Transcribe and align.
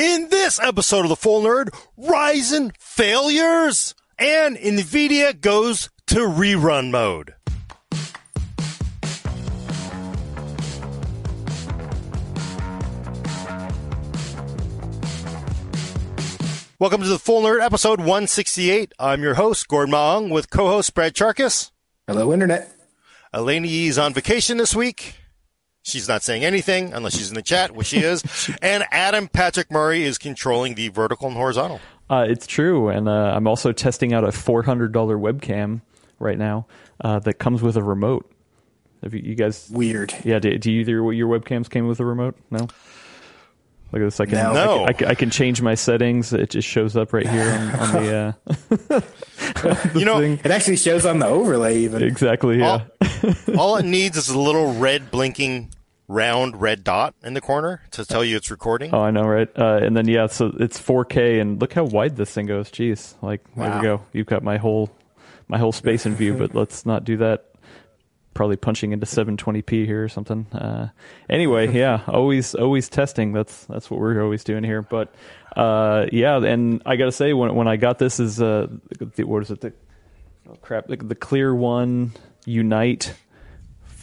In 0.00 0.30
this 0.30 0.58
episode 0.58 1.02
of 1.02 1.10
The 1.10 1.16
Full 1.16 1.42
Nerd, 1.42 1.68
Ryzen 1.98 2.72
failures, 2.78 3.94
and 4.18 4.56
NVIDIA 4.56 5.38
goes 5.38 5.90
to 6.06 6.20
rerun 6.20 6.90
mode. 6.90 7.34
Welcome 16.78 17.02
to 17.02 17.08
The 17.08 17.18
Full 17.18 17.42
Nerd, 17.42 17.62
episode 17.62 17.98
168. 17.98 18.94
I'm 18.98 19.22
your 19.22 19.34
host, 19.34 19.68
Gordon 19.68 19.90
Mah 19.90 20.16
Ung, 20.16 20.30
with 20.30 20.48
co-host 20.48 20.94
Brad 20.94 21.12
Chacos. 21.12 21.72
Hello, 22.06 22.32
Internet. 22.32 22.72
Alaina 23.34 23.66
Yee 23.66 23.88
is 23.88 23.98
on 23.98 24.14
vacation 24.14 24.56
this 24.56 24.74
week. 24.74 25.19
She's 25.90 26.08
not 26.08 26.22
saying 26.22 26.44
anything 26.44 26.92
unless 26.92 27.16
she's 27.16 27.28
in 27.28 27.34
the 27.34 27.42
chat, 27.42 27.72
which 27.72 27.88
she 27.88 27.98
is. 27.98 28.22
and 28.62 28.84
Adam 28.90 29.28
Patrick 29.28 29.70
Murray 29.70 30.04
is 30.04 30.18
controlling 30.18 30.74
the 30.74 30.88
vertical 30.88 31.28
and 31.28 31.36
horizontal. 31.36 31.80
Uh, 32.08 32.26
it's 32.28 32.46
true, 32.46 32.88
and 32.88 33.08
uh, 33.08 33.32
I'm 33.34 33.46
also 33.46 33.70
testing 33.72 34.12
out 34.12 34.24
a 34.24 34.28
$400 34.28 34.90
webcam 34.90 35.80
right 36.18 36.38
now 36.38 36.66
uh, 37.02 37.20
that 37.20 37.34
comes 37.34 37.62
with 37.62 37.76
a 37.76 37.82
remote. 37.82 38.30
Have 39.02 39.14
you, 39.14 39.20
you 39.20 39.34
guys? 39.34 39.68
Weird. 39.72 40.12
Yeah. 40.24 40.38
Do, 40.40 40.58
do 40.58 40.70
either 40.70 41.12
your 41.12 41.28
webcams 41.28 41.70
came 41.70 41.86
with 41.86 42.00
a 42.00 42.04
remote? 42.04 42.36
No. 42.50 42.68
Look 43.92 44.02
at 44.02 44.04
this. 44.04 44.20
I 44.20 44.26
can, 44.26 44.54
No. 44.54 44.84
I, 44.84 44.92
can, 44.92 45.08
I, 45.08 45.14
can, 45.14 45.30
change 45.30 45.62
my 45.62 45.74
settings. 45.74 46.32
It 46.32 46.50
just 46.50 46.68
shows 46.68 46.96
up 46.96 47.12
right 47.12 47.26
here 47.26 47.50
on, 47.50 47.70
on 47.70 47.92
the. 47.92 48.36
Uh, 48.90 49.00
You 49.94 50.04
know, 50.04 50.20
thing. 50.20 50.40
It 50.44 50.50
actually 50.50 50.76
shows 50.76 51.04
on 51.04 51.18
the 51.18 51.26
overlay, 51.26 51.80
even. 51.80 52.02
exactly. 52.02 52.58
Yeah. 52.58 52.84
all 53.58 53.76
it 53.76 53.84
needs 53.84 54.16
is 54.16 54.28
a 54.28 54.38
little 54.38 54.74
red 54.74 55.10
blinking 55.10 55.70
round 56.10 56.60
red 56.60 56.82
dot 56.82 57.14
in 57.22 57.34
the 57.34 57.40
corner 57.40 57.80
to 57.92 58.04
tell 58.04 58.24
you 58.24 58.36
it's 58.36 58.50
recording. 58.50 58.92
Oh, 58.92 59.00
I 59.00 59.12
know, 59.12 59.22
right? 59.22 59.48
Uh, 59.56 59.78
and 59.80 59.96
then 59.96 60.08
yeah, 60.08 60.26
so 60.26 60.52
it's 60.58 60.78
4K, 60.80 61.40
and 61.40 61.60
look 61.60 61.72
how 61.72 61.84
wide 61.84 62.16
this 62.16 62.32
thing 62.32 62.46
goes. 62.46 62.68
Jeez, 62.70 63.14
like 63.22 63.42
there 63.54 63.70
Wow. 63.70 63.76
we 63.78 63.82
go. 63.82 64.02
You've 64.12 64.26
got 64.26 64.42
my 64.42 64.56
whole 64.56 64.90
my 65.46 65.58
whole 65.58 65.72
space 65.72 66.06
in 66.06 66.14
view, 66.16 66.34
but 66.38 66.54
let's 66.54 66.84
not 66.84 67.04
do 67.04 67.16
that. 67.18 67.46
Probably 68.34 68.56
punching 68.56 68.92
into 68.92 69.06
720p 69.06 69.86
here 69.86 70.04
or 70.04 70.08
something. 70.08 70.46
Uh, 70.52 70.88
anyway, 71.28 71.72
yeah, 71.72 72.02
always 72.08 72.54
always 72.54 72.88
testing. 72.88 73.32
That's 73.32 73.66
that's 73.66 73.90
what 73.90 74.00
we're 74.00 74.20
always 74.22 74.42
doing 74.44 74.64
here. 74.64 74.82
But 74.82 75.14
uh, 75.56 76.06
yeah, 76.12 76.38
and 76.38 76.82
I 76.86 76.96
gotta 76.96 77.12
say, 77.12 77.32
when 77.32 77.54
when 77.54 77.68
I 77.68 77.76
got 77.76 77.98
this 77.98 78.18
is 78.18 78.42
uh, 78.42 78.66
the, 78.98 79.24
what 79.24 79.42
is 79.42 79.50
it? 79.52 79.60
The 79.60 79.72
oh, 80.48 80.56
crap, 80.60 80.88
the, 80.88 80.96
the 80.96 81.14
Clear 81.14 81.54
One 81.54 82.12
Unite 82.46 83.14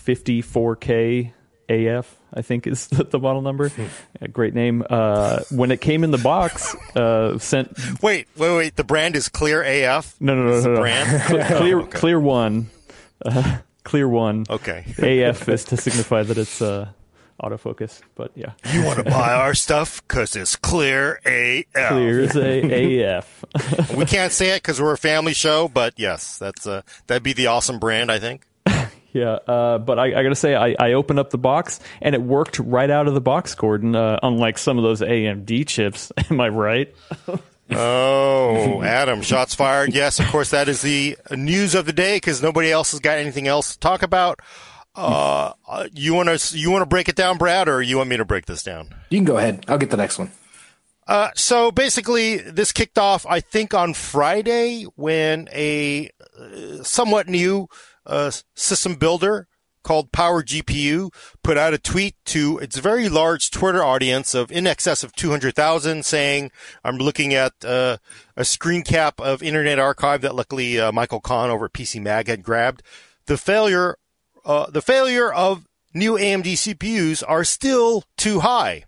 54K 0.05 1.33
AF, 1.69 2.15
I 2.33 2.41
think 2.41 2.65
is 2.67 2.87
the, 2.87 3.03
the 3.03 3.19
model 3.19 3.41
number. 3.41 3.71
Yeah, 4.21 4.27
great 4.27 4.53
name. 4.55 4.83
Uh, 4.89 5.41
when 5.51 5.69
it 5.71 5.79
came 5.81 6.03
in 6.03 6.11
the 6.11 6.17
box, 6.17 6.75
uh, 6.95 7.37
sent 7.37 7.77
Wait, 8.01 8.27
wait, 8.35 8.55
wait. 8.57 8.75
The 8.75 8.83
brand 8.83 9.15
is 9.15 9.29
Clear 9.29 9.61
AF. 9.63 10.15
no 10.19 10.33
no 10.35 10.43
no 10.45 10.61
no, 10.61 10.73
no. 10.73 10.79
brand. 10.79 11.21
Clear 11.57 11.79
Oh, 11.79 11.83
okay. 11.83 11.97
Clear 11.99 12.19
One, 12.19 12.69
uh, 13.25 13.57
Clear 13.83 14.07
One. 14.09 14.45
Okay. 14.49 14.85
AF 14.97 15.47
is 15.49 15.65
to 15.65 15.77
signify 15.77 16.23
that 16.23 16.37
it's 16.37 16.61
uh, 16.61 16.89
autofocus, 17.43 18.01
but 18.15 18.31
yeah, 18.33 18.53
You 18.73 18.83
want 18.83 18.97
to 18.97 19.03
buy 19.11 19.33
our 19.33 19.53
stuff 19.53 20.01
because 20.07 20.35
it's 20.35 20.55
Clear 20.55 21.19
AF. 21.25 21.65
Clear 21.89 22.19
is 22.21 22.35
a 22.35 23.11
AF. 23.13 23.45
We 23.95 24.05
can't 24.05 24.31
say 24.33 24.51
it 24.55 24.63
because 24.63 24.81
we're 24.81 24.93
a 24.93 24.97
family 24.97 25.33
show, 25.35 25.67
but 25.67 25.93
yes, 25.97 26.39
that's 26.39 26.65
uh, 26.65 26.81
that'd 27.05 27.21
be 27.23 27.33
the 27.33 27.47
awesome 27.47 27.77
brand, 27.77 28.11
I 28.11 28.17
think. 28.17 28.46
Yeah, 29.13 29.37
uh, 29.47 29.77
but 29.79 29.97
I, 29.97 30.19
I 30.19 30.23
got 30.23 30.29
to 30.29 30.35
say, 30.35 30.55
I, 30.55 30.75
I 30.79 30.93
opened 30.93 31.19
up 31.19 31.29
the 31.29 31.37
box 31.37 31.79
and 32.01 32.13
it 32.13 32.21
worked 32.21 32.59
right 32.59 32.89
out 32.89 33.07
of 33.07 33.13
the 33.13 33.21
box, 33.21 33.55
Gordon. 33.55 33.95
Uh, 33.95 34.19
unlike 34.21 34.57
some 34.57 34.77
of 34.77 34.83
those 34.83 35.01
AMD 35.01 35.67
chips, 35.67 36.11
am 36.29 36.39
I 36.41 36.49
right? 36.49 36.93
Oh, 37.69 38.81
Adam, 38.81 39.21
shots 39.21 39.53
fired. 39.53 39.93
Yes, 39.93 40.21
of 40.21 40.27
course, 40.27 40.51
that 40.51 40.69
is 40.69 40.81
the 40.81 41.17
news 41.31 41.75
of 41.75 41.85
the 41.85 41.91
day 41.91 42.15
because 42.15 42.41
nobody 42.41 42.71
else 42.71 42.91
has 42.91 43.01
got 43.01 43.17
anything 43.17 43.47
else 43.47 43.73
to 43.73 43.79
talk 43.79 44.03
about. 44.03 44.39
Uh, 44.95 45.51
uh, 45.67 45.87
you 45.93 46.13
want 46.13 46.29
to 46.29 46.57
you 46.57 46.71
want 46.71 46.81
to 46.81 46.85
break 46.87 47.09
it 47.09 47.15
down, 47.15 47.37
Brad, 47.37 47.67
or 47.67 47.81
you 47.81 47.97
want 47.97 48.09
me 48.09 48.17
to 48.17 48.25
break 48.25 48.45
this 48.45 48.63
down? 48.63 48.95
You 49.09 49.17
can 49.17 49.25
go 49.25 49.37
ahead. 49.37 49.65
I'll 49.67 49.77
get 49.77 49.89
the 49.89 49.97
next 49.97 50.17
one. 50.17 50.31
Uh, 51.05 51.29
so 51.35 51.71
basically, 51.71 52.37
this 52.37 52.71
kicked 52.71 52.97
off, 52.97 53.25
I 53.25 53.39
think, 53.39 53.73
on 53.73 53.93
Friday 53.93 54.83
when 54.95 55.47
a 55.53 56.09
uh, 56.39 56.83
somewhat 56.83 57.29
new 57.29 57.69
uh, 58.07 58.31
system 58.55 58.95
builder 58.95 59.47
called 59.87 60.11
Power 60.11 60.43
GPU 60.43 61.13
put 61.43 61.57
out 61.57 61.73
a 61.73 61.77
tweet 61.77 62.15
to 62.25 62.57
its 62.57 62.77
very 62.77 63.07
large 63.07 63.49
Twitter 63.51 63.81
audience 63.81 64.35
of 64.35 64.51
in 64.51 64.67
excess 64.67 65.01
of 65.01 65.13
200,000 65.13 66.03
saying, 66.03 66.51
I'm 66.83 66.97
looking 66.97 67.33
at 67.33 67.53
uh, 67.63 67.97
a 68.35 68.43
screen 68.43 68.83
cap 68.83 69.21
of 69.21 69.41
Internet 69.41 69.79
Archive 69.79 70.21
that 70.21 70.35
luckily 70.35 70.77
uh, 70.77 70.91
Michael 70.91 71.21
Kan 71.21 71.49
over 71.49 71.65
at 71.65 71.73
PC 71.73 72.01
Mag 72.01 72.27
had 72.27 72.43
grabbed. 72.43 72.83
The 73.27 73.37
failure, 73.37 73.97
uh, 74.43 74.69
the 74.69 74.81
failure 74.81 75.31
of 75.31 75.65
new 75.93 76.15
AMD 76.15 76.45
CPUs 76.45 77.23
are 77.25 77.45
still 77.45 78.03
too 78.17 78.41
high. 78.41 78.83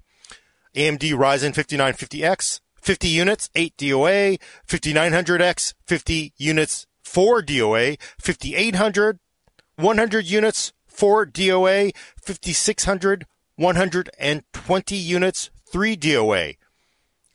AMD 0.75 1.13
Ryzen 1.13 1.53
5950X, 1.53 2.59
50 2.81 3.07
units, 3.07 3.49
8 3.55 3.77
DOA, 3.77 4.41
5900X, 4.67 5.73
50 5.87 6.33
units, 6.37 6.87
4 7.09 7.41
DOA, 7.41 7.99
5800, 8.19 9.17
100 9.77 10.25
units, 10.25 10.73
4 10.85 11.25
DOA, 11.25 11.91
5600, 12.21 13.25
120 13.55 14.95
units, 14.95 15.49
3 15.71 15.97
DOA. 15.97 16.57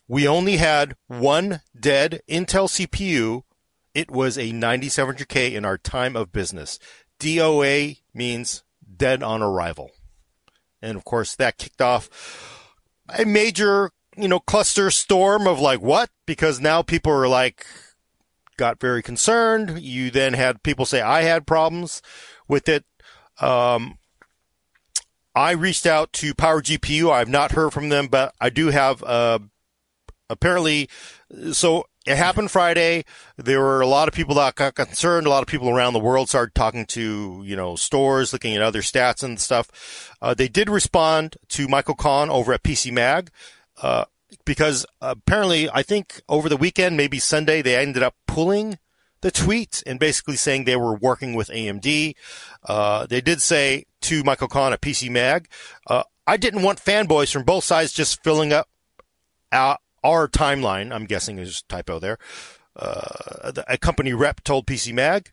We 0.07 0.27
only 0.27 0.57
had 0.57 0.95
one 1.07 1.59
dead 1.77 2.21
Intel 2.29 2.69
CPU. 2.69 3.41
It 3.93 4.09
was 4.09 4.37
a 4.37 4.51
9700K 4.51 5.53
in 5.53 5.65
our 5.65 5.77
time 5.77 6.15
of 6.15 6.31
business. 6.31 6.79
DOA 7.19 7.99
means 8.13 8.63
dead 8.95 9.21
on 9.21 9.41
arrival. 9.41 9.91
And 10.81 10.95
of 10.95 11.03
course, 11.03 11.35
that 11.35 11.57
kicked 11.57 11.81
off 11.81 12.71
a 13.19 13.25
major, 13.25 13.91
you 14.15 14.29
know, 14.29 14.39
cluster 14.39 14.89
storm 14.89 15.47
of 15.47 15.59
like, 15.59 15.81
what? 15.81 16.09
Because 16.25 16.61
now 16.61 16.81
people 16.81 17.11
are 17.11 17.27
like, 17.27 17.65
got 18.57 18.79
very 18.79 19.01
concerned. 19.01 19.79
You 19.81 20.11
then 20.11 20.33
had 20.33 20.63
people 20.63 20.85
say 20.85 21.01
I 21.01 21.23
had 21.23 21.47
problems 21.47 22.01
with 22.47 22.67
it. 22.69 22.85
Um, 23.39 23.97
I 25.35 25.51
reached 25.51 25.85
out 25.85 26.13
to 26.13 26.33
Power 26.33 26.61
GPU. 26.61 27.11
I've 27.11 27.29
not 27.29 27.51
heard 27.51 27.73
from 27.73 27.89
them, 27.89 28.07
but 28.07 28.33
I 28.39 28.49
do 28.49 28.67
have, 28.67 29.03
uh, 29.03 29.39
apparently, 30.29 30.89
so 31.51 31.85
it 32.05 32.15
happened 32.15 32.51
Friday. 32.51 33.03
There 33.35 33.59
were 33.59 33.81
a 33.81 33.87
lot 33.87 34.07
of 34.07 34.13
people 34.13 34.35
that 34.35 34.55
got 34.55 34.75
concerned. 34.75 35.27
A 35.27 35.29
lot 35.29 35.41
of 35.41 35.47
people 35.47 35.69
around 35.69 35.93
the 35.93 35.99
world 35.99 36.29
started 36.29 36.55
talking 36.55 36.85
to, 36.87 37.41
you 37.45 37.55
know, 37.55 37.75
stores, 37.75 38.31
looking 38.31 38.55
at 38.55 38.61
other 38.61 38.81
stats 38.81 39.23
and 39.23 39.39
stuff. 39.39 40.15
Uh, 40.21 40.33
they 40.33 40.47
did 40.47 40.69
respond 40.69 41.35
to 41.49 41.67
Michael 41.67 41.95
Kan 41.95 42.29
over 42.29 42.53
at 42.53 42.63
PC 42.63 42.91
Mag. 42.91 43.31
Uh, 43.81 44.05
because 44.45 44.85
apparently, 45.01 45.69
I 45.69 45.83
think 45.83 46.21
over 46.27 46.49
the 46.49 46.57
weekend, 46.57 46.97
maybe 46.97 47.19
Sunday, 47.19 47.61
they 47.61 47.75
ended 47.75 48.03
up 48.03 48.15
pulling 48.27 48.77
the 49.21 49.31
tweet 49.31 49.81
and 49.87 49.99
basically 49.99 50.35
saying 50.35 50.65
they 50.65 50.75
were 50.75 50.95
working 50.95 51.33
with 51.33 51.47
AMD. 51.49 52.13
Uh, 52.63 53.05
they 53.07 53.21
did 53.21 53.41
say 53.41 53.85
to 54.01 54.23
Michael 54.23 54.47
Kan 54.47 54.73
at 54.73 54.81
PC 54.81 55.09
Mag, 55.09 55.47
uh, 55.87 56.03
I 56.27 56.37
didn't 56.37 56.63
want 56.63 56.79
fanboys 56.83 57.31
from 57.31 57.43
both 57.43 57.63
sides 57.63 57.91
just 57.91 58.23
filling 58.23 58.51
up 58.53 58.67
our, 59.51 59.77
our 60.03 60.27
timeline. 60.27 60.91
I'm 60.93 61.05
guessing 61.05 61.39
a 61.39 61.47
typo 61.67 61.99
there. 61.99 62.17
Uh, 62.75 63.51
the- 63.51 63.65
a 63.67 63.77
company 63.77 64.13
rep 64.13 64.43
told 64.43 64.67
PC 64.67 64.93
Mag, 64.93 65.31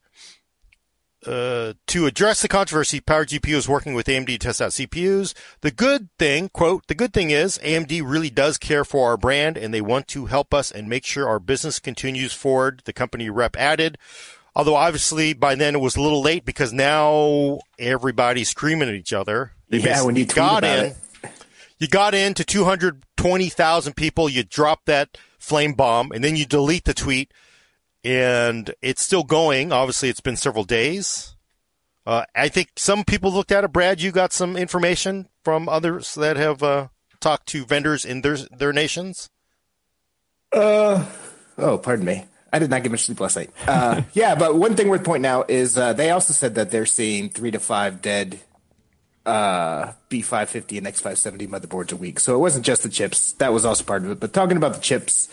uh, 1.27 1.75
to 1.87 2.07
address 2.07 2.43
the 2.43 2.49
controversy, 2.49 3.01
Power 3.01 3.25
GPU 3.25 3.55
is 3.55 3.69
working 3.69 3.95
with 3.95 4.07
AMD 4.07 4.27
to 4.27 4.39
test 4.39 4.61
out 4.61 4.71
CPUs. 4.71 5.35
The 5.61 5.71
good 5.71 6.09
thing, 6.19 6.49
quote, 6.49 6.87
the 6.89 6.95
good 6.95 7.13
thing 7.13 7.31
is 7.31 7.59
AMD 7.59 8.03
really 8.05 8.31
does 8.31 8.59
care 8.59 8.85
for 8.85 9.09
our 9.09 9.17
brand 9.17 9.57
and 9.57 9.73
they 9.73 9.81
want 9.81 10.09
to 10.09 10.27
help 10.27 10.53
us 10.53 10.71
and 10.71 10.89
make 10.89 11.05
sure 11.05 11.29
our 11.29 11.39
business 11.39 11.79
continues 11.79 12.33
forward. 12.33 12.83
The 12.85 12.93
company 12.93 13.31
rep 13.31 13.57
added. 13.57 13.99
Although 14.55 14.75
obviously 14.75 15.33
by 15.33 15.55
then 15.55 15.75
it 15.75 15.81
was 15.81 15.97
a 15.97 16.03
little 16.03 16.21
late 16.23 16.45
because 16.45 16.73
now 16.73 17.61
everybody's 17.79 18.51
screaming 18.51 18.89
at 18.89 18.95
each 18.95 19.13
other. 19.13 19.53
Yeah, 19.71 20.03
when 20.03 20.17
you 20.17 20.25
tweet 20.25 20.37
got 20.37 20.65
about 20.65 20.79
in. 20.79 20.85
it. 20.87 20.97
You 21.79 21.89
got 21.89 22.15
in 22.15 22.35
to 22.35 22.45
220,000 22.45 23.95
people. 23.95 24.29
You 24.29 24.45
drop 24.45 24.85
that 24.85 25.19
flame 25.39 25.73
bomb 25.73 26.13
and 26.13 26.23
then 26.23 26.37
you 26.37 26.47
delete 26.47 26.85
the 26.85 26.95
tweet 26.95 27.33
and 28.05 28.75
it's 28.83 29.03
still 29.03 29.25
going. 29.25 29.73
Obviously, 29.73 30.09
it's 30.09 30.21
been 30.21 30.37
several 30.37 30.65
days. 30.65 31.37
Uh, 32.05 32.25
I 32.35 32.49
think 32.49 32.71
some 32.77 33.05
people 33.05 33.33
looked 33.33 33.53
at 33.53 33.65
it. 33.65 33.73
Brad, 33.73 34.01
you 34.01 34.11
got 34.11 34.33
some 34.33 34.57
information 34.57 35.29
from 35.45 35.69
others 35.69 36.15
that 36.15 36.37
have 36.37 36.63
uh, 36.63 36.89
talked 37.21 37.47
to 37.49 37.65
vendors 37.65 38.05
in 38.05 38.23
their 38.23 38.37
their 38.37 38.73
nations. 38.73 39.31
Uh, 40.53 41.07
oh, 41.59 41.79
pardon 41.79 42.05
me. 42.05 42.25
I 42.53 42.59
did 42.59 42.69
not 42.69 42.83
get 42.83 42.93
much 42.93 43.05
sleep 43.05 43.21
last 43.21 43.37
night. 43.37 43.51
Uh, 43.67 44.03
yeah, 44.13 44.35
but 44.35 44.57
one 44.57 44.75
thing 44.77 44.89
worth 44.89 45.05
pointing 45.05 45.27
out 45.27 45.49
is 45.49 45.79
uh, 45.79 45.93
they 45.93 46.11
also 46.11 46.33
said 46.33 46.57
that 46.57 46.71
they're 46.71 46.87
seeing 46.87 47.31
three 47.31 47.51
to 47.51 47.59
five 47.59 48.03
dead 48.03 48.41
uh, 49.25 49.93
B550 50.11 50.79
and 50.79 50.87
X570 50.87 51.49
motherboards 51.49 51.93
a 51.93 51.97
week. 51.97 52.21
So 52.21 52.35
it 52.35 52.39
wasn't 52.39 52.67
just 52.67 52.83
the 52.83 52.89
chips. 52.89 53.33
That 53.35 53.53
was 53.53 53.65
also 53.65 53.85
part 53.85 54.05
of 54.05 54.11
it. 54.11 54.21
But 54.21 54.33
talking 54.33 54.57
about 54.57 54.75
the 54.75 54.81
chips, 54.81 55.29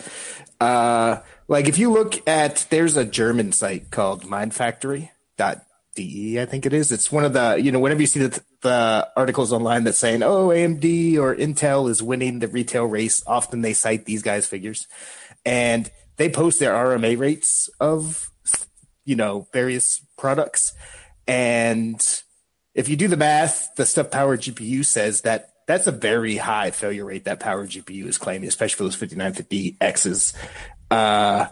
uh, 0.62 1.18
like 1.50 1.68
if 1.68 1.80
you 1.80 1.92
look 1.92 2.28
at, 2.28 2.68
there's 2.70 2.96
a 2.96 3.04
German 3.04 3.52
site 3.52 3.90
called 3.90 4.24
mindfactory.de, 4.24 6.40
I 6.40 6.46
think 6.46 6.68
it 6.68 6.74
is. 6.74 6.92
It's 6.92 7.12
one 7.12 7.26
of 7.26 7.34
the, 7.34 7.60
you 7.60 7.72
know, 7.72 7.80
whenever 7.80 8.02
you 8.02 8.08
see 8.08 8.20
the, 8.20 8.40
the 8.62 9.10
articles 9.18 9.52
online 9.52 9.84
that's 9.84 9.98
saying, 9.98 10.22
oh, 10.22 10.50
AMD 10.50 11.18
or 11.18 11.36
Intel 11.36 11.90
is 11.90 12.04
winning 12.04 12.38
the 12.38 12.48
retail 12.48 12.86
race, 12.86 13.24
often 13.26 13.62
they 13.62 13.74
cite 13.74 14.06
these 14.06 14.22
guys' 14.22 14.46
figures. 14.46 14.88
And 15.44 15.90
they 16.18 16.30
post 16.30 16.60
their 16.60 16.74
RMA 16.74 17.18
rates 17.18 17.68
of, 17.80 18.30
you 19.04 19.16
know, 19.16 19.48
various 19.52 20.06
products. 20.18 20.74
And 21.28 22.00
if 22.76 22.90
you 22.90 22.96
do 22.96 23.08
the 23.08 23.18
math, 23.18 23.74
the 23.76 23.88
stuff 23.88 24.12
Power 24.12 24.38
GPU 24.38 24.86
says 24.86 25.22
that 25.22 25.50
that's 25.66 25.88
a 25.88 25.92
very 25.92 26.38
high 26.38 26.72
failure 26.72 27.06
rate 27.06 27.26
that 27.26 27.40
Power 27.40 27.66
GPU 27.66 28.06
is 28.06 28.18
claiming, 28.18 28.48
especially 28.48 28.78
for 28.78 28.84
those 28.84 29.16
5950Xs. 29.16 30.34
Uh, 30.92 31.48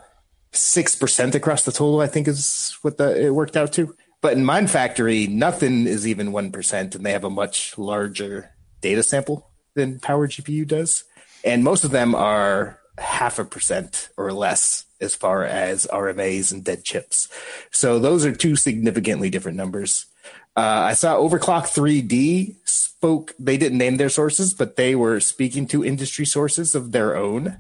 6% 0.53 1.35
across 1.35 1.63
the 1.63 1.71
total, 1.71 2.01
I 2.01 2.07
think 2.07 2.27
is 2.27 2.77
what 2.81 2.97
the, 2.97 3.25
it 3.25 3.29
worked 3.31 3.57
out 3.57 3.73
to. 3.73 3.95
But 4.21 4.33
in 4.33 4.43
Mind 4.43 4.71
Factory, 4.71 5.27
nothing 5.27 5.85
is 5.85 6.07
even 6.07 6.31
1%, 6.31 6.95
and 6.95 7.05
they 7.05 7.11
have 7.11 7.23
a 7.23 7.29
much 7.29 7.77
larger 7.77 8.51
data 8.81 9.03
sample 9.03 9.51
than 9.75 9.99
Power 9.99 10.27
GPU 10.27 10.67
does. 10.67 11.03
And 11.43 11.63
most 11.63 11.83
of 11.83 11.91
them 11.91 12.15
are 12.15 12.79
half 12.97 13.37
a 13.37 13.45
percent 13.45 14.09
or 14.17 14.33
less 14.33 14.85
as 14.99 15.13
far 15.13 15.43
as 15.43 15.85
RMAs 15.93 16.51
and 16.51 16.63
dead 16.63 16.83
chips. 16.83 17.29
So 17.71 17.99
those 17.99 18.25
are 18.25 18.33
two 18.33 18.55
significantly 18.55 19.29
different 19.29 19.57
numbers. 19.57 20.07
Uh, 20.55 20.89
I 20.89 20.93
saw 20.93 21.15
Overclock 21.17 21.65
3D 21.65 22.55
spoke, 22.65 23.35
they 23.37 23.57
didn't 23.57 23.77
name 23.77 23.97
their 23.97 24.09
sources, 24.09 24.55
but 24.55 24.75
they 24.75 24.95
were 24.95 25.19
speaking 25.19 25.67
to 25.67 25.85
industry 25.85 26.25
sources 26.25 26.73
of 26.73 26.91
their 26.91 27.15
own, 27.15 27.59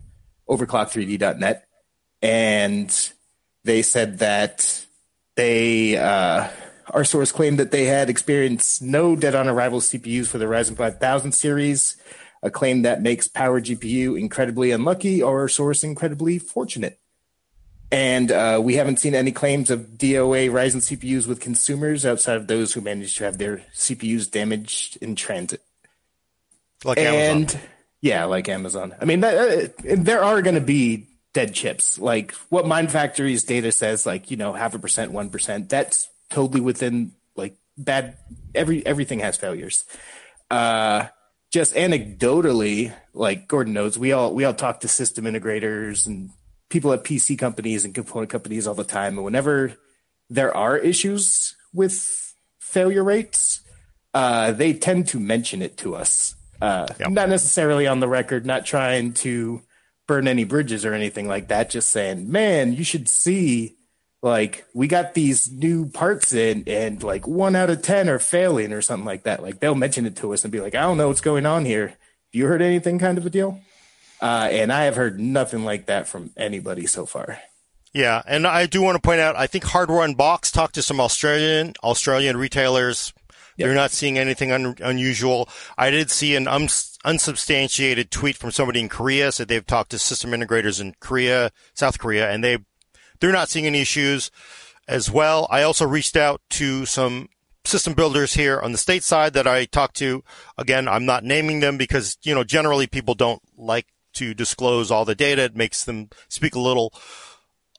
overclock3d.net. 0.49 1.67
And 2.21 3.11
they 3.63 3.81
said 3.81 4.19
that 4.19 4.85
they, 5.35 5.97
uh, 5.97 6.47
our 6.89 7.03
source 7.03 7.31
claimed 7.31 7.59
that 7.59 7.71
they 7.71 7.85
had 7.85 8.09
experienced 8.09 8.81
no 8.81 9.15
dead 9.15 9.35
on 9.35 9.47
arrival 9.47 9.79
CPUs 9.79 10.27
for 10.27 10.37
the 10.37 10.45
Ryzen 10.45 10.75
5000 10.75 11.31
series, 11.31 11.97
a 12.41 12.49
claim 12.49 12.83
that 12.83 13.01
makes 13.01 13.27
Power 13.27 13.61
GPU 13.61 14.19
incredibly 14.19 14.71
unlucky 14.71 15.21
or 15.21 15.41
our 15.41 15.49
source 15.49 15.83
incredibly 15.83 16.39
fortunate. 16.39 16.99
And 17.91 18.31
uh, 18.31 18.59
we 18.61 18.75
haven't 18.75 18.99
seen 18.99 19.15
any 19.15 19.31
claims 19.31 19.69
of 19.69 19.97
DOA 19.97 20.49
Ryzen 20.49 20.81
CPUs 20.81 21.25
with 21.25 21.39
consumers 21.39 22.05
outside 22.05 22.35
of 22.35 22.47
those 22.47 22.73
who 22.73 22.81
managed 22.81 23.17
to 23.17 23.23
have 23.23 23.37
their 23.37 23.63
CPUs 23.73 24.29
damaged 24.29 24.97
in 25.01 25.15
transit. 25.15 25.61
Like 26.83 26.97
and 26.97 27.49
Amazon. 27.49 27.61
Yeah, 28.01 28.25
like 28.25 28.49
Amazon. 28.49 28.95
I 28.99 29.05
mean, 29.05 29.21
that, 29.21 29.35
uh, 29.35 29.95
there 29.97 30.23
are 30.23 30.41
going 30.41 30.55
to 30.55 30.61
be 30.61 31.07
dead 31.33 31.53
chips. 31.53 31.99
Like 31.99 32.31
what 32.49 32.67
Mind 32.67 32.89
Factory's 32.89 33.43
data 33.43 33.71
says, 33.71 34.05
like 34.05 34.31
you 34.31 34.37
know, 34.37 34.53
half 34.53 34.75
a 34.75 34.79
percent, 34.79 35.11
one 35.11 35.29
percent. 35.29 35.69
That's 35.69 36.09
totally 36.29 36.61
within 36.61 37.13
like 37.35 37.57
bad. 37.77 38.17
Every 38.55 38.85
everything 38.85 39.19
has 39.19 39.37
failures. 39.37 39.85
Uh, 40.49 41.07
just 41.51 41.75
anecdotally, 41.75 42.93
like 43.13 43.47
Gordon 43.47 43.73
knows, 43.73 43.97
we 43.97 44.11
all 44.11 44.33
we 44.33 44.45
all 44.45 44.53
talk 44.53 44.81
to 44.81 44.87
system 44.87 45.25
integrators 45.25 46.05
and 46.05 46.29
people 46.69 46.91
at 46.93 47.03
PC 47.03 47.37
companies 47.39 47.85
and 47.85 47.95
component 47.95 48.29
companies 48.29 48.67
all 48.67 48.75
the 48.75 48.83
time. 48.83 49.15
And 49.15 49.25
whenever 49.25 49.73
there 50.29 50.55
are 50.55 50.77
issues 50.77 51.55
with 51.73 52.35
failure 52.59 53.03
rates, 53.03 53.61
uh, 54.13 54.51
they 54.51 54.73
tend 54.73 55.07
to 55.09 55.19
mention 55.19 55.61
it 55.61 55.77
to 55.77 55.95
us. 55.95 56.35
Uh, 56.61 56.87
Yep. 56.99 57.11
Not 57.11 57.29
necessarily 57.29 57.87
on 57.87 57.99
the 57.99 58.07
record, 58.07 58.45
not 58.45 58.65
trying 58.65 59.13
to 59.13 59.61
burn 60.07 60.27
any 60.27 60.43
bridges 60.43 60.85
or 60.85 60.93
anything 60.93 61.27
like 61.27 61.49
that. 61.49 61.69
Just 61.69 61.89
saying, 61.89 62.31
man, 62.31 62.73
you 62.73 62.83
should 62.83 63.07
see. 63.09 63.75
Like 64.23 64.65
we 64.73 64.87
got 64.87 65.13
these 65.13 65.51
new 65.51 65.89
parts 65.89 66.33
in, 66.33 66.63
and 66.65 67.03
like 67.03 67.27
one 67.27 67.55
out 67.55 67.69
of 67.69 67.83
ten 67.83 68.09
are 68.09 68.17
failing 68.17 68.73
or 68.73 68.81
something 68.81 69.05
like 69.05 69.23
that. 69.23 69.43
Like 69.43 69.59
they'll 69.59 69.75
mention 69.75 70.07
it 70.07 70.15
to 70.17 70.33
us 70.33 70.43
and 70.43 70.51
be 70.51 70.59
like, 70.59 70.73
"I 70.73 70.81
don't 70.81 70.97
know 70.97 71.07
what's 71.09 71.21
going 71.21 71.45
on 71.45 71.65
here. 71.65 71.89
Have 71.89 71.97
You 72.31 72.47
heard 72.47 72.63
anything?" 72.63 72.97
Kind 72.97 73.19
of 73.19 73.27
a 73.27 73.29
deal. 73.29 73.61
Uh, 74.19 74.47
and 74.51 74.73
I 74.73 74.85
have 74.85 74.95
heard 74.95 75.19
nothing 75.19 75.63
like 75.63 75.85
that 75.85 76.07
from 76.07 76.31
anybody 76.35 76.87
so 76.87 77.05
far. 77.05 77.37
Yeah, 77.93 78.23
and 78.27 78.47
I 78.47 78.65
do 78.65 78.81
want 78.81 78.95
to 78.95 79.01
point 79.01 79.21
out, 79.21 79.35
I 79.35 79.45
think 79.47 79.63
Hardware 79.63 80.07
Unbox 80.07 80.51
talked 80.51 80.75
to 80.75 80.81
some 80.81 80.99
Australian 80.99 81.73
Australian 81.83 82.37
retailers. 82.37 83.13
They're 83.57 83.73
not 83.73 83.91
seeing 83.91 84.17
anything 84.17 84.51
un- 84.51 84.75
unusual. 84.81 85.49
I 85.77 85.89
did 85.89 86.11
see 86.11 86.35
an 86.35 86.47
um, 86.47 86.67
unsubstantiated 87.03 88.11
tweet 88.11 88.37
from 88.37 88.51
somebody 88.51 88.79
in 88.79 88.89
Korea 88.89 89.31
said 89.31 89.47
they've 89.47 89.65
talked 89.65 89.91
to 89.91 89.99
system 89.99 90.31
integrators 90.31 90.79
in 90.79 90.95
Korea, 90.99 91.51
South 91.73 91.99
Korea, 91.99 92.29
and 92.29 92.43
they 92.43 92.59
they're 93.19 93.31
not 93.31 93.49
seeing 93.49 93.65
any 93.65 93.81
issues 93.81 94.31
as 94.87 95.11
well. 95.11 95.47
I 95.49 95.63
also 95.63 95.85
reached 95.85 96.15
out 96.15 96.41
to 96.51 96.85
some 96.85 97.29
system 97.65 97.93
builders 97.93 98.33
here 98.33 98.59
on 98.59 98.71
the 98.71 98.77
state 98.77 99.03
side 99.03 99.33
that 99.33 99.47
I 99.47 99.65
talked 99.65 99.97
to. 99.97 100.23
Again, 100.57 100.87
I'm 100.87 101.05
not 101.05 101.23
naming 101.23 101.59
them 101.59 101.77
because, 101.77 102.17
you 102.23 102.33
know, 102.33 102.43
generally 102.43 102.87
people 102.87 103.13
don't 103.13 103.41
like 103.57 103.87
to 104.13 104.33
disclose 104.33 104.89
all 104.89 105.05
the 105.05 105.15
data. 105.15 105.43
It 105.43 105.55
makes 105.55 105.83
them 105.83 106.09
speak 106.29 106.55
a 106.55 106.59
little, 106.59 106.93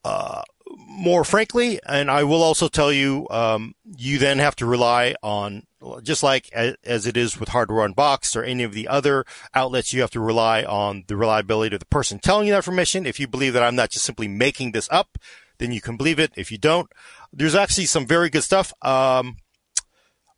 uh, 0.04 0.42
more 0.86 1.24
frankly. 1.24 1.80
And 1.86 2.10
I 2.10 2.24
will 2.24 2.42
also 2.42 2.68
tell 2.68 2.92
you, 2.92 3.26
um, 3.30 3.74
you 3.96 4.18
then 4.18 4.38
have 4.38 4.56
to 4.56 4.66
rely 4.66 5.14
on, 5.22 5.64
just 6.02 6.22
like 6.22 6.50
as, 6.52 7.06
it 7.06 7.16
is 7.16 7.38
with 7.38 7.50
Hardware 7.50 7.84
Unboxed 7.84 8.36
or 8.36 8.42
any 8.42 8.62
of 8.62 8.72
the 8.72 8.88
other 8.88 9.24
outlets, 9.54 9.92
you 9.92 10.00
have 10.00 10.10
to 10.10 10.20
rely 10.20 10.64
on 10.64 11.04
the 11.06 11.16
reliability 11.16 11.74
of 11.76 11.80
the 11.80 11.86
person 11.86 12.18
telling 12.18 12.46
you 12.46 12.52
that 12.52 12.58
information. 12.58 13.06
If 13.06 13.20
you 13.20 13.28
believe 13.28 13.52
that 13.52 13.62
I'm 13.62 13.76
not 13.76 13.90
just 13.90 14.04
simply 14.04 14.28
making 14.28 14.72
this 14.72 14.88
up, 14.90 15.18
then 15.58 15.72
you 15.72 15.80
can 15.80 15.96
believe 15.96 16.18
it. 16.18 16.32
If 16.36 16.50
you 16.50 16.58
don't, 16.58 16.90
there's 17.32 17.54
actually 17.54 17.86
some 17.86 18.06
very 18.06 18.30
good 18.30 18.44
stuff. 18.44 18.72
Um, 18.82 19.36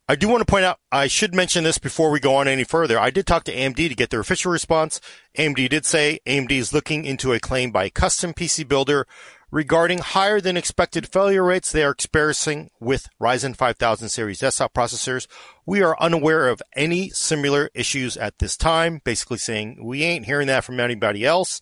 I 0.07 0.15
do 0.15 0.27
want 0.27 0.41
to 0.41 0.51
point 0.51 0.65
out, 0.65 0.79
I 0.91 1.07
should 1.07 1.33
mention 1.33 1.63
this 1.63 1.77
before 1.77 2.11
we 2.11 2.19
go 2.19 2.35
on 2.35 2.47
any 2.47 2.65
further. 2.65 2.99
I 2.99 3.11
did 3.11 3.25
talk 3.25 3.45
to 3.45 3.55
AMD 3.55 3.75
to 3.75 3.95
get 3.95 4.09
their 4.09 4.19
official 4.19 4.51
response. 4.51 4.99
AMD 5.37 5.69
did 5.69 5.85
say 5.85 6.19
AMD 6.27 6.51
is 6.51 6.73
looking 6.73 7.05
into 7.05 7.31
a 7.31 7.39
claim 7.39 7.71
by 7.71 7.89
custom 7.89 8.33
PC 8.33 8.67
builder 8.67 9.07
regarding 9.51 9.99
higher 9.99 10.39
than 10.39 10.55
expected 10.57 11.07
failure 11.07 11.43
rates 11.43 11.71
they 11.71 11.83
are 11.83 11.91
experiencing 11.91 12.69
with 12.79 13.07
Ryzen 13.21 13.55
5000 13.55 14.09
series 14.09 14.39
desktop 14.39 14.73
processors. 14.73 15.27
We 15.65 15.83
are 15.83 15.99
unaware 15.99 16.47
of 16.47 16.61
any 16.75 17.09
similar 17.09 17.69
issues 17.73 18.15
at 18.17 18.39
this 18.39 18.55
time, 18.55 19.01
basically 19.03 19.37
saying 19.37 19.85
we 19.85 20.03
ain't 20.03 20.25
hearing 20.25 20.47
that 20.47 20.63
from 20.63 20.79
anybody 20.79 21.25
else. 21.25 21.61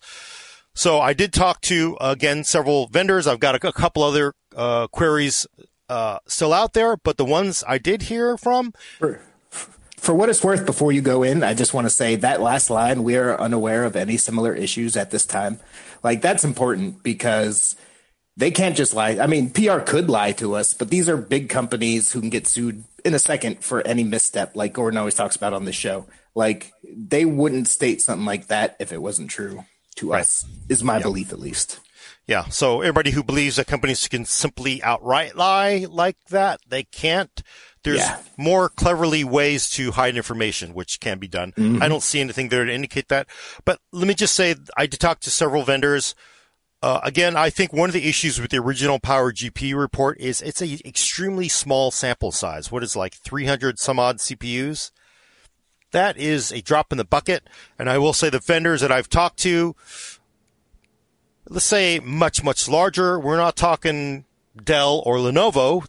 So 0.72 1.00
I 1.00 1.12
did 1.12 1.32
talk 1.32 1.60
to, 1.62 1.98
again, 2.00 2.44
several 2.44 2.86
vendors. 2.86 3.26
I've 3.26 3.40
got 3.40 3.62
a, 3.62 3.68
a 3.68 3.72
couple 3.72 4.04
other 4.04 4.34
uh, 4.54 4.86
queries 4.86 5.46
uh, 5.88 6.20
still 6.26 6.52
out 6.52 6.72
there, 6.72 6.96
but 6.96 7.16
the 7.16 7.24
ones 7.24 7.64
I 7.66 7.78
did 7.78 8.02
hear 8.02 8.36
from, 8.36 8.72
For, 8.98 9.20
for 9.96 10.14
what 10.14 10.28
it's 10.30 10.44
worth, 10.44 10.64
before 10.64 10.92
you 10.92 11.02
go 11.02 11.24
in, 11.24 11.42
I 11.42 11.54
just 11.54 11.74
want 11.74 11.86
to 11.86 11.90
say 11.90 12.14
that 12.16 12.40
last 12.40 12.70
line, 12.70 13.02
we 13.02 13.16
are 13.16 13.38
unaware 13.38 13.84
of 13.84 13.96
any 13.96 14.16
similar 14.16 14.54
issues 14.54 14.96
at 14.96 15.10
this 15.10 15.26
time. 15.26 15.58
Like, 16.04 16.22
that's 16.22 16.44
important 16.44 17.02
because 17.02 17.76
they 18.40 18.50
can't 18.50 18.76
just 18.76 18.94
lie. 18.94 19.18
I 19.20 19.26
mean, 19.26 19.50
PR 19.50 19.78
could 19.78 20.08
lie 20.10 20.32
to 20.32 20.54
us, 20.56 20.74
but 20.74 20.88
these 20.90 21.08
are 21.08 21.16
big 21.16 21.48
companies 21.48 22.10
who 22.10 22.20
can 22.20 22.30
get 22.30 22.46
sued 22.46 22.84
in 23.04 23.14
a 23.14 23.18
second 23.18 23.62
for 23.62 23.86
any 23.86 24.02
misstep, 24.02 24.56
like 24.56 24.72
Gordon 24.72 24.98
always 24.98 25.14
talks 25.14 25.36
about 25.36 25.52
on 25.52 25.66
this 25.66 25.76
show. 25.76 26.06
Like, 26.34 26.72
they 26.84 27.24
wouldn't 27.24 27.68
state 27.68 28.00
something 28.00 28.26
like 28.26 28.46
that 28.48 28.76
if 28.80 28.92
it 28.92 29.02
wasn't 29.02 29.30
true 29.30 29.64
to 29.96 30.14
us, 30.14 30.46
is 30.68 30.82
my 30.82 31.00
belief 31.00 31.32
at 31.32 31.38
least. 31.38 31.80
yeah. 32.26 32.44
So 32.48 32.80
everybody 32.80 33.10
who 33.10 33.22
believes 33.22 33.56
that 33.56 33.66
companies 33.66 34.06
can 34.08 34.24
simply 34.24 34.82
outright 34.82 35.36
lie 35.36 35.86
like 35.90 36.16
that, 36.30 36.60
they 36.66 36.84
can't. 36.84 37.42
There's 37.82 37.98
Yeah. 37.98 38.18
more 38.36 38.68
cleverly 38.68 39.24
ways 39.24 39.68
to 39.70 39.92
hide 39.92 40.16
information, 40.16 40.72
which 40.74 41.00
can 41.00 41.18
be 41.18 41.28
done. 41.28 41.52
I 41.56 41.60
mm-hmm. 41.60 41.88
don't 41.88 42.02
see 42.02 42.20
anything 42.20 42.48
there 42.48 42.64
to 42.64 42.72
indicate 42.72 43.08
that. 43.08 43.26
But 43.64 43.80
let 43.92 44.06
me 44.06 44.14
just 44.14 44.34
say, 44.34 44.54
I 44.76 44.86
did 44.86 45.00
talk 45.00 45.20
to 45.20 45.30
several 45.30 45.64
vendors. 45.64 46.14
Uh, 46.82 47.00
again, 47.02 47.36
I 47.36 47.50
think 47.50 47.72
one 47.72 47.90
of 47.90 47.92
the 47.92 48.08
issues 48.08 48.40
with 48.40 48.50
the 48.50 48.58
original 48.58 48.98
Power 48.98 49.32
GPU 49.32 49.78
report 49.78 50.18
is 50.18 50.40
it's 50.40 50.62
a 50.62 50.78
extremely 50.86 51.48
small 51.48 51.90
sample 51.90 52.32
size. 52.32 52.72
What 52.72 52.82
is 52.82 52.96
like 52.96 53.14
300 53.14 53.78
some 53.78 53.98
odd 53.98 54.16
CPUs? 54.16 54.90
That 55.92 56.16
is 56.16 56.50
a 56.52 56.62
drop 56.62 56.90
in 56.90 56.98
the 56.98 57.04
bucket. 57.04 57.48
And 57.78 57.90
I 57.90 57.98
will 57.98 58.14
say 58.14 58.30
the 58.30 58.38
vendors 58.38 58.80
that 58.80 58.92
I've 58.92 59.10
talked 59.10 59.38
to, 59.40 59.76
let's 61.48 61.66
say 61.66 62.00
much, 62.00 62.42
much 62.42 62.66
larger. 62.66 63.18
We're 63.18 63.36
not 63.36 63.56
talking 63.56 64.24
Dell 64.62 65.02
or 65.04 65.16
Lenovo. 65.16 65.86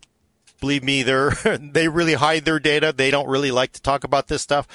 Believe 0.59 0.83
me, 0.83 1.03
they're, 1.03 1.31
they 1.59 1.87
really 1.87 2.15
hide 2.15 2.43
their 2.43 2.59
data. 2.59 2.93
They 2.95 3.11
don't 3.11 3.29
really 3.29 3.51
like 3.51 3.71
to 3.73 3.81
talk 3.81 4.03
about 4.03 4.27
this 4.27 4.41
stuff. 4.41 4.67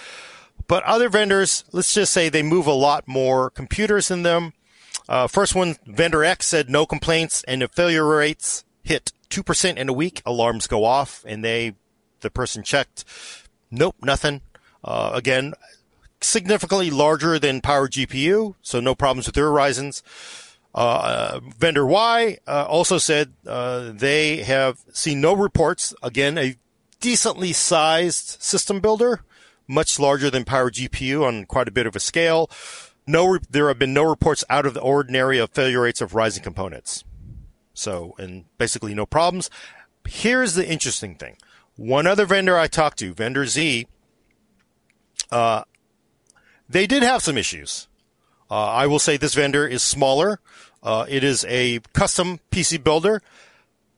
But 0.67 0.83
other 0.85 1.11
vendors, 1.11 1.65
let's 1.73 1.93
just 1.93 2.13
say 2.13 2.31
they 2.31 2.43
move 2.43 2.67
a 2.67 2.73
lot 2.73 3.07
more 3.07 3.51
computers 3.51 4.11
in 4.11 4.23
them. 4.23 4.55
Uh, 5.09 5.27
first 5.27 5.55
one, 5.55 5.77
vendor 5.87 6.25
X 6.25 6.47
said 6.47 6.69
no 6.69 6.87
complaints 6.87 7.45
and 7.47 7.63
if 7.63 7.71
failure 7.71 8.07
rates 8.07 8.65
hit 8.83 9.13
2% 9.31 9.77
in 9.77 9.89
a 9.89 9.93
week, 9.93 10.23
alarms 10.25 10.67
go 10.67 10.85
off 10.85 11.25
and 11.27 11.45
they, 11.45 11.75
the 12.21 12.31
person 12.31 12.63
checked 12.63 13.05
Nope, 13.71 13.97
nothing. 14.03 14.43
Uh, 14.85 15.11
again, 15.15 15.55
significantly 16.21 16.91
larger 16.91 17.39
than 17.39 17.61
Power 17.61 17.89
GPU, 17.89 18.55
so 18.63 18.81
no 18.81 18.95
problems 18.95 19.27
with 19.27 19.35
their 19.35 19.51
Ryzen's. 19.51 20.03
Uh, 20.75 21.41
vendor 21.59 21.87
Y 21.87 22.39
uh, 22.47 22.67
also 22.69 22.99
said 22.99 23.33
uh, 23.47 23.93
they 23.93 24.43
have 24.43 24.79
seen 24.93 25.21
no 25.21 25.35
reports. 25.35 25.95
Again, 26.03 26.37
a 26.37 26.57
decently 27.01 27.53
sized 27.53 28.43
system 28.43 28.81
builder, 28.81 29.23
much 29.67 29.99
larger 29.99 30.31
than 30.31 30.45
Power 30.45 30.71
GPU 30.71 31.27
on 31.27 31.47
quite 31.47 31.69
a 31.69 31.73
bit 31.73 31.87
of 31.87 31.97
a 31.97 32.01
scale. 32.01 32.51
No, 33.07 33.39
there 33.49 33.69
have 33.69 33.79
been 33.79 33.95
no 33.95 34.03
reports 34.03 34.45
out 34.51 34.67
of 34.67 34.75
the 34.75 34.81
ordinary 34.81 35.39
of 35.39 35.51
failure 35.51 35.83
rates 35.83 36.01
of 36.01 36.13
Ryzen 36.13 36.43
components. 36.43 37.05
So, 37.73 38.15
and 38.19 38.47
basically 38.59 38.95
no 38.95 39.07
problems. 39.07 39.49
Here's 40.09 40.55
the 40.55 40.69
interesting 40.69 41.15
thing. 41.15 41.37
One 41.77 42.07
other 42.07 42.27
vendor 42.27 42.59
I 42.59 42.67
talked 42.67 42.99
to, 43.01 43.13
vendor 43.13 43.47
Z, 43.47 43.87
uh, 45.31 45.65
they 46.69 46.87
did 46.87 47.03
have 47.03 47.23
some 47.23 47.39
issues. 47.39 47.87
Uh, 48.51 48.67
I 48.67 48.87
will 48.87 48.99
say 48.99 49.17
this 49.17 49.35
vendor 49.35 49.67
is 49.67 49.83
smaller. 49.83 50.41
Uh, 50.83 51.05
it 51.09 51.23
is 51.23 51.45
a 51.49 51.81
custom 51.93 52.41
PC 52.51 52.83
builder. 52.83 53.23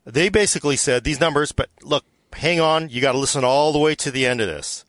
They 0.05 0.29
basically 0.29 0.77
said 0.77 1.05
these 1.05 1.21
numbers, 1.21 1.53
but 1.53 1.69
look, 1.83 2.05
hang 2.33 2.61
on, 2.61 2.89
you 2.89 3.01
got 3.01 3.13
to 3.13 3.19
listen 3.19 3.45
all 3.45 3.73
the 3.73 3.79
way 3.79 3.95
to 3.97 4.11
the 4.11 4.27
end 4.27 4.41
of 4.41 4.49
this. 4.49 4.85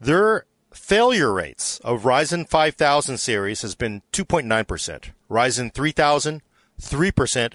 Their 0.00 0.44
failure 0.88 1.34
rates 1.34 1.80
of 1.80 2.04
Ryzen 2.04 2.48
5000 2.48 3.18
series 3.18 3.60
has 3.60 3.74
been 3.74 4.00
2.9%, 4.14 5.10
Ryzen 5.30 5.74
3000, 5.74 6.42
3%, 6.80 7.52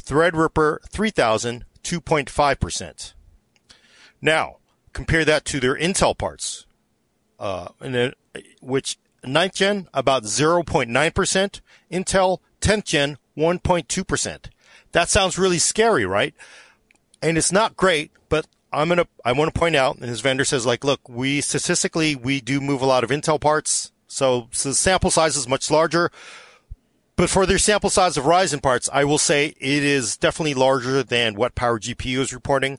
Threadripper 0.00 0.78
3000, 0.88 1.64
2.5%. 1.84 3.12
Now, 4.22 4.56
compare 4.94 5.26
that 5.26 5.44
to 5.44 5.60
their 5.60 5.76
Intel 5.76 6.16
parts, 6.16 6.64
uh, 7.38 7.68
which 8.62 8.96
9th 9.26 9.54
gen 9.54 9.88
about 9.92 10.22
0.9%, 10.22 11.60
Intel 11.92 12.38
10th 12.62 12.84
gen 12.84 13.18
1.2%. 13.36 14.44
That 14.92 15.10
sounds 15.10 15.38
really 15.38 15.58
scary, 15.58 16.06
right? 16.06 16.34
And 17.20 17.36
it's 17.36 17.52
not 17.52 17.76
great, 17.76 18.10
but 18.30 18.46
I'm 18.72 18.88
gonna 18.88 19.06
I 19.24 19.32
want 19.32 19.52
to 19.52 19.58
point 19.58 19.76
out, 19.76 19.96
and 19.96 20.04
his 20.04 20.20
vendor 20.20 20.44
says 20.44 20.66
like, 20.66 20.84
look, 20.84 21.08
we 21.08 21.40
statistically 21.40 22.14
we 22.14 22.40
do 22.40 22.60
move 22.60 22.82
a 22.82 22.86
lot 22.86 23.04
of 23.04 23.10
Intel 23.10 23.40
parts, 23.40 23.92
so, 24.06 24.48
so 24.50 24.70
the 24.70 24.74
sample 24.74 25.10
size 25.10 25.36
is 25.36 25.48
much 25.48 25.70
larger. 25.70 26.10
But 27.16 27.28
for 27.28 27.44
their 27.44 27.58
sample 27.58 27.90
size 27.90 28.16
of 28.16 28.24
Ryzen 28.24 28.62
parts, 28.62 28.88
I 28.92 29.04
will 29.04 29.18
say 29.18 29.54
it 29.58 29.84
is 29.84 30.16
definitely 30.16 30.54
larger 30.54 31.02
than 31.02 31.34
what 31.34 31.54
Power 31.54 31.78
GPU 31.78 32.18
is 32.18 32.32
reporting. 32.32 32.78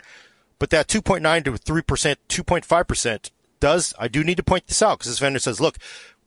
But 0.57 0.71
that 0.71 0.87
2.9 0.87 1.45
to 1.45 1.51
3%, 1.51 2.15
2.5% 2.27 3.31
does, 3.59 3.93
I 3.99 4.07
do 4.07 4.23
need 4.23 4.37
to 4.37 4.43
point 4.43 4.67
this 4.67 4.81
out 4.81 4.97
because 4.97 5.11
this 5.11 5.19
vendor 5.19 5.39
says, 5.39 5.61
look, 5.61 5.77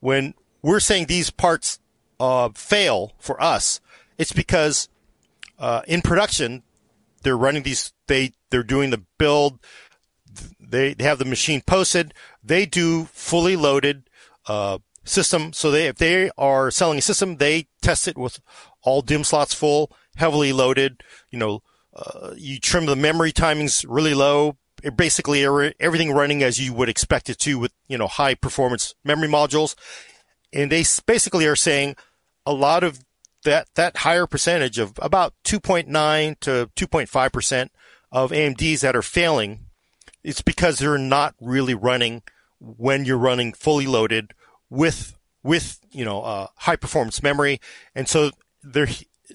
when 0.00 0.35
we're 0.62 0.80
saying 0.80 1.06
these 1.06 1.30
parts 1.30 1.80
uh, 2.18 2.50
fail 2.54 3.12
for 3.18 3.42
us, 3.42 3.80
it's 4.16 4.33
because 4.33 4.88
uh, 5.59 5.83
in 5.87 6.00
production 6.00 6.62
they're 7.25 7.37
running 7.37 7.64
these. 7.64 7.93
They 8.07 8.33
they're 8.50 8.62
doing 8.62 8.90
the 8.90 9.02
build. 9.19 9.59
They, 10.61 10.97
have 10.99 11.19
the 11.19 11.25
machine 11.25 11.61
posted. 11.64 12.12
They 12.43 12.66
do 12.66 13.04
fully 13.04 13.54
loaded 13.54 14.09
uh, 14.47 14.78
system. 15.04 15.52
So 15.52 15.71
they 15.71 15.87
if 15.87 15.97
they 15.97 16.31
are 16.38 16.71
selling 16.71 16.99
a 16.99 17.02
system, 17.02 17.37
they 17.37 17.69
test 17.83 18.07
it 18.07 18.19
with 18.19 18.40
all 18.83 19.02
DIMM 19.02 19.25
slots 19.25 19.54
full, 19.54 19.90
heavily 20.16 20.52
loaded. 20.52 21.02
You 21.31 21.38
know, 21.38 21.62
uh, 21.95 22.35
you 22.37 22.59
trim 22.59 22.87
the 22.87 22.97
memory 22.97 23.33
timings 23.33 23.85
really 23.88 24.14
low. 24.14 24.57
Basically, 24.97 25.45
everything 25.81 26.12
running 26.12 26.43
as 26.43 26.61
you 26.61 26.75
would 26.75 26.90
expect 26.90 27.31
it 27.31 27.38
to 27.40 27.59
with 27.59 27.73
you 27.88 27.97
know 27.97 28.07
high 28.07 28.35
performance 28.35 28.95
memory 29.04 29.28
modules. 29.28 29.75
And 30.52 30.71
they 30.71 30.85
basically 31.07 31.47
are 31.47 31.57
saying 31.57 31.97
a 32.47 32.52
lot 32.52 32.85
of 32.85 33.00
that 33.45 33.69
that 33.75 33.99
higher 33.99 34.27
percentage 34.27 34.79
of 34.79 34.95
about 35.01 35.35
2.9 35.45 36.41
to 36.41 36.71
2.5 36.77 37.33
percent 37.33 37.73
of 38.13 38.31
AMDs 38.31 38.81
that 38.81 38.97
are 38.97 39.03
failing, 39.03 39.67
it's 40.23 40.43
because 40.43 40.79
they're 40.79 40.99
not 40.99 41.35
really 41.41 41.75
running 41.75 42.23
when 42.61 43.05
you're 43.05 43.19
running 43.19 43.53
fully 43.53 43.87
loaded 43.87 44.35
with 44.71 45.17
with 45.43 45.79
you 45.91 46.05
know 46.05 46.23
uh, 46.23 46.47
high 46.57 46.77
performance 46.77 47.23
memory, 47.23 47.61
and 47.95 48.09
so 48.09 48.31
they're 48.63 48.89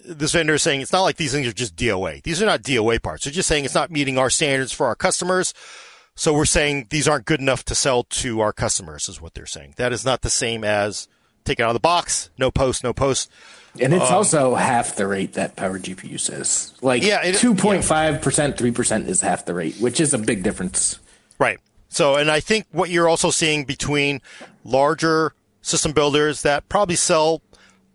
this 0.05 0.33
vendor 0.33 0.55
is 0.55 0.63
saying 0.63 0.81
it's 0.81 0.93
not 0.93 1.01
like 1.01 1.17
these 1.17 1.31
things 1.31 1.47
are 1.47 1.53
just 1.53 1.75
DOA. 1.75 2.21
These 2.23 2.41
are 2.41 2.45
not 2.45 2.61
DOA 2.61 3.01
parts. 3.01 3.23
They're 3.23 3.33
just 3.33 3.47
saying 3.47 3.65
it's 3.65 3.75
not 3.75 3.91
meeting 3.91 4.17
our 4.17 4.29
standards 4.29 4.71
for 4.71 4.87
our 4.87 4.95
customers. 4.95 5.53
So 6.15 6.33
we're 6.33 6.45
saying 6.45 6.87
these 6.89 7.07
aren't 7.07 7.25
good 7.25 7.39
enough 7.39 7.63
to 7.65 7.75
sell 7.75 8.03
to 8.03 8.41
our 8.41 8.51
customers 8.51 9.07
is 9.07 9.21
what 9.21 9.33
they're 9.33 9.45
saying. 9.45 9.75
That 9.77 9.93
is 9.93 10.03
not 10.03 10.21
the 10.21 10.29
same 10.29 10.63
as 10.63 11.07
take 11.45 11.59
it 11.59 11.63
out 11.63 11.69
of 11.69 11.75
the 11.75 11.79
box, 11.79 12.29
no 12.37 12.51
post, 12.51 12.83
no 12.83 12.93
post. 12.93 13.31
And 13.79 13.93
it's 13.93 14.09
um, 14.09 14.15
also 14.15 14.55
half 14.55 14.95
the 14.95 15.07
rate 15.07 15.33
that 15.33 15.55
Power 15.55 15.79
GPU 15.79 16.19
says. 16.19 16.73
Like 16.81 17.03
yeah, 17.03 17.31
two 17.31 17.55
point 17.55 17.83
five 17.83 18.21
percent, 18.21 18.57
three 18.57 18.71
percent 18.71 19.07
is 19.07 19.21
half 19.21 19.45
the 19.45 19.53
rate, 19.53 19.77
which 19.77 19.99
is 19.99 20.13
a 20.13 20.17
big 20.17 20.43
difference. 20.43 20.99
Right. 21.37 21.59
So, 21.89 22.15
and 22.15 22.29
I 22.29 22.39
think 22.39 22.67
what 22.71 22.89
you're 22.89 23.07
also 23.07 23.31
seeing 23.31 23.65
between 23.65 24.21
larger 24.63 25.33
system 25.61 25.91
builders 25.91 26.41
that 26.43 26.69
probably 26.69 26.95
sell 26.95 27.41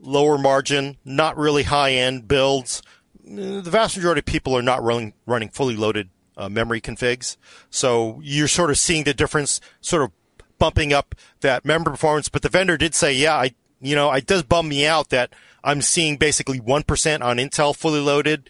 lower 0.00 0.37
margin, 0.37 0.97
not 1.04 1.37
really 1.37 1.62
high 1.64 1.93
end 1.93 2.28
builds, 2.28 2.83
the 3.25 3.62
vast 3.62 3.97
majority 3.97 4.19
of 4.21 4.26
people 4.26 4.57
are 4.57 4.62
not 4.62 4.83
running 4.83 5.14
running 5.26 5.49
fully 5.49 5.76
loaded 5.76 6.11
uh, 6.37 6.49
memory 6.49 6.81
configs. 6.81 7.37
So 7.71 8.21
you're 8.23 8.49
sort 8.49 8.71
of 8.71 8.78
seeing 8.78 9.04
the 9.04 9.14
difference, 9.14 9.61
sort 9.81 10.02
of 10.02 10.11
bumping 10.59 10.93
up 10.93 11.14
that 11.40 11.64
memory 11.64 11.93
performance. 11.93 12.28
But 12.28 12.43
the 12.43 12.49
vendor 12.49 12.76
did 12.76 12.95
say, 12.95 13.12
yeah, 13.12 13.35
I, 13.35 13.54
you 13.81 13.95
know, 13.95 14.12
it 14.12 14.26
does 14.26 14.43
bum 14.43 14.69
me 14.69 14.87
out 14.87 15.11
that 15.11 15.33
I'm 15.64 15.83
seeing 15.83 16.16
basically 16.16 16.61
1% 16.61 17.25
on 17.25 17.38
Intel 17.38 17.75
fully 17.75 18.00
loaded 18.00 18.49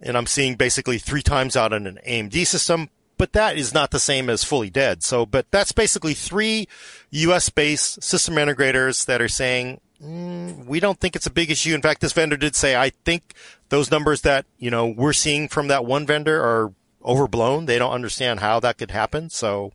and 0.00 0.16
I'm 0.16 0.26
seeing 0.26 0.56
basically 0.56 0.98
three 0.98 1.22
times 1.22 1.56
out 1.56 1.72
on 1.72 1.86
an 1.86 1.98
AMD 2.06 2.46
system. 2.46 2.90
But 3.16 3.32
that 3.32 3.56
is 3.56 3.72
not 3.72 3.92
the 3.92 4.00
same 4.00 4.28
as 4.28 4.42
fully 4.42 4.70
dead. 4.70 5.04
So, 5.04 5.24
but 5.24 5.48
that's 5.52 5.70
basically 5.70 6.14
three 6.14 6.66
US 7.10 7.48
based 7.48 8.02
system 8.02 8.34
integrators 8.34 9.06
that 9.06 9.22
are 9.22 9.28
saying, 9.28 9.80
mm, 10.02 10.66
we 10.66 10.80
don't 10.80 10.98
think 10.98 11.14
it's 11.14 11.26
a 11.26 11.30
big 11.30 11.48
issue. 11.48 11.74
In 11.74 11.82
fact, 11.82 12.00
this 12.00 12.12
vendor 12.12 12.36
did 12.36 12.56
say, 12.56 12.74
I 12.74 12.90
think 13.04 13.34
those 13.68 13.92
numbers 13.92 14.22
that, 14.22 14.46
you 14.58 14.68
know, 14.68 14.86
we're 14.88 15.12
seeing 15.12 15.48
from 15.48 15.68
that 15.68 15.84
one 15.84 16.06
vendor 16.06 16.42
are 16.42 16.72
overblown. 17.04 17.66
They 17.66 17.78
don't 17.78 17.92
understand 17.92 18.40
how 18.40 18.58
that 18.60 18.78
could 18.78 18.90
happen. 18.90 19.30
So 19.30 19.72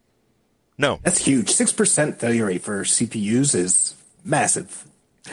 no. 0.77 0.99
That's 1.03 1.19
huge. 1.19 1.47
6% 1.47 2.17
failure 2.17 2.45
rate 2.45 2.61
for 2.61 2.83
CPUs 2.83 3.55
is 3.55 3.95
massive. 4.25 4.88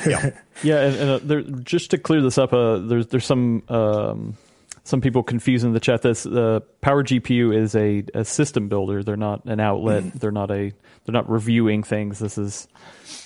Yeah. 0.06 0.30
yeah. 0.62 0.80
And, 0.80 0.96
and 0.96 1.10
uh, 1.10 1.20
there, 1.22 1.42
just 1.42 1.92
to 1.92 1.98
clear 1.98 2.20
this 2.20 2.38
up, 2.38 2.52
uh, 2.52 2.78
there's, 2.78 3.06
there's 3.08 3.24
some, 3.24 3.62
um, 3.68 4.36
some 4.84 5.00
people 5.00 5.22
confusing 5.22 5.72
the 5.72 5.80
chat. 5.80 6.02
This 6.02 6.26
uh, 6.26 6.60
Power 6.80 7.02
GPU 7.02 7.54
is 7.54 7.74
a, 7.74 8.04
a 8.14 8.24
system 8.24 8.68
builder. 8.68 9.02
They're 9.02 9.16
not 9.16 9.44
an 9.44 9.60
outlet. 9.60 10.04
Mm. 10.04 10.12
They're 10.14 10.30
not 10.30 10.50
a. 10.50 10.72
They're 11.04 11.12
not 11.12 11.28
reviewing 11.28 11.82
things. 11.82 12.18
This 12.18 12.38
is 12.38 12.68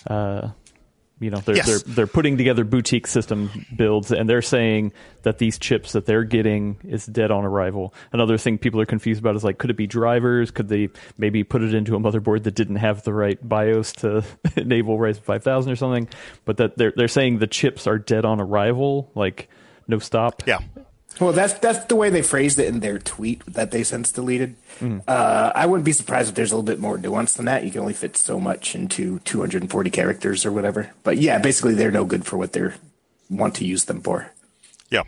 uh, 0.06 0.48
you 1.20 1.30
know 1.30 1.38
they're 1.38 1.56
yes. 1.56 1.66
they're 1.66 1.94
they're 1.94 2.06
putting 2.06 2.36
together 2.36 2.64
boutique 2.64 3.06
system 3.06 3.66
builds 3.76 4.10
and 4.10 4.28
they're 4.28 4.42
saying 4.42 4.92
that 5.22 5.38
these 5.38 5.58
chips 5.58 5.92
that 5.92 6.06
they're 6.06 6.24
getting 6.24 6.78
is 6.82 7.04
dead 7.06 7.30
on 7.30 7.44
arrival. 7.44 7.94
Another 8.12 8.38
thing 8.38 8.58
people 8.58 8.80
are 8.80 8.86
confused 8.86 9.20
about 9.20 9.36
is 9.36 9.44
like 9.44 9.58
could 9.58 9.70
it 9.70 9.76
be 9.76 9.86
drivers? 9.86 10.50
Could 10.50 10.68
they 10.68 10.88
maybe 11.18 11.44
put 11.44 11.62
it 11.62 11.74
into 11.74 11.94
a 11.94 12.00
motherboard 12.00 12.44
that 12.44 12.54
didn't 12.54 12.76
have 12.76 13.04
the 13.04 13.12
right 13.12 13.38
bios 13.46 13.92
to 13.94 14.24
enable 14.56 14.98
Ryzen 14.98 15.20
5000 15.20 15.70
or 15.70 15.76
something? 15.76 16.08
But 16.46 16.56
that 16.56 16.76
they're 16.76 16.92
they're 16.96 17.08
saying 17.08 17.38
the 17.38 17.46
chips 17.46 17.86
are 17.86 17.98
dead 17.98 18.24
on 18.24 18.40
arrival 18.40 19.10
like 19.14 19.48
no 19.86 19.98
stop. 19.98 20.42
Yeah 20.46 20.60
well, 21.18 21.32
that's 21.32 21.54
that's 21.54 21.84
the 21.86 21.96
way 21.96 22.08
they 22.08 22.22
phrased 22.22 22.58
it 22.58 22.66
in 22.66 22.80
their 22.80 22.98
tweet 22.98 23.44
that 23.46 23.72
they 23.72 23.82
since 23.82 24.12
deleted. 24.12 24.54
Mm. 24.78 25.02
Uh, 25.06 25.52
I 25.54 25.66
wouldn't 25.66 25.84
be 25.84 25.92
surprised 25.92 26.30
if 26.30 26.34
there's 26.34 26.52
a 26.52 26.56
little 26.56 26.66
bit 26.66 26.78
more 26.78 26.96
nuance 26.96 27.34
than 27.34 27.46
that. 27.46 27.64
You 27.64 27.70
can 27.70 27.80
only 27.80 27.92
fit 27.92 28.16
so 28.16 28.38
much 28.38 28.74
into 28.74 29.18
240 29.20 29.90
characters 29.90 30.46
or 30.46 30.52
whatever. 30.52 30.90
But 31.02 31.18
yeah, 31.18 31.38
basically 31.38 31.74
they're 31.74 31.90
no 31.90 32.04
good 32.04 32.24
for 32.24 32.36
what 32.36 32.52
they 32.52 32.68
want 33.28 33.54
to 33.56 33.66
use 33.66 33.84
them 33.84 34.00
for. 34.00 34.32
Yeah, 34.90 35.02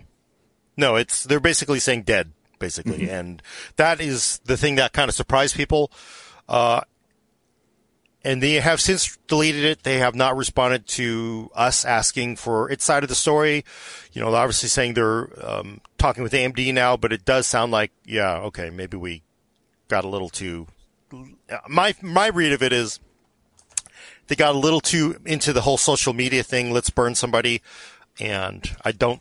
no, 0.76 0.96
it's 0.96 1.24
they're 1.24 1.40
basically 1.40 1.78
saying 1.78 2.02
dead, 2.02 2.32
basically, 2.58 3.06
mm-hmm. 3.06 3.14
and 3.14 3.42
that 3.76 4.00
is 4.00 4.38
the 4.44 4.56
thing 4.56 4.74
that 4.74 4.92
kind 4.92 5.08
of 5.08 5.14
surprised 5.14 5.56
people. 5.56 5.92
Uh, 6.48 6.82
and 8.24 8.42
they 8.42 8.54
have 8.54 8.80
since 8.80 9.18
deleted 9.26 9.64
it. 9.64 9.82
They 9.82 9.98
have 9.98 10.14
not 10.14 10.36
responded 10.36 10.86
to 10.88 11.50
us 11.54 11.84
asking 11.84 12.36
for 12.36 12.70
its 12.70 12.84
side 12.84 13.02
of 13.02 13.08
the 13.08 13.14
story. 13.14 13.64
You 14.12 14.20
know, 14.22 14.34
obviously 14.34 14.68
saying 14.68 14.94
they're 14.94 15.28
um, 15.44 15.80
talking 15.98 16.22
with 16.22 16.32
AMD 16.32 16.72
now, 16.74 16.96
but 16.96 17.12
it 17.12 17.24
does 17.24 17.46
sound 17.46 17.72
like, 17.72 17.90
yeah, 18.04 18.38
okay, 18.38 18.70
maybe 18.70 18.96
we 18.96 19.22
got 19.88 20.04
a 20.04 20.08
little 20.08 20.28
too. 20.28 20.66
My 21.68 21.94
my 22.00 22.28
read 22.28 22.52
of 22.52 22.62
it 22.62 22.72
is 22.72 23.00
they 24.28 24.36
got 24.36 24.54
a 24.54 24.58
little 24.58 24.80
too 24.80 25.16
into 25.26 25.52
the 25.52 25.60
whole 25.60 25.76
social 25.76 26.12
media 26.12 26.42
thing. 26.42 26.70
Let's 26.70 26.90
burn 26.90 27.14
somebody, 27.14 27.60
and 28.18 28.64
I 28.84 28.92
don't 28.92 29.20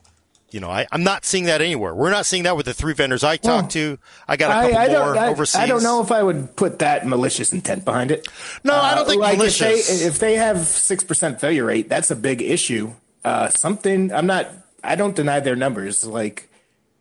you 0.52 0.60
know, 0.60 0.70
I, 0.70 0.86
I'm 0.92 1.04
not 1.04 1.26
seeing 1.26 1.46
that 1.46 1.62
anywhere. 1.62 1.94
We're 1.96 2.12
not 2.12 2.26
seeing 2.26 2.44
that 2.44 2.56
with 2.58 2.66
the 2.66 2.74
three 2.74 2.94
vendors 2.94 3.24
I 3.24 3.40
Well, 3.44 3.62
talked 3.62 3.72
to. 3.74 3.98
I 4.28 4.36
got 4.38 4.52
a 4.52 4.54
I, 4.54 4.62
couple 4.64 4.78
I 4.78 4.88
more 4.88 4.96
don't, 5.14 5.18
I, 5.18 5.28
overseas. 5.30 5.62
I 5.62 5.66
don't 5.66 5.84
know 5.84 6.02
if 6.02 6.12
I 6.12 6.22
would 6.22 6.56
put 6.56 6.80
that 6.80 7.08
malicious 7.08 7.54
intent 7.54 7.86
behind 7.86 8.12
it. 8.12 8.28
No, 8.64 8.76
I 8.76 8.96
don't 8.96 9.08
think 9.08 9.22
like 9.22 9.38
malicious. 9.38 9.90
If 9.90 10.00
they, 10.00 10.06
if 10.06 10.20
they 10.20 10.36
have 10.36 10.60
six 10.68 11.04
percent 11.04 11.40
failure 11.42 11.66
rate, 11.66 11.90
that's 11.90 12.12
a 12.12 12.16
big 12.16 12.42
issue. 12.42 12.92
Uh, 13.24 13.50
something 13.50 14.12
I'm 14.14 14.26
not. 14.28 14.50
I 14.84 14.96
don't 14.96 15.16
deny 15.16 15.40
their 15.40 15.56
numbers. 15.56 16.06
Like 16.06 16.50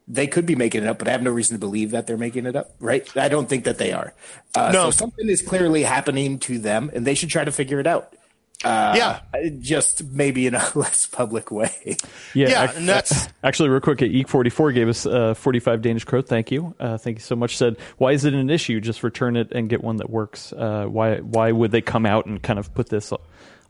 they 0.06 0.26
could 0.26 0.44
be 0.44 0.56
making 0.56 0.82
it 0.82 0.88
up, 0.88 0.98
but 0.98 1.08
I 1.08 1.12
have 1.12 1.22
no 1.22 1.30
reason 1.30 1.54
to 1.54 1.58
believe 1.60 1.92
that 1.92 2.06
they're 2.06 2.16
making 2.16 2.46
it 2.46 2.56
up. 2.56 2.74
Right? 2.80 3.08
I 3.16 3.28
don't 3.28 3.48
think 3.48 3.64
that 3.64 3.78
they 3.78 3.92
are. 3.92 4.12
Uh, 4.54 4.70
No. 4.72 4.84
so 4.86 4.90
something 4.90 5.28
is 5.28 5.40
clearly 5.42 5.82
happening 5.84 6.38
to 6.40 6.58
them, 6.58 6.90
and 6.94 7.06
they 7.06 7.14
should 7.14 7.30
try 7.30 7.44
to 7.44 7.52
figure 7.52 7.78
it 7.80 7.86
out. 7.86 8.14
Uh, 8.62 8.94
Yeah. 8.96 9.20
just 9.60 10.04
maybe 10.04 10.46
in 10.46 10.54
a 10.54 10.62
less 10.74 11.06
public 11.06 11.50
way. 11.50 11.96
Yeah, 12.34 12.48
Yeah, 12.48 12.64
ac- 12.64 12.76
and 12.76 12.88
that's- 12.88 13.28
actually 13.42 13.70
real 13.70 13.80
quick. 13.80 13.98
Eek44 13.98 14.74
gave 14.74 14.88
us 14.88 15.06
uh, 15.06 15.34
45 15.34 15.80
Danish 15.82 16.04
krone. 16.04 16.22
Thank 16.24 16.50
you, 16.50 16.74
uh, 16.78 16.98
thank 16.98 17.16
you 17.18 17.22
so 17.22 17.36
much. 17.36 17.56
Said, 17.56 17.76
why 17.98 18.12
is 18.12 18.24
it 18.24 18.34
an 18.34 18.50
issue? 18.50 18.80
Just 18.80 19.02
return 19.02 19.36
it 19.36 19.52
and 19.52 19.68
get 19.70 19.82
one 19.82 19.96
that 19.96 20.10
works. 20.10 20.52
Uh, 20.52 20.84
why 20.86 21.16
why 21.20 21.52
would 21.52 21.70
they 21.70 21.80
come 21.80 22.04
out 22.04 22.26
and 22.26 22.42
kind 22.42 22.58
of 22.58 22.74
put 22.74 22.88
this 22.90 23.12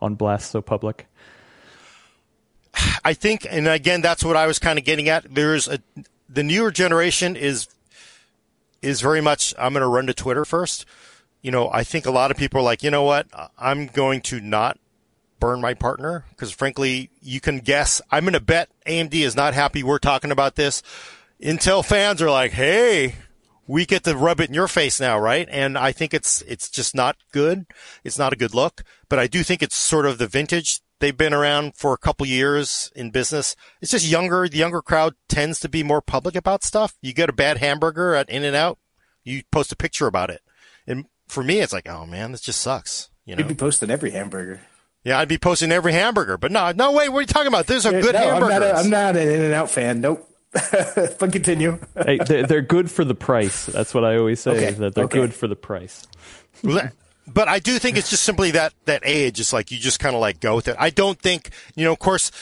on 0.02 0.14
blast 0.16 0.50
so 0.50 0.60
public? 0.60 1.06
I 3.04 3.14
think, 3.14 3.46
and 3.48 3.66
again, 3.68 4.00
that's 4.00 4.24
what 4.24 4.36
I 4.36 4.46
was 4.46 4.58
kind 4.58 4.78
of 4.78 4.84
getting 4.84 5.08
at. 5.08 5.32
There's 5.34 5.68
a 5.68 5.78
the 6.28 6.42
newer 6.42 6.70
generation 6.70 7.36
is 7.36 7.68
is 8.82 9.00
very 9.00 9.20
much. 9.20 9.54
I'm 9.58 9.72
going 9.72 9.82
to 9.82 9.88
run 9.88 10.06
to 10.06 10.14
Twitter 10.14 10.44
first. 10.44 10.84
You 11.42 11.50
know, 11.50 11.70
I 11.72 11.84
think 11.84 12.06
a 12.06 12.10
lot 12.10 12.30
of 12.30 12.36
people 12.36 12.60
are 12.60 12.64
like, 12.64 12.82
you 12.82 12.90
know 12.90 13.02
what? 13.02 13.26
I'm 13.58 13.86
going 13.86 14.20
to 14.22 14.40
not 14.40 14.78
burn 15.38 15.60
my 15.60 15.74
partner 15.74 16.24
because, 16.30 16.52
frankly, 16.52 17.10
you 17.20 17.40
can 17.40 17.58
guess. 17.60 18.00
I'm 18.10 18.24
going 18.24 18.34
to 18.34 18.40
bet 18.40 18.68
AMD 18.86 19.14
is 19.14 19.34
not 19.34 19.54
happy 19.54 19.82
we're 19.82 19.98
talking 19.98 20.30
about 20.30 20.56
this. 20.56 20.82
Intel 21.42 21.84
fans 21.84 22.20
are 22.20 22.30
like, 22.30 22.52
hey, 22.52 23.14
we 23.66 23.86
get 23.86 24.04
to 24.04 24.16
rub 24.16 24.40
it 24.40 24.48
in 24.48 24.54
your 24.54 24.68
face 24.68 25.00
now, 25.00 25.18
right? 25.18 25.48
And 25.50 25.78
I 25.78 25.92
think 25.92 26.12
it's 26.12 26.42
it's 26.42 26.68
just 26.68 26.94
not 26.94 27.16
good. 27.32 27.66
It's 28.04 28.18
not 28.18 28.32
a 28.32 28.36
good 28.36 28.54
look. 28.54 28.82
But 29.08 29.18
I 29.18 29.26
do 29.26 29.42
think 29.42 29.62
it's 29.62 29.76
sort 29.76 30.06
of 30.06 30.18
the 30.18 30.26
vintage. 30.26 30.80
They've 30.98 31.16
been 31.16 31.32
around 31.32 31.76
for 31.76 31.94
a 31.94 31.98
couple 31.98 32.26
years 32.26 32.92
in 32.94 33.10
business. 33.10 33.56
It's 33.80 33.92
just 33.92 34.06
younger. 34.06 34.48
The 34.48 34.58
younger 34.58 34.82
crowd 34.82 35.14
tends 35.28 35.58
to 35.60 35.68
be 35.68 35.82
more 35.82 36.02
public 36.02 36.34
about 36.34 36.62
stuff. 36.62 36.98
You 37.00 37.14
get 37.14 37.30
a 37.30 37.32
bad 37.32 37.56
hamburger 37.56 38.14
at 38.14 38.28
In-N-Out, 38.28 38.78
you 39.24 39.42
post 39.50 39.72
a 39.72 39.76
picture 39.76 40.06
about 40.06 40.28
it. 40.28 40.42
And 41.30 41.34
for 41.34 41.44
me, 41.44 41.60
it's 41.60 41.72
like, 41.72 41.88
oh 41.88 42.06
man, 42.06 42.32
this 42.32 42.40
just 42.40 42.60
sucks. 42.60 43.08
You 43.24 43.36
know? 43.36 43.40
You'd 43.40 43.48
be 43.48 43.54
posting 43.54 43.88
every 43.88 44.10
hamburger. 44.10 44.60
Yeah, 45.04 45.20
I'd 45.20 45.28
be 45.28 45.38
posting 45.38 45.70
every 45.70 45.92
hamburger. 45.92 46.36
But 46.36 46.50
no, 46.50 46.72
no, 46.72 46.90
wait, 46.90 47.08
what 47.08 47.18
are 47.18 47.20
you 47.20 47.26
talking 47.28 47.46
about? 47.46 47.68
There's 47.68 47.86
a 47.86 47.92
good 47.92 48.14
no, 48.14 48.18
I'm 48.18 48.42
hamburgers. 48.42 48.50
not, 48.50 48.62
a, 48.62 48.74
I'm 48.74 48.90
not 48.90 49.16
an 49.16 49.28
In 49.28 49.42
and 49.42 49.54
Out 49.54 49.70
fan. 49.70 50.00
Nope. 50.00 50.26
but 50.72 51.30
continue. 51.32 51.78
hey, 52.04 52.18
they're, 52.18 52.44
they're 52.44 52.62
good 52.62 52.90
for 52.90 53.04
the 53.04 53.14
price. 53.14 53.66
That's 53.66 53.94
what 53.94 54.04
I 54.04 54.16
always 54.16 54.40
say. 54.40 54.50
Okay, 54.50 54.70
That 54.72 54.96
they're 54.96 55.04
okay. 55.04 55.20
good 55.20 55.32
for 55.32 55.46
the 55.46 55.54
price. 55.54 56.08
but 57.32 57.46
I 57.46 57.60
do 57.60 57.78
think 57.78 57.96
it's 57.96 58.10
just 58.10 58.24
simply 58.24 58.50
that 58.50 58.74
that 58.86 59.02
age. 59.04 59.38
It's 59.38 59.52
like 59.52 59.70
you 59.70 59.78
just 59.78 60.00
kind 60.00 60.16
of 60.16 60.20
like 60.20 60.40
go 60.40 60.56
with 60.56 60.66
it. 60.66 60.74
I 60.76 60.90
don't 60.90 61.20
think 61.20 61.50
you 61.76 61.84
know. 61.84 61.92
Of 61.92 62.00
course, 62.00 62.32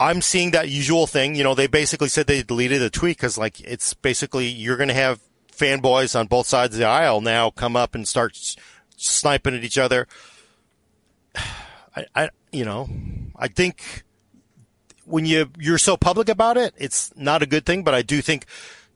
I'm 0.00 0.22
seeing 0.22 0.52
that 0.52 0.70
usual 0.70 1.06
thing. 1.06 1.34
You 1.34 1.44
know, 1.44 1.54
they 1.54 1.66
basically 1.66 2.08
said 2.08 2.26
they 2.26 2.42
deleted 2.42 2.80
the 2.80 2.88
tweet 2.88 3.18
because 3.18 3.36
like 3.36 3.60
it's 3.60 3.92
basically 3.92 4.46
you're 4.46 4.78
going 4.78 4.88
to 4.88 4.94
have 4.94 5.20
fanboys 5.60 6.18
on 6.18 6.26
both 6.26 6.46
sides 6.46 6.74
of 6.74 6.78
the 6.80 6.86
aisle 6.86 7.20
now 7.20 7.50
come 7.50 7.76
up 7.76 7.94
and 7.94 8.08
start 8.08 8.38
sniping 8.96 9.54
at 9.54 9.64
each 9.64 9.78
other. 9.78 10.06
I, 11.96 12.04
I 12.14 12.28
you 12.52 12.64
know, 12.64 12.88
I 13.36 13.48
think 13.48 14.04
when 15.04 15.26
you 15.26 15.50
you're 15.58 15.78
so 15.78 15.96
public 15.96 16.28
about 16.28 16.56
it, 16.56 16.74
it's 16.78 17.12
not 17.16 17.42
a 17.42 17.46
good 17.46 17.66
thing. 17.66 17.82
But 17.82 17.94
I 17.94 18.02
do 18.02 18.20
think 18.22 18.46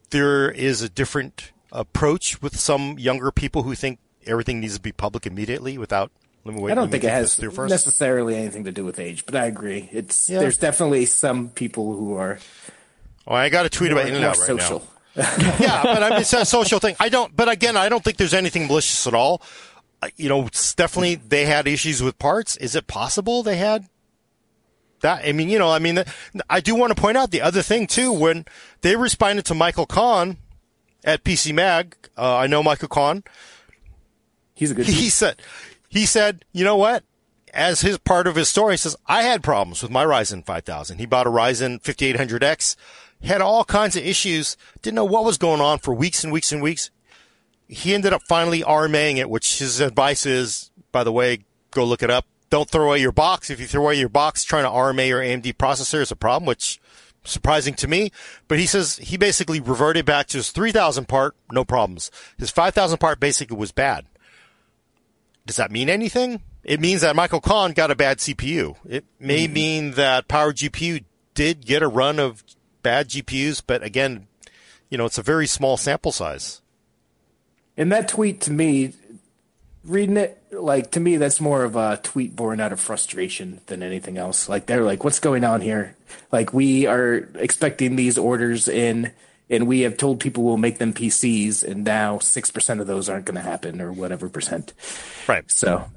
there 0.09 0.49
is 0.49 0.81
a 0.81 0.89
different 0.89 1.51
approach 1.71 2.41
with 2.41 2.57
some 2.57 2.97
younger 2.97 3.31
people 3.31 3.63
who 3.63 3.75
think 3.75 3.99
everything 4.25 4.59
needs 4.59 4.75
to 4.75 4.81
be 4.81 4.91
public 4.91 5.25
immediately 5.25 5.77
without. 5.77 6.11
Let 6.45 6.55
me 6.55 6.61
wait. 6.61 6.71
I 6.71 6.75
don't 6.75 6.91
think 6.91 7.03
it 7.03 7.09
has 7.09 7.35
first. 7.35 7.71
necessarily 7.71 8.35
anything 8.35 8.65
to 8.65 8.71
do 8.71 8.85
with 8.85 8.99
age, 8.99 9.25
but 9.25 9.35
I 9.35 9.45
agree. 9.45 9.89
It's 9.91 10.29
Yeah. 10.29 10.39
there's 10.39 10.57
definitely 10.57 11.05
some 11.05 11.49
people 11.49 11.95
who 11.95 12.15
are 12.15 12.37
Oh, 13.27 13.33
I 13.33 13.49
got 13.49 13.65
a 13.65 13.69
tweet 13.69 13.91
about 13.91 14.07
In-N-Out 14.07 14.37
right 14.37 14.47
social. 14.47 14.79
now. 14.79 14.94
yeah, 15.59 15.81
but 15.83 16.03
I 16.03 16.09
mean, 16.09 16.19
it's 16.21 16.33
a 16.33 16.45
social 16.45 16.79
thing. 16.79 16.95
I 16.99 17.09
don't, 17.09 17.35
but 17.35 17.47
again, 17.49 17.77
I 17.77 17.87
don't 17.89 18.03
think 18.03 18.17
there's 18.17 18.33
anything 18.33 18.67
malicious 18.67 19.07
at 19.07 19.13
all. 19.13 19.41
Uh, 20.01 20.09
You 20.17 20.27
know, 20.29 20.45
it's 20.47 20.73
definitely 20.73 21.15
they 21.15 21.45
had 21.45 21.67
issues 21.67 22.03
with 22.03 22.19
parts. 22.19 22.57
Is 22.57 22.75
it 22.75 22.87
possible 22.87 23.41
they 23.41 23.55
had 23.57 23.87
that? 25.01 25.23
I 25.25 25.31
mean, 25.31 25.49
you 25.49 25.57
know, 25.59 25.71
I 25.71 25.79
mean, 25.79 26.03
I 26.49 26.59
do 26.59 26.75
want 26.75 26.93
to 26.95 27.01
point 27.01 27.15
out 27.17 27.31
the 27.31 27.41
other 27.41 27.61
thing 27.61 27.87
too. 27.87 28.11
When 28.11 28.45
they 28.81 28.95
responded 28.95 29.45
to 29.45 29.53
Michael 29.53 29.85
Kan 29.85 30.37
at 31.03 31.23
PC 31.23 31.53
Mag, 31.53 31.95
uh, 32.17 32.37
I 32.37 32.47
know 32.47 32.61
Michael 32.61 32.89
Kan. 32.89 33.23
He's 34.53 34.71
a 34.71 34.73
good. 34.73 34.85
He 34.87 35.09
said, 35.09 35.41
he 35.87 36.05
said, 36.05 36.43
you 36.51 36.63
know 36.65 36.75
what? 36.77 37.03
As 37.53 37.79
his 37.81 37.97
part 37.97 38.27
of 38.27 38.35
his 38.35 38.49
story, 38.49 38.73
he 38.73 38.77
says, 38.77 38.97
I 39.07 39.23
had 39.23 39.41
problems 39.43 39.81
with 39.81 39.91
my 39.91 40.03
Ryzen 40.03 40.45
5000. 40.45 40.97
He 40.97 41.05
bought 41.05 41.25
a 41.25 41.29
Ryzen 41.29 41.81
5800X, 41.81 42.75
had 43.25 43.41
all 43.41 43.63
kinds 43.63 43.95
of 43.95 44.05
issues, 44.05 44.57
didn't 44.81 44.95
know 44.95 45.05
what 45.05 45.25
was 45.25 45.37
going 45.37 45.61
on 45.61 45.79
for 45.79 45.93
weeks 45.93 46.23
and 46.23 46.31
weeks 46.31 46.51
and 46.51 46.61
weeks. 46.61 46.91
He 47.67 47.93
ended 47.93 48.13
up 48.13 48.21
finally 48.27 48.61
RMAing 48.61 49.17
it, 49.17 49.29
which 49.29 49.59
his 49.59 49.79
advice 49.79 50.25
is, 50.25 50.71
by 50.91 51.03
the 51.03 51.11
way, 51.11 51.45
go 51.71 51.83
look 51.83 52.03
it 52.03 52.11
up. 52.11 52.25
Don't 52.49 52.69
throw 52.69 52.85
away 52.85 52.99
your 52.99 53.11
box. 53.11 53.49
If 53.49 53.59
you 53.59 53.65
throw 53.65 53.83
away 53.83 53.95
your 53.95 54.09
box 54.09 54.43
trying 54.43 54.65
to 54.65 54.69
RMA 54.69 55.07
your 55.07 55.21
AMD 55.21 55.55
processor 55.55 56.01
is 56.01 56.11
a 56.11 56.15
problem, 56.15 56.45
which 56.45 56.79
surprising 57.23 57.73
to 57.75 57.87
me. 57.87 58.11
But 58.47 58.59
he 58.59 58.65
says 58.65 58.97
he 58.97 59.17
basically 59.17 59.59
reverted 59.59 60.05
back 60.05 60.27
to 60.27 60.37
his 60.37 60.51
3000 60.51 61.07
part, 61.07 61.35
no 61.51 61.65
problems. 61.65 62.11
His 62.37 62.51
5000 62.51 62.97
part 62.99 63.19
basically 63.19 63.57
was 63.57 63.71
bad. 63.71 64.05
Does 65.45 65.57
that 65.57 65.71
mean 65.71 65.89
anything? 65.89 66.41
It 66.63 66.79
means 66.79 67.01
that 67.01 67.15
Michael 67.15 67.41
Kan 67.41 67.73
got 67.73 67.91
a 67.91 67.95
bad 67.95 68.17
CPU. 68.17 68.75
It 68.87 69.05
may 69.19 69.45
mm-hmm. 69.45 69.53
mean 69.53 69.91
that 69.91 70.27
Power 70.27 70.51
GPU 70.51 71.03
did 71.35 71.65
get 71.65 71.83
a 71.83 71.87
run 71.87 72.19
of 72.19 72.43
bad 72.85 73.09
GPUs, 73.09 73.63
but 73.65 73.81
again, 73.81 74.27
you 74.91 74.97
know, 74.97 75.05
it's 75.05 75.17
a 75.17 75.23
very 75.23 75.47
small 75.47 75.75
sample 75.75 76.11
size. 76.11 76.61
And 77.75 77.91
that 77.91 78.07
tweet 78.07 78.41
to 78.41 78.51
me, 78.51 78.93
reading 79.83 80.17
it, 80.17 80.39
like 80.51 80.91
to 80.91 80.99
me, 80.99 81.17
that's 81.17 81.41
more 81.41 81.63
of 81.63 81.75
a 81.75 81.99
tweet 82.03 82.35
born 82.35 82.59
out 82.59 82.71
of 82.71 82.79
frustration 82.79 83.59
than 83.65 83.81
anything 83.81 84.19
else. 84.19 84.47
Like 84.47 84.67
they're 84.67 84.83
like, 84.83 85.03
"What's 85.03 85.19
going 85.19 85.43
on 85.43 85.61
here?" 85.61 85.95
Like 86.31 86.53
we 86.53 86.85
are 86.85 87.27
expecting 87.35 87.95
these 87.95 88.19
orders 88.19 88.67
in, 88.67 89.11
and 89.49 89.65
we 89.67 89.81
have 89.81 89.97
told 89.97 90.19
people 90.19 90.43
we'll 90.43 90.57
make 90.57 90.77
them 90.77 90.93
PCs, 90.93 91.63
and 91.63 91.83
now 91.83 92.19
six 92.19 92.51
percent 92.51 92.79
of 92.79 92.85
those 92.87 93.09
aren't 93.09 93.25
going 93.25 93.35
to 93.35 93.41
happen, 93.41 93.81
or 93.81 93.91
whatever 93.91 94.29
percent. 94.29 94.73
Right. 95.27 95.49
So 95.51 95.89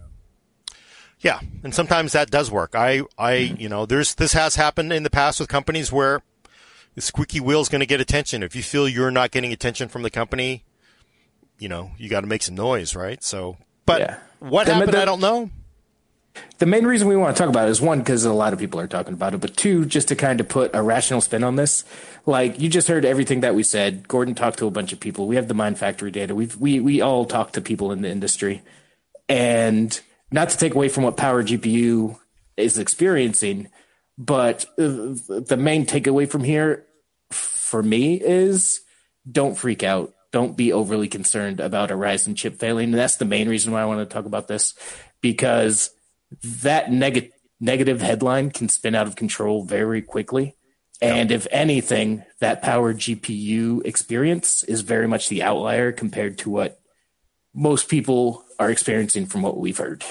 Yeah, 1.21 1.41
and 1.63 1.75
sometimes 1.75 2.13
that 2.13 2.31
does 2.31 2.51
work. 2.51 2.75
I, 2.75 3.03
I, 3.19 3.35
mm-hmm. 3.35 3.61
you 3.61 3.69
know, 3.69 3.87
there's 3.87 4.15
this 4.15 4.33
has 4.33 4.57
happened 4.57 4.93
in 4.93 5.03
the 5.03 5.11
past 5.11 5.39
with 5.39 5.49
companies 5.49 5.93
where 5.93 6.23
the 6.99 7.03
squeaky 7.03 7.39
wheel 7.39 7.61
is 7.61 7.69
going 7.69 7.81
to 7.81 7.87
get 7.87 8.01
attention. 8.01 8.43
If 8.43 8.57
you 8.57 8.63
feel 8.63 8.89
you're 8.89 9.13
not 9.13 9.31
getting 9.31 9.53
attention 9.53 9.89
from 9.89 10.03
the 10.03 10.11
company, 10.11 10.65
you 11.59 11.69
know, 11.69 11.93
you 11.97 12.09
got 12.09 12.23
to 12.23 12.27
make 12.27 12.43
some 12.43 12.57
noise, 12.57 12.97
right? 12.97 13.23
So, 13.23 13.57
but 13.87 14.01
Yeah. 14.01 14.17
what 14.41 14.67
The- 14.67 14.75
happened? 14.75 14.93
the- 14.93 15.03
I 15.03 15.05
don't 15.05 15.21
know. 15.21 15.51
The 16.59 16.67
main 16.67 16.87
reason 16.87 17.07
we 17.09 17.17
want 17.17 17.37
to 17.37 17.41
talk 17.41 17.49
about 17.49 17.69
it 17.69 17.71
is 17.71 17.81
one, 17.81 17.99
because 18.01 18.25
a 18.25 18.33
lot 18.33 18.53
of 18.53 18.59
people 18.59 18.79
are 18.81 18.87
talking 18.89 19.13
about 19.15 19.33
it, 19.35 19.41
but 19.41 19.57
two, 19.57 19.85
just 19.85 20.09
to 20.09 20.17
kind 20.17 20.41
of 20.41 20.49
put 20.49 20.73
a 20.75 20.83
rational 20.83 21.21
spin 21.21 21.43
on 21.45 21.55
this. 21.57 21.85
Like 22.27 22.61
you 22.61 22.69
just 22.69 22.89
heard 22.89 23.05
everything 23.05 23.41
that 23.41 23.55
we 23.55 23.63
said. 23.63 24.07
Gordon 24.09 24.35
talked 24.35 24.59
to 24.59 24.67
a 24.67 24.71
bunch 24.71 24.93
of 24.93 24.99
people. 25.01 25.27
We 25.29 25.37
have 25.37 25.49
the 25.49 25.55
Mind 25.55 25.79
Factory 25.79 26.11
data. 26.11 26.35
We've 26.35 26.57
we 26.57 26.79
we 26.81 27.01
all 27.01 27.25
talk 27.25 27.53
to 27.53 27.61
people 27.61 27.91
in 27.93 28.03
the 28.03 28.09
industry, 28.11 28.63
and 29.29 29.99
not 30.31 30.51
to 30.51 30.59
take 30.59 30.75
away 30.75 30.89
from 30.89 31.05
what 31.05 31.17
Power 31.17 31.43
GPU 31.43 32.19
is 32.57 32.77
experiencing, 32.79 33.69
but 34.19 34.65
uh, 34.79 35.15
the 35.29 35.57
main 35.59 35.87
takeaway 35.87 36.29
from 36.29 36.43
here, 36.43 36.85
for 37.31 37.83
me, 37.83 38.21
is 38.21 38.81
don't 39.31 39.57
freak 39.57 39.85
out. 39.85 40.13
Don't 40.33 40.57
be 40.57 40.73
overly 40.73 41.09
concerned 41.09 41.61
about 41.61 41.93
a 41.93 41.95
Ryzen 41.95 42.37
chip 42.37 42.57
failing. 42.57 42.87
And 42.87 42.99
that's 42.99 43.17
the 43.17 43.25
main 43.25 43.49
reason 43.49 43.73
why 43.73 43.81
I 43.81 43.87
want 43.87 44.07
to 44.07 44.13
talk 44.13 44.27
about 44.27 44.49
this 44.49 44.75
because 45.21 45.91
that 46.43 46.91
neg- 46.91 47.33
negative 47.61 48.03
headline 48.03 48.51
can 48.51 48.69
spin 48.69 48.95
out 48.95 49.07
of 49.07 49.17
control 49.17 49.63
very 49.63 50.03
quickly. 50.03 50.57
And 51.01 51.31
if 51.31 51.47
anything, 51.53 52.25
that 52.41 52.61
power 52.61 52.93
GPU 52.93 53.87
experience 53.87 54.65
is 54.65 54.81
very 54.81 55.07
much 55.07 55.29
the 55.29 55.45
outlier 55.45 55.93
compared 55.93 56.39
to 56.39 56.51
what 56.51 56.81
most 57.55 57.89
people 57.89 58.45
are 58.59 58.71
experiencing 58.71 59.27
from 59.27 59.43
what 59.43 59.57
we've 59.57 59.79
heard. 59.79 60.05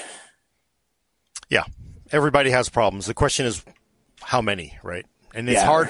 Yeah, 1.50 1.64
everybody 2.10 2.50
has 2.50 2.70
problems. 2.70 3.04
The 3.04 3.14
question 3.14 3.44
is 3.44 3.62
how 4.22 4.40
many, 4.42 4.78
right? 4.82 5.06
And 5.34 5.48
it's 5.48 5.60
Yeah. 5.60 5.66
hard. 5.66 5.88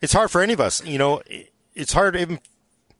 It's 0.00 0.12
hard 0.12 0.30
for 0.30 0.40
any 0.42 0.52
of 0.52 0.60
us. 0.60 0.84
You 0.84 0.98
know, 0.98 1.22
it- 1.26 1.52
it's 1.74 1.92
hard 1.92 2.16
even, 2.16 2.40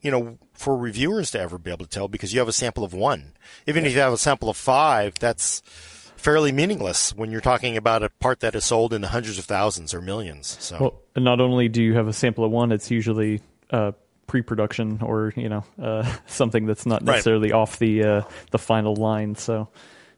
you 0.01 0.11
know, 0.11 0.39
for 0.55 0.77
reviewers 0.77 1.31
to 1.33 1.41
ever 1.41 1.59
be 1.59 1.71
able 1.71 1.85
to 1.85 1.91
tell 1.91 2.09
because 2.09 2.33
you 2.33 2.39
have 2.41 2.49
a 2.49 2.53
sample 2.53 2.85
of 2.85 2.93
one. 2.95 3.33
Even 3.67 3.85
if 3.87 3.93
you 3.93 4.01
have 4.01 4.13
a 4.13 4.19
sample 4.19 4.49
of 4.49 4.57
five, 4.57 5.15
that's 5.21 5.63
fairly 6.17 6.53
meaningless 6.53 7.15
when 7.15 7.31
you're 7.31 7.41
talking 7.41 7.77
about 7.77 8.03
a 8.03 8.09
part 8.09 8.41
that 8.41 8.55
is 8.55 8.65
sold 8.65 8.93
in 8.95 9.03
the 9.03 9.09
hundreds 9.09 9.39
of 9.39 9.45
thousands 9.45 9.93
or 9.93 10.01
millions. 10.01 10.57
So, 10.61 10.79
Well, 10.81 10.95
not 11.17 11.41
only 11.41 11.69
do 11.69 11.83
you 11.83 11.95
have 11.95 12.09
a 12.09 12.13
sample 12.13 12.45
of 12.45 12.51
one, 12.51 12.73
it's 12.73 12.91
usually 12.91 13.41
uh, 13.71 13.93
pre-production 14.27 15.01
or 15.03 15.33
you 15.37 15.49
know 15.51 15.65
uh, 15.83 16.11
something 16.27 16.65
that's 16.67 16.87
not 16.87 17.03
Right. 17.03 17.13
necessarily 17.17 17.53
off 17.53 17.79
the 17.79 18.03
uh, 18.05 18.23
the 18.51 18.59
final 18.59 18.95
line. 18.97 19.35
So. 19.35 19.69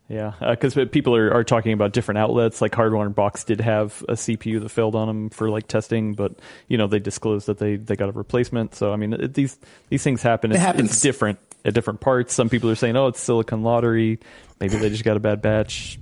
Yeah, 0.08 0.34
uh, 0.40 0.50
because 0.50 0.74
people 0.90 1.16
are, 1.16 1.32
are 1.32 1.42
talking 1.42 1.72
about 1.72 1.92
different 1.92 2.18
outlets. 2.18 2.60
Like 2.60 2.74
Hardware 2.74 3.08
Box 3.08 3.42
did 3.42 3.60
have 3.60 4.04
a 4.08 4.12
CPU 4.12 4.60
that 4.60 4.68
failed 4.68 4.94
on 4.94 5.08
them 5.08 5.30
for 5.30 5.50
like 5.50 5.66
testing, 5.66 6.14
but 6.14 6.36
you 6.68 6.78
know 6.78 6.86
they 6.86 7.00
disclosed 7.00 7.46
that 7.46 7.58
they, 7.58 7.74
they 7.74 7.96
got 7.96 8.08
a 8.08 8.12
replacement. 8.12 8.76
So 8.76 8.92
I 8.92 8.96
mean, 8.96 9.14
it, 9.14 9.34
these 9.34 9.58
these 9.88 10.04
things 10.04 10.22
happen. 10.22 10.52
It's, 10.52 10.60
happens. 10.60 10.90
It's 10.90 11.00
different 11.00 11.40
at 11.64 11.74
different 11.74 12.00
parts. 12.00 12.34
Some 12.34 12.48
people 12.48 12.70
are 12.70 12.76
saying, 12.76 12.96
"Oh, 12.96 13.08
it's 13.08 13.20
Silicon 13.20 13.64
Lottery." 13.64 14.20
Maybe 14.60 14.76
they 14.76 14.90
just 14.90 15.04
got 15.04 15.16
a 15.16 15.20
bad 15.20 15.42
batch. 15.42 15.98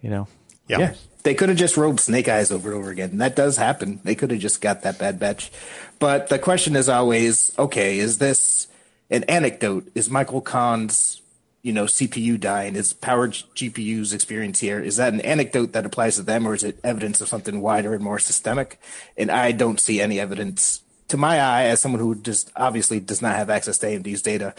You 0.00 0.10
know, 0.10 0.28
yeah. 0.68 0.78
Yeah. 0.78 0.94
They 1.22 1.34
could 1.34 1.50
have 1.50 1.58
just 1.58 1.76
rolled 1.76 2.00
snake 2.00 2.28
eyes 2.28 2.50
over 2.50 2.70
and 2.70 2.78
over 2.78 2.90
again. 2.90 3.18
That 3.18 3.36
does 3.36 3.56
happen. 3.56 4.00
They 4.04 4.14
could 4.14 4.30
have 4.30 4.40
just 4.40 4.60
got 4.60 4.82
that 4.82 4.98
bad 4.98 5.18
batch. 5.18 5.52
But 5.98 6.28
the 6.28 6.38
question 6.38 6.76
is 6.76 6.88
always, 6.88 7.52
okay, 7.58 7.98
is 7.98 8.16
this 8.16 8.68
an 9.10 9.24
anecdote? 9.24 9.90
Is 9.94 10.08
Michael 10.08 10.40
Kan's, 10.40 11.19
you 11.62 11.72
know, 11.72 11.84
CPU 11.84 12.38
dying? 12.40 12.76
Is 12.76 12.92
Power 12.92 13.28
GPU's 13.28 14.12
experience 14.12 14.60
here? 14.60 14.80
Is 14.80 14.96
that 14.96 15.12
an 15.12 15.20
anecdote 15.20 15.72
that 15.72 15.86
applies 15.86 16.16
to 16.16 16.22
them 16.22 16.46
or 16.46 16.54
is 16.54 16.64
it 16.64 16.78
evidence 16.82 17.20
of 17.20 17.28
something 17.28 17.60
wider 17.60 17.94
and 17.94 18.02
more 18.02 18.18
systemic? 18.18 18.80
And 19.16 19.30
I 19.30 19.52
don't 19.52 19.78
see 19.78 20.00
any 20.00 20.18
evidence 20.18 20.82
to 21.08 21.16
my 21.16 21.38
eye 21.40 21.64
as 21.64 21.80
someone 21.80 22.00
who 22.00 22.14
just 22.14 22.50
obviously 22.56 23.00
does 23.00 23.20
not 23.20 23.36
have 23.36 23.50
access 23.50 23.78
to 23.78 23.86
AMD's 23.86 24.22
data. 24.22 24.54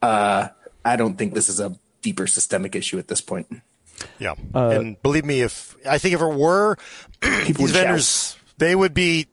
Uh, 0.00 0.48
I 0.84 0.96
don't 0.96 1.16
think 1.16 1.34
this 1.34 1.48
is 1.48 1.60
a 1.60 1.76
deeper 2.00 2.26
systemic 2.26 2.74
issue 2.74 2.98
at 2.98 3.08
this 3.08 3.20
point. 3.20 3.48
Yeah, 4.18 4.34
and 4.54 5.00
believe 5.02 5.24
me, 5.24 5.40
if 5.40 5.74
I 5.88 5.98
think 5.98 6.14
if 6.14 6.20
it 6.20 6.34
were, 6.34 6.76
these 7.22 7.58
would 7.58 7.70
shout. 7.70 7.82
vendors, 7.82 8.36
they 8.58 8.74
would 8.74 8.94
be. 8.94 9.26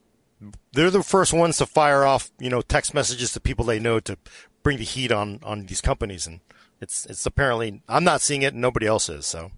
They're 0.72 0.90
the 0.90 1.02
first 1.02 1.32
ones 1.32 1.58
to 1.58 1.66
fire 1.66 2.04
off, 2.04 2.30
you 2.38 2.50
know, 2.50 2.60
text 2.60 2.92
messages 2.94 3.32
to 3.32 3.40
people 3.40 3.64
they 3.64 3.78
know 3.78 4.00
to 4.00 4.18
bring 4.62 4.78
the 4.78 4.84
heat 4.84 5.12
on 5.12 5.38
on 5.42 5.66
these 5.66 5.80
companies, 5.80 6.26
and 6.26 6.40
it's 6.84 7.06
it's 7.06 7.26
apparently 7.26 7.82
I'm 7.88 8.04
not 8.04 8.20
seeing 8.20 8.42
it, 8.42 8.52
and 8.52 8.62
nobody 8.62 8.86
else 8.86 9.08
is. 9.08 9.26
So 9.26 9.50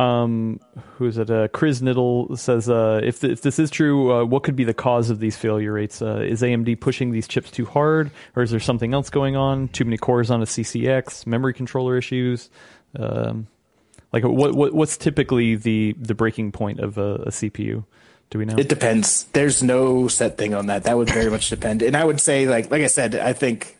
who 0.00 1.06
is 1.06 1.18
it? 1.18 1.30
Uh, 1.30 1.48
Chris 1.48 1.80
Niddle 1.80 2.38
says, 2.38 2.70
uh, 2.70 3.00
if, 3.02 3.20
th- 3.20 3.34
if 3.34 3.42
this 3.42 3.58
is 3.58 3.70
true, 3.70 4.12
uh, 4.12 4.24
what 4.24 4.42
could 4.44 4.56
be 4.56 4.64
the 4.64 4.72
cause 4.72 5.10
of 5.10 5.20
these 5.20 5.36
failure 5.36 5.72
rates? 5.72 6.00
Uh, 6.00 6.24
is 6.26 6.40
AMD 6.40 6.80
pushing 6.80 7.10
these 7.10 7.28
chips 7.28 7.50
too 7.50 7.66
hard, 7.66 8.10
or 8.34 8.42
is 8.42 8.50
there 8.50 8.60
something 8.60 8.94
else 8.94 9.10
going 9.10 9.36
on? 9.36 9.68
Too 9.68 9.84
many 9.84 9.98
cores 9.98 10.30
on 10.30 10.40
a 10.40 10.46
CCX, 10.46 11.26
memory 11.26 11.52
controller 11.52 11.98
issues? 11.98 12.48
Um, 12.98 13.46
like, 14.12 14.24
what, 14.24 14.54
what 14.54 14.72
what's 14.72 14.96
typically 14.96 15.54
the, 15.54 15.94
the 15.98 16.14
breaking 16.14 16.52
point 16.52 16.80
of 16.80 16.96
a, 16.96 17.16
a 17.16 17.28
CPU? 17.28 17.84
Do 18.30 18.38
we 18.38 18.46
know? 18.46 18.56
It 18.56 18.68
depends. 18.68 19.24
There's 19.32 19.62
no 19.62 20.08
set 20.08 20.38
thing 20.38 20.54
on 20.54 20.66
that. 20.66 20.84
That 20.84 20.96
would 20.96 21.10
very 21.10 21.30
much 21.30 21.50
depend. 21.50 21.82
And 21.82 21.96
I 21.96 22.04
would 22.04 22.20
say, 22.20 22.46
like, 22.46 22.70
like 22.70 22.82
I 22.82 22.86
said, 22.86 23.14
I 23.16 23.34
think 23.34 23.76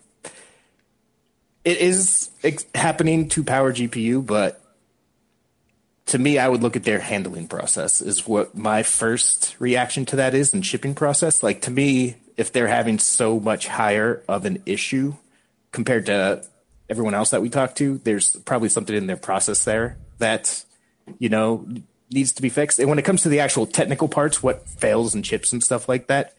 it 1.65 1.79
is 1.79 2.31
ex- 2.43 2.67
happening 2.75 3.29
to 3.31 3.45
Power 3.45 3.73
GPU, 3.73 4.25
but 4.25 4.61
to 6.07 6.19
me, 6.19 6.39
I 6.39 6.49
would 6.49 6.63
look 6.63 6.77
at 6.77 6.85
their 6.85 6.99
handling 6.99 7.47
process. 7.47 8.01
Is 8.01 8.27
what 8.27 8.57
my 8.57 8.83
first 8.83 9.57
reaction 9.59 10.07
to 10.07 10.17
that 10.17 10.35
is, 10.35 10.53
and 10.53 10.65
shipping 10.65 10.95
process. 10.95 11.43
Like 11.43 11.63
to 11.63 11.71
me, 11.71 12.17
if 12.37 12.53
they're 12.53 12.67
having 12.67 12.99
so 12.99 13.39
much 13.39 13.67
higher 13.67 14.23
of 14.29 14.45
an 14.45 14.63
issue 14.67 15.15
compared 15.73 16.07
to 16.07 16.45
everyone 16.89 17.15
else 17.15 17.31
that 17.31 17.43
we 17.43 17.49
talk 17.49 17.75
to, 17.77 17.99
there's 17.99 18.35
probably 18.45 18.69
something 18.69 18.97
in 18.97 19.07
their 19.07 19.17
process 19.17 19.65
there 19.65 19.99
that 20.19 20.65
you 21.19 21.29
know 21.29 21.67
needs 22.11 22.33
to 22.33 22.43
be 22.43 22.49
fixed. 22.49 22.79
And 22.79 22.89
when 22.89 22.99
it 22.99 23.05
comes 23.05 23.23
to 23.23 23.29
the 23.29 23.41
actual 23.41 23.67
technical 23.67 24.09
parts, 24.09 24.43
what 24.43 24.69
fails 24.69 25.15
and 25.15 25.25
chips 25.25 25.53
and 25.53 25.63
stuff 25.63 25.89
like 25.89 26.09
that, 26.09 26.35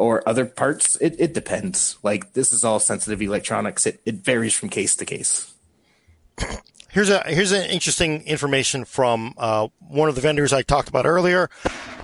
or 0.00 0.26
other 0.26 0.46
parts, 0.46 0.96
it, 0.96 1.14
it 1.18 1.34
depends. 1.34 1.98
Like 2.02 2.32
this 2.32 2.52
is 2.52 2.64
all 2.64 2.80
sensitive 2.80 3.20
electronics. 3.20 3.86
It, 3.86 4.00
it 4.06 4.16
varies 4.16 4.54
from 4.54 4.70
case 4.70 4.96
to 4.96 5.04
case. 5.04 5.52
here's 6.88 7.10
a 7.10 7.22
here's 7.26 7.52
an 7.52 7.68
interesting 7.70 8.22
information 8.24 8.84
from 8.86 9.34
uh, 9.36 9.68
one 9.78 10.08
of 10.08 10.14
the 10.14 10.20
vendors 10.22 10.52
I 10.52 10.62
talked 10.62 10.88
about 10.88 11.04
earlier. 11.04 11.50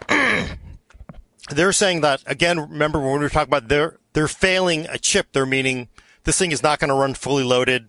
they're 1.51 1.73
saying 1.73 2.03
that 2.03 2.23
again. 2.27 2.61
Remember 2.61 3.01
when 3.01 3.13
we 3.13 3.19
were 3.19 3.31
talking 3.31 3.51
about 3.51 3.69
they're 3.69 3.99
they're 4.13 4.29
failing 4.29 4.87
a 4.91 4.99
chip. 4.99 5.29
They're 5.33 5.47
meaning 5.47 5.89
this 6.25 6.39
thing 6.39 6.53
is 6.53 6.63
not 6.63 6.79
going 6.79 6.91
to 6.91 6.95
run 6.95 7.15
fully 7.15 7.45
loaded 7.45 7.89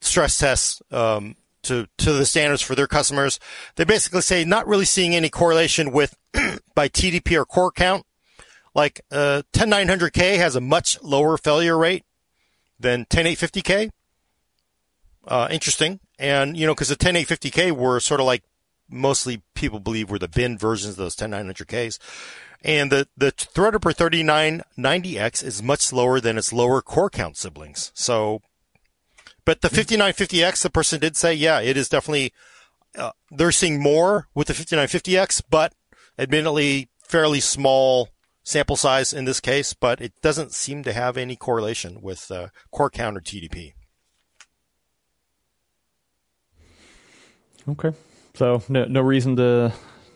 stress 0.00 0.38
tests 0.38 0.80
um, 0.90 1.36
to 1.64 1.86
to 1.98 2.14
the 2.14 2.24
standards 2.24 2.62
for 2.62 2.74
their 2.74 2.86
customers. 2.86 3.38
They 3.76 3.84
basically 3.84 4.22
say 4.22 4.44
not 4.46 4.66
really 4.66 4.86
seeing 4.86 5.14
any 5.14 5.28
correlation 5.28 5.92
with 5.92 6.16
by 6.74 6.88
TDP 6.88 7.38
or 7.38 7.44
core 7.44 7.70
count. 7.70 8.06
Like 8.74 9.00
uh, 9.10 9.42
10900K 9.52 10.36
has 10.36 10.56
a 10.56 10.60
much 10.60 11.02
lower 11.02 11.36
failure 11.36 11.76
rate 11.76 12.04
than 12.78 13.04
10850K. 13.06 13.90
Uh, 15.26 15.48
interesting, 15.50 16.00
and 16.18 16.56
you 16.56 16.66
know 16.66 16.74
because 16.74 16.88
the 16.88 16.96
10850K 16.96 17.72
were 17.72 18.00
sort 18.00 18.20
of 18.20 18.26
like 18.26 18.42
mostly 18.90 19.42
people 19.54 19.80
believe 19.80 20.10
were 20.10 20.18
the 20.18 20.28
bin 20.28 20.58
versions 20.58 20.92
of 20.92 20.96
those 20.96 21.16
10900Ks. 21.16 21.98
And 22.62 22.92
the, 22.92 23.08
the 23.16 23.32
Threadripper 23.32 23.94
3990X 24.76 25.42
is 25.42 25.62
much 25.62 25.80
slower 25.80 26.20
than 26.20 26.36
its 26.36 26.52
lower 26.52 26.82
core 26.82 27.08
count 27.08 27.36
siblings. 27.36 27.90
So, 27.94 28.42
but 29.44 29.62
the 29.62 29.68
5950X, 29.68 30.62
the 30.62 30.70
person 30.70 31.00
did 31.00 31.16
say, 31.16 31.32
yeah, 31.32 31.60
it 31.60 31.76
is 31.76 31.88
definitely, 31.88 32.34
uh, 32.98 33.12
they're 33.30 33.52
seeing 33.52 33.82
more 33.82 34.28
with 34.34 34.48
the 34.48 34.52
5950X, 34.52 35.42
but 35.48 35.72
admittedly 36.18 36.88
fairly 37.02 37.40
small 37.40 38.10
sample 38.42 38.76
size 38.76 39.12
in 39.12 39.24
this 39.24 39.40
case, 39.40 39.74
but 39.74 40.00
it 40.00 40.12
doesn't 40.22 40.52
seem 40.52 40.82
to 40.84 40.92
have 40.92 41.16
any 41.16 41.36
correlation 41.36 42.00
with 42.02 42.30
uh, 42.30 42.48
core 42.70 42.90
count 42.90 43.16
or 43.16 43.20
TDP. 43.20 43.74
Okay, 47.68 47.92
so 48.34 48.62
no 48.68 48.84
no 48.86 49.00
reason 49.00 49.36
to 49.36 49.72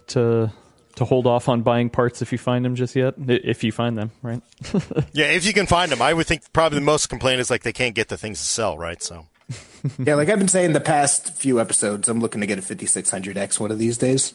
to 0.08 0.50
to 0.96 1.04
hold 1.04 1.26
off 1.26 1.48
on 1.48 1.62
buying 1.62 1.90
parts 1.90 2.22
if 2.22 2.32
you 2.32 2.38
find 2.38 2.64
them 2.64 2.74
just 2.74 2.96
yet. 2.96 3.14
If 3.18 3.64
you 3.64 3.72
find 3.72 3.98
them, 3.98 4.10
right? 4.22 4.42
Yeah, 5.12 5.26
if 5.26 5.44
you 5.44 5.52
can 5.52 5.66
find 5.66 5.92
them, 5.92 6.02
I 6.02 6.12
would 6.12 6.26
think 6.26 6.52
probably 6.52 6.78
the 6.78 6.84
most 6.84 7.08
complaint 7.08 7.40
is 7.40 7.50
like 7.50 7.62
they 7.62 7.72
can't 7.72 7.94
get 7.94 8.08
the 8.08 8.16
things 8.16 8.38
to 8.40 8.44
sell, 8.44 8.76
right? 8.78 9.00
So, 9.02 9.26
yeah, 9.98 10.14
like 10.14 10.28
I've 10.28 10.38
been 10.38 10.48
saying 10.48 10.72
the 10.72 10.80
past 10.80 11.34
few 11.34 11.60
episodes, 11.60 12.08
I'm 12.08 12.20
looking 12.20 12.40
to 12.40 12.46
get 12.46 12.58
a 12.58 12.62
5600X 12.62 13.60
one 13.60 13.70
of 13.70 13.78
these 13.78 13.98
days, 13.98 14.34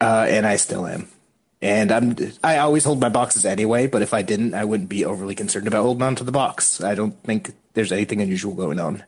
uh, 0.00 0.26
and 0.28 0.46
I 0.46 0.56
still 0.56 0.86
am. 0.86 1.08
And 1.62 1.90
I'm 1.90 2.16
I 2.44 2.58
always 2.58 2.84
hold 2.84 3.00
my 3.00 3.08
boxes 3.08 3.44
anyway, 3.44 3.86
but 3.86 4.02
if 4.02 4.12
I 4.12 4.22
didn't, 4.22 4.54
I 4.54 4.64
wouldn't 4.64 4.90
be 4.90 5.04
overly 5.04 5.34
concerned 5.34 5.66
about 5.66 5.82
holding 5.82 6.02
on 6.02 6.14
to 6.16 6.24
the 6.24 6.32
box. 6.32 6.82
I 6.82 6.94
don't 6.94 7.20
think 7.22 7.54
there's 7.72 7.92
anything 7.92 8.20
unusual 8.20 8.54
going 8.54 8.78
on 8.78 9.04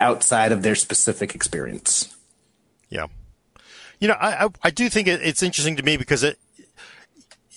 outside 0.00 0.50
of 0.50 0.62
their 0.62 0.74
specific 0.74 1.34
experience. 1.34 2.14
yeah. 2.88 3.06
You 4.00 4.08
know, 4.08 4.14
I, 4.14 4.46
I, 4.46 4.48
I 4.64 4.70
do 4.70 4.88
think 4.88 5.06
it, 5.06 5.20
it's 5.22 5.44
interesting 5.44 5.76
to 5.76 5.82
me 5.84 5.96
because 5.96 6.24
it, 6.24 6.36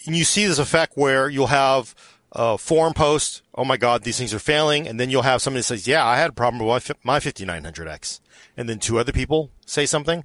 you 0.03 0.23
see 0.23 0.45
this 0.45 0.59
effect 0.59 0.95
where 0.95 1.27
you'll 1.27 1.47
have 1.47 1.95
a 2.31 2.57
forum 2.57 2.93
post, 2.93 3.41
oh 3.55 3.65
my 3.65 3.77
God, 3.77 4.03
these 4.03 4.19
things 4.19 4.31
are 4.31 4.39
failing. 4.39 4.87
And 4.87 4.99
then 4.99 5.09
you'll 5.09 5.23
have 5.23 5.41
somebody 5.41 5.61
that 5.61 5.63
says, 5.63 5.87
yeah, 5.87 6.05
I 6.05 6.17
had 6.17 6.29
a 6.29 6.33
problem 6.33 6.63
with 6.63 6.91
my 7.03 7.19
5900X. 7.19 8.19
And 8.55 8.69
then 8.69 8.77
two 8.77 8.99
other 8.99 9.11
people 9.11 9.49
say 9.65 9.87
something. 9.87 10.23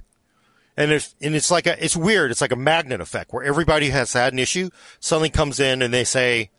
And 0.76 0.92
if, 0.92 1.14
and 1.20 1.35
it's 1.35 1.50
like 1.50 1.66
a, 1.66 1.83
it's 1.83 1.96
weird. 1.96 2.30
It's 2.30 2.40
like 2.40 2.52
a 2.52 2.56
magnet 2.56 3.00
effect 3.00 3.33
where 3.33 3.44
everybody 3.44 3.90
has 3.90 4.12
had 4.12 4.33
an 4.33 4.38
issue. 4.38 4.70
Suddenly 4.98 5.30
comes 5.30 5.61
in 5.61 5.83
and 5.83 5.92
they 5.92 6.04
say, 6.04 6.50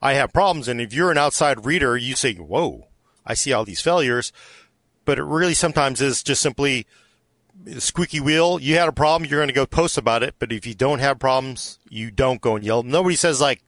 I 0.00 0.14
have 0.14 0.32
problems. 0.32 0.68
And 0.68 0.80
if 0.80 0.92
you're 0.92 1.10
an 1.10 1.18
outside 1.18 1.64
reader, 1.64 1.96
you 1.96 2.14
say, 2.14 2.34
whoa, 2.34 2.88
I 3.26 3.34
see 3.34 3.52
all 3.52 3.64
these 3.64 3.80
failures. 3.80 4.32
But 5.04 5.18
it 5.18 5.24
really 5.24 5.54
sometimes 5.54 6.00
is 6.00 6.22
just 6.22 6.42
simply 6.42 6.86
squeaky 7.78 8.20
wheel. 8.20 8.60
You 8.60 8.76
had 8.76 8.88
a 8.88 8.92
problem, 8.92 9.28
you're 9.28 9.40
going 9.40 9.48
to 9.48 9.54
go 9.54 9.66
post 9.66 9.98
about 9.98 10.22
it. 10.22 10.34
But 10.38 10.52
if 10.52 10.66
you 10.66 10.74
don't 10.74 11.00
have 11.00 11.18
problems, 11.18 11.78
you 11.88 12.10
don't 12.10 12.40
go 12.40 12.56
and 12.56 12.64
yell. 12.64 12.82
Nobody 12.82 13.16
says 13.16 13.40
like 13.40 13.62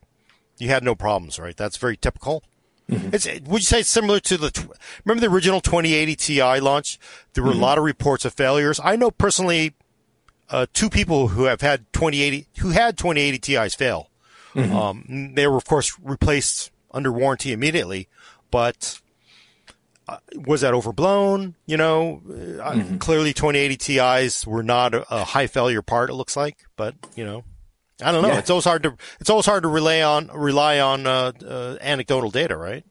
you 0.58 0.68
had 0.68 0.84
no 0.84 0.94
problems, 0.94 1.38
right? 1.38 1.56
That's 1.56 1.76
very 1.76 1.96
typical. 1.96 2.44
Mm-hmm. 2.90 3.14
It's, 3.14 3.26
would 3.26 3.60
you 3.60 3.66
say 3.66 3.80
it's 3.80 3.88
similar 3.88 4.20
to 4.20 4.36
the, 4.36 4.76
remember 5.04 5.26
the 5.26 5.32
original 5.32 5.60
2080 5.60 6.16
Ti 6.16 6.60
launch? 6.60 6.98
There 7.34 7.44
were 7.44 7.50
a 7.50 7.52
mm-hmm. 7.52 7.62
lot 7.62 7.78
of 7.78 7.84
reports 7.84 8.24
of 8.24 8.34
failures. 8.34 8.80
I 8.82 8.96
know 8.96 9.10
personally, 9.10 9.74
uh, 10.50 10.66
two 10.72 10.90
people 10.90 11.28
who 11.28 11.44
have 11.44 11.60
had 11.60 11.90
2080, 11.92 12.46
who 12.58 12.70
had 12.70 12.98
2080 12.98 13.38
Ti's 13.38 13.74
fail. 13.74 14.10
Um, 14.56 15.32
they 15.34 15.46
were 15.46 15.56
of 15.56 15.64
course 15.64 15.96
replaced 16.02 16.72
under 16.90 17.12
warranty 17.12 17.52
immediately, 17.52 18.08
but 18.50 19.00
uh, 20.08 20.16
was 20.34 20.62
that 20.62 20.74
overblown? 20.74 21.54
You 21.66 21.76
know, 21.76 22.20
uh, 22.60 22.82
clearly 22.98 23.32
2080 23.32 23.76
Ti's 23.76 24.46
were 24.46 24.64
not 24.64 24.92
a, 24.92 25.14
a 25.14 25.22
high 25.22 25.46
failure 25.46 25.82
part. 25.82 26.10
It 26.10 26.14
looks 26.14 26.36
like, 26.36 26.64
but 26.76 26.96
you 27.14 27.24
know, 27.24 27.44
I 28.02 28.10
don't 28.10 28.22
know. 28.22 28.28
Yeah. 28.28 28.38
It's 28.38 28.50
always 28.50 28.64
hard 28.64 28.82
to 28.82 28.96
it's 29.20 29.30
always 29.30 29.46
hard 29.46 29.62
to 29.62 29.68
rely 29.68 30.02
on 30.02 30.28
rely 30.34 30.80
on 30.80 31.06
uh, 31.06 31.32
uh, 31.46 31.76
anecdotal 31.80 32.30
data, 32.30 32.56
right? 32.56 32.84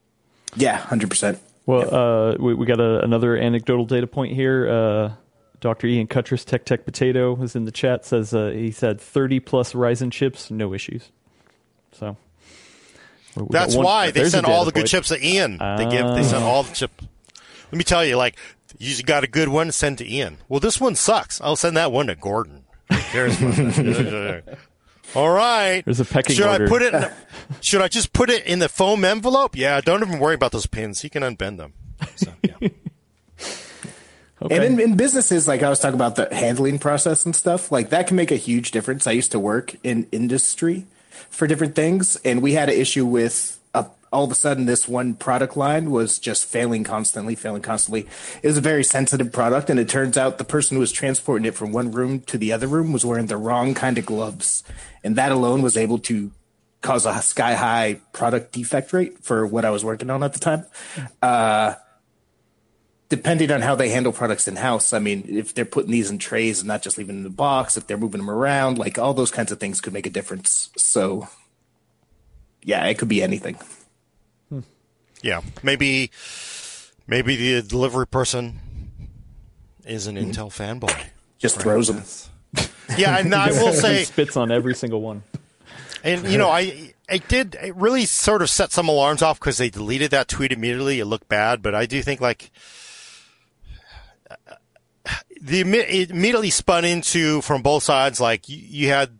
Yeah, 0.55 0.77
hundred 0.77 1.09
percent. 1.09 1.39
Well, 1.65 1.93
uh, 1.93 2.35
we, 2.39 2.53
we 2.53 2.65
got 2.65 2.79
a, 2.79 3.03
another 3.03 3.37
anecdotal 3.37 3.85
data 3.85 4.07
point 4.07 4.33
here. 4.33 5.13
Uh, 5.59 5.61
Dr. 5.61 5.87
Ian 5.87 6.07
Cutress, 6.07 6.45
Tech 6.45 6.65
Tech 6.65 6.85
Potato, 6.85 7.33
was 7.33 7.55
in 7.55 7.65
the 7.65 7.71
chat. 7.71 8.05
Says 8.05 8.33
uh, 8.33 8.49
he 8.49 8.71
said 8.71 8.99
30 8.99 9.39
plus 9.39 9.73
Ryzen 9.73 10.11
chips, 10.11 10.49
no 10.51 10.73
issues. 10.73 11.11
So 11.91 12.17
we 13.35 13.45
That's 13.49 13.75
one- 13.75 13.85
why 13.85 14.11
they 14.11 14.29
sent 14.29 14.45
all 14.45 14.65
the 14.65 14.71
good 14.71 14.81
point. 14.81 14.89
chips 14.89 15.07
to 15.09 15.25
Ian. 15.25 15.57
They 15.57 15.87
give 15.89 16.07
they 16.15 16.23
sent 16.23 16.43
all 16.43 16.63
the 16.63 16.73
chips. 16.73 17.03
Let 17.71 17.77
me 17.77 17.83
tell 17.83 18.03
you, 18.03 18.15
like 18.17 18.35
you 18.77 19.01
got 19.03 19.23
a 19.23 19.27
good 19.27 19.49
one, 19.49 19.71
send 19.71 19.97
to 19.99 20.09
Ian. 20.09 20.37
Well, 20.47 20.59
this 20.59 20.79
one 20.79 20.95
sucks. 20.95 21.39
I'll 21.41 21.55
send 21.55 21.77
that 21.77 21.91
one 21.91 22.07
to 22.07 22.15
Gordon. 22.15 22.63
All 25.15 25.29
right. 25.31 25.81
There's 25.85 25.99
a 25.99 26.05
pecking 26.05 26.35
should 26.35 26.45
order. 26.47 26.65
I 26.65 26.67
put 26.67 26.81
it? 26.81 26.93
In, 26.93 27.09
should 27.61 27.81
I 27.81 27.87
just 27.87 28.13
put 28.13 28.29
it 28.29 28.45
in 28.45 28.59
the 28.59 28.69
foam 28.69 29.03
envelope? 29.03 29.55
Yeah. 29.55 29.81
Don't 29.81 30.01
even 30.03 30.19
worry 30.19 30.35
about 30.35 30.51
those 30.51 30.65
pins. 30.65 31.01
He 31.01 31.09
can 31.09 31.23
unbend 31.23 31.57
them. 31.57 31.73
So, 32.15 32.31
yeah. 32.43 32.69
Okay. 34.41 34.55
And 34.55 34.79
in, 34.79 34.91
in 34.91 34.97
businesses, 34.97 35.47
like 35.47 35.63
I 35.63 35.69
was 35.69 35.79
talking 35.79 35.95
about 35.95 36.15
the 36.15 36.33
handling 36.33 36.79
process 36.79 37.25
and 37.25 37.35
stuff, 37.35 37.71
like 37.71 37.89
that 37.89 38.07
can 38.07 38.15
make 38.15 38.31
a 38.31 38.37
huge 38.37 38.71
difference. 38.71 39.05
I 39.05 39.11
used 39.11 39.31
to 39.33 39.39
work 39.39 39.75
in 39.83 40.07
industry 40.11 40.85
for 41.29 41.45
different 41.45 41.75
things, 41.75 42.15
and 42.23 42.41
we 42.41 42.53
had 42.53 42.69
an 42.69 42.75
issue 42.75 43.05
with 43.05 43.59
uh, 43.73 43.83
all 44.13 44.23
of 44.23 44.31
a 44.31 44.35
sudden 44.35 44.65
this 44.65 44.87
one 44.87 45.13
product 45.13 45.57
line 45.57 45.91
was 45.91 46.19
just 46.19 46.45
failing 46.45 46.85
constantly, 46.85 47.35
failing 47.35 47.61
constantly. 47.61 48.07
It 48.41 48.47
was 48.47 48.57
a 48.57 48.61
very 48.61 48.83
sensitive 48.83 49.31
product, 49.33 49.69
and 49.69 49.79
it 49.79 49.89
turns 49.89 50.17
out 50.17 50.37
the 50.37 50.45
person 50.45 50.75
who 50.75 50.81
was 50.81 50.91
transporting 50.91 51.45
it 51.45 51.55
from 51.55 51.73
one 51.73 51.91
room 51.91 52.21
to 52.21 52.37
the 52.37 52.53
other 52.53 52.67
room 52.67 52.93
was 52.93 53.05
wearing 53.05 53.27
the 53.27 53.37
wrong 53.37 53.73
kind 53.73 53.97
of 53.97 54.05
gloves, 54.05 54.63
and 55.03 55.15
that 55.17 55.33
alone 55.33 55.61
was 55.61 55.75
able 55.75 55.99
to 55.99 56.31
cause 56.81 57.05
a 57.05 57.21
sky 57.21 57.55
high 57.55 57.99
product 58.13 58.53
defect 58.53 58.93
rate 58.93 59.19
for 59.19 59.45
what 59.45 59.65
I 59.65 59.69
was 59.69 59.83
working 59.83 60.09
on 60.09 60.23
at 60.23 60.31
the 60.31 60.39
time. 60.39 60.65
Uh, 61.21 61.75
depending 63.09 63.51
on 63.51 63.61
how 63.61 63.75
they 63.75 63.89
handle 63.89 64.13
products 64.13 64.47
in 64.47 64.55
house, 64.55 64.93
I 64.93 64.99
mean, 64.99 65.25
if 65.27 65.53
they're 65.53 65.65
putting 65.65 65.91
these 65.91 66.09
in 66.11 66.17
trays 66.19 66.59
and 66.59 66.67
not 66.67 66.81
just 66.83 66.97
leaving 66.97 67.15
them 67.15 67.25
in 67.25 67.31
the 67.31 67.35
box, 67.35 67.75
if 67.75 67.87
they're 67.87 67.97
moving 67.97 68.21
them 68.21 68.29
around, 68.29 68.77
like 68.77 68.97
all 68.97 69.13
those 69.13 69.31
kinds 69.31 69.51
of 69.51 69.59
things 69.59 69.81
could 69.81 69.93
make 69.93 70.05
a 70.05 70.09
difference. 70.11 70.69
So, 70.77 71.27
yeah, 72.63 72.85
it 72.85 72.97
could 72.99 73.07
be 73.09 73.21
anything. 73.23 73.57
yeah. 75.21 75.41
Maybe, 75.63 76.11
maybe 77.07 77.35
the 77.35 77.61
delivery 77.67 78.07
person 78.07 78.59
is 79.85 80.07
an 80.07 80.15
Hmm. 80.15 80.29
Intel 80.31 80.49
fanboy. 80.49 80.95
Just 81.37 81.59
throws 81.59 81.87
them. 81.87 82.03
Yeah, 82.97 83.19
and 83.19 83.33
I 83.35 83.51
will 83.51 83.71
say, 83.73 84.03
spits 84.03 84.35
on 84.35 84.51
every 84.51 84.73
single 84.73 85.01
one. 85.01 85.21
And 86.03 86.27
you 86.27 86.39
know, 86.39 86.49
I 86.49 86.93
I 87.07 87.19
did 87.19 87.55
it 87.61 87.75
really 87.75 88.05
sort 88.05 88.41
of 88.41 88.49
set 88.49 88.71
some 88.71 88.87
alarms 88.89 89.21
off 89.21 89.39
because 89.39 89.59
they 89.59 89.69
deleted 89.69 90.09
that 90.09 90.27
tweet 90.27 90.51
immediately. 90.51 90.99
It 90.99 91.05
looked 91.05 91.27
bad, 91.29 91.61
but 91.61 91.75
I 91.75 91.85
do 91.85 92.01
think 92.01 92.19
like 92.19 92.49
the 95.41 95.61
it 95.61 96.11
immediately 96.11 96.49
spun 96.49 96.85
into 96.85 97.41
from 97.41 97.61
both 97.61 97.83
sides. 97.83 98.19
Like 98.19 98.49
you, 98.49 98.57
you 98.57 98.89
had 98.89 99.19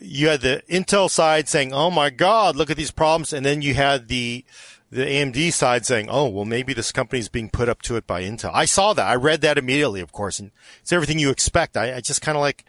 you 0.00 0.28
had 0.28 0.40
the 0.40 0.62
Intel 0.68 1.10
side 1.10 1.48
saying, 1.48 1.72
"Oh 1.72 1.90
my 1.90 2.10
God, 2.10 2.56
look 2.56 2.70
at 2.70 2.76
these 2.76 2.90
problems," 2.90 3.32
and 3.32 3.44
then 3.44 3.62
you 3.62 3.74
had 3.74 4.08
the 4.08 4.44
the 4.90 5.04
AMD 5.04 5.52
side 5.52 5.86
saying, 5.86 6.08
"Oh, 6.08 6.28
well, 6.28 6.44
maybe 6.44 6.72
this 6.72 6.92
company 6.92 7.20
is 7.20 7.28
being 7.28 7.50
put 7.50 7.68
up 7.68 7.82
to 7.82 7.96
it 7.96 8.06
by 8.06 8.22
Intel." 8.22 8.50
I 8.54 8.64
saw 8.64 8.92
that. 8.94 9.06
I 9.06 9.14
read 9.14 9.40
that 9.42 9.58
immediately, 9.58 10.00
of 10.00 10.12
course, 10.12 10.38
and 10.38 10.50
it's 10.80 10.92
everything 10.92 11.18
you 11.18 11.30
expect. 11.30 11.76
I, 11.76 11.96
I 11.96 12.00
just 12.00 12.22
kind 12.22 12.36
of 12.36 12.42
like 12.42 12.64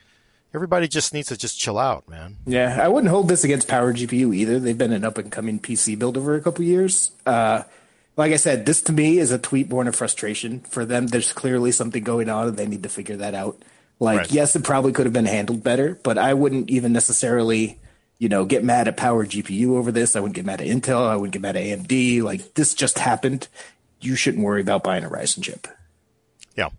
everybody 0.53 0.87
just 0.87 1.13
needs 1.13 1.27
to 1.27 1.37
just 1.37 1.59
chill 1.59 1.77
out, 1.77 2.07
man. 2.07 2.37
Yeah, 2.45 2.79
I 2.81 2.87
wouldn't 2.87 3.11
hold 3.11 3.27
this 3.27 3.43
against 3.43 3.67
Power 3.67 3.93
GPU 3.93 4.35
either. 4.35 4.59
They've 4.59 4.77
been 4.77 4.93
an 4.93 5.03
up 5.03 5.17
and 5.17 5.31
coming 5.31 5.59
PC 5.59 5.97
builder 5.99 6.21
for 6.21 6.35
a 6.35 6.41
couple 6.41 6.63
years. 6.63 7.11
Uh, 7.25 7.63
like 8.17 8.31
I 8.31 8.37
said, 8.37 8.65
this 8.65 8.81
to 8.83 8.93
me 8.93 9.17
is 9.19 9.31
a 9.31 9.37
tweet 9.37 9.69
born 9.69 9.87
of 9.87 9.95
frustration. 9.95 10.61
For 10.61 10.85
them, 10.85 11.07
there's 11.07 11.33
clearly 11.33 11.71
something 11.71 12.03
going 12.03 12.29
on 12.29 12.47
and 12.49 12.57
they 12.57 12.67
need 12.67 12.83
to 12.83 12.89
figure 12.89 13.17
that 13.17 13.33
out. 13.33 13.61
Like, 13.99 14.17
Right. 14.19 14.31
yes, 14.31 14.55
it 14.55 14.63
probably 14.63 14.91
could 14.91 15.05
have 15.05 15.13
been 15.13 15.25
handled 15.25 15.63
better, 15.63 15.99
but 16.03 16.17
I 16.17 16.33
wouldn't 16.33 16.69
even 16.69 16.91
necessarily, 16.93 17.79
you 18.19 18.27
know, 18.29 18.45
get 18.45 18.63
mad 18.63 18.87
at 18.87 18.97
Power 18.97 19.25
GPU 19.25 19.77
over 19.77 19.91
this. 19.91 20.15
I 20.15 20.19
wouldn't 20.19 20.35
get 20.35 20.45
mad 20.45 20.61
at 20.61 20.67
Intel. 20.67 21.07
I 21.07 21.15
wouldn't 21.15 21.33
get 21.33 21.41
mad 21.41 21.55
at 21.55 21.63
AMD. 21.63 22.21
Like, 22.21 22.53
this 22.55 22.73
just 22.73 22.99
happened. 22.99 23.47
You 24.01 24.15
shouldn't 24.15 24.43
worry 24.43 24.61
about 24.61 24.83
buying 24.83 25.03
a 25.05 25.09
Ryzen 25.09 25.43
chip. 25.43 25.67
Yeah. 26.55 26.69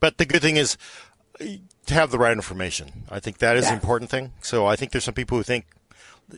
But 0.00 0.18
the 0.18 0.26
good 0.26 0.42
thing 0.42 0.56
is 0.56 0.76
uh, 1.40 1.44
to 1.86 1.94
have 1.94 2.10
the 2.10 2.18
right 2.18 2.32
information. 2.32 3.04
I 3.10 3.20
think 3.20 3.38
that 3.38 3.56
is 3.56 3.64
the 3.64 3.70
Yeah. 3.70 3.74
important 3.74 4.10
thing. 4.10 4.32
So 4.42 4.66
I 4.66 4.76
think 4.76 4.92
there's 4.92 5.04
some 5.04 5.14
people 5.14 5.36
who 5.38 5.42
think 5.44 5.64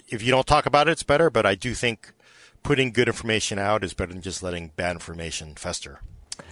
if 0.08 0.22
you 0.22 0.30
don't 0.30 0.46
talk 0.46 0.66
about 0.66 0.88
it, 0.88 0.92
it's 0.92 1.02
better. 1.02 1.30
But 1.30 1.46
I 1.46 1.54
do 1.56 1.74
think 1.74 2.12
putting 2.62 2.92
good 2.92 3.08
information 3.08 3.58
out 3.58 3.84
is 3.84 3.92
better 3.94 4.12
than 4.12 4.22
just 4.22 4.42
letting 4.42 4.72
bad 4.76 4.92
information 4.92 5.54
fester. 5.54 6.00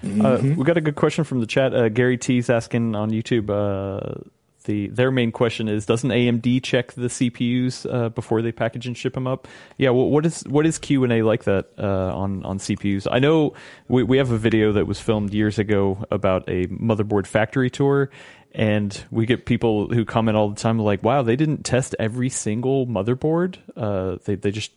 Uh, 0.02 0.38
we 0.42 0.64
got 0.64 0.76
a 0.76 0.80
good 0.80 0.96
question 0.96 1.24
from 1.24 1.40
the 1.40 1.46
chat. 1.46 1.74
Uh, 1.74 1.88
Gary 1.88 2.16
T's 2.16 2.48
asking 2.48 2.94
on 2.94 3.10
YouTube. 3.10 3.50
Uh, 3.50 4.20
the 4.64 4.88
their 4.88 5.10
main 5.10 5.32
question 5.32 5.68
is: 5.68 5.86
Doesn't 5.86 6.10
AMD 6.10 6.62
check 6.62 6.92
the 6.92 7.08
CPUs 7.08 7.92
uh, 7.92 8.08
before 8.10 8.42
they 8.42 8.52
package 8.52 8.86
and 8.86 8.96
ship 8.96 9.14
them 9.14 9.26
up? 9.26 9.48
Yeah. 9.78 9.90
Well, 9.90 10.08
what 10.08 10.26
is 10.26 10.42
what 10.42 10.66
is 10.66 10.78
Q 10.78 11.04
and 11.04 11.12
A 11.12 11.22
like 11.22 11.44
that 11.44 11.70
uh, 11.78 12.14
on 12.14 12.44
on 12.44 12.58
CPUs? 12.58 13.06
I 13.10 13.18
know 13.18 13.54
we 13.88 14.02
we 14.02 14.18
have 14.18 14.30
a 14.30 14.38
video 14.38 14.72
that 14.72 14.86
was 14.86 15.00
filmed 15.00 15.32
years 15.32 15.58
ago 15.58 16.04
about 16.10 16.48
a 16.48 16.66
motherboard 16.66 17.26
factory 17.26 17.70
tour. 17.70 18.10
And 18.52 19.04
we 19.12 19.26
get 19.26 19.46
people 19.46 19.94
who 19.94 20.04
comment 20.04 20.36
all 20.36 20.48
the 20.48 20.60
time 20.60 20.76
like, 20.80 21.04
"Wow, 21.04 21.22
they 21.22 21.36
didn't 21.36 21.62
test 21.62 21.94
every 22.00 22.28
single 22.30 22.84
motherboard. 22.84 23.58
Uh, 23.76 24.18
they 24.24 24.34
they 24.34 24.50
just 24.50 24.72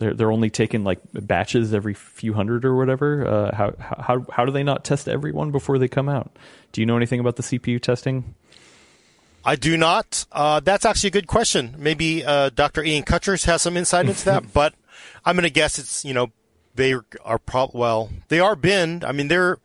they're 0.00 0.14
they're 0.14 0.32
only 0.32 0.50
taking 0.50 0.82
like 0.82 0.98
batches 1.12 1.72
every 1.72 1.94
few 1.94 2.32
hundred 2.32 2.64
or 2.64 2.74
whatever. 2.74 3.26
Uh, 3.26 3.54
how 3.54 3.74
how 3.78 4.26
how 4.32 4.44
do 4.44 4.50
they 4.50 4.64
not 4.64 4.82
test 4.82 5.08
everyone 5.08 5.52
before 5.52 5.78
they 5.78 5.88
come 5.88 6.08
out? 6.08 6.30
Do 6.72 6.80
you 6.80 6.86
know 6.86 6.96
anything 6.96 7.20
about 7.20 7.36
the 7.36 7.42
CPU 7.42 7.80
testing? 7.80 8.34
I 9.44 9.56
do 9.56 9.76
not. 9.76 10.26
Uh, 10.32 10.60
that's 10.60 10.84
actually 10.84 11.08
a 11.08 11.12
good 11.12 11.26
question. 11.26 11.74
Maybe 11.78 12.24
uh, 12.24 12.50
Dr. 12.50 12.82
Ian 12.82 13.04
Cutress 13.04 13.44
has 13.44 13.62
some 13.62 13.76
insight 13.76 14.08
into 14.08 14.24
that, 14.24 14.52
but 14.54 14.74
I'm 15.24 15.36
going 15.36 15.44
to 15.44 15.50
guess 15.50 15.78
it's 15.78 16.04
you 16.04 16.14
know 16.14 16.32
they 16.74 16.94
are 17.24 17.38
prob 17.38 17.70
well 17.74 18.10
they 18.28 18.40
are 18.40 18.56
binned. 18.56 19.04
I 19.04 19.12
mean 19.12 19.28
they're 19.28 19.58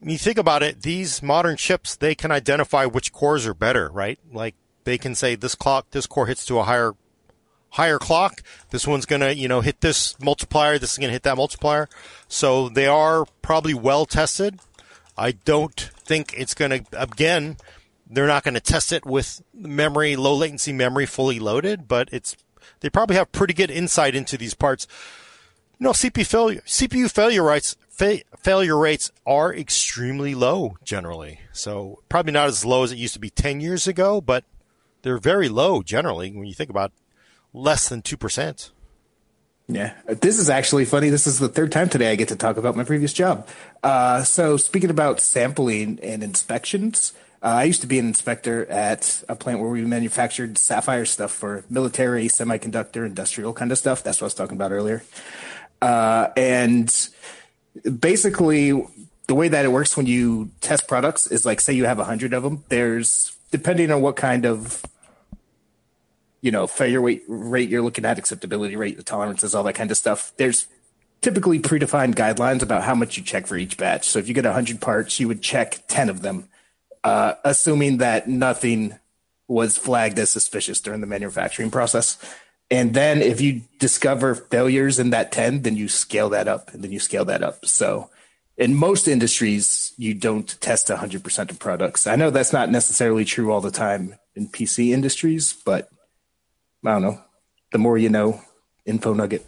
when 0.00 0.10
you 0.10 0.18
think 0.18 0.36
about 0.36 0.64
it, 0.64 0.82
these 0.82 1.22
modern 1.22 1.56
chips 1.56 1.94
they 1.94 2.16
can 2.16 2.32
identify 2.32 2.86
which 2.86 3.12
cores 3.12 3.46
are 3.46 3.54
better, 3.54 3.88
right? 3.88 4.18
Like 4.32 4.56
they 4.82 4.98
can 4.98 5.14
say 5.14 5.36
this 5.36 5.54
clock, 5.54 5.90
this 5.90 6.06
core 6.06 6.26
hits 6.26 6.44
to 6.46 6.58
a 6.58 6.64
higher 6.64 6.94
higher 7.74 7.98
clock. 7.98 8.40
This 8.70 8.86
one's 8.86 9.04
gonna, 9.04 9.30
you 9.30 9.48
know, 9.48 9.60
hit 9.60 9.80
this 9.80 10.18
multiplier. 10.20 10.78
This 10.78 10.92
is 10.92 10.98
gonna 10.98 11.12
hit 11.12 11.24
that 11.24 11.36
multiplier. 11.36 11.88
So 12.28 12.68
they 12.68 12.86
are 12.86 13.26
probably 13.42 13.74
well 13.74 14.06
tested. 14.06 14.60
I 15.16 15.32
don't 15.32 15.78
think 15.96 16.34
it's 16.36 16.54
gonna 16.54 16.80
again. 16.92 17.56
They're 18.06 18.26
not 18.26 18.44
going 18.44 18.54
to 18.54 18.60
test 18.60 18.92
it 18.92 19.06
with 19.06 19.42
memory, 19.54 20.14
low 20.14 20.34
latency 20.34 20.74
memory, 20.74 21.06
fully 21.06 21.40
loaded, 21.40 21.88
but 21.88 22.10
it's 22.12 22.36
they 22.80 22.90
probably 22.90 23.16
have 23.16 23.32
pretty 23.32 23.54
good 23.54 23.70
insight 23.70 24.14
into 24.14 24.36
these 24.36 24.52
parts. 24.52 24.86
You 25.78 25.84
know, 25.84 25.92
CPU 25.92 26.26
failure, 26.26 26.60
CPU 26.66 27.10
failure 27.10 27.42
rates 27.42 27.76
fa- 27.88 28.20
failure 28.38 28.78
rates 28.78 29.10
are 29.26 29.54
extremely 29.54 30.34
low 30.34 30.76
generally. 30.84 31.40
So 31.52 32.02
probably 32.08 32.32
not 32.32 32.48
as 32.48 32.64
low 32.64 32.84
as 32.84 32.92
it 32.92 32.98
used 32.98 33.14
to 33.14 33.20
be 33.20 33.30
10 33.30 33.60
years 33.60 33.88
ago, 33.88 34.20
but 34.20 34.44
they're 35.02 35.18
very 35.18 35.48
low 35.48 35.82
generally 35.82 36.30
when 36.30 36.46
you 36.46 36.54
think 36.54 36.70
about 36.70 36.92
less 37.54 37.88
than 37.88 38.02
2%. 38.02 38.70
Yeah, 39.66 39.94
this 40.06 40.38
is 40.38 40.50
actually 40.50 40.84
funny. 40.84 41.08
This 41.08 41.26
is 41.26 41.38
the 41.38 41.48
third 41.48 41.72
time 41.72 41.88
today 41.88 42.12
I 42.12 42.16
get 42.16 42.28
to 42.28 42.36
talk 42.36 42.58
about 42.58 42.76
my 42.76 42.84
previous 42.84 43.14
job. 43.14 43.48
Uh, 43.82 44.22
so, 44.22 44.58
speaking 44.58 44.90
about 44.90 45.20
sampling 45.20 45.98
and 46.02 46.22
inspections, 46.22 47.14
uh, 47.42 47.46
I 47.46 47.64
used 47.64 47.80
to 47.80 47.86
be 47.86 47.98
an 47.98 48.06
inspector 48.06 48.66
at 48.66 49.24
a 49.26 49.34
plant 49.34 49.60
where 49.60 49.70
we 49.70 49.80
manufactured 49.82 50.58
sapphire 50.58 51.06
stuff 51.06 51.30
for 51.30 51.64
military, 51.70 52.26
semiconductor, 52.26 53.06
industrial 53.06 53.54
kind 53.54 53.72
of 53.72 53.78
stuff. 53.78 54.02
That's 54.02 54.20
what 54.20 54.26
I 54.26 54.28
was 54.28 54.34
talking 54.34 54.56
about 54.56 54.70
earlier. 54.70 55.02
Uh, 55.80 56.28
and 56.36 57.08
basically, 58.00 58.86
the 59.28 59.34
way 59.34 59.48
that 59.48 59.64
it 59.64 59.68
works 59.68 59.96
when 59.96 60.04
you 60.04 60.50
test 60.60 60.86
products 60.86 61.26
is 61.26 61.46
like, 61.46 61.60
say 61.60 61.72
you 61.72 61.86
have 61.86 61.98
a 61.98 62.04
hundred 62.04 62.34
of 62.34 62.42
them. 62.42 62.64
There's 62.68 63.34
depending 63.50 63.90
on 63.90 64.02
what 64.02 64.16
kind 64.16 64.44
of 64.44 64.84
you 66.44 66.50
know, 66.50 66.66
failure 66.66 67.00
rate, 67.00 67.22
rate 67.26 67.70
you're 67.70 67.80
looking 67.80 68.04
at, 68.04 68.18
acceptability 68.18 68.76
rate, 68.76 68.98
the 68.98 69.02
tolerances, 69.02 69.54
all 69.54 69.62
that 69.62 69.72
kind 69.72 69.90
of 69.90 69.96
stuff. 69.96 70.30
There's 70.36 70.66
typically 71.22 71.58
predefined 71.58 72.16
guidelines 72.16 72.60
about 72.60 72.82
how 72.82 72.94
much 72.94 73.16
you 73.16 73.22
check 73.22 73.46
for 73.46 73.56
each 73.56 73.78
batch. 73.78 74.06
So 74.06 74.18
if 74.18 74.28
you 74.28 74.34
get 74.34 74.44
100 74.44 74.78
parts, 74.78 75.18
you 75.18 75.26
would 75.26 75.40
check 75.40 75.82
10 75.88 76.10
of 76.10 76.20
them, 76.20 76.50
uh, 77.02 77.32
assuming 77.44 77.96
that 77.96 78.28
nothing 78.28 78.98
was 79.48 79.78
flagged 79.78 80.18
as 80.18 80.28
suspicious 80.28 80.82
during 80.82 81.00
the 81.00 81.06
manufacturing 81.06 81.70
process. 81.70 82.18
And 82.70 82.92
then 82.92 83.22
if 83.22 83.40
you 83.40 83.62
discover 83.78 84.34
failures 84.34 84.98
in 84.98 85.10
that 85.10 85.32
10, 85.32 85.62
then 85.62 85.76
you 85.76 85.88
scale 85.88 86.28
that 86.28 86.46
up 86.46 86.74
and 86.74 86.84
then 86.84 86.92
you 86.92 87.00
scale 87.00 87.24
that 87.24 87.42
up. 87.42 87.64
So 87.64 88.10
in 88.58 88.74
most 88.74 89.08
industries, 89.08 89.94
you 89.96 90.12
don't 90.12 90.60
test 90.60 90.88
100% 90.88 91.50
of 91.50 91.58
products. 91.58 92.06
I 92.06 92.16
know 92.16 92.28
that's 92.28 92.52
not 92.52 92.70
necessarily 92.70 93.24
true 93.24 93.50
all 93.50 93.62
the 93.62 93.70
time 93.70 94.16
in 94.34 94.48
PC 94.48 94.90
industries, 94.92 95.54
but 95.64 95.88
I 96.84 96.92
don't 96.92 97.02
know. 97.02 97.20
The 97.72 97.78
more 97.78 97.98
you 97.98 98.08
know, 98.08 98.40
info 98.84 99.14
nugget. 99.14 99.46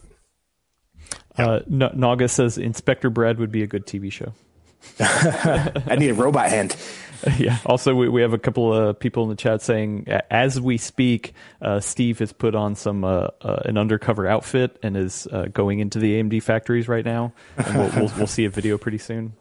Uh, 1.39 1.61
N- 1.71 1.91
Naga 1.95 2.29
says 2.29 2.59
Inspector 2.59 3.09
Brad 3.11 3.39
would 3.39 3.53
be 3.53 3.63
a 3.63 3.67
good 3.67 3.87
TV 3.87 4.11
show. 4.11 4.33
I 5.01 5.97
need 5.99 6.11
a 6.11 6.15
robot 6.15 6.49
hand. 6.49 6.77
yeah. 7.39 7.59
Also, 7.67 7.95
we, 7.95 8.09
we 8.09 8.23
have 8.23 8.33
a 8.33 8.39
couple 8.39 8.73
of 8.73 8.99
people 8.99 9.25
in 9.25 9.29
the 9.29 9.37
chat 9.37 9.63
saying, 9.63 10.07
as 10.31 10.61
we 10.61 10.79
speak, 10.79 11.35
uh, 11.61 11.81
Steve 11.81 12.19
has 12.19 12.33
put 12.33 12.55
on 12.55 12.75
some 12.75 13.05
uh, 13.05 13.29
uh, 13.41 13.63
an 13.65 13.79
undercover 13.79 14.27
outfit 14.27 14.79
and 14.83 14.97
is 14.97 15.27
uh, 15.33 15.47
going 15.53 15.81
into 15.81 15.99
the 15.99 16.21
AMD 16.21 16.43
factories 16.43 16.89
right 16.89 17.05
now. 17.05 17.33
And 17.57 17.77
we'll, 17.77 17.91
we'll, 17.91 18.13
we'll 18.19 18.27
see 18.27 18.45
a 18.45 18.51
video 18.51 18.79
pretty 18.79 18.99
soon 18.99 19.35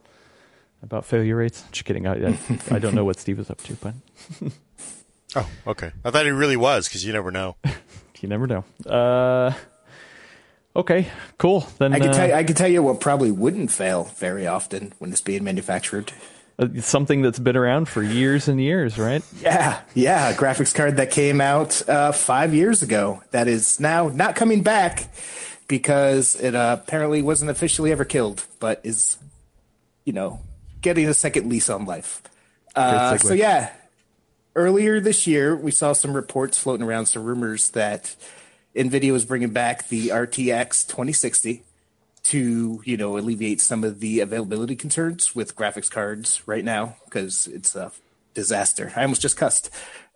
about 0.83 1.05
failure 1.05 1.35
rates. 1.35 1.63
Just 1.71 1.85
kidding. 1.85 2.07
I, 2.07 2.29
I, 2.29 2.37
I 2.71 2.79
don't 2.79 2.95
know 2.95 3.05
what 3.05 3.19
Steve 3.19 3.39
is 3.39 3.49
up 3.49 3.61
to, 3.63 3.73
but 3.75 3.93
oh, 5.35 5.49
okay. 5.67 5.91
I 6.03 6.11
thought 6.11 6.25
he 6.25 6.31
really 6.31 6.57
was 6.57 6.87
because 6.87 7.05
you 7.05 7.13
never 7.13 7.31
know. 7.31 7.55
You 8.25 8.29
never 8.29 8.47
know. 8.47 8.63
Uh, 8.91 9.53
okay, 10.75 11.07
cool. 11.37 11.67
Then 11.77 11.93
I 11.93 11.99
can 11.99 12.09
uh, 12.09 12.13
tell 12.13 12.27
you, 12.27 12.33
I 12.33 12.43
can 12.43 12.55
tell 12.55 12.67
you 12.67 12.81
what 12.81 12.99
probably 12.99 13.29
wouldn't 13.29 13.71
fail 13.71 14.05
very 14.17 14.47
often 14.47 14.93
when 14.97 15.11
it's 15.11 15.21
being 15.21 15.43
manufactured. 15.43 16.11
uh, 16.57 16.67
something 16.81 17.21
that's 17.21 17.39
been 17.39 17.55
around 17.55 17.87
for 17.87 18.01
years 18.01 18.47
and 18.47 18.59
years, 18.59 18.97
right? 18.97 19.23
Yeah, 19.41 19.79
yeah, 19.93 20.29
a 20.29 20.33
graphics 20.33 20.73
card 20.73 20.97
that 20.97 21.11
came 21.11 21.39
out 21.41 21.87
uh, 21.87 22.11
five 22.11 22.53
years 22.53 22.81
ago 22.81 23.21
that 23.31 23.47
is 23.47 23.79
now 23.79 24.07
not 24.09 24.35
coming 24.35 24.63
back 24.63 25.07
because 25.67 26.35
it 26.35 26.55
uh, 26.55 26.77
apparently 26.79 27.21
wasn't 27.21 27.51
officially 27.51 27.91
ever 27.91 28.05
killed, 28.05 28.45
but 28.59 28.81
is, 28.83 29.17
you 30.05 30.13
know, 30.13 30.39
getting 30.81 31.07
a 31.07 31.13
second 31.13 31.49
lease 31.49 31.69
on 31.69 31.85
life. 31.85 32.21
Uh, 32.75 33.17
so 33.17 33.33
yeah, 33.33 33.71
earlier 34.55 34.99
this 34.99 35.27
year 35.27 35.55
we 35.55 35.71
saw 35.71 35.93
some 35.93 36.13
reports 36.13 36.57
floating 36.57 36.85
around, 36.85 37.07
some 37.07 37.23
rumors 37.23 37.69
that 37.71 38.15
Nvidia 38.75 39.11
was 39.11 39.25
bringing 39.25 39.51
back 39.51 39.89
the 39.89 40.09
RTX 40.09 40.87
2060 40.87 41.63
to 42.23 42.81
you 42.83 42.97
know 42.97 43.17
alleviate 43.17 43.61
some 43.61 43.83
of 43.83 43.99
the 43.99 44.19
availability 44.19 44.75
concerns 44.75 45.35
with 45.35 45.55
graphics 45.55 45.91
cards 45.91 46.41
right 46.47 46.65
now 46.65 46.95
because 47.05 47.47
it's 47.47 47.75
a 47.75 47.91
disaster. 48.33 48.91
I 48.95 49.03
almost 49.03 49.21
just 49.21 49.37
cussed. 49.37 49.69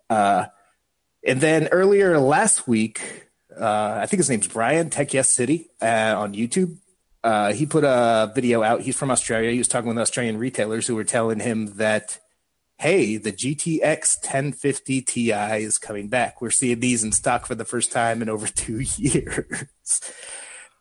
Uh, 0.08 0.46
and 1.26 1.40
then 1.40 1.68
earlier 1.68 2.18
last 2.18 2.66
week, 2.66 3.28
uh, 3.58 3.98
I 4.02 4.06
think 4.06 4.18
his 4.18 4.30
name's 4.30 4.48
Brian 4.48 4.90
Tech 4.90 5.12
Yes 5.12 5.28
City 5.28 5.68
uh, 5.80 6.14
on 6.16 6.34
YouTube. 6.34 6.76
Uh, 7.22 7.52
he 7.52 7.66
put 7.66 7.84
a 7.84 8.32
video 8.34 8.62
out. 8.62 8.80
He's 8.80 8.96
from 8.96 9.10
Australia. 9.10 9.50
He 9.50 9.58
was 9.58 9.68
talking 9.68 9.88
with 9.88 9.98
Australian 9.98 10.38
retailers 10.38 10.86
who 10.86 10.94
were 10.94 11.04
telling 11.04 11.40
him 11.40 11.76
that, 11.76 12.18
hey, 12.80 13.18
the 13.18 13.30
GTX 13.30 14.24
1050 14.24 15.02
Ti 15.02 15.32
is 15.32 15.76
coming 15.76 16.08
back. 16.08 16.40
We're 16.40 16.50
seeing 16.50 16.80
these 16.80 17.04
in 17.04 17.12
stock 17.12 17.44
for 17.44 17.54
the 17.54 17.66
first 17.66 17.92
time 17.92 18.22
in 18.22 18.30
over 18.30 18.46
two 18.46 18.80
years. 18.80 19.66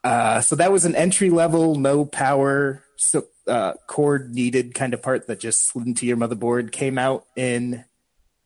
Uh, 0.01 0.39
so 0.39 0.55
that 0.55 0.71
was 0.71 0.85
an 0.85 0.95
entry 0.95 1.29
level, 1.29 1.75
no 1.75 2.05
power, 2.05 2.85
so, 2.95 3.25
uh, 3.47 3.73
cord 3.88 4.33
needed 4.33 4.73
kind 4.73 4.93
of 4.93 5.01
part 5.01 5.27
that 5.27 5.41
just 5.41 5.67
slid 5.67 5.88
into 5.88 6.05
your 6.05 6.15
motherboard. 6.15 6.71
Came 6.71 6.97
out 6.97 7.25
in 7.35 7.83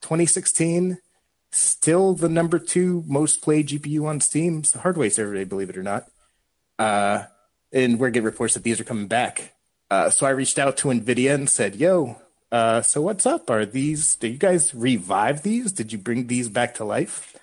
2016. 0.02 0.98
Still 1.52 2.16
the 2.16 2.30
number 2.30 2.58
two 2.58 3.04
most 3.06 3.44
played 3.44 3.68
GPU 3.68 4.06
on 4.06 4.20
Steam, 4.20 4.63
Steam's 4.63 4.82
hardware 4.82 5.12
survey, 5.12 5.44
believe 5.44 5.70
it 5.70 5.78
or 5.78 5.84
not. 5.84 6.06
Uh, 6.80 7.26
and 7.72 8.00
we're 8.00 8.10
getting 8.10 8.26
reports 8.26 8.56
that 8.56 8.63
these 8.63 8.80
are 8.80 8.84
coming 8.84 9.08
back. 9.08 9.54
Uh, 9.92 10.10
so 10.10 10.26
I 10.26 10.32
reached 10.32 10.58
out 10.58 10.76
to 10.78 10.88
NVIDIA 10.88 11.36
and 11.36 11.48
said, 11.48 11.76
yo, 11.76 12.18
uh, 12.54 12.82
so 12.84 13.02
what's 13.02 13.26
up? 13.26 13.50
Are 13.50 13.66
these, 13.66 14.16
did 14.16 14.32
you 14.32 14.38
guys 14.38 14.76
revive 14.76 15.42
these? 15.42 15.72
Did 15.72 15.92
you 15.92 15.98
bring 15.98 16.28
these 16.28 16.50
back 16.50 16.76
to 16.76 16.86
life? 16.86 17.36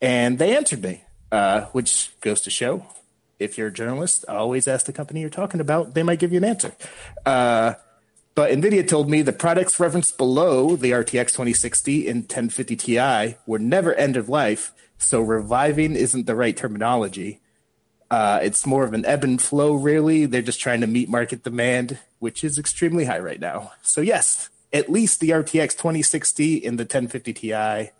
And 0.00 0.38
they 0.38 0.56
answered 0.56 0.82
me, 0.82 1.02
uh, 1.32 1.62
which 1.72 2.12
goes 2.20 2.40
to 2.42 2.50
show 2.50 2.86
if 3.40 3.58
you're 3.58 3.68
a 3.68 3.72
journalist, 3.72 4.24
always 4.28 4.68
ask 4.68 4.86
the 4.86 4.92
company 4.92 5.20
you're 5.20 5.30
talking 5.30 5.60
about. 5.60 5.94
They 5.94 6.04
might 6.04 6.20
give 6.20 6.30
you 6.30 6.38
an 6.38 6.44
answer. 6.44 6.72
Uh, 7.26 7.74
but 8.34 8.50
NVIDIA 8.50 8.86
told 8.86 9.10
me 9.10 9.22
the 9.22 9.32
products 9.32 9.80
referenced 9.80 10.18
below 10.18 10.76
the 10.76 10.92
RTX 10.92 11.32
2060 11.32 12.08
and 12.08 12.22
1050 12.22 12.76
Ti 12.76 13.36
were 13.46 13.58
never 13.58 13.92
end 13.94 14.16
of 14.16 14.28
life, 14.28 14.72
so 14.98 15.20
reviving 15.20 15.94
isn't 15.94 16.26
the 16.26 16.34
right 16.34 16.56
terminology. 16.56 17.40
Uh, 18.14 18.38
it's 18.44 18.64
more 18.64 18.84
of 18.84 18.94
an 18.94 19.04
ebb 19.06 19.24
and 19.24 19.42
flow, 19.42 19.74
really. 19.74 20.24
They're 20.24 20.40
just 20.40 20.60
trying 20.60 20.80
to 20.82 20.86
meet 20.86 21.08
market 21.08 21.42
demand, 21.42 21.98
which 22.20 22.44
is 22.44 22.58
extremely 22.58 23.06
high 23.06 23.18
right 23.18 23.40
now. 23.40 23.72
So, 23.82 24.00
yes, 24.00 24.50
at 24.72 24.88
least 24.88 25.18
the 25.18 25.30
RTX 25.30 25.72
2060 25.72 26.64
and 26.64 26.78
the 26.78 26.84
1050 26.84 27.32
Ti 27.32 27.90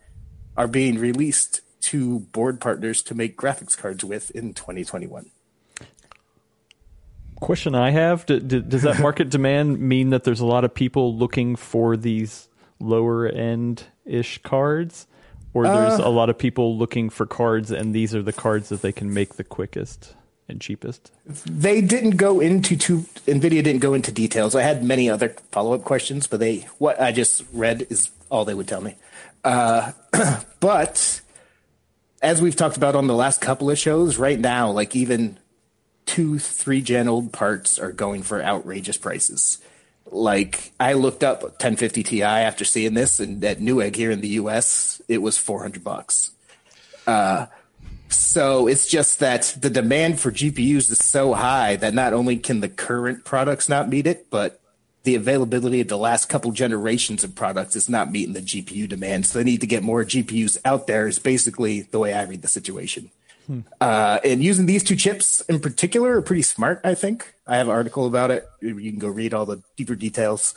are 0.57 0.69
being 0.71 1.01
released 1.01 1.63
to 1.87 2.21
board 2.21 2.61
partners 2.61 3.03
to 3.03 3.17
make 3.17 3.37
graphics 3.37 3.77
cards 3.77 4.05
with 4.05 4.31
in 4.31 4.55
2021. 4.55 5.33
Question 7.41 7.75
I 7.75 7.91
have: 7.91 8.25
d- 8.25 8.39
d- 8.39 8.61
Does 8.61 8.83
that 8.83 9.01
market 9.01 9.31
demand 9.31 9.81
mean 9.81 10.11
that 10.11 10.23
there's 10.23 10.39
a 10.39 10.47
lot 10.47 10.63
of 10.65 10.73
people 10.73 11.17
looking 11.17 11.57
for 11.57 11.97
these 11.97 12.49
lower 12.79 13.27
end 13.27 13.87
ish 14.05 14.39
cards, 14.45 15.09
or 15.55 15.65
there's 15.65 16.01
Uh. 16.01 16.03
a 16.05 16.11
lot 16.11 16.29
of 16.29 16.37
people 16.37 16.77
looking 16.77 17.09
for 17.09 17.25
cards, 17.27 17.71
and 17.71 17.95
these 17.95 18.15
are 18.15 18.23
the 18.23 18.33
cards 18.33 18.69
that 18.69 18.83
they 18.83 18.93
can 18.93 19.15
make 19.15 19.37
the 19.37 19.45
quickest 19.45 20.15
and 20.49 20.61
cheapest? 20.61 21.11
They 21.47 21.81
didn't 21.81 22.17
go 22.19 22.41
into 22.41 22.77
too. 22.77 23.07
Nvidia 23.27 23.63
didn't 23.65 23.79
go 23.79 23.95
into 23.95 24.13
details. 24.13 24.55
I 24.55 24.63
had 24.63 24.85
many 24.85 25.09
other 25.09 25.31
follow 25.53 25.73
up 25.73 25.85
questions, 25.85 26.27
but 26.27 26.41
they 26.41 26.67
what 26.79 27.01
I 27.01 27.13
just 27.13 27.45
read 27.53 27.87
is 27.89 28.11
all 28.31 28.45
they 28.45 28.53
would 28.55 28.69
tell 28.69 28.83
me. 28.83 28.97
Uh, 29.45 29.93
but 30.61 31.21
as 32.21 32.43
we've 32.43 32.57
talked 32.57 32.77
about 32.77 32.95
on 32.97 33.07
the 33.07 33.15
last 33.15 33.41
couple 33.41 33.71
of 33.71 33.79
shows, 33.79 34.19
right 34.19 34.39
now, 34.41 34.71
like 34.71 34.95
even 34.97 35.39
two, 36.07 36.39
three 36.39 36.81
gen 36.83 37.09
old 37.09 37.33
parts 37.33 37.79
are 37.79 37.93
going 37.93 38.23
for 38.23 38.43
outrageous 38.43 38.97
prices. 38.99 39.59
Like 40.11 40.73
I 40.79 40.93
looked 40.93 41.25
up 41.25 41.43
1050 41.43 42.03
Ti 42.03 42.23
after 42.23 42.65
seeing 42.65 42.95
this, 42.95 43.21
and 43.21 43.43
at 43.45 43.59
Newegg 43.59 43.97
here 43.97 44.11
in 44.11 44.21
the 44.21 44.29
U.S., 44.29 45.01
it 45.09 45.19
was 45.19 45.39
400 45.39 45.83
bucks. 45.83 46.31
Uh, 47.07 47.47
so 48.09 48.69
it's 48.69 48.87
just 48.87 49.19
that 49.21 49.57
the 49.61 49.71
demand 49.71 50.21
for 50.21 50.31
GPUs 50.31 50.91
is 50.91 50.99
so 50.99 51.35
high 51.35 51.77
that 51.77 51.95
not 51.95 52.13
only 52.13 52.37
can 52.37 52.61
the 52.61 52.69
current 52.69 53.25
products 53.25 53.69
not 53.69 53.89
meet 53.89 54.07
it, 54.07 54.31
but 54.31 54.61
the 55.03 55.15
availability 55.15 55.81
of 55.81 55.89
the 55.89 55.99
last 55.99 56.29
couple 56.29 56.51
generations 56.53 57.25
of 57.25 57.35
products 57.35 57.77
is 57.77 57.89
not 57.89 58.11
meeting 58.11 58.33
the 58.33 58.41
GPU 58.41 58.89
demand. 58.89 59.27
So 59.27 59.39
they 59.39 59.45
need 59.45 59.61
to 59.61 59.67
get 59.67 59.83
more 59.83 60.05
GPUs 60.05 60.59
out 60.65 60.87
there. 60.87 61.07
Is 61.07 61.19
basically 61.19 61.83
the 61.83 61.99
way 61.99 62.15
I 62.15 62.25
read 62.25 62.43
the 62.43 62.49
situation. 62.49 63.11
Uh, 63.81 64.19
and 64.25 64.43
using 64.43 64.67
these 64.67 64.83
two 64.83 64.97
chips 64.97 65.41
in 65.43 65.61
particular 65.61 66.17
are 66.17 66.23
pretty 66.23 66.43
smart. 66.43 66.81
I 66.85 66.95
think 66.95 67.35
I 67.47 67.57
have 67.57 67.69
an 67.69 67.73
article 67.75 68.07
about 68.07 68.31
it. 68.31 68.49
You 68.61 68.75
can 68.75 68.99
go 68.99 69.09
read 69.09 69.35
all 69.35 69.47
the 69.47 69.63
deeper 69.77 69.95
details. 69.95 70.55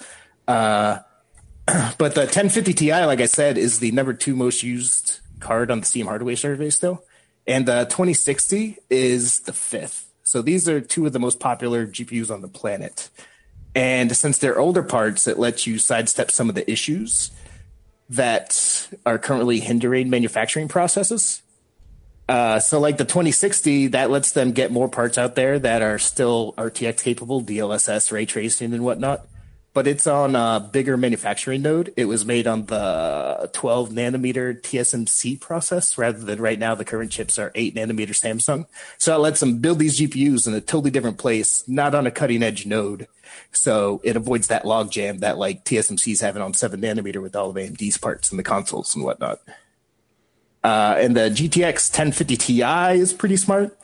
Uh, 0.48 1.00
but 1.66 2.16
the 2.16 2.22
1050 2.22 2.74
Ti, 2.74 2.92
like 3.06 3.20
I 3.20 3.26
said, 3.26 3.58
is 3.58 3.80
the 3.80 3.92
number 3.92 4.14
two 4.14 4.36
most 4.36 4.64
used 4.64 5.20
card 5.40 5.70
on 5.70 5.82
the 5.82 5.86
Steam 5.86 6.08
hardware 6.08 6.36
survey 6.36 6.70
still, 6.70 7.04
and 7.46 7.66
the 7.66 7.86
2060 7.86 8.78
is 8.90 9.42
the 9.42 9.54
fifth. 9.54 10.12
So 10.24 10.42
these 10.42 10.68
are 10.68 10.82
two 10.82 11.06
of 11.06 11.14
the 11.14 11.20
most 11.20 11.40
popular 11.40 11.88
GPUs 11.88 12.32
on 12.32 12.42
the 12.42 12.48
planet. 12.48 13.10
And 13.76 14.16
since 14.16 14.40
they're 14.40 14.60
older 14.60 14.84
parts, 14.84 15.28
it 15.28 15.38
lets 15.38 15.68
you 15.68 15.78
sidestep 15.78 16.32
some 16.32 16.50
of 16.50 16.56
the 16.56 16.70
issues 16.70 17.32
that 18.10 18.90
are 19.06 19.18
currently 19.18 19.60
hindering 19.60 20.10
manufacturing 20.10 20.68
processes. 20.68 21.42
Uh, 22.28 22.60
so, 22.60 22.80
like 22.80 22.98
the 22.98 23.06
2060, 23.06 23.88
that 23.88 24.10
lets 24.10 24.32
them 24.32 24.52
get 24.52 24.72
more 24.72 24.90
parts 24.90 25.18
out 25.18 25.36
there 25.36 25.58
that 25.60 25.82
are 25.82 25.98
still 25.98 26.54
RTX 26.58 27.02
capable, 27.02 27.42
DLSS, 27.42 28.12
ray 28.12 28.26
tracing, 28.26 28.74
and 28.74 28.84
whatnot. 28.84 29.26
But 29.74 29.86
it's 29.86 30.08
on 30.08 30.36
a 30.36 30.60
bigger 30.60 30.98
manufacturing 30.98 31.62
node. 31.62 31.94
It 31.96 32.06
was 32.06 32.26
made 32.26 32.48
on 32.48 32.66
the 32.66 33.48
12 33.54 33.92
nanometer 33.92 34.60
TSMC 34.60 35.40
process 35.40 36.00
rather 36.00 36.18
than 36.18 36.42
right 36.42 36.58
now 36.58 36.74
the 36.74 36.84
current 36.84 37.12
chips 37.12 37.38
are 37.38 37.52
8 37.54 37.76
nanometer 37.76 38.10
Samsung. 38.10 38.66
So 38.98 39.16
it 39.16 39.20
lets 39.20 39.40
them 39.40 39.60
build 39.60 39.78
these 39.78 40.00
GPUs 40.00 40.48
in 40.48 40.56
a 40.56 40.62
totally 40.62 40.90
different 40.90 41.20
place, 41.20 41.64
not 41.68 41.94
on 41.94 42.08
a 42.08 42.12
cutting 42.12 42.42
edge 42.42 42.66
node. 42.66 43.08
So 43.52 44.02
it 44.04 44.16
avoids 44.16 44.48
that 44.48 44.64
logjam 44.64 45.20
that 45.20 45.38
like 45.38 45.64
TSMC's 45.64 46.22
having 46.22 46.42
on 46.42 46.56
7 46.56 46.82
nanometer 46.82 47.22
with 47.22 47.36
all 47.36 47.52
of 47.52 47.56
AMD's 47.56 48.00
parts 48.00 48.32
and 48.32 48.40
the 48.40 48.44
consoles 48.44 48.96
and 48.96 49.06
whatnot. 49.06 49.42
Uh, 50.68 50.98
and 51.00 51.16
the 51.16 51.30
GTX 51.30 51.90
1050 51.98 52.36
Ti 52.36 53.00
is 53.00 53.14
pretty 53.14 53.38
smart 53.38 53.80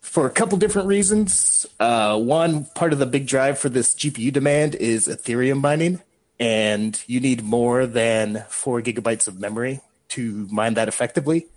for 0.00 0.26
a 0.26 0.30
couple 0.30 0.56
different 0.56 0.88
reasons. 0.88 1.66
Uh, 1.78 2.18
one 2.18 2.64
part 2.74 2.94
of 2.94 2.98
the 2.98 3.04
big 3.04 3.26
drive 3.26 3.58
for 3.58 3.68
this 3.68 3.94
GPU 3.94 4.32
demand 4.32 4.74
is 4.76 5.08
Ethereum 5.08 5.60
mining, 5.60 6.00
and 6.40 6.98
you 7.06 7.20
need 7.20 7.44
more 7.44 7.86
than 7.86 8.46
four 8.48 8.80
gigabytes 8.80 9.28
of 9.28 9.38
memory 9.38 9.82
to 10.08 10.48
mine 10.50 10.72
that 10.72 10.88
effectively. 10.88 11.48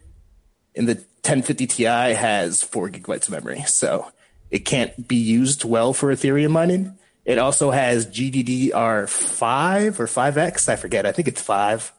And 0.75 0.89
the 0.89 0.95
1050 0.95 1.65
Ti 1.65 1.83
has 1.85 2.61
four 2.61 2.89
gigabytes 2.89 3.27
of 3.27 3.29
memory, 3.29 3.63
so 3.65 4.11
it 4.51 4.65
can't 4.65 5.07
be 5.07 5.15
used 5.15 5.63
well 5.63 5.93
for 5.93 6.13
Ethereum 6.13 6.51
mining. 6.51 6.97
It 7.23 7.37
also 7.37 7.71
has 7.71 8.05
GDDR5 8.07 9.99
or 10.01 10.05
5X, 10.05 10.67
I 10.67 10.75
forget. 10.75 11.05
I 11.05 11.13
think 11.13 11.29
it's 11.29 11.41
5. 11.41 11.93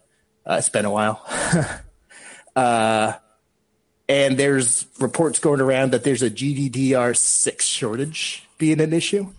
Uh, 0.44 0.56
it's 0.58 0.68
been 0.68 0.84
a 0.84 0.90
while. 0.90 1.24
Uh, 2.54 3.14
and 4.08 4.36
there's 4.36 4.86
reports 4.98 5.38
going 5.38 5.60
around 5.60 5.92
that 5.92 6.02
there's 6.02 6.22
a 6.22 6.30
GDDR6 6.30 7.62
shortage 7.62 8.48
being 8.58 8.80
an 8.80 8.92
issue. 8.92 9.32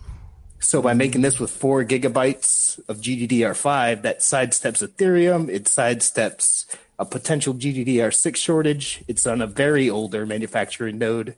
So 0.60 0.80
by 0.80 0.94
making 0.94 1.22
this 1.22 1.40
with 1.40 1.50
four 1.50 1.84
gigabytes 1.84 2.78
of 2.88 2.98
GDDR5, 2.98 4.02
that 4.02 4.20
sidesteps 4.20 4.86
Ethereum, 4.86 5.48
it 5.48 5.64
sidesteps 5.64 6.66
a 6.98 7.04
potential 7.04 7.52
GDDR6 7.52 8.36
shortage. 8.36 9.02
It's 9.08 9.26
on 9.26 9.42
a 9.42 9.46
very 9.46 9.90
older 9.90 10.24
manufacturing 10.24 10.98
node, 10.98 11.36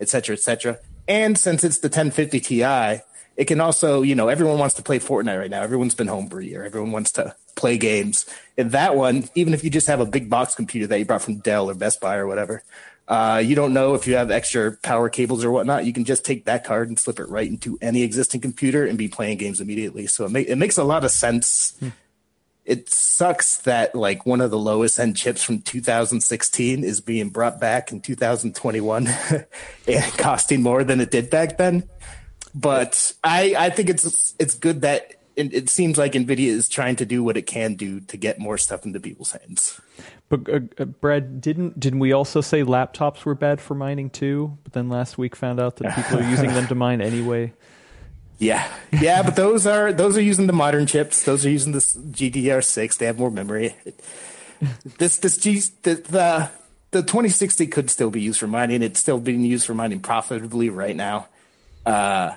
et 0.00 0.08
cetera, 0.08 0.34
et 0.34 0.40
cetera. 0.40 0.78
And 1.08 1.38
since 1.38 1.64
it's 1.64 1.78
the 1.78 1.88
1050 1.88 2.40
Ti, 2.40 3.02
it 3.36 3.46
can 3.46 3.60
also, 3.60 4.02
you 4.02 4.14
know, 4.14 4.28
everyone 4.28 4.58
wants 4.58 4.74
to 4.74 4.82
play 4.82 4.98
Fortnite 4.98 5.38
right 5.38 5.50
now. 5.50 5.62
Everyone's 5.62 5.94
been 5.94 6.08
home 6.08 6.28
for 6.28 6.40
a 6.40 6.44
year. 6.44 6.64
Everyone 6.64 6.92
wants 6.92 7.12
to 7.12 7.34
play 7.58 7.76
games. 7.76 8.24
And 8.56 8.72
that 8.72 8.96
one, 8.96 9.28
even 9.34 9.52
if 9.52 9.62
you 9.62 9.70
just 9.70 9.88
have 9.88 10.00
a 10.00 10.06
big 10.06 10.30
box 10.30 10.54
computer 10.54 10.86
that 10.86 10.98
you 10.98 11.04
brought 11.04 11.22
from 11.22 11.36
Dell 11.36 11.68
or 11.68 11.74
Best 11.74 12.00
Buy 12.00 12.16
or 12.16 12.26
whatever, 12.26 12.62
uh, 13.08 13.42
you 13.44 13.54
don't 13.54 13.72
know 13.72 13.94
if 13.94 14.06
you 14.06 14.16
have 14.16 14.30
extra 14.30 14.76
power 14.82 15.08
cables 15.08 15.44
or 15.44 15.50
whatnot. 15.50 15.86
You 15.86 15.92
can 15.92 16.04
just 16.04 16.24
take 16.24 16.44
that 16.44 16.64
card 16.64 16.88
and 16.88 16.98
slip 16.98 17.18
it 17.18 17.28
right 17.28 17.48
into 17.48 17.78
any 17.80 18.02
existing 18.02 18.40
computer 18.42 18.84
and 18.84 18.98
be 18.98 19.08
playing 19.08 19.38
games 19.38 19.60
immediately. 19.60 20.06
So 20.06 20.26
it, 20.26 20.36
it 20.36 20.56
makes 20.56 20.76
a 20.76 20.84
lot 20.84 21.04
of 21.04 21.10
sense. 21.10 21.74
Hmm. 21.80 21.88
It 22.66 22.90
sucks 22.90 23.58
that 23.62 23.94
like 23.94 24.26
one 24.26 24.42
of 24.42 24.50
the 24.50 24.58
lowest 24.58 25.00
end 25.00 25.16
chips 25.16 25.42
from 25.42 25.62
2016 25.62 26.84
is 26.84 27.00
being 27.00 27.30
brought 27.30 27.58
back 27.58 27.90
in 27.92 28.02
2021 28.02 29.08
and 29.88 30.12
costing 30.18 30.62
more 30.62 30.84
than 30.84 31.00
it 31.00 31.10
did 31.10 31.30
back 31.30 31.56
then. 31.56 31.88
But 32.54 33.14
I, 33.24 33.54
I 33.56 33.70
think 33.70 33.88
it's 33.88 34.34
it's 34.38 34.54
good 34.54 34.82
that 34.82 35.14
it, 35.38 35.54
it 35.54 35.68
seems 35.68 35.96
like 35.96 36.12
Nvidia 36.12 36.48
is 36.48 36.68
trying 36.68 36.96
to 36.96 37.06
do 37.06 37.22
what 37.22 37.36
it 37.36 37.46
can 37.46 37.74
do 37.74 38.00
to 38.00 38.16
get 38.16 38.40
more 38.40 38.58
stuff 38.58 38.84
into 38.84 38.98
people's 38.98 39.30
hands. 39.30 39.80
But 40.28 40.48
uh, 40.48 40.60
uh, 40.78 40.84
Brad, 40.84 41.40
didn't 41.40 41.78
didn't 41.78 42.00
we 42.00 42.12
also 42.12 42.40
say 42.40 42.62
laptops 42.62 43.24
were 43.24 43.36
bad 43.36 43.60
for 43.60 43.74
mining 43.74 44.10
too? 44.10 44.58
But 44.64 44.72
then 44.72 44.88
last 44.88 45.16
week 45.16 45.36
found 45.36 45.60
out 45.60 45.76
that 45.76 45.94
people 45.94 46.18
are 46.18 46.28
using 46.28 46.48
them 46.48 46.66
to 46.66 46.74
mine 46.86 47.00
anyway. 47.00 47.52
Yeah, 48.38 48.68
yeah, 48.92 49.22
but 49.22 49.36
those 49.36 49.66
are 49.66 49.92
those 49.92 50.16
are 50.16 50.22
using 50.22 50.48
the 50.48 50.52
modern 50.52 50.86
chips. 50.86 51.22
Those 51.22 51.46
are 51.46 51.50
using 51.50 51.72
this 51.72 51.96
GDDR6. 51.96 52.98
They 52.98 53.06
have 53.06 53.18
more 53.18 53.30
memory. 53.30 53.74
This 54.98 55.18
this 55.18 55.38
G 55.38 55.60
the, 55.82 55.94
the 55.94 56.50
the 56.90 57.02
2060 57.02 57.66
could 57.68 57.90
still 57.90 58.10
be 58.10 58.20
used 58.20 58.40
for 58.40 58.46
mining. 58.48 58.82
It's 58.82 58.98
still 58.98 59.18
being 59.18 59.44
used 59.44 59.66
for 59.66 59.74
mining 59.74 60.00
profitably 60.00 60.68
right 60.68 60.96
now. 60.96 61.28
Uh, 61.86 62.32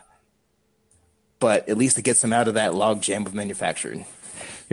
but 1.42 1.68
at 1.68 1.78
least 1.78 1.98
it 1.98 2.04
gets 2.04 2.22
them 2.22 2.32
out 2.32 2.48
of 2.48 2.54
that 2.54 2.72
logjam 2.72 3.26
of 3.26 3.34
manufacturing 3.34 4.06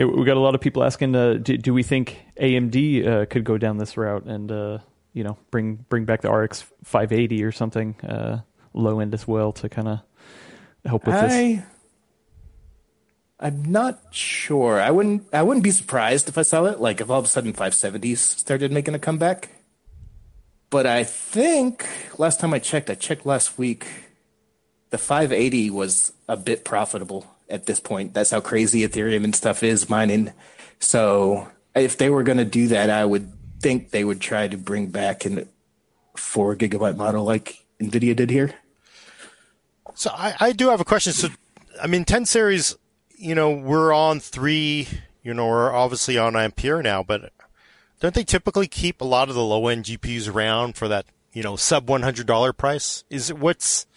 we 0.05 0.25
got 0.25 0.37
a 0.37 0.39
lot 0.39 0.55
of 0.55 0.61
people 0.61 0.83
asking, 0.83 1.15
uh, 1.15 1.33
do, 1.33 1.57
do, 1.57 1.73
we 1.73 1.83
think 1.83 2.19
AMD 2.39 3.05
uh, 3.05 3.25
could 3.25 3.43
go 3.43 3.57
down 3.57 3.77
this 3.77 3.97
route 3.97 4.23
and 4.25 4.51
uh, 4.51 4.77
you 5.13 5.23
know 5.23 5.37
bring 5.51 5.75
bring 5.89 6.05
back 6.05 6.21
the 6.21 6.31
RX 6.31 6.63
580 6.83 7.43
or 7.43 7.51
something 7.51 7.95
uh, 8.01 8.41
low 8.73 8.99
end 8.99 9.13
as 9.13 9.27
well 9.27 9.51
to 9.53 9.69
kind 9.69 9.87
of 9.87 9.99
help 10.85 11.05
with 11.05 11.15
I, 11.15 11.27
this? 11.27 11.63
I'm 13.41 13.71
not 13.71 14.01
sure. 14.11 14.79
I 14.79 14.91
wouldn't 14.91 15.27
I 15.33 15.43
wouldn't 15.43 15.63
be 15.63 15.71
surprised 15.71 16.29
if 16.29 16.37
I 16.37 16.43
saw 16.43 16.65
it. 16.65 16.79
Like 16.79 17.01
if 17.01 17.09
all 17.09 17.19
of 17.19 17.25
a 17.25 17.29
sudden 17.29 17.53
570s 17.53 18.17
started 18.17 18.71
making 18.71 18.95
a 18.95 18.99
comeback. 18.99 19.49
But 20.69 20.85
I 20.85 21.03
think 21.03 21.87
last 22.19 22.39
time 22.39 22.53
I 22.53 22.59
checked, 22.59 22.91
I 22.91 22.95
checked 22.95 23.25
last 23.25 23.57
week, 23.57 23.87
the 24.89 24.97
580 24.97 25.69
was 25.69 26.13
a 26.27 26.37
bit 26.37 26.65
profitable 26.65 27.25
at 27.49 27.65
this 27.65 27.79
point. 27.79 28.13
That's 28.13 28.31
how 28.31 28.41
crazy 28.41 28.87
Ethereum 28.87 29.23
and 29.23 29.35
stuff 29.35 29.63
is 29.63 29.89
mining. 29.89 30.33
So 30.79 31.47
if 31.75 31.97
they 31.97 32.09
were 32.09 32.23
going 32.23 32.37
to 32.37 32.45
do 32.45 32.67
that, 32.69 32.89
I 32.89 33.05
would 33.05 33.31
think 33.59 33.91
they 33.91 34.03
would 34.03 34.21
try 34.21 34.47
to 34.47 34.57
bring 34.57 34.87
back 34.87 35.25
a 35.25 35.47
four 36.15 36.55
gigabyte 36.55 36.95
model 36.95 37.23
like 37.23 37.65
NVIDIA 37.79 38.15
did 38.15 38.29
here. 38.29 38.53
So 39.95 40.11
I, 40.13 40.35
I 40.39 40.51
do 40.53 40.69
have 40.69 40.81
a 40.81 40.85
question. 40.85 41.13
So, 41.13 41.29
I 41.81 41.87
mean, 41.87 42.05
10 42.05 42.25
series, 42.25 42.77
you 43.17 43.35
know, 43.35 43.51
we're 43.51 43.93
on 43.93 44.19
three, 44.19 44.87
you 45.23 45.33
know, 45.33 45.47
we're 45.47 45.73
obviously 45.73 46.17
on 46.17 46.35
Ampere 46.35 46.81
now, 46.81 47.03
but 47.03 47.33
don't 47.99 48.13
they 48.13 48.23
typically 48.23 48.67
keep 48.67 49.01
a 49.01 49.05
lot 49.05 49.29
of 49.29 49.35
the 49.35 49.43
low 49.43 49.67
end 49.67 49.85
GPUs 49.85 50.33
around 50.33 50.77
for 50.77 50.87
that, 50.87 51.05
you 51.33 51.43
know, 51.43 51.55
sub 51.55 51.87
$100 51.87 52.57
price? 52.57 53.03
Is 53.09 53.29
it 53.29 53.37
what's, 53.37 53.87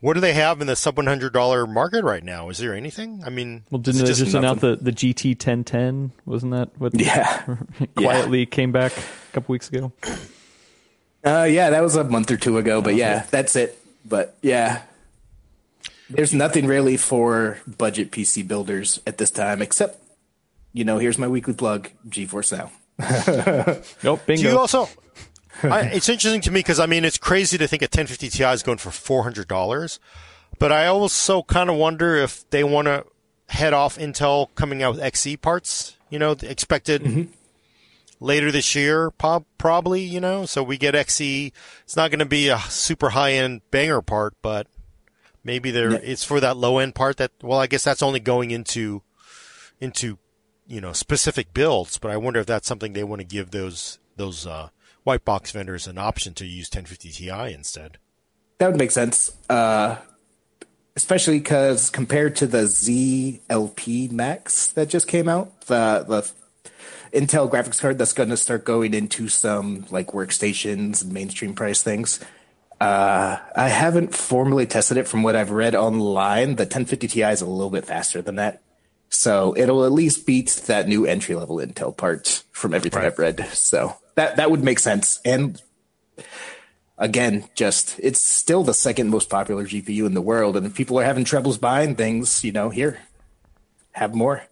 what 0.00 0.14
do 0.14 0.20
they 0.20 0.32
have 0.32 0.60
in 0.60 0.66
the 0.66 0.76
sub 0.76 0.96
one 0.96 1.06
hundred 1.06 1.32
dollar 1.32 1.66
market 1.66 2.04
right 2.04 2.24
now? 2.24 2.48
Is 2.48 2.58
there 2.58 2.74
anything? 2.74 3.22
I 3.24 3.30
mean, 3.30 3.64
well, 3.70 3.80
didn't 3.80 4.00
they 4.00 4.06
just, 4.06 4.20
just 4.20 4.34
announce 4.34 4.60
the 4.60 4.76
the 4.76 4.92
GT 4.92 5.38
ten 5.38 5.64
ten? 5.64 6.12
Wasn't 6.26 6.52
that 6.52 6.70
what? 6.78 6.98
Yeah, 6.98 7.56
quietly 7.96 8.40
yeah. 8.40 8.44
came 8.46 8.72
back 8.72 8.92
a 8.96 9.32
couple 9.32 9.52
weeks 9.52 9.68
ago. 9.68 9.92
Uh, 11.22 11.44
yeah, 11.44 11.68
that 11.68 11.82
was 11.82 11.96
a 11.96 12.04
month 12.04 12.30
or 12.30 12.38
two 12.38 12.56
ago, 12.56 12.80
but 12.80 12.94
yeah, 12.94 13.26
that's 13.30 13.54
it. 13.54 13.78
But 14.06 14.38
yeah, 14.40 14.80
there's 16.08 16.32
nothing 16.32 16.66
really 16.66 16.96
for 16.96 17.58
budget 17.66 18.10
PC 18.10 18.48
builders 18.48 19.00
at 19.06 19.18
this 19.18 19.30
time, 19.30 19.60
except 19.60 20.02
you 20.72 20.82
know, 20.84 20.96
here's 20.96 21.18
my 21.18 21.28
weekly 21.28 21.52
plug: 21.52 21.90
GeForce 22.08 22.56
Now. 22.56 22.70
nope, 24.02 24.20
bingo. 24.24 24.42
Do 24.42 24.48
you 24.48 24.58
also 24.58 24.88
I, 25.62 25.80
it's 25.92 26.08
interesting 26.08 26.40
to 26.42 26.50
me 26.50 26.60
because 26.60 26.80
I 26.80 26.86
mean 26.86 27.04
it's 27.04 27.18
crazy 27.18 27.58
to 27.58 27.66
think 27.66 27.82
a 27.82 27.86
1050 27.86 28.28
Ti 28.28 28.44
is 28.44 28.62
going 28.62 28.78
for 28.78 28.90
four 28.90 29.22
hundred 29.22 29.48
dollars, 29.48 30.00
but 30.58 30.72
I 30.72 30.86
also 30.86 31.42
kind 31.42 31.70
of 31.70 31.76
wonder 31.76 32.16
if 32.16 32.48
they 32.50 32.64
want 32.64 32.86
to 32.86 33.04
head 33.48 33.72
off 33.72 33.98
Intel 33.98 34.48
coming 34.54 34.82
out 34.82 34.96
with 34.96 35.04
Xe 35.04 35.40
parts. 35.40 35.96
You 36.08 36.18
know, 36.18 36.32
expected 36.42 37.02
mm-hmm. 37.02 37.32
later 38.18 38.50
this 38.50 38.74
year, 38.74 39.10
prob- 39.10 39.44
probably. 39.58 40.02
You 40.02 40.20
know, 40.20 40.46
so 40.46 40.62
we 40.62 40.76
get 40.76 40.94
Xe. 40.94 41.52
It's 41.84 41.96
not 41.96 42.10
going 42.10 42.20
to 42.20 42.24
be 42.24 42.48
a 42.48 42.58
super 42.58 43.10
high 43.10 43.32
end 43.32 43.62
banger 43.70 44.02
part, 44.02 44.34
but 44.42 44.66
maybe 45.44 45.70
there 45.70 45.92
yeah. 45.92 46.00
it's 46.02 46.24
for 46.24 46.40
that 46.40 46.56
low 46.56 46.78
end 46.78 46.94
part. 46.94 47.18
That 47.18 47.32
well, 47.42 47.58
I 47.58 47.66
guess 47.66 47.84
that's 47.84 48.02
only 48.02 48.20
going 48.20 48.50
into 48.50 49.02
into 49.80 50.18
you 50.66 50.80
know 50.80 50.92
specific 50.92 51.52
builds. 51.54 51.98
But 51.98 52.10
I 52.10 52.16
wonder 52.16 52.40
if 52.40 52.46
that's 52.46 52.66
something 52.66 52.92
they 52.92 53.04
want 53.04 53.20
to 53.20 53.26
give 53.26 53.50
those 53.50 53.98
those 54.16 54.46
uh, 54.46 54.70
white 55.04 55.24
box 55.24 55.50
vendors 55.52 55.86
an 55.86 55.98
option 55.98 56.34
to 56.34 56.46
use 56.46 56.68
1050 56.68 57.10
Ti 57.10 57.52
instead. 57.52 57.98
That 58.58 58.68
would 58.68 58.78
make 58.78 58.90
sense, 58.90 59.32
uh, 59.48 59.96
especially 60.94 61.38
because 61.38 61.90
compared 61.90 62.36
to 62.36 62.46
the 62.46 62.64
ZLP 62.64 64.10
Max 64.12 64.68
that 64.72 64.88
just 64.88 65.08
came 65.08 65.28
out, 65.28 65.62
the 65.62 66.04
the 66.06 66.30
Intel 67.12 67.50
graphics 67.50 67.80
card 67.80 67.98
that's 67.98 68.12
going 68.12 68.28
to 68.28 68.36
start 68.36 68.64
going 68.64 68.94
into 68.94 69.28
some 69.28 69.86
like 69.90 70.08
workstations 70.08 71.02
and 71.02 71.12
mainstream 71.12 71.54
price 71.54 71.82
things. 71.82 72.20
Uh, 72.80 73.38
I 73.56 73.68
haven't 73.68 74.14
formally 74.14 74.64
tested 74.66 74.96
it 74.96 75.08
from 75.08 75.22
what 75.22 75.36
I've 75.36 75.50
read 75.50 75.74
online. 75.74 76.56
The 76.56 76.64
1050 76.64 77.08
Ti 77.08 77.22
is 77.22 77.42
a 77.42 77.46
little 77.46 77.70
bit 77.70 77.84
faster 77.84 78.22
than 78.22 78.36
that. 78.36 78.62
So 79.10 79.54
it'll 79.56 79.84
at 79.84 79.92
least 79.92 80.24
beat 80.24 80.48
that 80.66 80.86
new 80.86 81.04
entry 81.04 81.34
level 81.34 81.56
Intel 81.56 81.94
part 81.94 82.44
from 82.52 82.72
everything 82.72 83.00
right. 83.00 83.06
I've 83.06 83.18
read. 83.18 83.46
So 83.52 83.96
that 84.14 84.36
that 84.36 84.50
would 84.50 84.62
make 84.62 84.78
sense. 84.78 85.20
And 85.24 85.60
again, 86.98 87.44
just 87.54 87.98
it's 88.00 88.22
still 88.22 88.62
the 88.62 88.74
second 88.74 89.10
most 89.10 89.30
popular 89.30 89.64
GPU 89.64 90.06
in 90.06 90.14
the 90.14 90.20
world, 90.20 90.56
and 90.56 90.66
if 90.66 90.74
people 90.74 90.98
are 90.98 91.04
having 91.04 91.24
troubles 91.24 91.58
buying 91.58 91.96
things, 91.96 92.44
you 92.44 92.52
know, 92.52 92.70
here, 92.70 92.98
have 93.92 94.14
more. 94.14 94.44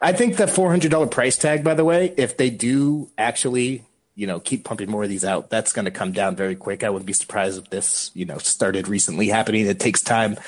I 0.00 0.12
think 0.12 0.36
the 0.36 0.46
four 0.46 0.70
hundred 0.70 0.90
dollar 0.90 1.06
price 1.06 1.36
tag, 1.36 1.62
by 1.62 1.74
the 1.74 1.84
way, 1.84 2.14
if 2.16 2.36
they 2.36 2.50
do 2.50 3.10
actually, 3.18 3.84
you 4.14 4.26
know, 4.26 4.40
keep 4.40 4.64
pumping 4.64 4.90
more 4.90 5.02
of 5.02 5.10
these 5.10 5.24
out, 5.24 5.50
that's 5.50 5.72
going 5.72 5.84
to 5.84 5.90
come 5.90 6.12
down 6.12 6.36
very 6.36 6.56
quick. 6.56 6.82
I 6.82 6.90
wouldn't 6.90 7.06
be 7.06 7.12
surprised 7.12 7.58
if 7.58 7.70
this, 7.70 8.10
you 8.14 8.24
know, 8.24 8.38
started 8.38 8.88
recently 8.88 9.28
happening. 9.28 9.66
It 9.66 9.78
takes 9.78 10.00
time 10.00 10.38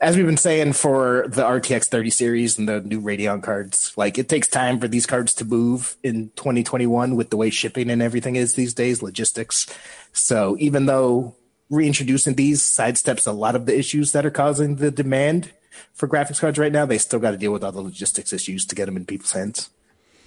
as 0.00 0.16
we've 0.16 0.26
been 0.26 0.36
saying 0.36 0.72
for 0.72 1.26
the 1.28 1.42
RTX 1.42 1.86
30 1.86 2.10
series 2.10 2.58
and 2.58 2.68
the 2.68 2.80
new 2.80 3.00
Radeon 3.00 3.42
cards, 3.42 3.92
like 3.96 4.16
it 4.18 4.28
takes 4.28 4.48
time 4.48 4.80
for 4.80 4.88
these 4.88 5.06
cards 5.06 5.34
to 5.34 5.44
move 5.44 5.96
in 6.02 6.30
2021 6.36 7.16
with 7.16 7.30
the 7.30 7.36
way 7.36 7.50
shipping 7.50 7.90
and 7.90 8.00
everything 8.00 8.36
is 8.36 8.54
these 8.54 8.72
days, 8.72 9.02
logistics. 9.02 9.66
So 10.12 10.56
even 10.58 10.86
though 10.86 11.36
reintroducing 11.68 12.34
these 12.34 12.62
sidesteps 12.62 13.26
a 13.26 13.32
lot 13.32 13.54
of 13.54 13.66
the 13.66 13.78
issues 13.78 14.12
that 14.12 14.24
are 14.24 14.30
causing 14.30 14.76
the 14.76 14.90
demand 14.90 15.52
for 15.92 16.08
graphics 16.08 16.40
cards 16.40 16.58
right 16.58 16.72
now, 16.72 16.86
they 16.86 16.98
still 16.98 17.20
got 17.20 17.32
to 17.32 17.36
deal 17.36 17.52
with 17.52 17.62
all 17.62 17.72
the 17.72 17.82
logistics 17.82 18.32
issues 18.32 18.64
to 18.66 18.74
get 18.74 18.86
them 18.86 18.96
in 18.96 19.04
people's 19.04 19.32
hands. 19.32 19.68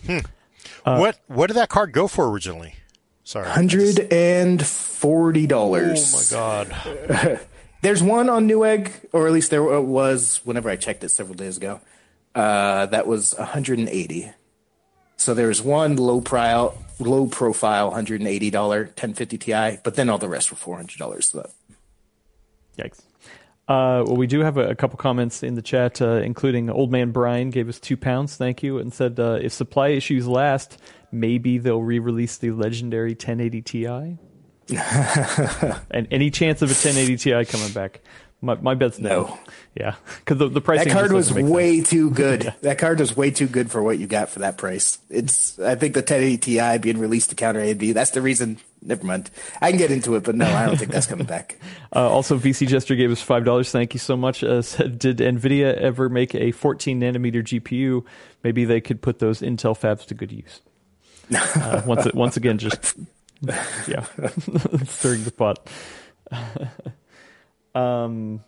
Hmm. 0.06 0.20
Uh, 0.86 0.98
what 0.98 1.20
what 1.28 1.48
did 1.48 1.56
that 1.56 1.70
card 1.70 1.92
go 1.92 2.08
for 2.08 2.30
originally? 2.30 2.76
Sorry, 3.24 3.48
hundred 3.48 4.00
and 4.12 4.66
forty 4.66 5.48
dollars. 5.48 6.34
Oh 6.34 6.64
my 6.64 6.66
god. 6.66 7.40
There's 7.84 8.02
one 8.02 8.30
on 8.30 8.48
Newegg, 8.48 8.94
or 9.12 9.28
at 9.28 9.34
least 9.34 9.52
there 9.52 9.62
was 9.62 10.40
whenever 10.46 10.70
I 10.70 10.78
checked 10.78 11.04
it 11.04 11.10
several 11.10 11.36
days 11.36 11.58
ago. 11.58 11.82
Uh, 12.34 12.86
that 12.86 13.06
was 13.08 13.36
180. 13.38 14.32
So 15.18 15.34
there's 15.34 15.62
one 15.62 15.98
low 15.98 16.22
profile, 16.22 16.78
low 16.98 17.28
profile, 17.28 17.88
180 17.88 18.50
dollar 18.52 18.84
1050 18.84 19.38
Ti, 19.38 19.80
but 19.84 19.96
then 19.96 20.10
all 20.10 20.18
the 20.18 20.30
rest 20.30 20.50
were 20.50 20.56
400 20.56 20.98
dollars. 20.98 21.26
So. 21.28 21.50
Yikes. 22.78 23.02
Uh, 23.68 24.08
well, 24.08 24.16
we 24.16 24.28
do 24.28 24.40
have 24.40 24.56
a, 24.56 24.70
a 24.70 24.76
couple 24.76 24.96
comments 24.98 25.44
in 25.44 25.56
the 25.56 25.62
chat, 25.62 26.02
uh, 26.02 26.22
including 26.22 26.70
Old 26.70 26.90
Man 26.90 27.12
Brian 27.12 27.50
gave 27.50 27.68
us 27.68 27.82
two 27.82 27.98
pounds, 27.98 28.38
thank 28.38 28.64
you, 28.64 28.78
and 28.78 28.94
said 28.94 29.20
uh, 29.20 29.40
if 29.42 29.52
supply 29.52 29.90
issues 29.90 30.26
last, 30.26 30.80
maybe 31.12 31.58
they'll 31.58 31.84
re-release 31.84 32.38
the 32.38 32.52
legendary 32.52 33.12
1080 33.12 33.62
Ti. 33.62 34.18
and 35.92 36.08
any 36.12 36.30
chance 36.32 36.62
of 36.62 36.70
a 36.70 36.74
1080 36.74 37.18
Ti 37.18 37.46
coming 37.46 37.72
back? 37.74 38.02
My 38.42 38.56
my 38.56 38.76
bet's 38.76 39.00
no. 39.00 39.10
No. 39.10 39.40
Yeah, 39.74 39.96
because 40.20 40.38
the 40.38 40.50
the 40.50 40.60
pricing 40.60 40.90
That 40.90 40.94
card 40.94 41.14
was 41.14 41.32
way 41.34 41.78
sense. 41.78 41.90
too 41.90 42.10
good. 42.12 42.54
That 42.62 42.78
card 42.78 43.00
was 43.00 43.16
way 43.16 43.32
too 43.32 43.48
good 43.48 43.72
for 43.72 43.82
what 43.82 44.00
you 44.00 44.06
got 44.08 44.30
for 44.30 44.40
that 44.40 44.58
price. 44.58 44.98
It's 45.10 45.58
I 45.60 45.76
think 45.76 45.94
the 45.94 46.02
1080 46.02 46.38
Ti 46.38 46.78
being 46.80 46.98
released 46.98 47.30
to 47.30 47.36
counter 47.36 47.62
AMD. 47.62 47.94
That's 47.94 48.12
the 48.12 48.22
reason. 48.22 48.58
Never 48.82 49.06
mind. 49.06 49.32
I 49.62 49.70
can 49.72 49.78
get 49.78 49.92
into 49.92 50.16
it, 50.16 50.24
but 50.26 50.36
no, 50.36 50.46
I 50.46 50.66
don't 50.66 50.76
think 50.78 50.92
that's 50.92 51.08
coming 51.08 51.26
back. 51.26 51.58
Uh, 51.96 52.10
also, 52.10 52.40
VC 52.40 52.68
Jester 52.68 52.96
gave 52.96 53.12
us 53.12 53.22
five 53.22 53.46
dollars. 53.46 53.72
Thank 53.72 53.94
you 53.94 54.00
so 54.00 54.18
much. 54.18 54.44
Uh, 54.44 54.64
said, 54.64 54.98
did 54.98 55.18
Nvidia 55.20 55.76
ever 55.76 56.10
make 56.10 56.34
a 56.34 56.52
14 56.52 57.00
nanometer 57.00 57.44
GPU? 57.44 58.04
Maybe 58.44 58.66
they 58.66 58.82
could 58.82 59.00
put 59.00 59.20
those 59.20 59.42
Intel 59.42 59.78
fabs 59.78 60.04
to 60.08 60.16
good 60.16 60.32
use. 60.32 60.62
Uh, 61.34 61.84
once 61.86 62.12
once 62.16 62.36
again, 62.36 62.58
just 62.58 62.96
yeah, 63.88 64.04
stirring 64.86 65.24
the 65.24 65.34
pot. 65.36 65.68
um, 67.76 68.44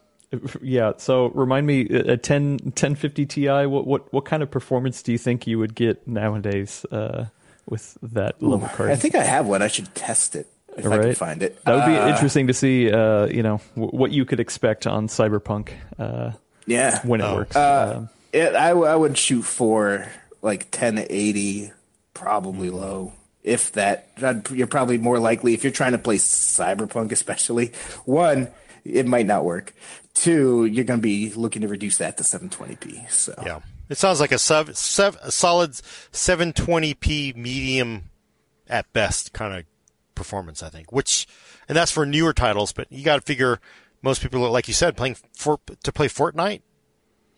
yeah. 0.61 0.93
So 0.97 1.27
remind 1.27 1.67
me, 1.67 1.81
a 1.81 2.17
10 2.17 2.51
1050 2.63 3.25
Ti. 3.25 3.47
What 3.65 3.87
what 3.87 4.11
what 4.13 4.25
kind 4.25 4.43
of 4.43 4.51
performance 4.51 5.01
do 5.01 5.11
you 5.11 5.17
think 5.17 5.47
you 5.47 5.59
would 5.59 5.75
get 5.75 6.07
nowadays 6.07 6.85
uh, 6.91 7.25
with 7.67 7.97
that 8.01 8.41
level 8.41 8.67
card? 8.69 8.91
I 8.91 8.95
think 8.95 9.15
I 9.15 9.23
have 9.23 9.47
one. 9.47 9.61
I 9.61 9.67
should 9.67 9.93
test 9.95 10.35
it 10.35 10.47
if 10.77 10.85
I 10.85 10.89
can 10.89 10.99
Right. 10.99 11.17
find 11.17 11.41
it. 11.43 11.63
That 11.65 11.75
would 11.75 11.85
be 11.85 11.97
Uh, 11.97 12.09
interesting 12.09 12.47
to 12.47 12.53
see, 12.53 12.91
uh, 12.91 13.27
you 13.27 13.43
know, 13.43 13.61
w- 13.75 13.97
what 13.97 14.11
you 14.11 14.25
could 14.25 14.39
expect 14.41 14.85
on 14.85 15.07
Cyberpunk 15.07 15.69
uh, 15.97 16.31
Yeah. 16.65 16.99
when 17.05 17.21
it 17.21 17.23
Oh. 17.23 17.35
works. 17.35 17.55
Uh, 17.55 17.93
Um, 17.97 18.09
it, 18.33 18.53
I, 18.55 18.69
w- 18.69 18.85
I 18.87 18.95
would 18.95 19.17
shoot 19.17 19.43
for 19.43 20.05
like 20.41 20.69
1080, 20.71 21.71
probably 22.13 22.67
Mm-hmm. 22.67 22.77
low. 22.77 23.13
If 23.45 23.73
that, 23.73 24.09
you're 24.51 24.65
probably 24.65 24.97
more 24.97 25.19
likely 25.19 25.53
if 25.53 25.63
you're 25.63 25.71
trying 25.71 25.91
to 25.91 25.99
play 25.99 26.17
Cyberpunk, 26.17 27.11
especially 27.11 27.73
one, 28.05 28.47
it 28.83 29.05
might 29.05 29.27
not 29.27 29.45
work. 29.45 29.73
Two, 30.15 30.65
you're 30.65 30.83
going 30.83 30.99
to 30.99 31.03
be 31.03 31.31
looking 31.31 31.61
to 31.61 31.67
reduce 31.67 31.97
that 31.97 32.17
to 32.17 32.23
720p. 32.23 33.09
So 33.11 33.35
Yeah. 33.45 33.59
It 33.87 33.99
sounds 33.99 34.19
like 34.19 34.31
a, 34.31 34.39
sev- 34.39 34.75
sev- 34.75 35.19
a 35.21 35.31
solid 35.31 35.73
720p 35.73 37.35
medium 37.35 38.05
at 38.67 38.91
best 38.93 39.31
kind 39.31 39.53
of 39.59 39.65
performance, 40.15 40.63
I 40.63 40.69
think. 40.69 40.91
Which, 40.91 41.27
and 41.69 41.77
that's 41.77 41.91
for 41.91 42.03
newer 42.05 42.33
titles, 42.33 42.73
but 42.73 42.91
you 42.91 43.03
got 43.05 43.17
to 43.17 43.21
figure 43.21 43.59
most 44.01 44.23
people, 44.23 44.39
like 44.49 44.67
you 44.67 44.73
said, 44.73 44.97
playing 44.97 45.17
for 45.37 45.59
to 45.83 45.91
play 45.91 46.07
Fortnite, 46.07 46.61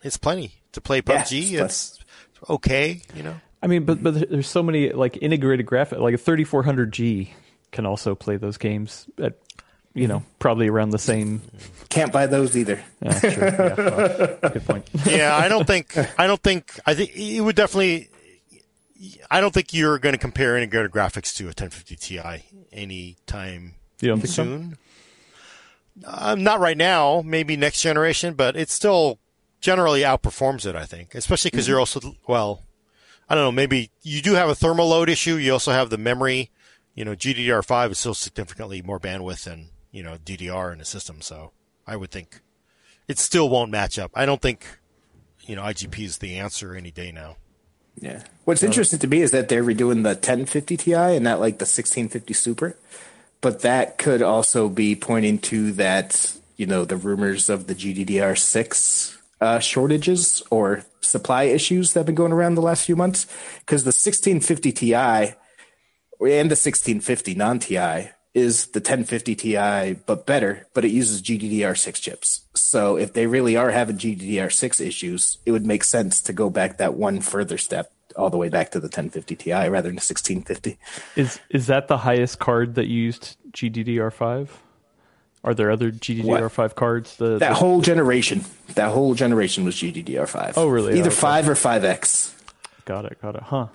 it's 0.04 0.18
plenty. 0.18 0.54
To 0.74 0.82
play 0.82 0.98
Yeah, 0.98 1.24
PUBG, 1.24 1.60
it's 1.60 2.00
it's 2.40 2.50
okay, 2.50 3.02
you 3.16 3.24
know. 3.24 3.42
I 3.62 3.68
mean, 3.68 3.86
but 3.86 4.02
but 4.04 4.30
there's 4.30 4.48
so 4.48 4.62
many 4.64 4.90
like 4.92 5.18
integrated 5.22 5.66
graphic, 5.66 6.00
like 6.00 6.14
a 6.14 6.18
3400G 6.18 7.30
can 7.72 7.86
also 7.86 8.16
play 8.16 8.38
those 8.38 8.58
games 8.58 9.08
at, 9.22 9.34
you 9.94 10.08
know, 10.08 10.24
probably 10.40 10.68
around 10.68 10.92
the 10.92 11.00
same. 11.00 11.42
can't 11.90 12.12
buy 12.14 12.28
those 12.28 12.56
either. 12.56 12.82
Yeah, 13.02 13.20
true. 13.20 13.32
Yeah, 13.32 13.76
well, 13.78 14.52
good 14.52 14.66
point. 14.66 14.88
Yeah, 15.08 15.36
I 15.36 15.48
don't 15.50 15.66
think. 15.68 15.98
I 16.20 16.28
don't 16.28 16.42
think. 16.42 16.80
I 16.86 16.94
think 16.94 17.16
it 17.16 17.42
would 17.42 17.56
definitely. 17.56 18.10
I 19.30 19.42
don't 19.42 19.54
think 19.54 19.74
you're 19.74 20.00
going 20.00 20.14
to 20.14 20.20
compare 20.20 20.56
integrated 20.58 20.92
graphics 20.92 21.36
to 21.38 21.44
a 21.44 21.48
1050 21.48 21.96
Ti 21.98 22.20
anytime 22.72 23.76
You 24.02 24.10
don't 24.10 24.20
think 24.20 24.34
so? 24.34 24.44
soon. 24.44 24.78
Um, 26.06 26.44
not 26.44 26.60
right 26.60 26.78
now. 26.78 27.22
Maybe 27.26 27.58
next 27.58 27.82
generation, 27.82 28.34
but 28.36 28.56
it 28.56 28.70
still 28.70 29.20
generally 29.62 30.02
outperforms 30.02 30.66
it. 30.66 30.76
I 30.76 30.86
think, 30.86 31.16
especially 31.16 31.52
because 31.52 31.68
you're 31.68 31.80
also 31.80 32.16
well. 32.28 32.64
I 33.30 33.36
don't 33.36 33.44
know. 33.44 33.52
Maybe 33.52 33.92
you 34.04 34.22
do 34.22 34.34
have 34.34 34.50
a 34.50 34.56
thermal 34.56 34.88
load 34.88 35.10
issue. 35.10 35.36
You 35.36 35.54
also 35.54 35.72
have 35.72 35.90
the 35.90 35.98
memory. 35.98 36.52
You 36.96 37.06
know, 37.06 37.16
GDDR5 37.16 37.92
is 37.92 37.98
still 38.00 38.14
significantly 38.14 38.82
more 38.82 39.00
bandwidth 39.00 39.44
than 39.44 39.70
you 39.92 40.04
know 40.04 40.18
DDR 40.24 40.72
in 40.72 40.80
the 40.80 40.86
system. 40.86 41.22
So 41.22 41.52
I 41.86 41.96
would 41.96 42.12
think 42.12 42.42
it 43.08 43.20
still 43.20 43.50
won't 43.50 43.72
match 43.72 44.00
up. 44.00 44.12
I 44.16 44.26
don't 44.26 44.42
think 44.42 44.66
you 45.42 45.56
know 45.56 45.64
IGP 45.64 46.00
is 46.00 46.18
the 46.20 46.38
answer 46.38 46.76
any 46.76 46.92
day 46.92 47.12
now. 47.12 47.38
Yeah. 48.00 48.24
What's 48.46 48.64
interesting 48.64 49.00
to 49.00 49.08
me 49.08 49.22
is 49.22 49.32
that 49.32 49.50
they're 49.50 49.64
redoing 49.64 50.04
the 50.04 50.10
1050 50.10 50.78
Ti 50.78 50.94
and 50.94 51.24
not 51.24 51.40
like 51.40 51.58
the 51.58 51.64
1650 51.64 52.34
Super. 52.34 52.78
But 53.42 53.62
that 53.62 53.98
could 53.98 54.22
also 54.22 54.70
be 54.70 54.96
pointing 54.96 55.40
to 55.40 55.72
that, 55.74 56.34
you 56.56 56.66
know, 56.66 56.86
the 56.86 56.98
rumors 56.98 57.50
of 57.50 57.68
the 57.68 57.76
GDDR6 57.76 59.17
uh, 59.42 59.60
shortages 59.60 60.44
or 60.50 60.84
supply 61.02 61.44
issues 61.44 61.94
that 61.94 62.02
have 62.02 62.06
been 62.06 62.16
going 62.16 62.32
around 62.32 62.56
the 62.56 62.62
last 62.62 62.86
few 62.86 62.96
months. 62.96 63.26
Because 63.60 63.84
the 63.84 63.90
1650 63.90 64.72
Ti 64.72 64.94
and 64.94 65.36
the 66.20 66.58
1650 66.58 67.36
non 67.36 67.60
Ti 67.60 68.10
is 68.34 68.68
the 68.68 68.80
1050 68.80 69.36
Ti, 69.36 69.94
but 70.06 70.26
better, 70.26 70.68
but 70.74 70.86
it 70.86 70.92
uses 70.92 71.22
GDDR6 71.22 72.02
chips. 72.02 72.42
So 72.54 72.96
if 72.96 73.14
they 73.14 73.26
really 73.26 73.56
are 73.56 73.72
having 73.72 73.98
GDDR6 73.98 74.86
issues, 74.86 75.40
it 75.46 75.52
would 75.52 75.66
make 75.66 75.84
sense 75.84 76.22
to 76.24 76.34
go 76.34 76.50
back 76.50 76.78
that 76.78 76.94
one 76.94 77.22
further 77.22 77.58
step 77.58 77.92
all 78.16 78.30
the 78.30 78.38
way 78.38 78.50
back 78.50 78.72
to 78.72 78.80
the 78.80 78.86
1050 78.86 79.36
Ti 79.36 79.52
rather 79.52 79.90
than 79.90 79.96
the 79.96 80.06
1650. 80.06 80.78
Is 81.16 81.40
is 81.50 81.68
that 81.68 81.88
the 81.88 81.98
highest 81.98 82.40
card 82.40 82.76
that 82.76 82.88
used 82.88 83.38
GDDR5? 83.52 84.50
Are 85.48 85.54
there 85.54 85.72
other 85.72 85.92
GDDR5 85.92 86.76
cards? 86.76 87.16
The, 87.16 87.38
That 87.38 87.50
the- 87.50 87.54
whole 87.56 87.80
generation, 87.82 88.44
that 88.76 88.90
whole 88.92 89.14
generation 89.16 89.64
was 89.64 89.76
GDDR5. 89.76 90.54
Oh, 90.58 90.68
really? 90.68 91.00
Either 91.00 91.08
Okay. 91.08 91.16
5 91.16 91.50
or 91.50 91.56
5X. 91.56 92.34
got 92.86 93.06
it, 93.06 93.22
got 93.22 93.36
it. 93.36 93.44
Huh. 93.44 93.68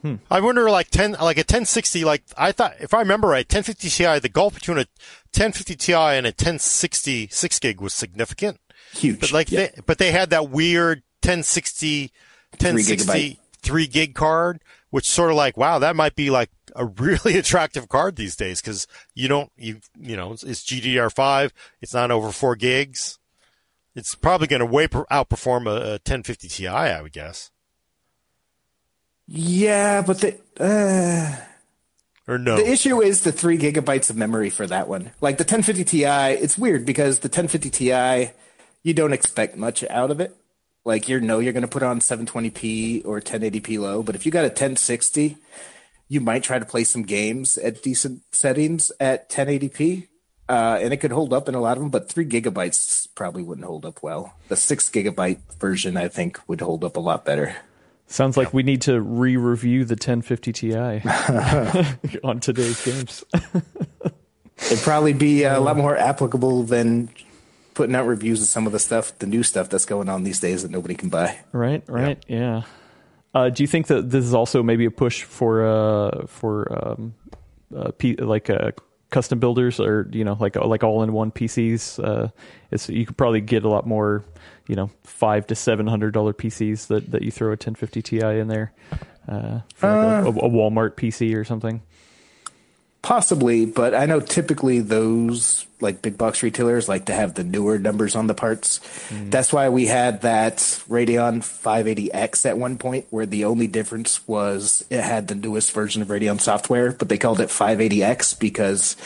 Hmm. 0.00 0.16
I 0.30 0.40
wonder, 0.40 0.68
like 0.70 0.88
ten, 0.90 1.12
like 1.12 1.36
a 1.36 1.40
1060, 1.46 2.04
like 2.04 2.22
I 2.36 2.50
thought, 2.50 2.74
if 2.80 2.92
I 2.92 2.98
remember 3.00 3.28
right, 3.28 3.46
1050 3.46 3.88
Ti, 3.88 4.18
the 4.18 4.28
gulf 4.28 4.54
between 4.54 4.78
a 4.78 4.86
1050 5.32 5.76
Ti 5.76 5.92
and 5.92 6.26
a 6.26 6.30
1060 6.30 7.28
six 7.30 7.58
gig 7.60 7.80
was 7.80 7.94
significant. 7.94 8.58
Huge. 8.94 9.20
But 9.20 9.32
like, 9.32 9.52
Yeah. 9.52 9.66
they, 9.66 9.80
but 9.86 9.98
they 9.98 10.10
had 10.10 10.30
that 10.30 10.50
weird 10.50 11.02
1060, 11.22 12.10
1060 12.58 13.06
gigabyte. 13.06 13.38
three 13.62 13.86
gig 13.86 14.14
card, 14.16 14.60
which 14.90 15.06
sort 15.08 15.30
of 15.30 15.36
like, 15.36 15.56
wow, 15.56 15.78
that 15.78 15.94
might 15.94 16.16
be 16.16 16.30
like 16.30 16.50
a 16.74 16.84
really 16.84 17.36
attractive 17.38 17.88
card 17.88 18.16
these 18.16 18.36
days 18.36 18.60
because 18.60 18.86
you 19.14 19.28
don't, 19.28 19.50
you, 19.56 19.80
you 19.98 20.16
know, 20.16 20.32
it's, 20.32 20.42
it's 20.42 20.64
GDDR5, 20.64 21.50
it's 21.80 21.94
not 21.94 22.10
over 22.10 22.32
four 22.32 22.56
gigs. 22.56 23.18
It's 23.94 24.14
probably 24.14 24.46
going 24.46 24.60
to 24.60 24.66
way 24.66 24.88
per- 24.88 25.04
outperform 25.06 25.66
a, 25.66 25.76
a 25.76 25.90
1050 25.92 26.48
Ti, 26.48 26.66
I 26.66 27.02
would 27.02 27.12
guess. 27.12 27.50
Yeah, 29.26 30.02
but 30.02 30.20
the. 30.20 30.38
Uh... 30.58 31.36
Or 32.28 32.38
no? 32.38 32.56
The 32.56 32.70
issue 32.70 33.02
is 33.02 33.22
the 33.22 33.32
three 33.32 33.58
gigabytes 33.58 34.08
of 34.08 34.16
memory 34.16 34.48
for 34.48 34.66
that 34.66 34.86
one. 34.88 35.10
Like 35.20 35.38
the 35.38 35.42
1050 35.42 35.84
Ti, 35.84 36.04
it's 36.04 36.56
weird 36.56 36.86
because 36.86 37.18
the 37.18 37.26
1050 37.28 37.70
Ti, 37.70 38.30
you 38.82 38.94
don't 38.94 39.12
expect 39.12 39.56
much 39.56 39.82
out 39.90 40.10
of 40.10 40.20
it. 40.20 40.36
Like 40.84 41.08
you 41.08 41.20
know 41.20 41.38
you're 41.38 41.52
going 41.52 41.62
to 41.62 41.68
put 41.68 41.82
on 41.82 42.00
720p 42.00 43.04
or 43.04 43.20
1080p 43.20 43.78
low, 43.78 44.02
but 44.02 44.14
if 44.14 44.26
you 44.26 44.32
got 44.32 44.44
a 44.44 44.48
1060, 44.48 45.36
you 46.12 46.20
might 46.20 46.42
try 46.42 46.58
to 46.58 46.66
play 46.66 46.84
some 46.84 47.04
games 47.04 47.56
at 47.56 47.82
decent 47.82 48.20
settings 48.32 48.92
at 49.00 49.30
1080p, 49.30 50.08
uh, 50.46 50.78
and 50.78 50.92
it 50.92 50.98
could 50.98 51.10
hold 51.10 51.32
up 51.32 51.48
in 51.48 51.54
a 51.54 51.60
lot 51.60 51.78
of 51.78 51.82
them. 51.82 51.88
But 51.88 52.10
three 52.10 52.26
gigabytes 52.26 53.08
probably 53.14 53.42
wouldn't 53.42 53.66
hold 53.66 53.86
up 53.86 54.02
well. 54.02 54.34
The 54.48 54.56
six 54.56 54.90
gigabyte 54.90 55.38
version, 55.58 55.96
I 55.96 56.08
think, 56.08 56.38
would 56.46 56.60
hold 56.60 56.84
up 56.84 56.98
a 56.98 57.00
lot 57.00 57.24
better. 57.24 57.56
Sounds 58.08 58.36
like 58.36 58.52
we 58.52 58.62
need 58.62 58.82
to 58.82 59.00
re-review 59.00 59.86
the 59.86 59.94
1050 59.94 60.52
Ti 60.52 60.74
on 62.22 62.40
today's 62.40 62.84
games. 62.84 63.24
It'd 64.70 64.80
probably 64.80 65.14
be 65.14 65.46
uh, 65.46 65.58
a 65.58 65.62
lot 65.62 65.78
more 65.78 65.96
applicable 65.96 66.64
than 66.64 67.08
putting 67.72 67.94
out 67.94 68.06
reviews 68.06 68.42
of 68.42 68.48
some 68.48 68.66
of 68.66 68.72
the 68.72 68.78
stuff, 68.78 69.18
the 69.18 69.26
new 69.26 69.42
stuff 69.42 69.70
that's 69.70 69.86
going 69.86 70.10
on 70.10 70.24
these 70.24 70.40
days 70.40 70.62
that 70.62 70.70
nobody 70.70 70.94
can 70.94 71.08
buy. 71.08 71.38
Right, 71.52 71.82
right, 71.86 72.22
yeah. 72.28 72.64
Uh, 73.34 73.48
do 73.48 73.62
you 73.62 73.66
think 73.66 73.86
that 73.86 74.10
this 74.10 74.24
is 74.24 74.34
also 74.34 74.62
maybe 74.62 74.84
a 74.84 74.90
push 74.90 75.22
for 75.22 75.66
uh, 75.66 76.26
for 76.26 76.86
um, 76.86 77.14
uh, 77.74 77.90
P- 77.92 78.16
like 78.16 78.50
uh, 78.50 78.72
custom 79.10 79.38
builders 79.38 79.80
or 79.80 80.08
you 80.12 80.24
know 80.24 80.36
like 80.38 80.56
like 80.56 80.84
all 80.84 81.02
in 81.02 81.12
one 81.12 81.30
PCs? 81.30 82.02
Uh, 82.02 82.28
it's, 82.70 82.88
you 82.88 83.06
could 83.06 83.16
probably 83.16 83.40
get 83.40 83.64
a 83.64 83.68
lot 83.68 83.86
more, 83.86 84.22
you 84.66 84.76
know, 84.76 84.90
five 85.04 85.46
to 85.46 85.54
seven 85.54 85.86
hundred 85.86 86.12
dollar 86.12 86.34
PCs 86.34 86.88
that, 86.88 87.10
that 87.10 87.22
you 87.22 87.30
throw 87.30 87.48
a 87.48 87.52
1050 87.52 88.02
Ti 88.02 88.20
in 88.20 88.48
there 88.48 88.72
uh, 89.28 89.60
for 89.74 89.88
like 89.88 90.26
a, 90.26 90.38
a 90.38 90.50
Walmart 90.50 90.96
PC 90.96 91.34
or 91.34 91.44
something. 91.44 91.82
Possibly, 93.02 93.66
but 93.66 93.94
I 93.96 94.06
know 94.06 94.20
typically 94.20 94.78
those 94.78 95.66
like 95.80 96.00
big 96.02 96.16
box 96.16 96.42
retailers 96.44 96.88
like 96.88 97.06
to 97.06 97.12
have 97.12 97.34
the 97.34 97.42
newer 97.42 97.76
numbers 97.76 98.14
on 98.14 98.28
the 98.28 98.34
parts. 98.34 98.78
Mm. 99.08 99.32
That's 99.32 99.52
why 99.52 99.68
we 99.70 99.86
had 99.86 100.22
that 100.22 100.58
Radeon 100.88 101.40
580X 101.40 102.46
at 102.46 102.56
one 102.56 102.78
point, 102.78 103.06
where 103.10 103.26
the 103.26 103.44
only 103.44 103.66
difference 103.66 104.26
was 104.28 104.84
it 104.88 105.02
had 105.02 105.26
the 105.26 105.34
newest 105.34 105.72
version 105.72 106.00
of 106.00 106.08
Radeon 106.08 106.40
software, 106.40 106.92
but 106.92 107.08
they 107.08 107.18
called 107.18 107.40
it 107.40 107.48
580X 107.48 108.38
because 108.38 108.96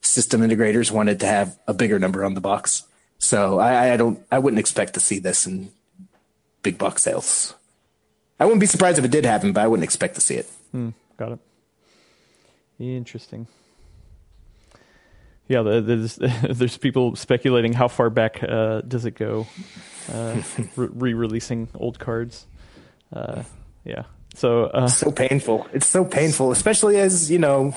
system 0.00 0.40
integrators 0.42 0.92
wanted 0.92 1.18
to 1.20 1.26
have 1.26 1.58
a 1.66 1.74
bigger 1.74 1.98
number 1.98 2.24
on 2.24 2.34
the 2.34 2.40
box. 2.40 2.84
So 3.18 3.58
I, 3.58 3.94
I 3.94 3.96
don't, 3.96 4.20
I 4.30 4.38
wouldn't 4.38 4.60
expect 4.60 4.94
to 4.94 5.00
see 5.00 5.18
this 5.18 5.48
in 5.48 5.72
big 6.62 6.78
box 6.78 7.02
sales. 7.02 7.54
I 8.38 8.44
wouldn't 8.44 8.60
be 8.60 8.66
surprised 8.66 8.98
if 8.98 9.04
it 9.04 9.10
did 9.10 9.24
happen, 9.24 9.52
but 9.52 9.62
I 9.62 9.66
wouldn't 9.66 9.84
expect 9.84 10.14
to 10.14 10.20
see 10.20 10.36
it. 10.36 10.46
Hmm, 10.70 10.90
got 11.16 11.32
it. 11.32 11.38
Interesting. 12.82 13.46
Yeah, 15.48 15.62
there's 15.62 16.16
there's 16.50 16.78
people 16.78 17.14
speculating 17.16 17.72
how 17.72 17.88
far 17.88 18.10
back 18.10 18.42
uh, 18.42 18.80
does 18.82 19.04
it 19.04 19.12
go, 19.12 19.46
uh, 20.12 20.40
re- 20.76 20.88
re-releasing 20.92 21.68
old 21.74 21.98
cards. 21.98 22.46
Uh, 23.12 23.42
yeah, 23.84 24.04
so 24.34 24.64
uh, 24.64 24.88
so 24.88 25.12
painful. 25.12 25.66
It's 25.72 25.86
so 25.86 26.04
painful, 26.04 26.52
especially 26.52 26.98
as 26.98 27.30
you 27.30 27.38
know. 27.38 27.74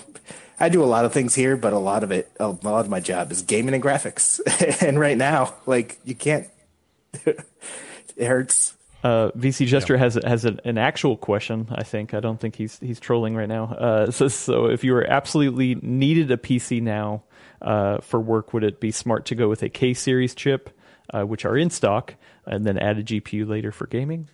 I 0.58 0.70
do 0.70 0.82
a 0.82 0.86
lot 0.86 1.04
of 1.04 1.12
things 1.12 1.36
here, 1.36 1.58
but 1.58 1.74
a 1.74 1.80
lot 1.80 2.04
of 2.04 2.12
it, 2.12 2.32
a 2.40 2.48
lot 2.48 2.86
of 2.86 2.90
my 2.90 3.02
job 3.02 3.30
is 3.30 3.42
gaming 3.42 3.74
and 3.74 3.84
graphics. 3.84 4.40
and 4.82 4.98
right 4.98 5.18
now, 5.18 5.54
like 5.66 6.00
you 6.06 6.16
can't. 6.16 6.48
it 7.26 7.46
hurts. 8.18 8.75
Uh, 9.06 9.30
VC 9.38 9.68
Jester 9.68 9.98
has 9.98 10.18
has 10.26 10.46
an, 10.46 10.60
an 10.66 10.80
actual 10.80 11.16
question. 11.16 11.68
I 11.72 11.84
think 11.84 12.16
I 12.16 12.20
don't 12.20 12.40
think 12.40 12.56
he's 12.56 12.80
he's 12.80 13.00
trolling 13.00 13.36
right 13.36 13.48
now. 13.48 13.66
Uh, 13.66 14.10
so, 14.12 14.28
so 14.28 14.66
if 14.66 14.84
you 14.84 14.94
were 14.94 15.06
absolutely 15.06 15.76
needed 15.76 16.32
a 16.32 16.38
PC 16.38 16.82
now 16.82 17.22
uh, 17.62 18.00
for 18.00 18.20
work, 18.20 18.52
would 18.52 18.64
it 18.64 18.80
be 18.80 18.90
smart 18.90 19.26
to 19.28 19.36
go 19.36 19.48
with 19.48 19.62
a 19.62 19.70
K 19.70 19.94
series 19.94 20.34
chip, 20.34 20.72
uh, 21.14 21.22
which 21.22 21.46
are 21.46 21.56
in 21.56 21.70
stock, 21.70 22.16
and 22.48 22.66
then 22.66 22.80
add 22.80 22.98
a 22.98 23.04
GPU 23.04 23.48
later 23.48 23.72
for 23.72 23.86
gaming? 23.86 24.28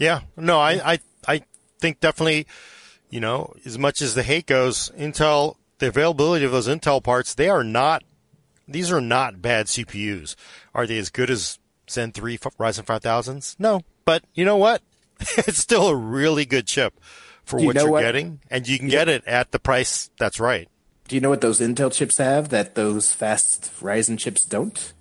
Yeah, 0.00 0.22
no, 0.36 0.58
I, 0.58 0.94
I, 0.94 1.00
I 1.28 1.42
think 1.78 2.00
definitely, 2.00 2.48
you 3.10 3.20
know, 3.20 3.54
as 3.64 3.78
much 3.78 4.02
as 4.02 4.16
the 4.16 4.24
hate 4.24 4.46
goes, 4.46 4.90
Intel, 4.98 5.54
the 5.78 5.86
availability 5.86 6.44
of 6.44 6.50
those 6.50 6.66
Intel 6.66 7.00
parts, 7.00 7.32
they 7.34 7.48
are 7.48 7.62
not, 7.62 8.02
these 8.66 8.90
are 8.90 9.00
not 9.00 9.40
bad 9.40 9.66
CPUs. 9.66 10.34
Are 10.74 10.88
they 10.88 10.98
as 10.98 11.08
good 11.08 11.30
as 11.30 11.60
Zen 11.90 12.12
3 12.12 12.38
Ryzen 12.38 12.84
5000s? 12.84 13.56
No, 13.58 13.82
but 14.04 14.24
you 14.34 14.44
know 14.44 14.56
what? 14.56 14.82
it's 15.20 15.58
still 15.58 15.88
a 15.88 15.96
really 15.96 16.44
good 16.44 16.66
chip 16.66 16.94
for 17.44 17.58
you 17.60 17.66
what 17.66 17.76
you're 17.76 17.90
what? 17.90 18.02
getting, 18.02 18.40
and 18.50 18.68
you 18.68 18.78
can 18.78 18.88
get 18.88 19.08
it 19.08 19.24
at 19.26 19.52
the 19.52 19.58
price 19.58 20.10
that's 20.18 20.40
right. 20.40 20.68
Do 21.08 21.16
you 21.16 21.20
know 21.20 21.30
what 21.30 21.40
those 21.40 21.60
Intel 21.60 21.92
chips 21.92 22.18
have 22.18 22.48
that 22.50 22.74
those 22.74 23.12
fast 23.12 23.70
Ryzen 23.80 24.18
chips 24.18 24.44
don't? 24.44 24.92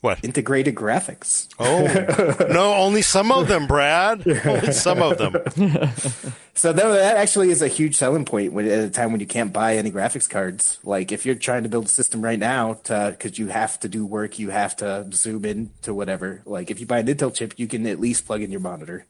What? 0.00 0.24
Integrated 0.24 0.76
graphics. 0.76 1.48
Oh, 1.58 2.46
no, 2.52 2.74
only 2.74 3.02
some 3.02 3.32
of 3.32 3.48
them, 3.48 3.66
Brad. 3.66 4.26
Only 4.46 4.72
some 4.72 5.02
of 5.02 5.18
them. 5.18 5.34
So 6.58 6.72
that, 6.72 6.88
that 6.88 7.16
actually 7.16 7.52
is 7.52 7.62
a 7.62 7.68
huge 7.68 7.94
selling 7.94 8.24
point 8.24 8.52
when, 8.52 8.66
at 8.66 8.80
a 8.80 8.90
time 8.90 9.12
when 9.12 9.20
you 9.20 9.28
can't 9.28 9.52
buy 9.52 9.76
any 9.76 9.92
graphics 9.92 10.28
cards. 10.28 10.80
Like 10.82 11.12
if 11.12 11.24
you're 11.24 11.36
trying 11.36 11.62
to 11.62 11.68
build 11.68 11.86
a 11.86 11.88
system 11.88 12.20
right 12.20 12.38
now, 12.38 12.74
because 12.74 13.38
you 13.38 13.46
have 13.46 13.78
to 13.78 13.88
do 13.88 14.04
work, 14.04 14.40
you 14.40 14.50
have 14.50 14.74
to 14.78 15.06
zoom 15.12 15.44
in 15.44 15.70
to 15.82 15.94
whatever. 15.94 16.42
Like 16.44 16.72
if 16.72 16.80
you 16.80 16.86
buy 16.86 16.98
an 16.98 17.06
Intel 17.06 17.32
chip, 17.32 17.54
you 17.58 17.68
can 17.68 17.86
at 17.86 18.00
least 18.00 18.26
plug 18.26 18.42
in 18.42 18.50
your 18.50 18.58
monitor, 18.58 19.06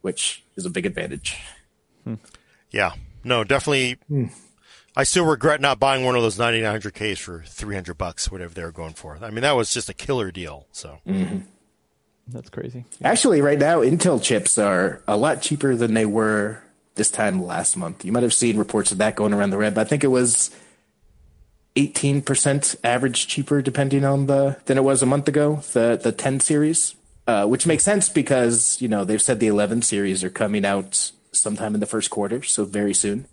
which 0.00 0.42
is 0.56 0.66
a 0.66 0.70
big 0.70 0.84
advantage. 0.84 1.40
Hmm. 2.02 2.14
Yeah, 2.72 2.94
no, 3.22 3.44
definitely. 3.44 3.98
Hmm. 4.08 4.26
I 4.96 5.02
still 5.04 5.24
regret 5.24 5.60
not 5.60 5.80
buying 5.80 6.04
one 6.04 6.14
of 6.14 6.22
those 6.22 6.38
9900Ks 6.38 7.18
for 7.18 7.42
300 7.46 7.94
bucks, 7.98 8.30
whatever 8.30 8.54
they 8.54 8.62
were 8.62 8.72
going 8.72 8.94
for. 8.94 9.18
I 9.20 9.30
mean, 9.30 9.42
that 9.42 9.56
was 9.56 9.72
just 9.72 9.88
a 9.88 9.94
killer 9.94 10.30
deal. 10.30 10.66
So, 10.70 11.00
That's 12.28 12.48
crazy. 12.48 12.84
Actually, 13.02 13.40
right 13.40 13.58
now, 13.58 13.80
Intel 13.80 14.22
chips 14.22 14.56
are 14.56 15.02
a 15.08 15.16
lot 15.16 15.42
cheaper 15.42 15.74
than 15.74 15.94
they 15.94 16.06
were 16.06 16.62
this 16.94 17.10
time 17.10 17.42
last 17.42 17.76
month. 17.76 18.04
You 18.04 18.12
might 18.12 18.22
have 18.22 18.32
seen 18.32 18.56
reports 18.56 18.92
of 18.92 18.98
that 18.98 19.16
going 19.16 19.34
around 19.34 19.50
the 19.50 19.58
web. 19.58 19.76
I 19.76 19.84
think 19.84 20.04
it 20.04 20.08
was 20.08 20.50
18% 21.76 22.76
average 22.84 23.26
cheaper 23.26 23.60
depending 23.60 24.04
on 24.04 24.26
the 24.26 24.58
than 24.66 24.78
it 24.78 24.84
was 24.84 25.02
a 25.02 25.06
month 25.06 25.26
ago, 25.28 25.56
the 25.72 26.00
the 26.00 26.12
10 26.12 26.40
series. 26.40 26.94
Uh, 27.26 27.46
which 27.46 27.66
makes 27.66 27.82
sense 27.82 28.10
because, 28.10 28.76
you 28.82 28.86
know, 28.86 29.02
they've 29.02 29.22
said 29.22 29.40
the 29.40 29.46
11 29.46 29.80
series 29.80 30.22
are 30.22 30.28
coming 30.28 30.62
out 30.62 31.10
sometime 31.32 31.72
in 31.72 31.80
the 31.80 31.86
first 31.86 32.10
quarter, 32.10 32.42
so 32.42 32.66
very 32.66 32.92
soon. 32.92 33.26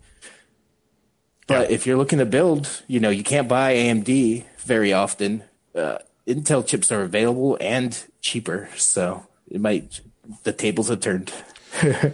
But 1.46 1.70
if 1.70 1.86
you're 1.86 1.96
looking 1.96 2.18
to 2.18 2.26
build, 2.26 2.82
you 2.86 3.00
know, 3.00 3.10
you 3.10 3.24
can't 3.24 3.48
buy 3.48 3.74
AMD 3.74 4.44
very 4.58 4.92
often. 4.92 5.44
Uh, 5.74 5.98
Intel 6.26 6.66
chips 6.66 6.92
are 6.92 7.02
available 7.02 7.58
and 7.60 8.04
cheaper, 8.20 8.68
so 8.76 9.26
it 9.50 9.60
might 9.60 10.00
the 10.44 10.52
tables 10.52 10.88
have 10.88 11.00
turned. 11.00 11.32
you, 11.82 12.12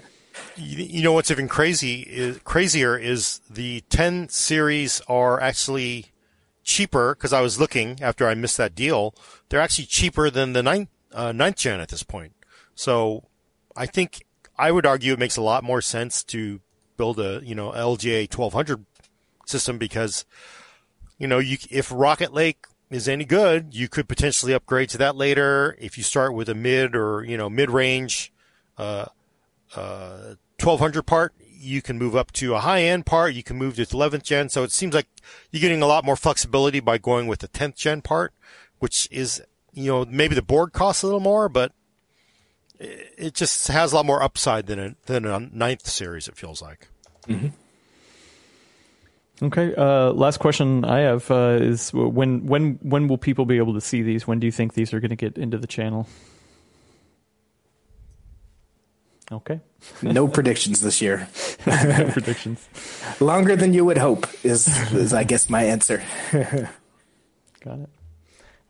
you 0.56 1.02
know 1.02 1.12
what's 1.12 1.30
even 1.30 1.48
crazy 1.48 2.00
is 2.00 2.38
crazier 2.38 2.96
is 2.96 3.40
the 3.50 3.82
10 3.90 4.28
series 4.30 5.00
are 5.08 5.40
actually 5.40 6.06
cheaper 6.64 7.14
because 7.14 7.32
I 7.32 7.40
was 7.40 7.60
looking 7.60 8.02
after 8.02 8.26
I 8.26 8.34
missed 8.34 8.56
that 8.56 8.74
deal. 8.74 9.14
They're 9.48 9.60
actually 9.60 9.86
cheaper 9.86 10.30
than 10.30 10.52
the 10.52 10.62
ninth, 10.62 10.88
uh, 11.12 11.32
ninth 11.32 11.56
gen 11.56 11.80
at 11.80 11.88
this 11.88 12.02
point. 12.02 12.32
So 12.74 13.24
I 13.76 13.86
think 13.86 14.24
I 14.56 14.72
would 14.72 14.86
argue 14.86 15.12
it 15.12 15.18
makes 15.18 15.36
a 15.36 15.42
lot 15.42 15.64
more 15.64 15.80
sense 15.80 16.22
to 16.24 16.60
build 16.96 17.20
a, 17.20 17.40
you 17.44 17.54
know, 17.54 17.70
LGA 17.70 18.32
1200 18.34 18.84
system 19.48 19.78
because, 19.78 20.24
you 21.18 21.26
know, 21.26 21.38
you, 21.38 21.58
if 21.70 21.90
Rocket 21.92 22.32
Lake 22.32 22.66
is 22.90 23.08
any 23.08 23.24
good, 23.24 23.74
you 23.74 23.88
could 23.88 24.08
potentially 24.08 24.52
upgrade 24.52 24.88
to 24.90 24.98
that 24.98 25.16
later. 25.16 25.76
If 25.80 25.98
you 25.98 26.04
start 26.04 26.34
with 26.34 26.48
a 26.48 26.54
mid 26.54 26.94
or, 26.94 27.24
you 27.24 27.36
know, 27.36 27.50
mid 27.50 27.70
range, 27.70 28.32
uh, 28.76 29.06
1200 29.74 31.02
part, 31.02 31.34
you 31.60 31.82
can 31.82 31.98
move 31.98 32.14
up 32.16 32.32
to 32.32 32.54
a 32.54 32.60
high 32.60 32.82
end 32.82 33.04
part. 33.04 33.34
You 33.34 33.42
can 33.42 33.56
move 33.56 33.76
to 33.76 33.82
11th 33.82 34.22
gen. 34.22 34.48
So 34.48 34.62
it 34.62 34.72
seems 34.72 34.94
like 34.94 35.06
you're 35.50 35.60
getting 35.60 35.82
a 35.82 35.86
lot 35.86 36.04
more 36.04 36.16
flexibility 36.16 36.80
by 36.80 36.98
going 36.98 37.26
with 37.26 37.40
the 37.40 37.48
10th 37.48 37.76
gen 37.76 38.00
part, 38.00 38.32
which 38.78 39.08
is, 39.10 39.42
you 39.72 39.90
know, 39.90 40.04
maybe 40.04 40.34
the 40.34 40.42
board 40.42 40.72
costs 40.72 41.02
a 41.02 41.06
little 41.06 41.20
more, 41.20 41.48
but 41.48 41.72
it 42.78 43.34
just 43.34 43.66
has 43.68 43.92
a 43.92 43.96
lot 43.96 44.06
more 44.06 44.22
upside 44.22 44.66
than 44.66 44.78
a, 44.78 44.94
than 45.06 45.24
a 45.24 45.40
ninth 45.40 45.86
series, 45.86 46.28
it 46.28 46.36
feels 46.36 46.62
like. 46.62 46.88
Okay. 49.40 49.72
Uh, 49.74 50.10
last 50.12 50.38
question 50.38 50.84
I 50.84 51.00
have 51.00 51.30
uh, 51.30 51.58
is 51.60 51.92
when 51.92 52.46
when 52.46 52.78
when 52.82 53.06
will 53.08 53.18
people 53.18 53.46
be 53.46 53.58
able 53.58 53.74
to 53.74 53.80
see 53.80 54.02
these? 54.02 54.26
When 54.26 54.40
do 54.40 54.46
you 54.46 54.52
think 54.52 54.74
these 54.74 54.92
are 54.92 55.00
going 55.00 55.10
to 55.10 55.16
get 55.16 55.38
into 55.38 55.58
the 55.58 55.66
channel? 55.68 56.06
Okay. 59.30 59.60
No 60.02 60.26
predictions 60.26 60.80
this 60.80 61.00
year. 61.00 61.28
No 61.66 62.08
predictions. 62.10 62.68
Longer 63.20 63.54
than 63.56 63.72
you 63.74 63.84
would 63.84 63.98
hope 63.98 64.26
is, 64.44 64.66
is 64.92 65.12
I 65.12 65.22
guess 65.24 65.48
my 65.50 65.62
answer. 65.64 66.02
Got 66.32 67.78
it. 67.80 67.88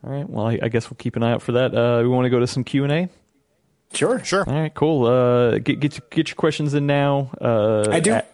All 0.05 0.11
right. 0.13 0.29
Well, 0.29 0.47
I, 0.47 0.59
I 0.63 0.69
guess 0.69 0.91
we'll 0.91 0.97
keep 0.99 1.17
an 1.17 1.23
eye 1.23 1.33
out 1.33 1.43
for 1.43 1.53
that. 1.53 1.75
Uh, 1.75 2.01
we 2.03 2.09
want 2.09 2.27
to 2.27 2.31
go 2.31 2.41
to 2.41 2.47
some 2.47 2.63
Q 2.65 2.85
and 2.85 2.93
A. 2.93 3.09
Sure. 3.95 4.23
Sure. 4.25 4.45
All 4.49 4.55
right. 4.61 4.75
Cool. 4.75 5.07
Uh, 5.07 5.59
get 5.59 5.81
get 5.81 5.97
your, 5.97 6.07
get 6.11 6.29
your 6.29 6.37
questions 6.37 6.75
in 6.75 6.87
now. 6.87 7.31
Uh, 7.41 7.89
I 7.91 8.01
do. 8.01 8.13
at- 8.13 8.31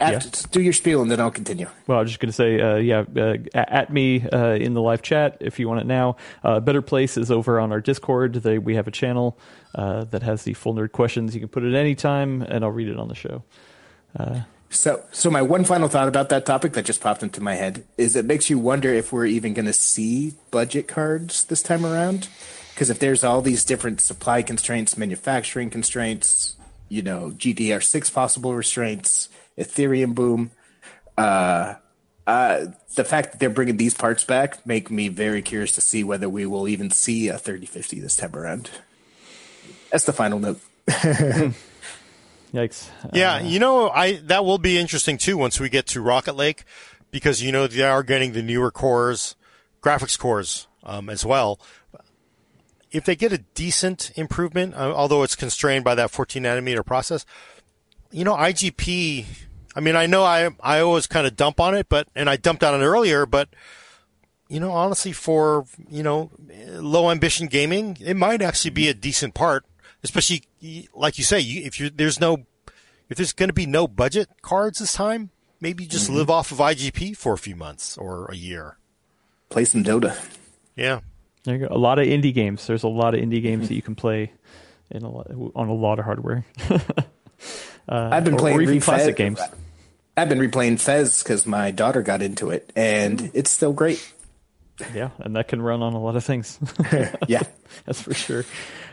After, 0.00 0.48
Do 0.48 0.62
your 0.62 0.72
spiel 0.72 1.02
and 1.02 1.10
then 1.10 1.20
I'll 1.20 1.30
continue. 1.30 1.66
Well, 1.86 1.98
I 1.98 2.02
was 2.02 2.10
just 2.10 2.20
going 2.20 2.30
to 2.30 2.32
say, 2.32 2.60
uh, 2.60 2.76
yeah, 2.76 3.04
uh, 3.16 3.36
at 3.54 3.92
me 3.92 4.26
uh, 4.28 4.54
in 4.54 4.74
the 4.74 4.80
live 4.80 5.02
chat 5.02 5.36
if 5.40 5.58
you 5.58 5.68
want 5.68 5.80
it 5.80 5.86
now. 5.86 6.16
Uh, 6.42 6.60
Better 6.60 6.82
Place 6.82 7.16
is 7.16 7.30
over 7.30 7.60
on 7.60 7.72
our 7.72 7.80
Discord. 7.80 8.34
They, 8.34 8.58
we 8.58 8.76
have 8.76 8.88
a 8.88 8.90
channel 8.90 9.38
uh, 9.74 10.04
that 10.04 10.22
has 10.22 10.44
the 10.44 10.54
full 10.54 10.74
nerd 10.74 10.92
questions. 10.92 11.34
You 11.34 11.40
can 11.40 11.48
put 11.48 11.64
it 11.64 11.74
any 11.74 11.94
time, 11.94 12.42
and 12.42 12.64
I'll 12.64 12.70
read 12.70 12.88
it 12.88 12.98
on 12.98 13.08
the 13.08 13.14
show. 13.14 13.44
So, 14.70 15.02
so 15.10 15.30
my 15.30 15.42
one 15.42 15.64
final 15.64 15.88
thought 15.88 16.06
about 16.06 16.28
that 16.28 16.46
topic 16.46 16.74
that 16.74 16.84
just 16.84 17.00
popped 17.00 17.24
into 17.24 17.40
my 17.42 17.54
head 17.54 17.84
is 17.98 18.14
it 18.14 18.24
makes 18.24 18.48
you 18.48 18.58
wonder 18.58 18.94
if 18.94 19.12
we're 19.12 19.26
even 19.26 19.52
going 19.52 19.66
to 19.66 19.72
see 19.72 20.34
budget 20.52 20.86
cards 20.86 21.44
this 21.44 21.60
time 21.60 21.84
around. 21.84 22.28
Because 22.72 22.88
if 22.88 23.00
there's 23.00 23.24
all 23.24 23.42
these 23.42 23.64
different 23.64 24.00
supply 24.00 24.42
constraints, 24.42 24.96
manufacturing 24.96 25.70
constraints, 25.70 26.56
you 26.88 27.02
know, 27.02 27.32
GDDR6 27.36 28.14
possible 28.14 28.54
restraints, 28.54 29.28
Ethereum 29.60 30.14
boom, 30.14 30.50
uh, 31.16 31.74
uh, 32.26 32.66
the 32.94 33.04
fact 33.04 33.32
that 33.32 33.40
they're 33.40 33.50
bringing 33.50 33.76
these 33.76 33.94
parts 33.94 34.24
back 34.24 34.64
make 34.66 34.90
me 34.90 35.08
very 35.08 35.42
curious 35.42 35.72
to 35.72 35.80
see 35.80 36.02
whether 36.02 36.28
we 36.28 36.46
will 36.46 36.66
even 36.66 36.90
see 36.90 37.28
a 37.28 37.38
3050 37.38 38.00
this 38.00 38.16
time 38.16 38.34
around. 38.34 38.70
That's 39.90 40.04
the 40.04 40.12
final 40.12 40.38
note. 40.38 40.60
Yikes. 42.52 42.88
Yeah, 43.12 43.40
you 43.40 43.58
know, 43.58 43.90
I 43.90 44.14
that 44.24 44.44
will 44.44 44.58
be 44.58 44.78
interesting 44.78 45.18
too 45.18 45.36
once 45.36 45.60
we 45.60 45.68
get 45.68 45.86
to 45.88 46.00
Rocket 46.00 46.34
Lake, 46.34 46.64
because 47.10 47.42
you 47.42 47.52
know 47.52 47.66
they 47.66 47.82
are 47.82 48.02
getting 48.02 48.32
the 48.32 48.42
newer 48.42 48.70
cores, 48.70 49.36
graphics 49.82 50.18
cores 50.18 50.66
um, 50.82 51.08
as 51.08 51.24
well. 51.24 51.60
If 52.90 53.04
they 53.04 53.14
get 53.14 53.32
a 53.32 53.38
decent 53.54 54.10
improvement, 54.16 54.74
uh, 54.74 54.92
although 54.92 55.22
it's 55.22 55.36
constrained 55.36 55.84
by 55.84 55.94
that 55.94 56.10
14 56.10 56.42
nanometer 56.42 56.84
process, 56.84 57.24
you 58.10 58.24
know, 58.24 58.34
IGP. 58.34 59.26
I 59.74 59.80
mean, 59.80 59.96
I 59.96 60.06
know 60.06 60.24
I 60.24 60.50
I 60.60 60.80
always 60.80 61.06
kind 61.06 61.26
of 61.26 61.36
dump 61.36 61.60
on 61.60 61.74
it, 61.74 61.88
but 61.88 62.08
and 62.14 62.28
I 62.28 62.36
dumped 62.36 62.64
on 62.64 62.80
it 62.80 62.84
earlier, 62.84 63.26
but 63.26 63.48
you 64.48 64.58
know, 64.58 64.72
honestly, 64.72 65.12
for 65.12 65.64
you 65.88 66.02
know, 66.02 66.30
low 66.68 67.10
ambition 67.10 67.46
gaming, 67.46 67.96
it 68.00 68.16
might 68.16 68.42
actually 68.42 68.72
be 68.72 68.88
a 68.88 68.94
decent 68.94 69.34
part, 69.34 69.64
especially 70.02 70.42
like 70.94 71.18
you 71.18 71.24
say, 71.24 71.40
you, 71.40 71.62
if 71.62 71.78
you 71.78 71.90
there's 71.90 72.20
no 72.20 72.44
if 73.08 73.16
there's 73.16 73.32
going 73.32 73.48
to 73.48 73.54
be 73.54 73.66
no 73.66 73.86
budget 73.86 74.28
cards 74.42 74.78
this 74.78 74.92
time, 74.92 75.30
maybe 75.60 75.86
just 75.86 76.06
mm-hmm. 76.06 76.16
live 76.16 76.30
off 76.30 76.52
of 76.52 76.58
IGP 76.58 77.16
for 77.16 77.32
a 77.32 77.38
few 77.38 77.56
months 77.56 77.96
or 77.96 78.26
a 78.26 78.36
year. 78.36 78.78
Play 79.50 79.64
some 79.64 79.84
Dota. 79.84 80.16
Yeah. 80.76 81.00
There 81.44 81.56
you 81.56 81.68
go. 81.68 81.74
A 81.74 81.78
lot 81.78 81.98
of 81.98 82.06
indie 82.06 82.34
games. 82.34 82.66
There's 82.66 82.82
a 82.82 82.88
lot 82.88 83.14
of 83.14 83.20
indie 83.20 83.42
games 83.42 83.62
mm-hmm. 83.62 83.68
that 83.68 83.74
you 83.74 83.82
can 83.82 83.94
play 83.94 84.32
in 84.90 85.02
a 85.02 85.10
lot, 85.10 85.28
on 85.54 85.68
a 85.68 85.74
lot 85.74 85.98
of 85.98 86.04
hardware. 86.04 86.44
Uh, 87.88 88.10
I've 88.12 88.24
been 88.24 88.36
playing 88.36 88.58
or 88.58 88.62
even 88.62 88.80
classic 88.80 89.16
games. 89.16 89.40
I've 90.16 90.28
been 90.28 90.38
replaying 90.38 90.80
Fez 90.80 91.22
because 91.22 91.46
my 91.46 91.70
daughter 91.70 92.02
got 92.02 92.22
into 92.22 92.50
it, 92.50 92.72
and 92.76 93.20
hmm. 93.20 93.26
it's 93.32 93.50
still 93.50 93.72
great. 93.72 94.12
Yeah, 94.94 95.10
and 95.18 95.36
that 95.36 95.48
can 95.48 95.60
run 95.62 95.82
on 95.82 95.92
a 95.92 96.00
lot 96.00 96.16
of 96.16 96.24
things. 96.24 96.58
yeah, 97.28 97.42
that's 97.84 98.00
for 98.00 98.14
sure. 98.14 98.44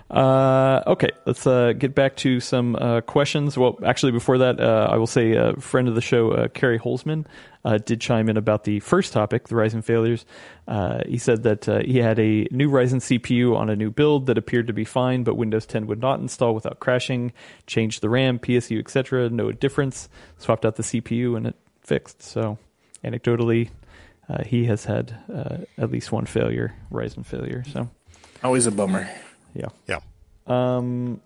Uh, 0.10 0.82
okay, 0.88 1.10
let's 1.26 1.46
uh, 1.46 1.74
get 1.74 1.94
back 1.94 2.16
to 2.16 2.40
some 2.40 2.76
uh, 2.78 3.02
questions. 3.02 3.58
Well, 3.58 3.78
actually, 3.86 4.14
before 4.14 4.38
that, 4.38 4.60
uh, 4.60 4.88
I 4.90 4.96
will 4.98 5.08
say 5.08 5.34
a 5.34 5.54
friend 5.56 5.88
of 5.88 5.96
the 5.96 6.02
show, 6.02 6.32
uh, 6.32 6.48
Kerry 6.48 6.80
Holzman, 6.80 7.26
uh, 7.66 7.78
did 7.80 8.00
chime 8.00 8.30
in 8.30 8.38
about 8.38 8.64
the 8.64 8.80
first 8.80 9.12
topic, 9.12 9.50
the 9.50 9.56
Ryzen 9.56 9.84
failures. 9.84 10.26
he 11.06 11.18
said 11.18 11.44
that 11.44 11.66
he 11.86 11.98
had 11.98 12.18
a 12.20 12.48
new 12.52 12.70
Ryzen 12.70 13.02
CPU 13.02 13.58
on 13.58 13.70
a 13.70 13.76
new 13.76 13.92
build 13.92 14.28
that 14.28 14.38
appeared 14.38 14.68
to 14.68 14.74
be 14.74 14.86
fine, 14.86 15.24
but 15.24 15.36
Windows 15.36 15.66
10 15.66 15.88
would 15.88 16.00
not 16.00 16.22
install 16.22 16.56
without 16.56 16.80
crashing. 16.80 17.34
Changed 17.66 18.02
the 18.02 18.10
RAM, 18.10 18.40
PSU, 18.40 18.80
etc. 18.80 19.30
No 19.30 19.52
difference. 19.52 20.08
Swapped 20.38 20.66
out 20.66 20.78
the 20.78 20.84
CPU 20.84 21.36
and 21.36 21.48
it 21.48 21.56
fixed. 21.82 22.22
So, 22.22 22.58
anecdotally, 23.04 23.72
he 24.46 24.66
has 24.66 24.86
had 24.86 25.18
at 25.78 25.92
least 25.92 26.14
one 26.14 26.26
failure, 26.26 26.74
Ryzen 26.90 27.26
failure. 27.26 27.66
So, 27.74 27.90
always 28.42 28.66
a 28.66 28.72
bummer. 28.72 29.10
Yeah. 29.54 29.70
Yeah. 29.88 30.00
Um, 30.48 31.22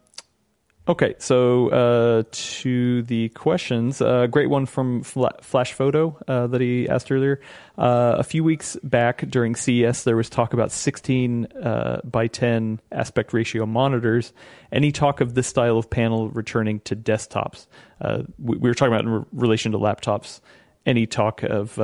okay, 0.87 1.15
so 1.19 1.69
uh, 1.69 2.23
to 2.31 3.03
the 3.03 3.29
questions, 3.29 4.01
a 4.01 4.07
uh, 4.07 4.27
great 4.27 4.49
one 4.49 4.65
from 4.65 5.03
Flash 5.03 5.73
Photo 5.73 6.17
uh, 6.27 6.47
that 6.47 6.61
he 6.61 6.89
asked 6.89 7.11
earlier. 7.11 7.39
Uh, 7.77 8.15
a 8.17 8.23
few 8.23 8.43
weeks 8.43 8.77
back 8.83 9.29
during 9.29 9.55
CES, 9.55 10.03
there 10.03 10.15
was 10.15 10.29
talk 10.29 10.53
about 10.53 10.71
16 10.71 11.45
uh, 11.45 12.01
by 12.03 12.27
10 12.27 12.79
aspect 12.91 13.33
ratio 13.33 13.65
monitors. 13.65 14.33
Any 14.71 14.91
talk 14.91 15.21
of 15.21 15.35
this 15.35 15.47
style 15.47 15.77
of 15.77 15.89
panel 15.89 16.29
returning 16.29 16.79
to 16.81 16.95
desktops? 16.95 17.67
Uh, 17.99 18.23
we, 18.39 18.57
we, 18.57 18.69
were 18.69 18.73
talking 18.73 18.93
about 18.93 19.05
in 19.05 19.11
re- 19.11 19.25
relation 19.33 19.71
to 19.73 19.77
laptops. 19.77 20.41
Any 20.85 21.05
talk 21.05 21.43
of 21.43 21.77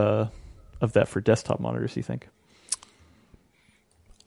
of 0.80 0.94
that 0.94 1.08
for 1.08 1.22
desktop 1.22 1.60
monitors? 1.60 1.96
You 1.96 2.04
think? 2.04 2.30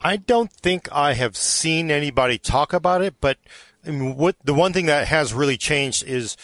I 0.03 0.17
don't 0.17 0.51
think 0.51 0.89
I 0.91 1.13
have 1.13 1.37
seen 1.37 1.91
anybody 1.91 2.39
talk 2.39 2.73
about 2.73 3.03
it, 3.03 3.17
but 3.21 3.39
what 3.85 4.37
the 4.43 4.55
one 4.55 4.73
thing 4.73 4.87
that 4.87 5.09
has 5.09 5.35
really 5.35 5.59
changed 5.59 6.05
is 6.05 6.37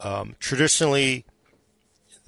um, 0.00 0.36
traditionally 0.38 1.24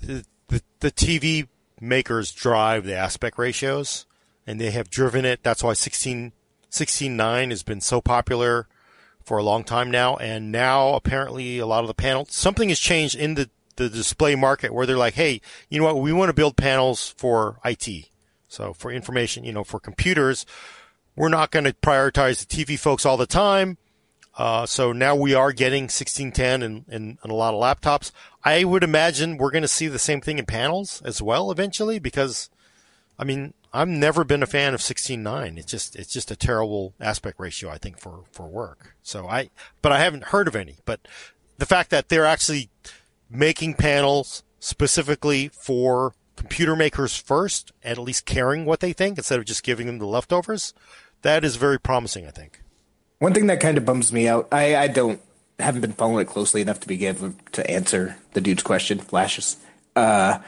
the, 0.02 0.24
the, 0.48 0.62
the 0.80 0.90
TV 0.90 1.46
makers 1.80 2.32
drive 2.32 2.84
the 2.84 2.96
aspect 2.96 3.38
ratios, 3.38 4.06
and 4.46 4.60
they 4.60 4.72
have 4.72 4.90
driven 4.90 5.24
it. 5.24 5.42
That's 5.42 5.62
why 5.62 5.74
16 5.74 6.32
16.9 6.70 7.50
has 7.50 7.62
been 7.62 7.80
so 7.80 8.00
popular 8.00 8.68
for 9.24 9.38
a 9.38 9.42
long 9.42 9.64
time 9.64 9.90
now, 9.90 10.16
and 10.16 10.52
now 10.52 10.94
apparently 10.94 11.58
a 11.58 11.66
lot 11.66 11.82
of 11.82 11.88
the 11.88 11.94
panels 11.94 12.34
something 12.34 12.68
has 12.68 12.80
changed 12.80 13.14
in 13.14 13.34
the 13.34 13.48
the 13.76 13.88
display 13.88 14.34
market 14.34 14.74
where 14.74 14.86
they're 14.86 14.96
like, 14.96 15.14
hey, 15.14 15.40
you 15.68 15.78
know 15.78 15.84
what, 15.86 16.00
we 16.00 16.12
want 16.12 16.28
to 16.28 16.34
build 16.34 16.56
panels 16.56 17.14
for 17.16 17.60
IT 17.64 18.10
so 18.48 18.72
for 18.72 18.90
information, 18.90 19.44
you 19.44 19.52
know, 19.52 19.64
for 19.64 19.78
computers, 19.78 20.46
we're 21.14 21.28
not 21.28 21.50
going 21.50 21.64
to 21.64 21.72
prioritize 21.74 22.44
the 22.44 22.64
TV 22.64 22.78
folks 22.78 23.04
all 23.04 23.16
the 23.16 23.26
time. 23.26 23.76
Uh, 24.36 24.64
so 24.64 24.92
now 24.92 25.16
we 25.16 25.34
are 25.34 25.52
getting 25.52 25.84
1610 25.84 26.62
and, 26.62 26.84
in, 26.88 27.18
in, 27.24 27.30
a 27.30 27.34
lot 27.34 27.54
of 27.54 27.60
laptops. 27.60 28.12
I 28.44 28.62
would 28.62 28.84
imagine 28.84 29.36
we're 29.36 29.50
going 29.50 29.62
to 29.62 29.68
see 29.68 29.88
the 29.88 29.98
same 29.98 30.20
thing 30.20 30.38
in 30.38 30.46
panels 30.46 31.02
as 31.04 31.20
well 31.20 31.50
eventually 31.50 31.98
because, 31.98 32.48
I 33.18 33.24
mean, 33.24 33.52
I've 33.72 33.88
never 33.88 34.22
been 34.22 34.44
a 34.44 34.46
fan 34.46 34.74
of 34.74 34.80
16.9. 34.80 35.58
It's 35.58 35.70
just, 35.70 35.96
it's 35.96 36.12
just 36.12 36.30
a 36.30 36.36
terrible 36.36 36.94
aspect 37.00 37.40
ratio, 37.40 37.68
I 37.68 37.78
think, 37.78 37.98
for, 37.98 38.20
for 38.30 38.46
work. 38.46 38.94
So 39.02 39.28
I, 39.28 39.50
but 39.82 39.90
I 39.90 39.98
haven't 39.98 40.24
heard 40.24 40.46
of 40.46 40.54
any. 40.54 40.76
But 40.84 41.00
the 41.58 41.66
fact 41.66 41.90
that 41.90 42.08
they're 42.08 42.24
actually 42.24 42.70
making 43.28 43.74
panels 43.74 44.44
specifically 44.60 45.48
for 45.48 46.14
computer 46.38 46.76
makers 46.76 47.16
first, 47.16 47.72
at 47.82 47.98
least 47.98 48.24
caring 48.24 48.64
what 48.64 48.80
they 48.80 48.92
think 48.92 49.18
instead 49.18 49.38
of 49.38 49.44
just 49.44 49.62
giving 49.62 49.86
them 49.86 49.98
the 49.98 50.06
leftovers, 50.06 50.72
that 51.22 51.44
is 51.44 51.56
very 51.56 51.78
promising, 51.78 52.26
I 52.26 52.30
think. 52.30 52.62
One 53.18 53.34
thing 53.34 53.48
that 53.48 53.60
kind 53.60 53.76
of 53.76 53.84
bums 53.84 54.12
me 54.12 54.28
out, 54.28 54.48
I, 54.52 54.76
I 54.76 54.88
don't 54.88 55.20
haven't 55.58 55.80
been 55.80 55.92
following 55.92 56.22
it 56.22 56.28
closely 56.28 56.60
enough 56.60 56.80
to 56.80 56.88
be 56.88 57.04
able 57.06 57.34
to 57.52 57.68
answer 57.68 58.16
the 58.32 58.40
dude's 58.40 58.62
question. 58.62 58.98
Flashes. 58.98 59.56
Uh, 59.96 60.38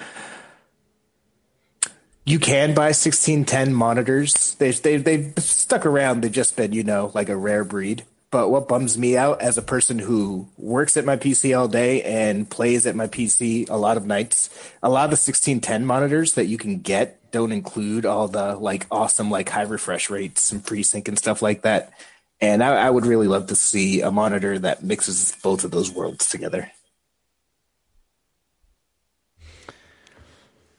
you 2.24 2.38
can 2.38 2.74
buy 2.74 2.92
1610 2.92 3.74
monitors. 3.74 4.54
They've, 4.54 4.80
they've, 4.80 5.02
they've 5.02 5.32
stuck 5.38 5.84
around. 5.84 6.20
They've 6.20 6.30
just 6.30 6.54
been, 6.56 6.72
you 6.72 6.84
know, 6.84 7.10
like 7.14 7.28
a 7.28 7.36
rare 7.36 7.64
breed. 7.64 8.04
But 8.30 8.48
what 8.48 8.68
bums 8.68 8.96
me 8.96 9.16
out 9.16 9.42
as 9.42 9.58
a 9.58 9.62
person 9.62 9.98
who 9.98 10.48
works 10.56 10.96
at 10.96 11.04
my 11.04 11.16
PC 11.16 11.58
all 11.58 11.66
day 11.66 12.02
and 12.02 12.48
plays 12.48 12.86
at 12.86 12.94
my 12.94 13.08
PC 13.08 13.68
a 13.68 13.76
lot 13.76 13.96
of 13.96 14.06
nights, 14.06 14.50
a 14.82 14.88
lot 14.88 15.04
of 15.04 15.10
the 15.10 15.14
1610 15.14 15.84
monitors 15.84 16.34
that 16.34 16.46
you 16.46 16.56
can 16.56 16.78
get 16.78 17.32
don't 17.32 17.50
include 17.50 18.06
all 18.06 18.28
the 18.28 18.54
like 18.54 18.86
awesome 18.90 19.30
like 19.30 19.48
high 19.48 19.62
refresh 19.62 20.10
rates 20.10 20.52
and 20.52 20.64
FreeSync 20.64 21.08
and 21.08 21.18
stuff 21.18 21.42
like 21.42 21.62
that. 21.62 21.92
And 22.40 22.62
I, 22.62 22.86
I 22.86 22.90
would 22.90 23.04
really 23.04 23.26
love 23.26 23.48
to 23.48 23.56
see 23.56 24.00
a 24.00 24.12
monitor 24.12 24.58
that 24.60 24.84
mixes 24.84 25.36
both 25.42 25.64
of 25.64 25.72
those 25.72 25.90
worlds 25.92 26.30
together. 26.30 26.70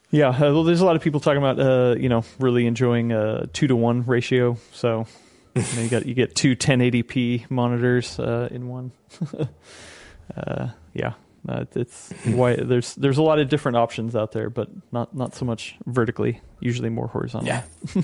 Yeah, 0.09 0.29
uh, 0.29 0.63
there's 0.63 0.81
a 0.81 0.85
lot 0.85 0.97
of 0.97 1.01
people 1.01 1.21
talking 1.21 1.37
about, 1.37 1.59
uh, 1.59 1.95
you 1.97 2.09
know, 2.09 2.25
really 2.39 2.65
enjoying 2.65 3.11
a 3.13 3.47
two 3.47 3.67
to 3.67 3.75
one 3.75 4.05
ratio. 4.05 4.57
So 4.73 5.07
you, 5.55 5.61
know, 5.61 5.81
you 5.81 5.89
got 5.89 6.05
you 6.05 6.13
get 6.13 6.35
two 6.35 6.55
1080p 6.55 7.49
monitors 7.49 8.19
uh, 8.19 8.47
in 8.51 8.67
one. 8.67 8.91
uh, 10.37 10.69
yeah, 10.93 11.13
uh, 11.47 11.65
it's 11.75 12.11
why 12.25 12.55
there's 12.55 12.95
there's 12.95 13.17
a 13.17 13.23
lot 13.23 13.39
of 13.39 13.49
different 13.49 13.77
options 13.77 14.15
out 14.15 14.31
there, 14.31 14.49
but 14.49 14.69
not 14.91 15.15
not 15.15 15.35
so 15.35 15.45
much 15.45 15.75
vertically. 15.85 16.41
Usually 16.59 16.89
more 16.89 17.07
horizontal. 17.07 17.47
Yeah. 17.47 17.63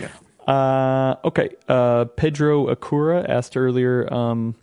yeah. 0.00 0.52
Uh, 0.52 1.16
okay. 1.24 1.50
Uh, 1.68 2.04
Pedro 2.04 2.74
Akura 2.74 3.28
asked 3.28 3.56
earlier. 3.56 4.12
Um, 4.12 4.54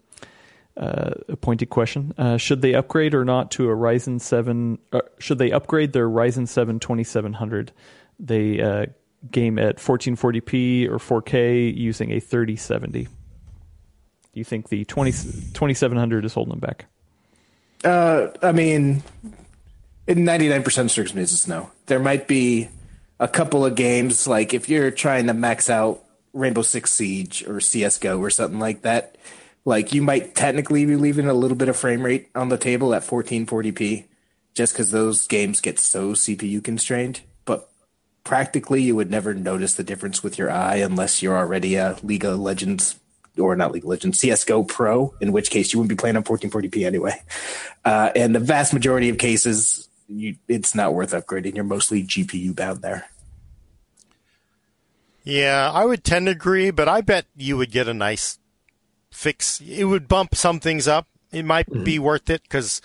uh, 0.75 1.15
a 1.29 1.35
pointed 1.35 1.71
question. 1.71 2.13
Uh, 2.19 2.37
should 2.37 2.61
they 2.61 2.75
upgrade 2.75 3.15
or 3.15 3.25
not 3.25 3.49
to 3.49 3.67
a 3.67 3.75
Ryzen 3.75 4.21
7? 4.21 4.77
Uh, 4.93 5.01
should 5.17 5.39
they 5.39 5.51
upgrade 5.51 5.91
their 5.91 6.07
Ryzen 6.07 6.47
7 6.47 6.79
2700? 6.79 7.71
They 8.19 8.61
uh, 8.61 8.85
game 9.31 9.57
at 9.59 9.77
1440p 9.77 10.89
or 10.89 10.97
4K 10.97 11.75
using 11.75 12.11
a 12.11 12.19
3070? 12.19 13.03
Do 13.03 13.09
you 14.33 14.43
think 14.43 14.69
the 14.69 14.85
20, 14.85 15.11
2700 15.11 16.25
is 16.25 16.33
holding 16.33 16.51
them 16.51 16.59
back? 16.59 16.85
Uh, 17.83 18.27
I 18.41 18.51
mean, 18.51 19.03
in 20.07 20.19
99% 20.19 20.65
of 20.65 20.91
circumstances, 20.91 21.47
no. 21.47 21.71
There 21.87 21.99
might 21.99 22.27
be 22.27 22.69
a 23.19 23.27
couple 23.27 23.65
of 23.65 23.75
games, 23.75 24.27
like 24.27 24.53
if 24.53 24.69
you're 24.69 24.91
trying 24.91 25.27
to 25.27 25.33
max 25.33 25.69
out 25.69 26.03
Rainbow 26.33 26.61
Six 26.61 26.91
Siege 26.91 27.43
or 27.47 27.55
CSGO 27.55 28.19
or 28.19 28.29
something 28.29 28.59
like 28.59 28.83
that, 28.83 29.17
like 29.65 29.93
you 29.93 30.01
might 30.01 30.35
technically 30.35 30.85
be 30.85 30.95
leaving 30.95 31.27
a 31.27 31.33
little 31.33 31.57
bit 31.57 31.67
of 31.67 31.75
frame 31.75 32.03
rate 32.03 32.29
on 32.35 32.49
the 32.49 32.57
table 32.57 32.93
at 32.93 33.03
1440p 33.03 34.05
just 34.53 34.73
because 34.73 34.91
those 34.91 35.27
games 35.27 35.61
get 35.61 35.77
so 35.77 36.13
CPU 36.13 36.63
constrained 36.63 37.21
practically 38.27 38.81
you 38.81 38.93
would 38.93 39.09
never 39.09 39.33
notice 39.33 39.75
the 39.75 39.85
difference 39.85 40.21
with 40.21 40.37
your 40.37 40.51
eye 40.51 40.75
unless 40.75 41.21
you're 41.21 41.37
already 41.37 41.75
a 41.75 41.97
League 42.03 42.25
of 42.25 42.37
Legends 42.37 42.99
or 43.39 43.55
not 43.55 43.71
League 43.71 43.83
of 43.83 43.89
Legends 43.89 44.19
CS:GO 44.19 44.63
Pro, 44.63 45.13
in 45.21 45.31
which 45.31 45.49
case 45.49 45.71
you 45.71 45.79
wouldn't 45.79 45.97
be 45.97 45.99
playing 45.99 46.17
on 46.17 46.23
1440p 46.23 46.85
anyway. 46.85 47.21
Uh, 47.85 48.11
and 48.17 48.35
the 48.35 48.39
vast 48.41 48.73
majority 48.73 49.07
of 49.07 49.17
cases, 49.17 49.87
you, 50.09 50.35
it's 50.49 50.75
not 50.75 50.93
worth 50.93 51.11
upgrading. 51.11 51.55
You're 51.55 51.63
mostly 51.63 52.03
GPU 52.03 52.53
bound 52.53 52.81
there. 52.81 53.05
Yeah, 55.23 55.71
I 55.73 55.85
would 55.85 56.03
tend 56.03 56.25
to 56.25 56.33
agree, 56.33 56.69
but 56.69 56.89
I 56.89 56.99
bet 56.99 57.27
you 57.37 57.55
would 57.55 57.71
get 57.71 57.87
a 57.87 57.93
nice 57.93 58.39
fix. 59.09 59.61
It 59.61 59.85
would 59.85 60.09
bump 60.09 60.35
some 60.35 60.59
things 60.59 60.85
up. 60.85 61.07
It 61.31 61.45
might 61.45 61.69
mm-hmm. 61.69 61.85
be 61.85 61.97
worth 61.97 62.29
it 62.29 62.43
because 62.43 62.81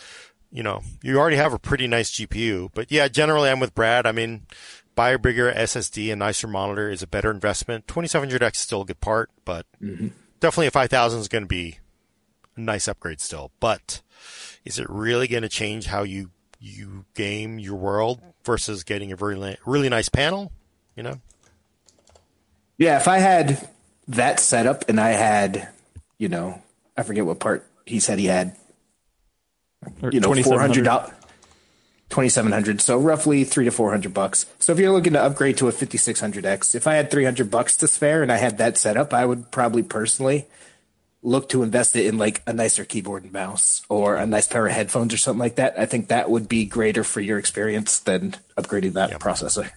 you 0.53 0.63
know 0.63 0.83
you 1.03 1.19
already 1.19 1.37
have 1.37 1.53
a 1.53 1.59
pretty 1.59 1.89
nice 1.89 2.13
GPU. 2.13 2.71
But 2.75 2.93
yeah, 2.93 3.09
generally 3.09 3.51
I'm 3.51 3.59
with 3.59 3.75
Brad. 3.75 4.07
I 4.07 4.13
mean, 4.13 4.47
buy 4.95 5.11
a 5.11 5.19
bigger 5.19 5.53
SSD 5.53 6.11
and 6.11 6.19
nicer 6.19 6.47
monitor 6.47 6.91
is 6.91 7.03
a 7.03 7.07
better 7.07 7.31
investment. 7.31 7.87
2700X 7.87 8.55
is 8.55 8.59
still 8.59 8.83
a 8.83 8.85
good 8.85 9.01
part, 9.01 9.31
but 9.45 9.67
mm-hmm. 9.83 10.09
definitely 10.41 10.67
a 10.67 10.71
5000 10.71 11.21
is 11.21 11.29
going 11.29 11.45
to 11.45 11.49
be 11.49 11.79
a 12.57 12.61
nice 12.61 12.89
upgrade 12.89 13.21
still. 13.21 13.51
But 13.61 14.03
is 14.65 14.79
it 14.79 14.87
really 14.89 15.29
going 15.29 15.43
to 15.43 15.49
change 15.49 15.87
how 15.87 16.03
you 16.03 16.31
you 16.61 17.07
game 17.15 17.59
your 17.59 17.75
world 17.75 18.21
versus 18.45 18.85
getting 18.85 19.11
a 19.11 19.17
very 19.17 19.57
really 19.67 19.89
nice 19.89 20.09
panel? 20.09 20.53
You 20.97 21.03
know. 21.03 21.21
Yeah, 22.79 22.99
if 22.99 23.09
I 23.09 23.19
had 23.19 23.69
that 24.09 24.41
setup 24.41 24.89
and 24.89 25.01
I 25.01 25.11
had, 25.11 25.69
you 26.19 26.29
know, 26.29 26.61
I 26.97 27.03
forget 27.03 27.25
what 27.25 27.41
part 27.41 27.67
he 27.87 28.01
said 28.01 28.19
he 28.19 28.27
had. 28.27 28.57
You 30.13 30.21
know, 30.21 30.33
four 30.43 30.61
hundred 30.61 30.85
dollars 30.85 31.11
2700 32.13 32.81
so 32.81 32.99
roughly 32.99 33.43
3 33.43 33.65
to 33.65 33.71
400 33.71 34.15
bucks. 34.15 34.47
So 34.59 34.73
if 34.73 34.79
you're 34.79 34.93
looking 34.93 35.15
to 35.15 35.23
upgrade 35.23 35.57
to 35.59 35.69
a 35.69 35.73
5600x 35.73 36.75
if 36.75 36.87
i 36.87 36.95
had 36.95 37.11
300 37.11 37.51
bucks 37.51 37.77
to 37.79 37.89
spare 37.89 38.23
and 38.23 38.31
i 38.31 38.37
had 38.37 38.59
that 38.59 38.77
set 38.77 38.97
up 38.97 39.13
i 39.13 39.25
would 39.25 39.51
probably 39.51 39.83
personally 39.83 40.47
look 41.23 41.49
to 41.51 41.63
invest 41.63 41.95
it 41.97 42.07
in 42.07 42.19
like 42.19 42.43
a 42.47 42.53
nicer 42.53 42.85
keyboard 42.85 43.23
and 43.23 43.33
mouse 43.33 43.83
or 43.89 44.17
a 44.17 44.27
nice 44.27 44.49
pair 44.49 44.67
of 44.67 44.73
headphones 44.73 45.15
or 45.15 45.17
something 45.17 45.39
like 45.39 45.55
that. 45.55 45.79
I 45.79 45.87
think 45.87 46.09
that 46.09 46.29
would 46.29 46.49
be 46.49 46.65
greater 46.65 47.05
for 47.05 47.21
your 47.21 47.39
experience 47.39 48.01
than 48.01 48.35
upgrading 48.59 48.95
that 48.95 49.11
yep. 49.11 49.21
processor. 49.21 49.71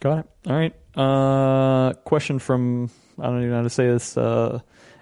Got 0.00 0.20
it. 0.20 0.26
All 0.46 0.56
right. 0.56 0.72
Uh 0.96 1.94
question 2.04 2.38
from 2.38 2.90
i 3.18 3.24
don't 3.24 3.38
even 3.38 3.50
know 3.50 3.56
how 3.56 3.62
to 3.62 3.70
say 3.70 3.86
this 3.86 4.16
uh 4.16 4.60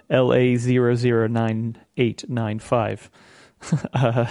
la009895 0.09 3.09
Uh, 3.93 4.27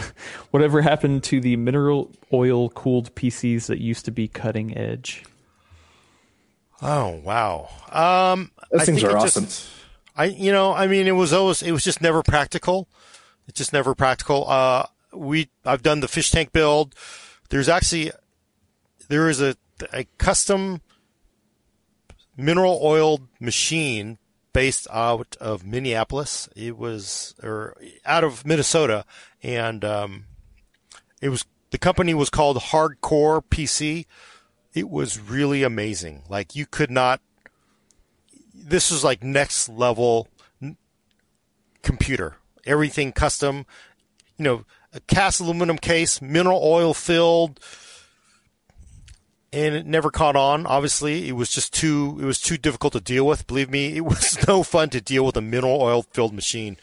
whatever 0.51 0.81
happened 0.81 1.23
to 1.23 1.39
the 1.39 1.55
mineral 1.55 2.11
oil 2.33 2.69
cooled 2.69 3.13
PCs 3.15 3.67
that 3.67 3.79
used 3.79 4.05
to 4.05 4.11
be 4.11 4.27
cutting 4.27 4.75
edge? 4.77 5.23
Oh 6.81 7.21
wow. 7.23 7.69
Um, 7.91 8.51
Those 8.71 8.81
I 8.81 8.85
things 8.85 9.01
think 9.01 9.13
are 9.13 9.17
awesome. 9.17 9.45
Just, 9.45 9.69
I 10.15 10.25
you 10.25 10.51
know 10.51 10.73
I 10.73 10.87
mean 10.87 11.07
it 11.07 11.11
was 11.11 11.31
always 11.33 11.61
it 11.61 11.71
was 11.71 11.83
just 11.83 12.01
never 12.01 12.23
practical. 12.23 12.87
It's 13.47 13.57
just 13.57 13.73
never 13.73 13.95
practical. 13.95 14.49
Uh, 14.49 14.87
we 15.13 15.49
I've 15.65 15.83
done 15.83 15.99
the 15.99 16.07
fish 16.07 16.31
tank 16.31 16.51
build. 16.51 16.95
There's 17.49 17.69
actually 17.69 18.11
there 19.09 19.29
is 19.29 19.41
a 19.41 19.55
a 19.93 20.05
custom 20.17 20.81
mineral 22.35 22.79
oiled 22.81 23.27
machine 23.39 24.17
based 24.53 24.87
out 24.91 25.35
of 25.39 25.65
Minneapolis. 25.65 26.49
It 26.55 26.77
was 26.77 27.35
or 27.43 27.75
out 28.05 28.23
of 28.23 28.45
Minnesota, 28.45 29.05
and 29.43 29.83
um, 29.85 30.25
it 31.21 31.29
was 31.29 31.45
the 31.71 31.77
company 31.77 32.13
was 32.13 32.29
called 32.29 32.57
Hardcore 32.57 33.43
PC. 33.43 34.05
It 34.73 34.89
was 34.89 35.19
really 35.19 35.63
amazing. 35.63 36.23
Like 36.29 36.55
you 36.55 36.65
could 36.65 36.91
not. 36.91 37.21
This 38.53 38.91
was 38.91 39.03
like 39.03 39.23
next 39.23 39.69
level 39.69 40.27
computer. 41.81 42.35
Everything 42.65 43.11
custom. 43.11 43.65
You 44.37 44.43
know, 44.43 44.65
a 44.93 44.99
cast 45.01 45.39
aluminum 45.39 45.77
case, 45.77 46.21
mineral 46.21 46.61
oil 46.63 46.93
filled 46.93 47.59
and 49.51 49.75
it 49.75 49.85
never 49.85 50.11
caught 50.11 50.35
on. 50.35 50.65
Obviously, 50.65 51.27
it 51.27 51.33
was 51.33 51.49
just 51.49 51.73
too 51.73 52.17
it 52.21 52.25
was 52.25 52.39
too 52.39 52.57
difficult 52.57 52.93
to 52.93 52.99
deal 53.01 53.25
with. 53.25 53.47
Believe 53.47 53.69
me, 53.69 53.95
it 53.97 54.01
was 54.05 54.37
no 54.47 54.63
fun 54.63 54.89
to 54.91 55.01
deal 55.01 55.25
with 55.25 55.37
a 55.37 55.41
mineral 55.41 55.81
oil 55.81 56.03
filled 56.03 56.33
machine. 56.33 56.77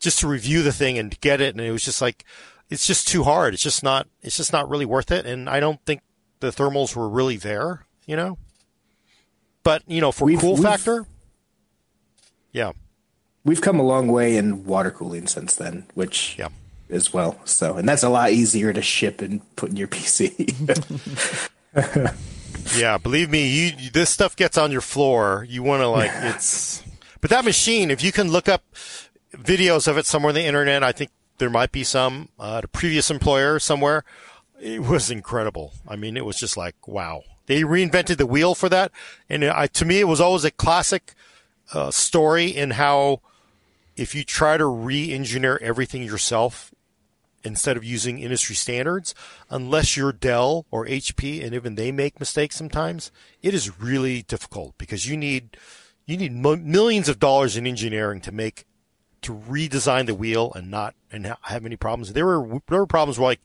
Just 0.00 0.20
to 0.20 0.28
review 0.28 0.62
the 0.62 0.72
thing 0.72 0.96
and 0.96 1.18
get 1.20 1.40
it, 1.40 1.54
and 1.54 1.60
it 1.64 1.72
was 1.72 1.84
just 1.84 2.00
like 2.00 2.24
it's 2.70 2.86
just 2.86 3.08
too 3.08 3.24
hard. 3.24 3.54
It's 3.54 3.62
just 3.62 3.82
not 3.82 4.06
it's 4.22 4.36
just 4.36 4.52
not 4.52 4.68
really 4.68 4.86
worth 4.86 5.10
it. 5.10 5.26
And 5.26 5.48
I 5.48 5.60
don't 5.60 5.84
think 5.84 6.02
the 6.40 6.48
thermals 6.50 6.94
were 6.94 7.08
really 7.08 7.36
there. 7.36 7.84
You 8.06 8.16
know, 8.16 8.38
but 9.64 9.82
you 9.86 10.00
know 10.00 10.12
for 10.12 10.24
We've- 10.24 10.40
cool 10.40 10.52
we've- 10.54 10.62
factor, 10.62 11.06
yeah, 12.52 12.72
We've 13.44 13.60
come 13.60 13.78
a 13.80 13.82
long 13.82 14.08
way 14.08 14.36
in 14.36 14.64
water 14.64 14.90
cooling 14.90 15.26
since 15.26 15.54
then, 15.54 15.86
which 15.94 16.36
yeah. 16.38 16.48
as 16.90 17.12
well. 17.14 17.40
So, 17.44 17.76
and 17.76 17.88
that's 17.88 18.02
a 18.02 18.08
lot 18.08 18.30
easier 18.30 18.72
to 18.72 18.82
ship 18.82 19.20
and 19.22 19.40
put 19.56 19.70
in 19.70 19.76
your 19.76 19.88
PC. 19.96 21.48
Yeah, 22.76 22.98
believe 22.98 23.30
me, 23.30 23.48
you 23.48 23.90
this 23.90 24.10
stuff 24.10 24.36
gets 24.36 24.58
on 24.58 24.72
your 24.72 24.80
floor. 24.80 25.46
You 25.48 25.62
want 25.62 25.82
to 25.82 25.88
like 25.88 26.10
it's, 26.14 26.82
but 27.20 27.30
that 27.30 27.44
machine, 27.44 27.90
if 27.90 28.02
you 28.02 28.12
can 28.12 28.30
look 28.30 28.48
up 28.48 28.64
videos 29.32 29.88
of 29.88 29.96
it 29.96 30.06
somewhere 30.06 30.30
on 30.30 30.34
the 30.34 30.44
internet, 30.44 30.82
I 30.82 30.92
think 30.92 31.10
there 31.38 31.50
might 31.50 31.72
be 31.72 31.84
some 31.84 32.28
uh, 32.38 32.58
at 32.58 32.64
a 32.64 32.68
previous 32.68 33.10
employer 33.10 33.58
somewhere. 33.58 34.04
It 34.60 34.82
was 34.82 35.10
incredible. 35.10 35.72
I 35.86 35.96
mean, 35.96 36.16
it 36.16 36.24
was 36.24 36.36
just 36.36 36.56
like 36.56 36.86
wow. 36.86 37.22
They 37.46 37.62
reinvented 37.62 38.18
the 38.18 38.26
wheel 38.26 38.54
for 38.54 38.68
that, 38.68 38.92
and 39.28 39.44
I, 39.44 39.68
to 39.68 39.84
me, 39.84 40.00
it 40.00 40.08
was 40.08 40.20
always 40.20 40.44
a 40.44 40.50
classic 40.50 41.14
uh, 41.72 41.90
story 41.90 42.48
in 42.48 42.72
how 42.72 43.22
if 43.96 44.14
you 44.14 44.22
try 44.22 44.58
to 44.58 44.66
re-engineer 44.66 45.58
everything 45.62 46.02
yourself, 46.02 46.72
instead 47.44 47.76
of 47.76 47.84
using 47.84 48.18
industry 48.18 48.54
standards, 48.54 49.14
unless 49.50 49.96
you're 49.96 50.12
Dell 50.12 50.66
or 50.70 50.86
HP, 50.86 51.44
and 51.44 51.54
even 51.54 51.74
they 51.74 51.92
make 51.92 52.20
mistakes 52.20 52.56
sometimes, 52.56 53.10
it 53.42 53.54
is 53.54 53.80
really 53.80 54.22
difficult 54.22 54.76
because 54.78 55.06
you 55.06 55.16
need 55.16 55.56
you 56.06 56.16
need 56.16 56.32
millions 56.32 57.08
of 57.08 57.18
dollars 57.18 57.56
in 57.56 57.66
engineering 57.66 58.20
to 58.22 58.32
make 58.32 58.64
to 59.22 59.34
redesign 59.34 60.06
the 60.06 60.14
wheel 60.14 60.52
and 60.54 60.70
not 60.70 60.94
and 61.12 61.26
ha- 61.26 61.38
have 61.42 61.66
any 61.66 61.76
problems. 61.76 62.12
There 62.12 62.26
were 62.26 62.60
there 62.68 62.78
were 62.78 62.86
problems 62.86 63.18
like 63.18 63.40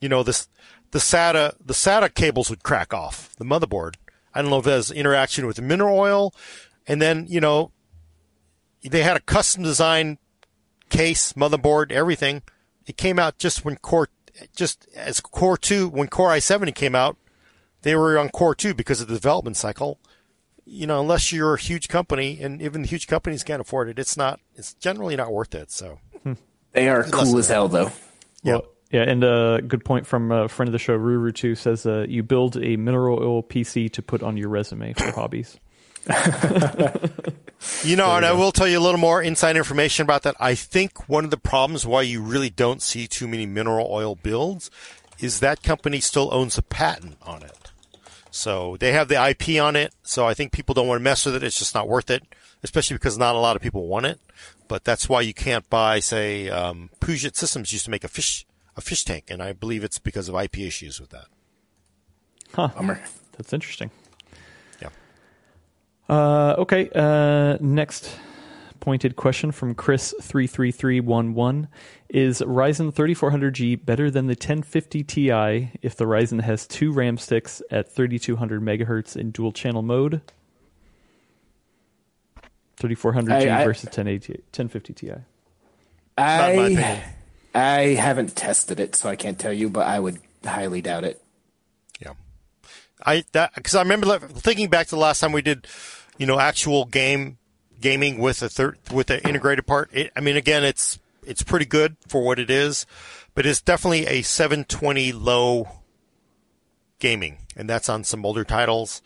you 0.00 0.08
know 0.08 0.22
this 0.22 0.48
the 0.90 0.98
SATA 0.98 1.54
the 1.64 1.74
SATA 1.74 2.12
cables 2.12 2.50
would 2.50 2.62
crack 2.62 2.92
off 2.92 3.34
the 3.36 3.44
motherboard. 3.44 3.94
I 4.34 4.42
don't 4.42 4.50
know 4.50 4.58
if 4.58 4.64
there's 4.64 4.90
interaction 4.90 5.46
with 5.46 5.56
the 5.56 5.62
mineral 5.62 5.98
oil, 5.98 6.34
and 6.86 7.00
then 7.00 7.26
you 7.28 7.40
know 7.40 7.72
they 8.82 9.02
had 9.02 9.16
a 9.16 9.20
custom 9.20 9.62
design 9.62 10.18
case, 10.90 11.32
motherboard, 11.32 11.90
everything. 11.90 12.42
It 12.86 12.96
came 12.96 13.18
out 13.18 13.38
just 13.38 13.64
when 13.64 13.76
Core, 13.76 14.08
just 14.54 14.86
as 14.94 15.20
Core 15.20 15.56
2, 15.56 15.88
when 15.88 16.08
Core 16.08 16.30
i7 16.30 16.74
came 16.74 16.94
out, 16.94 17.16
they 17.82 17.94
were 17.94 18.18
on 18.18 18.28
Core 18.30 18.54
2 18.54 18.74
because 18.74 19.00
of 19.00 19.08
the 19.08 19.14
development 19.14 19.56
cycle. 19.56 19.98
You 20.66 20.86
know, 20.86 21.00
unless 21.00 21.32
you're 21.32 21.54
a 21.54 21.60
huge 21.60 21.88
company, 21.88 22.40
and 22.40 22.62
even 22.62 22.82
the 22.82 22.88
huge 22.88 23.06
companies 23.06 23.42
can't 23.42 23.60
afford 23.60 23.88
it, 23.88 23.98
it's 23.98 24.16
not, 24.16 24.40
it's 24.54 24.72
generally 24.74 25.14
not 25.16 25.30
worth 25.32 25.54
it. 25.54 25.70
So, 25.70 25.98
they 26.72 26.88
are 26.88 27.04
cool 27.04 27.38
as 27.38 27.48
hell, 27.48 27.68
though. 27.68 27.92
yeah. 28.42 28.54
Well, 28.54 28.66
yeah, 28.90 29.02
and 29.02 29.24
a 29.24 29.60
good 29.66 29.84
point 29.84 30.06
from 30.06 30.30
a 30.30 30.48
friend 30.48 30.68
of 30.68 30.72
the 30.72 30.78
show, 30.78 30.96
Ruru 30.96 31.34
too, 31.34 31.56
says 31.56 31.84
uh, 31.84 32.06
you 32.08 32.22
build 32.22 32.56
a 32.56 32.76
mineral 32.76 33.18
oil 33.18 33.42
PC 33.42 33.90
to 33.92 34.02
put 34.02 34.22
on 34.22 34.36
your 34.36 34.48
resume 34.48 34.92
for 34.92 35.10
hobbies. 35.10 35.58
You 37.82 37.96
know, 37.96 38.16
and 38.16 38.24
I 38.24 38.32
will 38.32 38.52
tell 38.52 38.68
you 38.68 38.78
a 38.78 38.80
little 38.80 39.00
more 39.00 39.22
inside 39.22 39.56
information 39.56 40.04
about 40.04 40.22
that. 40.22 40.36
I 40.40 40.54
think 40.54 41.08
one 41.08 41.24
of 41.24 41.30
the 41.30 41.36
problems 41.36 41.86
why 41.86 42.02
you 42.02 42.22
really 42.22 42.50
don't 42.50 42.82
see 42.82 43.06
too 43.06 43.28
many 43.28 43.46
mineral 43.46 43.86
oil 43.90 44.14
builds 44.16 44.70
is 45.18 45.40
that 45.40 45.62
company 45.62 46.00
still 46.00 46.32
owns 46.32 46.58
a 46.58 46.62
patent 46.62 47.16
on 47.22 47.42
it. 47.42 47.70
So 48.30 48.76
they 48.78 48.92
have 48.92 49.08
the 49.08 49.28
IP 49.28 49.60
on 49.62 49.76
it. 49.76 49.94
So 50.02 50.26
I 50.26 50.34
think 50.34 50.52
people 50.52 50.74
don't 50.74 50.88
want 50.88 50.98
to 50.98 51.04
mess 51.04 51.24
with 51.24 51.36
it. 51.36 51.42
It's 51.42 51.58
just 51.58 51.74
not 51.74 51.88
worth 51.88 52.10
it, 52.10 52.24
especially 52.62 52.96
because 52.96 53.16
not 53.16 53.36
a 53.36 53.38
lot 53.38 53.56
of 53.56 53.62
people 53.62 53.86
want 53.86 54.06
it. 54.06 54.20
But 54.66 54.84
that's 54.84 55.08
why 55.08 55.20
you 55.20 55.34
can't 55.34 55.68
buy, 55.70 56.00
say, 56.00 56.48
um, 56.48 56.90
Puget 57.00 57.36
Systems 57.36 57.72
used 57.72 57.84
to 57.84 57.90
make 57.90 58.04
a 58.04 58.08
fish 58.08 58.46
a 58.76 58.80
fish 58.80 59.04
tank, 59.04 59.26
and 59.28 59.40
I 59.40 59.52
believe 59.52 59.84
it's 59.84 59.98
because 59.98 60.28
of 60.28 60.34
IP 60.34 60.58
issues 60.58 61.00
with 61.00 61.10
that. 61.10 61.26
Huh. 62.54 62.68
Bummer. 62.74 63.00
That's 63.36 63.52
interesting. 63.52 63.90
Yeah. 66.08 66.14
Uh, 66.14 66.54
okay. 66.58 66.90
Uh, 66.94 67.56
next 67.60 68.16
pointed 68.80 69.16
question 69.16 69.50
from 69.50 69.74
Chris 69.74 70.14
three 70.20 70.46
three 70.46 70.70
three 70.70 71.00
one 71.00 71.34
one: 71.34 71.68
Is 72.08 72.40
Ryzen 72.40 72.92
3400G 72.92 73.84
better 73.84 74.10
than 74.10 74.26
the 74.26 74.32
1050 74.32 75.02
Ti 75.04 75.30
if 75.82 75.96
the 75.96 76.04
Ryzen 76.04 76.42
has 76.42 76.66
two 76.66 76.92
RAM 76.92 77.16
sticks 77.18 77.62
at 77.70 77.90
3200 77.90 78.60
megahertz 78.62 79.16
in 79.16 79.30
dual 79.30 79.52
channel 79.52 79.82
mode? 79.82 80.20
3400G 82.78 83.30
I- 83.50 83.62
I- 83.62 83.64
versus 83.64 83.84
1080, 83.86 84.32
1050 84.52 84.92
Ti. 84.94 85.06
Not 85.06 85.18
my 86.18 86.48
opinion. 86.50 86.80
I 86.82 87.04
I 87.56 87.94
haven't 87.94 88.34
tested 88.34 88.80
it, 88.80 88.96
so 88.96 89.08
I 89.08 89.14
can't 89.16 89.38
tell 89.38 89.52
you, 89.52 89.70
but 89.70 89.86
I 89.86 90.00
would 90.00 90.18
highly 90.44 90.82
doubt 90.82 91.04
it. 91.04 91.22
I 93.04 93.24
that 93.32 93.54
because 93.54 93.74
I 93.74 93.82
remember 93.82 94.18
thinking 94.18 94.68
back 94.68 94.86
to 94.88 94.94
the 94.94 95.00
last 95.00 95.20
time 95.20 95.32
we 95.32 95.42
did, 95.42 95.66
you 96.18 96.26
know, 96.26 96.38
actual 96.38 96.84
game 96.84 97.38
gaming 97.80 98.18
with 98.18 98.42
a 98.42 98.48
third 98.48 98.78
with 98.92 99.08
the 99.08 99.26
integrated 99.26 99.66
part. 99.66 99.90
It, 99.92 100.12
I 100.16 100.20
mean, 100.20 100.36
again, 100.36 100.64
it's 100.64 100.98
it's 101.26 101.42
pretty 101.42 101.66
good 101.66 101.96
for 102.08 102.22
what 102.22 102.38
it 102.38 102.50
is, 102.50 102.86
but 103.34 103.46
it's 103.46 103.60
definitely 103.60 104.06
a 104.06 104.22
720 104.22 105.12
low 105.12 105.68
gaming, 106.98 107.38
and 107.56 107.68
that's 107.68 107.88
on 107.88 108.04
some 108.04 108.24
older 108.24 108.44
titles. 108.44 109.02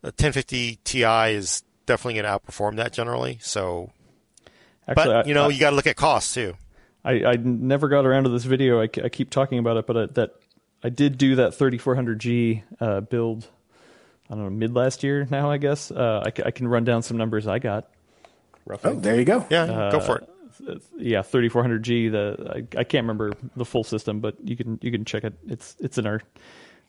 The 0.00 0.08
1050 0.08 0.76
Ti 0.84 1.02
is 1.34 1.62
definitely 1.86 2.20
going 2.20 2.24
to 2.24 2.30
outperform 2.30 2.76
that 2.76 2.92
generally. 2.92 3.38
So, 3.42 3.90
Actually, 4.86 5.14
but 5.14 5.26
you 5.26 5.34
know, 5.34 5.46
I- 5.46 5.48
you 5.48 5.60
got 5.60 5.70
to 5.70 5.76
look 5.76 5.86
at 5.86 5.96
costs 5.96 6.34
too. 6.34 6.54
I, 7.04 7.24
I 7.24 7.36
never 7.36 7.88
got 7.88 8.04
around 8.04 8.24
to 8.24 8.28
this 8.30 8.44
video. 8.44 8.80
I, 8.80 8.88
I 9.02 9.08
keep 9.08 9.30
talking 9.30 9.58
about 9.58 9.76
it, 9.76 9.86
but 9.86 9.96
I, 9.96 10.06
that 10.14 10.30
I 10.82 10.88
did 10.90 11.18
do 11.18 11.36
that 11.36 11.52
3400G 11.52 12.62
uh, 12.80 13.00
build. 13.00 13.48
I 14.30 14.34
don't 14.34 14.44
know 14.44 14.50
mid 14.50 14.74
last 14.74 15.02
year 15.02 15.26
now. 15.30 15.50
I 15.50 15.56
guess 15.56 15.90
uh, 15.90 16.22
I, 16.24 16.50
can 16.50 16.68
run 16.68 16.84
down 16.84 17.02
some 17.02 17.16
numbers 17.16 17.46
I 17.46 17.58
got. 17.58 17.88
Roughly, 18.66 18.90
Oh, 18.90 18.94
there 18.94 19.16
you 19.16 19.24
go. 19.24 19.46
Yeah, 19.50 19.88
go 19.90 20.00
for 20.00 20.18
it. 20.18 20.82
yeah, 20.98 21.20
3400G. 21.20 22.12
The 22.12 22.52
I, 22.76 22.80
I 22.80 22.84
can't 22.84 23.04
remember 23.04 23.32
the 23.56 23.64
full 23.64 23.84
system, 23.84 24.20
but 24.20 24.36
you 24.44 24.56
can 24.56 24.78
you 24.82 24.90
can 24.92 25.04
check 25.04 25.24
it. 25.24 25.34
It's 25.48 25.76
it's 25.80 25.98
in 25.98 26.06
our. 26.06 26.20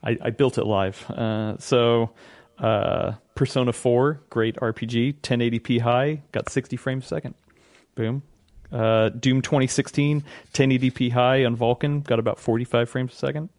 I, 0.04 0.18
I 0.22 0.30
built 0.30 0.58
it 0.58 0.66
live. 0.66 1.10
Uh, 1.10 1.58
so 1.58 2.12
uh, 2.60 3.14
Persona 3.36 3.74
4, 3.74 4.22
great 4.30 4.56
RPG, 4.58 5.16
1080p 5.22 5.82
high, 5.82 6.22
got 6.32 6.50
60 6.50 6.78
frames 6.78 7.06
a 7.06 7.08
second. 7.08 7.36
Boom. 7.96 8.24
Uh, 8.72 9.10
Doom 9.10 9.42
2016, 9.42 10.24
1080p 10.54 11.12
high 11.12 11.44
on 11.44 11.58
Vulkan, 11.58 12.04
got 12.04 12.20
about 12.20 12.40
45 12.40 12.90
frames 12.90 13.14
a 13.14 13.16
second. 13.16 13.50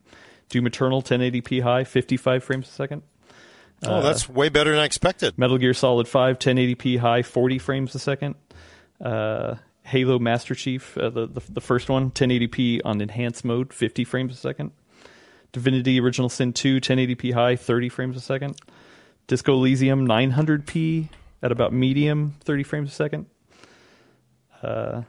Doom 0.50 0.66
Eternal 0.66 1.02
1080p 1.02 1.62
high, 1.62 1.84
55 1.84 2.44
frames 2.44 2.68
a 2.68 2.72
second. 2.72 3.02
Oh, 3.82 4.02
that's 4.02 4.28
way 4.28 4.50
better 4.50 4.72
than 4.72 4.80
I 4.80 4.84
expected. 4.84 5.38
Metal 5.38 5.56
Gear 5.56 5.72
Solid 5.72 6.06
5, 6.06 6.38
1080p 6.38 6.98
high, 6.98 7.22
40 7.22 7.58
frames 7.58 7.94
a 7.94 7.98
second. 7.98 8.34
Uh, 9.00 9.54
Halo 9.84 10.18
Master 10.18 10.54
Chief, 10.54 10.98
uh, 10.98 11.08
the, 11.08 11.26
the 11.26 11.40
the 11.48 11.60
first 11.60 11.88
one, 11.88 12.10
1080p 12.10 12.82
on 12.84 13.00
enhanced 13.00 13.44
mode, 13.44 13.72
50 13.72 14.04
frames 14.04 14.34
a 14.34 14.36
second. 14.36 14.72
Divinity 15.52 15.98
Original 15.98 16.28
Sin 16.28 16.52
2, 16.52 16.80
1080p 16.80 17.32
high, 17.32 17.56
30 17.56 17.88
frames 17.88 18.16
a 18.16 18.20
second. 18.20 18.56
Disco 19.26 19.54
Elysium, 19.54 20.06
900p 20.06 21.08
at 21.42 21.50
about 21.50 21.72
medium, 21.72 22.34
30 22.44 22.62
frames 22.62 22.90
a 22.90 22.94
second. 22.94 23.26
Uh, 24.62 25.02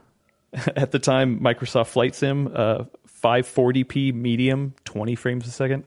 at 0.76 0.90
the 0.90 0.98
time, 0.98 1.40
Microsoft 1.40 1.88
Flight 1.88 2.14
Sim, 2.14 2.50
uh, 2.54 2.84
540p 3.22 4.14
medium, 4.14 4.74
20 4.84 5.14
frames 5.14 5.46
a 5.46 5.50
second. 5.50 5.84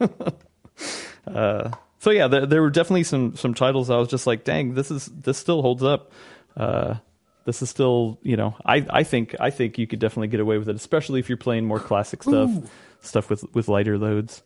uh, 1.26 1.70
so 1.98 2.10
yeah, 2.10 2.28
there, 2.28 2.46
there, 2.46 2.62
were 2.62 2.70
definitely 2.70 3.04
some 3.04 3.36
some 3.36 3.54
titles 3.54 3.90
I 3.90 3.96
was 3.96 4.08
just 4.08 4.26
like, 4.26 4.44
dang, 4.44 4.74
this 4.74 4.90
is 4.90 5.06
this 5.06 5.36
still 5.38 5.62
holds 5.62 5.82
up. 5.82 6.12
Uh, 6.56 6.96
this 7.44 7.62
is 7.62 7.70
still, 7.70 8.18
you 8.22 8.36
know, 8.36 8.56
I, 8.64 8.86
I 8.90 9.02
think 9.02 9.34
I 9.40 9.50
think 9.50 9.78
you 9.78 9.86
could 9.86 9.98
definitely 9.98 10.28
get 10.28 10.40
away 10.40 10.58
with 10.58 10.68
it, 10.68 10.76
especially 10.76 11.20
if 11.20 11.28
you're 11.28 11.38
playing 11.38 11.66
more 11.66 11.80
classic 11.80 12.22
stuff, 12.22 12.50
Ooh. 12.50 12.64
stuff 13.00 13.28
with 13.28 13.44
with 13.54 13.68
lighter 13.68 13.98
loads. 13.98 14.42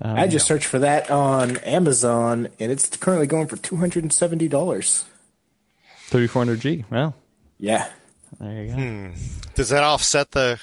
Um, 0.00 0.16
I 0.16 0.26
just 0.26 0.46
searched 0.46 0.66
for 0.66 0.78
that 0.80 1.10
on 1.10 1.58
Amazon, 1.58 2.48
and 2.58 2.72
it's 2.72 2.96
currently 2.96 3.26
going 3.26 3.46
for 3.46 3.56
two 3.56 3.76
hundred 3.76 4.04
and 4.04 4.12
seventy 4.12 4.48
dollars. 4.48 5.04
Thirty 6.06 6.26
four 6.26 6.40
hundred 6.40 6.60
G. 6.60 6.84
Well, 6.90 7.14
yeah. 7.58 7.88
There 8.40 8.64
you 8.64 8.68
go. 8.68 8.74
Hmm. 8.74 9.10
Does 9.54 9.68
that 9.68 9.84
offset 9.84 10.32
the 10.32 10.60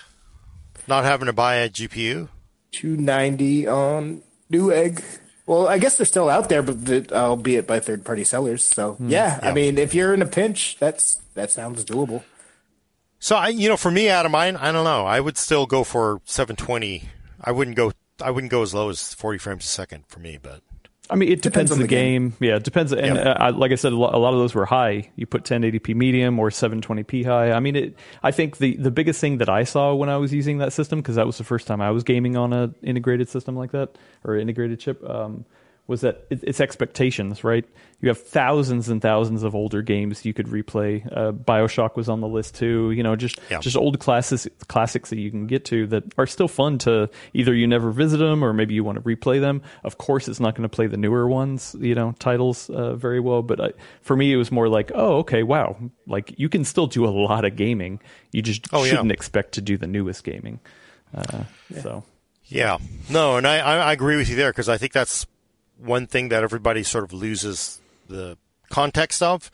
not 0.91 1.05
having 1.05 1.25
to 1.25 1.33
buy 1.33 1.55
a 1.55 1.69
GPU? 1.69 2.29
Two 2.71 2.95
ninety 2.95 3.67
on 3.67 4.21
Newegg. 4.51 5.03
Well, 5.47 5.67
I 5.67 5.79
guess 5.79 5.97
they're 5.97 6.05
still 6.05 6.29
out 6.29 6.49
there, 6.49 6.61
but 6.61 7.11
albeit 7.11 7.65
by 7.65 7.79
third 7.79 8.05
party 8.05 8.23
sellers. 8.23 8.63
So 8.63 8.93
mm, 8.93 9.09
yeah, 9.09 9.39
yeah, 9.41 9.49
I 9.49 9.53
mean, 9.53 9.77
if 9.77 9.95
you're 9.95 10.13
in 10.13 10.21
a 10.21 10.27
pinch, 10.27 10.77
that's 10.79 11.15
that 11.33 11.49
sounds 11.49 11.83
doable. 11.83 12.23
So 13.19 13.35
I, 13.35 13.49
you 13.49 13.69
know, 13.69 13.77
for 13.77 13.91
me, 13.91 14.09
Adam, 14.09 14.33
I, 14.33 14.47
I 14.47 14.71
don't 14.71 14.83
know. 14.83 15.05
I 15.05 15.19
would 15.19 15.37
still 15.37 15.65
go 15.65 15.83
for 15.83 16.21
720. 16.25 17.03
I 17.39 17.51
wouldn't 17.51 17.77
go. 17.77 17.91
I 18.21 18.31
wouldn't 18.31 18.51
go 18.51 18.61
as 18.61 18.73
low 18.73 18.89
as 18.89 19.13
40 19.13 19.39
frames 19.39 19.65
a 19.65 19.67
second 19.67 20.05
for 20.07 20.19
me, 20.19 20.37
but. 20.41 20.61
I 21.11 21.15
mean, 21.15 21.29
it 21.29 21.41
depends, 21.41 21.69
depends 21.69 21.71
on 21.73 21.77
the, 21.79 21.83
the 21.83 21.87
game. 21.89 22.29
game. 22.29 22.37
Yeah, 22.39 22.55
it 22.55 22.63
depends. 22.63 22.93
And 22.93 23.17
uh, 23.17 23.51
like 23.53 23.73
I 23.73 23.75
said, 23.75 23.91
a 23.91 23.97
lot, 23.97 24.13
of 24.13 24.39
those 24.39 24.55
were 24.55 24.65
high. 24.65 25.11
You 25.17 25.25
put 25.25 25.43
1080p 25.43 25.93
medium 25.93 26.39
or 26.39 26.49
720p 26.49 27.25
high. 27.25 27.51
I 27.51 27.59
mean, 27.59 27.75
it, 27.75 27.95
I 28.23 28.31
think 28.31 28.57
the, 28.57 28.77
the 28.77 28.91
biggest 28.91 29.19
thing 29.19 29.37
that 29.39 29.49
I 29.49 29.65
saw 29.65 29.93
when 29.93 30.07
I 30.07 30.15
was 30.15 30.33
using 30.33 30.59
that 30.59 30.71
system, 30.71 30.99
because 30.99 31.15
that 31.15 31.25
was 31.25 31.37
the 31.37 31.43
first 31.43 31.67
time 31.67 31.81
I 31.81 31.91
was 31.91 32.03
gaming 32.03 32.37
on 32.37 32.53
a 32.53 32.73
integrated 32.81 33.27
system 33.27 33.57
like 33.57 33.71
that 33.71 33.97
or 34.23 34.37
integrated 34.37 34.79
chip, 34.79 35.03
um, 35.07 35.45
was 35.87 36.01
that 36.01 36.25
it's 36.29 36.61
expectations, 36.61 37.43
right? 37.43 37.65
You 38.01 38.09
have 38.09 38.19
thousands 38.19 38.89
and 38.89 39.01
thousands 39.01 39.43
of 39.43 39.53
older 39.53 39.83
games 39.83 40.25
you 40.25 40.33
could 40.33 40.47
replay. 40.47 41.05
Uh, 41.15 41.31
Bioshock 41.31 41.95
was 41.95 42.09
on 42.09 42.19
the 42.19 42.27
list 42.27 42.55
too. 42.55 42.91
You 42.91 43.03
know, 43.03 43.15
just 43.15 43.39
yeah. 43.49 43.59
just 43.59 43.77
old 43.77 43.99
classics 43.99 44.47
classics 44.67 45.11
that 45.11 45.19
you 45.19 45.29
can 45.29 45.45
get 45.45 45.65
to 45.65 45.85
that 45.87 46.03
are 46.17 46.25
still 46.25 46.47
fun 46.47 46.79
to 46.79 47.09
either 47.33 47.53
you 47.53 47.67
never 47.67 47.91
visit 47.91 48.17
them 48.17 48.43
or 48.43 48.53
maybe 48.53 48.73
you 48.73 48.83
want 48.83 48.97
to 48.97 49.03
replay 49.03 49.39
them. 49.39 49.61
Of 49.83 49.99
course, 49.99 50.27
it's 50.27 50.39
not 50.39 50.55
going 50.55 50.67
to 50.67 50.75
play 50.75 50.87
the 50.87 50.97
newer 50.97 51.27
ones, 51.27 51.75
you 51.79 51.93
know, 51.93 52.13
titles 52.17 52.69
uh, 52.71 52.95
very 52.95 53.19
well. 53.19 53.43
But 53.43 53.61
I, 53.61 53.71
for 54.01 54.15
me, 54.15 54.33
it 54.33 54.37
was 54.37 54.51
more 54.51 54.67
like, 54.67 54.91
oh, 54.95 55.17
okay, 55.17 55.43
wow, 55.43 55.77
like 56.07 56.33
you 56.37 56.49
can 56.49 56.65
still 56.65 56.87
do 56.87 57.05
a 57.05 57.09
lot 57.09 57.45
of 57.45 57.55
gaming. 57.55 58.01
You 58.31 58.41
just 58.41 58.67
oh, 58.73 58.83
shouldn't 58.83 59.09
yeah. 59.09 59.13
expect 59.13 59.53
to 59.53 59.61
do 59.61 59.77
the 59.77 59.87
newest 59.87 60.23
gaming. 60.23 60.59
Uh, 61.13 61.43
yeah. 61.69 61.81
So. 61.81 62.03
Yeah, 62.45 62.79
no, 63.09 63.37
and 63.37 63.47
I, 63.47 63.59
I 63.59 63.93
agree 63.93 64.17
with 64.17 64.27
you 64.27 64.35
there 64.35 64.51
because 64.51 64.67
I 64.67 64.77
think 64.77 64.91
that's 64.91 65.25
one 65.77 66.05
thing 66.05 66.29
that 66.29 66.43
everybody 66.43 66.83
sort 66.83 67.05
of 67.05 67.13
loses 67.13 67.80
the 68.11 68.37
context 68.69 69.21
of. 69.21 69.51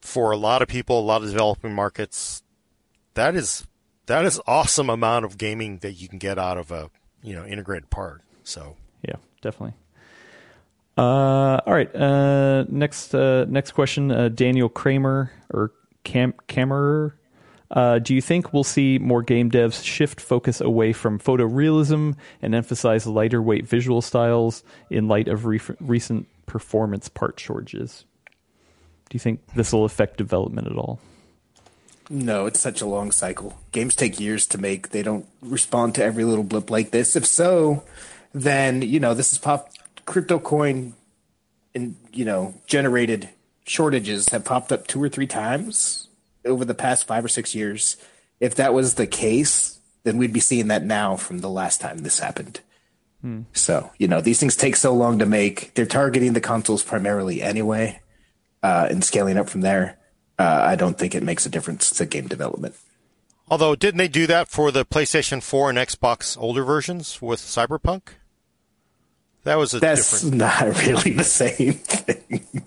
For 0.00 0.30
a 0.30 0.36
lot 0.36 0.62
of 0.62 0.68
people, 0.68 0.98
a 0.98 1.02
lot 1.02 1.22
of 1.22 1.28
developing 1.28 1.74
markets, 1.74 2.42
that 3.14 3.34
is 3.34 3.66
that 4.06 4.24
is 4.24 4.40
awesome 4.46 4.88
amount 4.88 5.26
of 5.26 5.36
gaming 5.36 5.78
that 5.78 5.92
you 5.92 6.08
can 6.08 6.18
get 6.18 6.38
out 6.38 6.56
of 6.56 6.70
a 6.70 6.90
you 7.22 7.34
know 7.34 7.44
integrated 7.44 7.90
part. 7.90 8.22
So 8.42 8.76
yeah, 9.06 9.16
definitely. 9.42 9.74
Uh, 10.96 11.60
all 11.66 11.74
right. 11.74 11.94
Uh, 11.94 12.64
next 12.68 13.14
uh, 13.14 13.44
next 13.48 13.72
question. 13.72 14.10
Uh, 14.10 14.28
Daniel 14.28 14.70
Kramer 14.70 15.32
or 15.52 15.72
Cam 16.02 16.32
Camerer 16.48 17.12
uh, 17.70 18.00
do 18.00 18.14
you 18.14 18.20
think 18.20 18.52
we'll 18.52 18.64
see 18.64 18.98
more 18.98 19.22
game 19.22 19.50
devs 19.50 19.84
shift 19.84 20.20
focus 20.20 20.60
away 20.60 20.92
from 20.92 21.18
photorealism 21.18 22.16
and 22.42 22.54
emphasize 22.54 23.06
lighter 23.06 23.40
weight 23.40 23.66
visual 23.66 24.02
styles 24.02 24.64
in 24.90 25.06
light 25.06 25.28
of 25.28 25.46
re- 25.46 25.60
recent 25.80 26.26
performance 26.50 27.08
part 27.08 27.38
shortages? 27.38 28.04
Do 29.08 29.14
you 29.14 29.20
think 29.20 29.40
this 29.54 29.72
will 29.72 29.84
affect 29.84 30.16
development 30.16 30.66
at 30.66 30.76
all? 30.76 30.98
No, 32.08 32.46
it's 32.46 32.58
such 32.58 32.80
a 32.80 32.86
long 32.86 33.12
cycle. 33.12 33.56
Games 33.70 33.94
take 33.94 34.18
years 34.18 34.48
to 34.48 34.58
make. 34.58 34.90
They 34.90 35.04
don't 35.04 35.28
respond 35.40 35.94
to 35.94 36.02
every 36.02 36.24
little 36.24 36.42
blip 36.42 36.68
like 36.68 36.90
this. 36.90 37.14
If 37.14 37.24
so, 37.24 37.84
then 38.34 38.82
you 38.82 38.98
know 38.98 39.14
this 39.14 39.30
is 39.30 39.38
pop 39.38 39.72
crypto 40.06 40.40
coin 40.40 40.94
and 41.72 41.94
you 42.12 42.24
know 42.24 42.54
generated 42.66 43.28
shortages 43.64 44.28
have 44.30 44.44
popped 44.44 44.72
up 44.72 44.88
two 44.88 45.00
or 45.00 45.08
three 45.08 45.28
times 45.28 46.08
over 46.44 46.64
the 46.64 46.74
past 46.74 47.06
five 47.06 47.24
or 47.24 47.28
six 47.28 47.54
years. 47.54 47.96
If 48.40 48.56
that 48.56 48.74
was 48.74 48.94
the 48.94 49.06
case, 49.06 49.78
then 50.02 50.18
we'd 50.18 50.32
be 50.32 50.40
seeing 50.40 50.66
that 50.66 50.82
now 50.82 51.14
from 51.14 51.38
the 51.38 51.50
last 51.50 51.80
time 51.80 51.98
this 51.98 52.18
happened. 52.18 52.58
Hmm. 53.22 53.42
So, 53.52 53.90
you 53.98 54.08
know, 54.08 54.20
these 54.20 54.40
things 54.40 54.56
take 54.56 54.76
so 54.76 54.94
long 54.94 55.18
to 55.18 55.26
make. 55.26 55.74
They're 55.74 55.86
targeting 55.86 56.32
the 56.32 56.40
consoles 56.40 56.82
primarily 56.82 57.42
anyway, 57.42 58.00
uh, 58.62 58.88
and 58.90 59.04
scaling 59.04 59.36
up 59.36 59.48
from 59.48 59.60
there. 59.60 59.98
Uh, 60.38 60.60
I 60.64 60.74
don't 60.74 60.98
think 60.98 61.14
it 61.14 61.22
makes 61.22 61.44
a 61.44 61.50
difference 61.50 61.90
to 61.90 62.06
game 62.06 62.26
development. 62.26 62.74
Although, 63.50 63.74
didn't 63.74 63.98
they 63.98 64.08
do 64.08 64.26
that 64.28 64.48
for 64.48 64.70
the 64.70 64.86
PlayStation 64.86 65.42
4 65.42 65.70
and 65.70 65.78
Xbox 65.78 66.40
older 66.40 66.64
versions 66.64 67.20
with 67.20 67.40
Cyberpunk? 67.40 68.02
That 69.44 69.58
was 69.58 69.74
a 69.74 69.80
That's 69.80 70.22
different... 70.22 70.36
not 70.38 70.86
really 70.86 71.12
the 71.12 71.24
same 71.24 71.72
thing. 71.74 72.64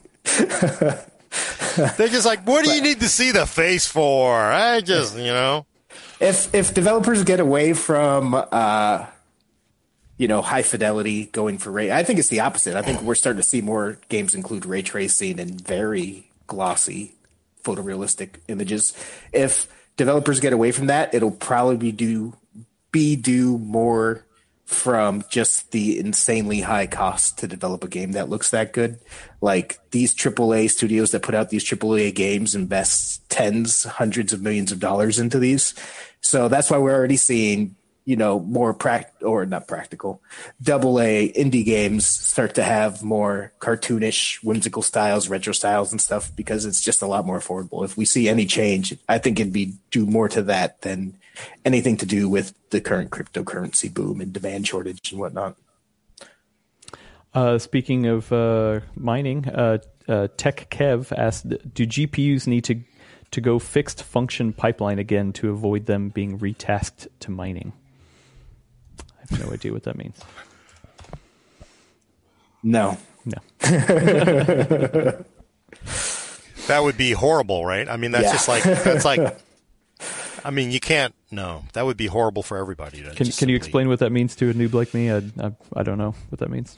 They're 1.97 2.07
just 2.07 2.25
like, 2.25 2.45
what 2.45 2.65
do 2.65 2.71
you 2.71 2.81
need 2.81 2.99
to 2.99 3.09
see 3.09 3.31
the 3.31 3.45
face 3.45 3.87
for? 3.87 4.39
I 4.39 4.81
just, 4.81 5.17
you 5.17 5.23
know. 5.23 5.65
If 6.19 6.53
if 6.53 6.73
developers 6.73 7.23
get 7.23 7.39
away 7.39 7.73
from 7.73 8.33
uh, 8.33 9.05
you 10.23 10.29
know, 10.29 10.41
high 10.41 10.61
fidelity 10.61 11.25
going 11.25 11.57
for 11.57 11.69
ray, 11.69 11.91
I 11.91 12.05
think 12.05 12.17
it's 12.17 12.29
the 12.29 12.39
opposite. 12.39 12.77
I 12.77 12.81
think 12.81 13.01
we're 13.01 13.13
starting 13.13 13.41
to 13.41 13.45
see 13.45 13.59
more 13.59 13.97
games 14.07 14.33
include 14.33 14.65
ray 14.65 14.81
tracing 14.81 15.37
and 15.37 15.59
very 15.59 16.31
glossy 16.47 17.15
photorealistic 17.61 18.35
images. 18.47 18.93
If 19.33 19.67
developers 19.97 20.39
get 20.39 20.53
away 20.53 20.71
from 20.71 20.87
that, 20.87 21.13
it'll 21.13 21.29
probably 21.29 21.75
be 21.75 21.91
due 21.91 22.37
be 22.93 23.17
due 23.17 23.57
more 23.57 24.25
from 24.63 25.25
just 25.29 25.73
the 25.73 25.99
insanely 25.99 26.61
high 26.61 26.87
cost 26.87 27.39
to 27.39 27.47
develop 27.49 27.83
a 27.83 27.89
game 27.89 28.13
that 28.13 28.29
looks 28.29 28.51
that 28.51 28.71
good. 28.71 28.99
Like 29.41 29.77
these 29.91 30.15
AAA 30.15 30.71
studios 30.71 31.11
that 31.11 31.21
put 31.21 31.35
out 31.35 31.49
these 31.49 31.65
AAA 31.65 32.15
games 32.15 32.55
invest 32.55 33.29
tens, 33.29 33.83
hundreds 33.83 34.31
of 34.31 34.41
millions 34.41 34.71
of 34.71 34.79
dollars 34.79 35.19
into 35.19 35.37
these. 35.37 35.73
So 36.21 36.47
that's 36.47 36.71
why 36.71 36.77
we're 36.77 36.95
already 36.95 37.17
seeing, 37.17 37.75
you 38.05 38.15
know, 38.15 38.39
more 38.39 38.73
pract 38.73 39.05
or 39.21 39.45
not 39.45 39.67
practical, 39.67 40.21
double 40.61 40.99
A 40.99 41.31
indie 41.31 41.63
games 41.63 42.05
start 42.05 42.55
to 42.55 42.63
have 42.63 43.03
more 43.03 43.53
cartoonish, 43.59 44.43
whimsical 44.43 44.81
styles, 44.81 45.29
retro 45.29 45.53
styles 45.53 45.91
and 45.91 46.01
stuff 46.01 46.31
because 46.35 46.65
it's 46.65 46.81
just 46.81 47.01
a 47.01 47.07
lot 47.07 47.25
more 47.25 47.39
affordable. 47.39 47.85
If 47.85 47.95
we 47.95 48.05
see 48.05 48.27
any 48.27 48.45
change, 48.45 48.95
I 49.07 49.19
think 49.19 49.39
it'd 49.39 49.53
be 49.53 49.75
due 49.91 50.05
more 50.05 50.27
to 50.29 50.41
that 50.43 50.81
than 50.81 51.17
anything 51.63 51.97
to 51.97 52.05
do 52.05 52.27
with 52.29 52.53
the 52.71 52.81
current 52.81 53.09
cryptocurrency 53.09 53.93
boom 53.93 54.19
and 54.19 54.33
demand 54.33 54.67
shortage 54.67 55.11
and 55.11 55.19
whatnot. 55.19 55.55
Uh, 57.33 57.57
speaking 57.57 58.05
of 58.05 58.31
uh, 58.31 58.81
mining, 58.95 59.47
uh, 59.49 59.79
uh 60.07 60.27
Tech 60.37 60.69
Kev 60.69 61.11
asked, 61.17 61.49
"Do 61.49 61.87
GPUs 61.87 62.45
need 62.47 62.63
to 62.65 62.81
to 63.31 63.41
go 63.41 63.57
fixed 63.57 64.03
function 64.03 64.53
pipeline 64.53 64.99
again 64.99 65.33
to 65.33 65.49
avoid 65.49 65.87
them 65.87 66.09
being 66.09 66.37
retasked 66.37 67.07
to 67.21 67.31
mining?" 67.31 67.73
I 69.31 69.35
have 69.35 69.47
no 69.47 69.53
idea 69.53 69.71
what 69.73 69.83
that 69.83 69.97
means. 69.97 70.19
No, 72.61 72.97
no. 73.25 73.37
that 76.67 76.79
would 76.79 76.97
be 76.97 77.11
horrible, 77.11 77.65
right? 77.65 77.87
I 77.89 77.97
mean, 77.97 78.11
that's 78.11 78.25
yeah. 78.25 78.31
just 78.31 78.47
like 78.47 78.63
that's 78.63 79.05
like 79.05 79.37
I 80.45 80.51
mean, 80.51 80.71
you 80.71 80.79
can't. 80.79 81.15
No, 81.31 81.63
that 81.73 81.85
would 81.85 81.97
be 81.97 82.07
horrible 82.07 82.43
for 82.43 82.57
everybody. 82.57 83.01
can 83.01 83.15
Can 83.15 83.25
simply, 83.31 83.53
you 83.53 83.57
explain 83.57 83.87
what 83.87 83.99
that 83.99 84.11
means 84.11 84.35
to 84.37 84.49
a 84.49 84.53
noob 84.53 84.73
like 84.73 84.93
me? 84.93 85.11
I, 85.11 85.17
I, 85.39 85.51
I 85.75 85.83
don't 85.83 85.97
know 85.97 86.15
what 86.29 86.39
that 86.39 86.49
means. 86.49 86.77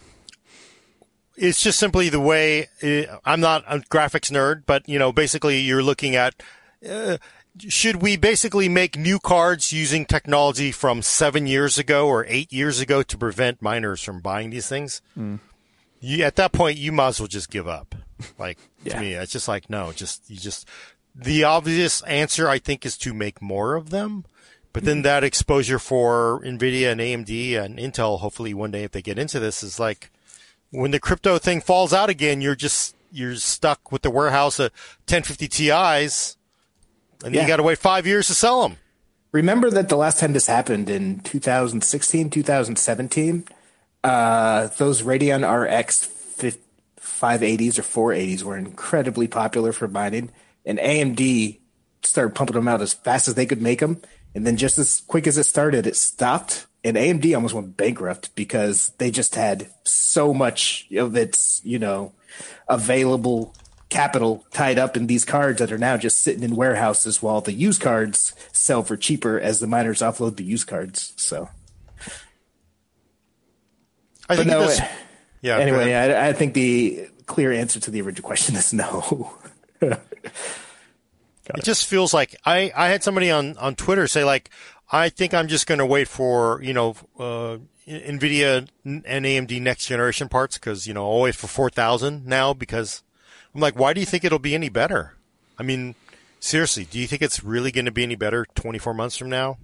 It's 1.35 1.61
just 1.61 1.79
simply 1.79 2.09
the 2.09 2.19
way. 2.19 2.69
Eh, 2.81 3.05
I'm 3.25 3.41
not 3.41 3.63
a 3.67 3.79
graphics 3.79 4.31
nerd, 4.31 4.63
but 4.65 4.87
you 4.87 4.99
know, 4.99 5.11
basically, 5.11 5.59
you're 5.59 5.83
looking 5.83 6.15
at. 6.15 6.41
Uh, 6.87 7.17
should 7.59 8.01
we 8.01 8.17
basically 8.17 8.67
make 8.69 8.97
new 8.97 9.19
cards 9.19 9.71
using 9.71 10.05
technology 10.05 10.71
from 10.71 11.01
seven 11.01 11.47
years 11.47 11.77
ago 11.77 12.07
or 12.07 12.25
eight 12.27 12.51
years 12.51 12.79
ago 12.79 13.03
to 13.03 13.17
prevent 13.17 13.61
miners 13.61 14.01
from 14.01 14.19
buying 14.19 14.49
these 14.49 14.67
things? 14.67 15.01
Mm. 15.17 15.39
you, 15.99 16.23
at 16.23 16.35
that 16.35 16.51
point, 16.51 16.77
you 16.77 16.91
might 16.91 17.09
as 17.09 17.19
well 17.19 17.27
just 17.27 17.49
give 17.49 17.67
up. 17.67 17.95
Like 18.37 18.57
Yeah. 18.83 18.93
to 18.95 18.99
me, 18.99 19.13
it's 19.13 19.31
just 19.31 19.47
like 19.47 19.69
no, 19.69 19.91
just 19.91 20.29
you 20.29 20.37
just 20.37 20.67
the 21.13 21.43
obvious 21.43 22.01
answer 22.03 22.49
I 22.49 22.59
think 22.59 22.85
is 22.85 22.97
to 22.99 23.13
make 23.13 23.41
more 23.41 23.75
of 23.75 23.89
them. 23.89 24.25
But 24.73 24.83
then 24.83 25.03
that 25.03 25.23
exposure 25.23 25.79
for 25.79 26.41
Nvidia 26.43 26.91
and 26.91 26.99
AMD 26.99 27.57
and 27.57 27.79
Intel, 27.79 28.19
hopefully 28.19 28.53
one 28.53 28.71
day 28.71 28.83
if 28.83 28.91
they 28.91 29.01
get 29.01 29.17
into 29.17 29.39
this, 29.39 29.63
is 29.63 29.79
like 29.79 30.11
when 30.69 30.91
the 30.91 30.99
crypto 30.99 31.37
thing 31.37 31.61
falls 31.61 31.93
out 31.93 32.09
again, 32.09 32.41
you're 32.41 32.55
just 32.55 32.93
you're 33.09 33.35
stuck 33.35 33.93
with 33.93 34.01
the 34.01 34.11
warehouse 34.11 34.59
of 34.59 34.73
1050 35.07 35.47
Ti's, 35.47 36.35
and 37.23 37.33
Yeah. 37.33 37.41
you 37.41 37.47
got 37.47 37.57
to 37.57 37.63
wait 37.63 37.77
five 37.77 38.05
years 38.07 38.27
to 38.27 38.33
sell 38.35 38.61
them. 38.63 38.77
Remember 39.31 39.69
that 39.69 39.89
the 39.89 39.97
last 39.97 40.19
time 40.19 40.33
this 40.33 40.47
happened 40.47 40.89
in 40.89 41.19
2016, 41.21 42.29
2017, 42.29 43.43
uh, 44.03 44.67
those 44.77 45.01
Radeon 45.01 45.43
RX 45.43 46.07
580s 46.99 47.79
or 47.79 48.11
480s 48.13 48.43
were 48.43 48.57
incredibly 48.57 49.27
popular 49.27 49.71
for 49.71 49.87
mining, 49.87 50.31
and 50.65 50.79
AMD 50.79 51.59
started 52.03 52.35
pumping 52.35 52.55
them 52.55 52.67
out 52.67 52.81
as 52.81 52.93
fast 52.93 53.27
as 53.27 53.35
they 53.35 53.45
could 53.45 53.61
make 53.61 53.79
them. 53.79 54.01
And 54.33 54.45
then 54.45 54.57
just 54.57 54.77
as 54.77 55.01
quick 55.07 55.27
as 55.27 55.37
it 55.37 55.45
started, 55.45 55.87
it 55.87 55.95
stopped. 55.95 56.65
And 56.83 56.97
AMD 56.97 57.33
almost 57.33 57.53
went 57.55 57.77
bankrupt 57.77 58.35
because 58.35 58.91
they 58.97 59.09
just 59.09 59.33
had 59.35 59.67
so 59.85 60.33
much 60.33 60.87
of 60.95 61.15
its, 61.15 61.61
you 61.63 61.79
know, 61.79 62.11
available 62.67 63.55
capital 63.89 64.45
tied 64.51 64.79
up 64.79 64.97
in 64.97 65.07
these 65.07 65.25
cards 65.25 65.59
that 65.59 65.71
are 65.71 65.77
now 65.77 65.97
just 65.97 66.19
sitting 66.21 66.43
in 66.43 66.55
warehouses 66.55 67.21
while 67.21 67.41
the 67.41 67.53
used 67.53 67.81
cards 67.81 68.33
sell 68.51 68.83
for 68.83 68.97
cheaper 68.97 69.39
as 69.39 69.59
the 69.59 69.67
miners 69.67 69.99
offload 70.01 70.37
the 70.37 70.43
used 70.43 70.67
cards. 70.67 71.13
So 71.15 71.49
I 74.27 74.35
think 74.35 74.47
no, 74.47 74.61
it 74.61 74.65
does- 74.65 74.79
uh, 74.79 74.87
yeah. 75.41 75.57
anyway. 75.59 75.93
I, 75.93 76.29
I 76.29 76.33
think 76.33 76.53
the 76.53 77.07
clear 77.27 77.51
answer 77.51 77.79
to 77.79 77.91
the 77.91 78.01
original 78.01 78.25
question 78.25 78.55
is 78.55 78.73
no. 78.73 79.31
it 79.81 79.99
just 81.63 81.85
feels 81.85 82.13
like 82.13 82.35
I, 82.45 82.71
I 82.75 82.87
had 82.87 83.03
somebody 83.03 83.29
on, 83.29 83.57
on 83.57 83.75
Twitter 83.75 84.07
say 84.07 84.23
like, 84.23 84.49
I 84.91 85.09
think 85.09 85.33
I'm 85.33 85.47
just 85.47 85.67
going 85.67 85.79
to 85.79 85.85
wait 85.85 86.07
for, 86.07 86.61
you 86.61 86.73
know, 86.73 86.95
uh, 87.19 87.57
NVIDIA 87.87 88.67
and 88.83 89.03
AMD 89.05 89.61
next 89.61 89.87
generation 89.87 90.29
parts 90.29 90.57
because, 90.57 90.87
you 90.87 90.93
know, 90.93 91.09
I'll 91.11 91.21
wait 91.21 91.35
for 91.35 91.47
4,000 91.47 92.25
now 92.25 92.53
because 92.53 93.03
I'm 93.55 93.61
like, 93.61 93.79
why 93.79 93.93
do 93.93 94.01
you 94.01 94.05
think 94.05 94.25
it'll 94.25 94.37
be 94.37 94.53
any 94.53 94.67
better? 94.67 95.13
I 95.57 95.63
mean, 95.63 95.95
seriously, 96.41 96.83
do 96.83 96.99
you 96.99 97.07
think 97.07 97.21
it's 97.21 97.41
really 97.41 97.71
going 97.71 97.85
to 97.85 97.91
be 97.91 98.03
any 98.03 98.15
better 98.15 98.45
24 98.55 98.93
months 98.93 99.15
from 99.15 99.29
now? 99.29 99.57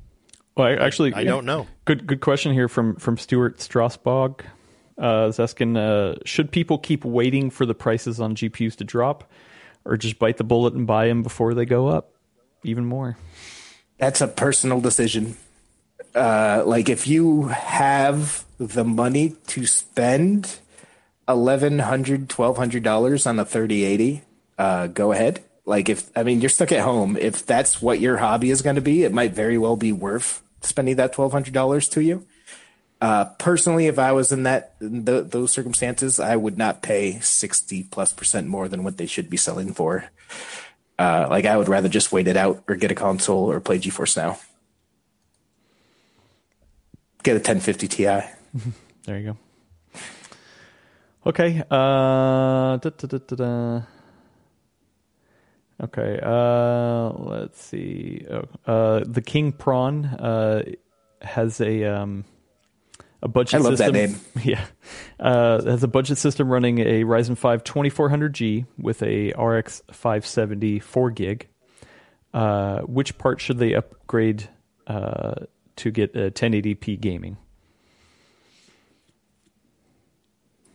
Well, 0.56 0.68
I, 0.68 0.76
actually, 0.76 1.14
I 1.14 1.26
don't 1.26 1.46
know. 1.46 1.68
Good, 1.84 2.08
good 2.08 2.22
question 2.22 2.54
here 2.54 2.68
from 2.68 2.96
from 2.96 3.18
Stuart 3.18 3.58
Strasbog. 3.60 4.42
Uh, 5.02 5.28
is 5.30 5.40
asking, 5.40 5.78
uh, 5.78 6.16
should 6.26 6.52
people 6.52 6.78
keep 6.78 7.04
waiting 7.04 7.50
for 7.50 7.66
the 7.66 7.74
prices 7.74 8.20
on 8.20 8.36
GPUs 8.36 8.76
to 8.76 8.84
drop, 8.84 9.30
or 9.84 9.98
just 9.98 10.20
bite 10.20 10.38
the 10.38 10.44
bullet 10.44 10.74
and 10.74 10.86
buy 10.86 11.08
them 11.08 11.24
before 11.24 11.54
they 11.54 11.66
go 11.66 11.88
up 11.88 12.14
even 12.64 12.86
more? 12.86 13.18
That's 13.98 14.22
a 14.22 14.28
personal 14.28 14.80
decision. 14.80 15.38
Uh, 16.14 16.64
like 16.66 16.90
if 16.90 17.08
you 17.08 17.48
have 17.48 18.46
the 18.58 18.84
money 18.84 19.36
to 19.48 19.66
spend 19.66 20.60
eleven 21.32 21.80
hundred, 21.80 22.30
twelve 22.30 22.58
hundred 22.58 22.84
dollars 22.84 23.26
on 23.26 23.40
a 23.40 23.46
thirty 23.46 23.84
eighty, 23.84 24.22
uh, 24.58 24.88
go 24.88 25.12
ahead. 25.12 25.44
Like 25.66 25.90
if 25.90 26.10
I 26.16 26.24
mean 26.24 26.42
you're 26.42 26.50
stuck 26.50 26.72
at 26.72 26.82
home, 26.82 27.18
if 27.18 27.46
that's 27.46 27.82
what 27.82 28.00
your 28.00 28.18
hobby 28.18 28.52
is 28.52 28.62
going 28.62 28.76
to 28.76 28.82
be, 28.82 29.04
it 29.04 29.14
might 29.14 29.34
very 29.34 29.58
well 29.58 29.76
be 29.76 29.92
worth 29.92 30.44
spending 30.62 30.98
that 30.98 31.14
twelve 31.14 31.32
hundred 31.32 31.54
dollars 31.54 31.90
to 31.90 32.02
you. 32.02 32.26
Uh, 33.00 33.26
personally, 33.40 33.88
if 33.88 33.98
I 33.98 34.12
was 34.12 34.32
in 34.32 34.44
that 34.44 34.80
th- 34.80 35.32
those 35.32 35.52
circumstances, 35.52 36.20
I 36.20 36.36
would 36.36 36.58
not 36.58 36.84
pay 36.84 37.20
sixty 37.20 37.84
plus 37.84 38.14
percent 38.14 38.48
more 38.48 38.68
than 38.68 38.84
what 38.84 38.98
they 38.98 39.08
should 39.08 39.30
be 39.30 39.38
selling 39.38 39.74
for. 39.74 40.06
Uh, 41.00 41.26
like 41.30 41.46
I 41.46 41.58
would 41.58 41.68
rather 41.68 41.90
just 41.90 42.12
wait 42.12 42.28
it 42.28 42.38
out 42.38 42.64
or 42.68 42.76
get 42.76 42.92
a 42.92 42.96
console 42.96 43.50
or 43.50 43.60
play 43.60 43.80
GeForce 43.80 44.18
Now. 44.18 44.38
Get 47.24 47.32
a 47.32 47.40
1050 47.40 47.88
Ti. 47.88 48.06
There 49.04 49.18
you 49.18 49.34
go. 49.34 49.38
Okay. 51.26 51.62
Uh, 51.70 52.78
da, 52.78 52.78
da, 52.78 53.08
da, 53.08 53.18
da, 53.18 53.36
da. 53.36 53.82
Okay. 55.84 56.20
Uh, 56.22 57.10
let's 57.10 57.64
see. 57.64 58.26
Oh, 58.30 58.44
uh, 58.72 59.04
the 59.06 59.22
King 59.22 59.52
Prawn 59.52 60.06
uh, 60.06 60.64
has 61.22 61.62
a 61.62 61.84
um, 61.86 62.26
a 63.22 63.28
budget. 63.28 63.62
I 63.62 63.64
love 63.64 63.78
that 63.78 63.94
system. 63.94 63.94
name. 63.94 64.20
Yeah, 64.44 64.66
uh, 65.20 65.64
has 65.64 65.84
a 65.84 65.88
budget 65.88 66.18
system 66.18 66.50
running 66.50 66.80
a 66.80 67.04
Ryzen 67.04 67.38
5 67.38 67.64
2400G 67.64 68.66
with 68.78 69.04
a 69.04 69.32
RX 69.34 69.82
570 69.92 70.80
4 70.80 71.12
gig. 71.12 71.48
Uh, 72.34 72.80
which 72.82 73.18
part 73.18 73.42
should 73.42 73.58
they 73.58 73.74
upgrade 73.76 74.50
uh, 74.88 75.36
to 75.76 75.92
get 75.92 76.16
a 76.16 76.32
1080p 76.32 77.00
gaming? 77.00 77.38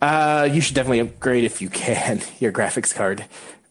Uh, 0.01 0.47
you 0.51 0.61
should 0.61 0.75
definitely 0.75 0.99
upgrade 0.99 1.43
if 1.43 1.61
you 1.61 1.69
can 1.69 2.21
your 2.39 2.51
graphics 2.51 2.93
card. 2.93 3.25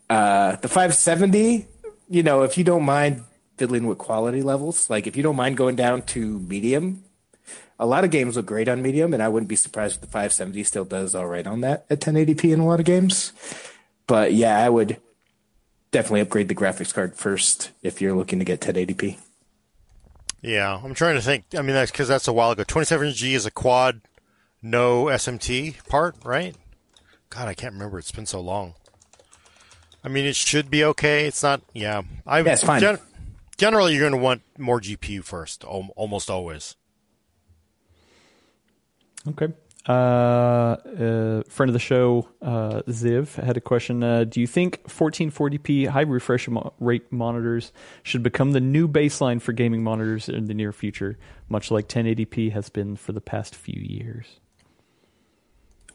Uh, 0.09 0.57
the 0.57 0.69
570, 0.69 1.67
you 2.09 2.23
know, 2.23 2.43
if 2.43 2.57
you 2.59 2.65
don't 2.65 2.85
mind 2.85 3.25
fiddling 3.57 3.87
with 3.87 3.99
quality 3.99 4.43
levels, 4.43 4.91
like 4.91 5.07
if 5.07 5.17
you 5.17 5.23
don't 5.23 5.37
mind 5.37 5.57
going 5.57 5.77
down 5.77 6.03
to 6.03 6.39
medium, 6.41 7.03
a 7.79 7.87
lot 7.87 8.05
of 8.05 8.11
games 8.11 8.37
look 8.37 8.47
great 8.47 8.69
on 8.69 8.83
medium, 8.83 9.13
and 9.13 9.23
I 9.23 9.29
wouldn't 9.29 9.49
be 9.49 9.57
surprised 9.57 9.97
if 9.97 10.01
the 10.01 10.07
570 10.07 10.65
still 10.65 10.85
does 10.85 11.15
all 11.15 11.27
right 11.27 11.47
on 11.47 11.61
that 11.61 11.85
at 11.91 12.01
1080p 12.01 12.53
in 12.53 12.61
a 12.61 12.67
lot 12.67 12.81
of 12.81 12.87
games. 12.87 13.33
But 14.07 14.33
yeah, 14.33 14.59
I 14.59 14.69
would 14.69 14.99
definitely 15.91 16.21
upgrade 16.21 16.49
the 16.49 16.55
graphics 16.55 16.95
card 16.95 17.15
first 17.15 17.71
if 17.83 18.01
you're 18.01 18.15
looking 18.15 18.39
to 18.39 18.45
get 18.45 18.61
1080p. 18.61 19.19
Yeah, 20.43 20.81
I'm 20.83 20.95
trying 20.95 21.17
to 21.17 21.23
think. 21.23 21.45
I 21.57 21.63
mean, 21.63 21.75
that's 21.75 21.91
because 21.91 22.09
that's 22.09 22.29
a 22.29 22.33
while 22.33 22.53
ago. 22.53 22.63
27G 22.63 23.33
is 23.33 23.47
a 23.47 23.51
quad, 23.51 24.01
no 24.71 25.05
SMT 25.05 25.87
part, 25.89 26.17
right? 26.25 26.57
God, 27.31 27.49
I 27.49 27.55
can't 27.55 27.75
remember. 27.75 27.99
It's 27.99 28.13
been 28.13 28.27
so 28.27 28.41
long. 28.41 28.75
I 30.05 30.09
mean, 30.09 30.25
it 30.25 30.37
should 30.37 30.71
be 30.71 30.85
okay. 30.85 31.27
It's 31.27 31.43
not. 31.43 31.63
Yeah, 31.73 32.03
I. 32.27 32.41
Yeah, 32.41 32.53
it's 32.53 32.63
fine. 32.63 32.83
generally, 33.57 33.95
you're 33.95 34.09
going 34.09 34.13
to 34.13 34.19
want 34.25 34.43
more 34.59 34.81
GPU 34.81 35.25
first, 35.25 35.65
al- 35.65 35.91
almost 35.97 36.31
always. 36.31 36.77
Okay. 39.29 39.49
Uh, 39.89 39.93
uh, 39.93 41.43
friend 41.49 41.69
of 41.69 41.73
the 41.73 41.79
show, 41.79 42.29
uh, 42.43 42.83
Ziv, 42.89 43.35
had 43.43 43.57
a 43.57 43.61
question. 43.61 44.03
Uh, 44.03 44.25
do 44.25 44.41
you 44.41 44.47
think 44.47 44.83
1440p 44.85 45.87
high 45.89 46.01
refresh 46.03 46.49
mo- 46.49 46.73
rate 46.81 47.13
monitors 47.13 47.73
should 48.03 48.23
become 48.25 48.51
the 48.53 48.61
new 48.61 48.89
baseline 48.89 49.41
for 49.41 49.53
gaming 49.53 49.85
monitors 49.85 50.29
in 50.29 50.47
the 50.47 50.55
near 50.55 50.73
future, 50.73 51.19
much 51.49 51.71
like 51.71 51.89
1080p 51.89 52.51
has 52.53 52.69
been 52.69 52.97
for 52.97 53.13
the 53.13 53.21
past 53.21 53.55
few 53.55 53.81
years? 53.81 54.41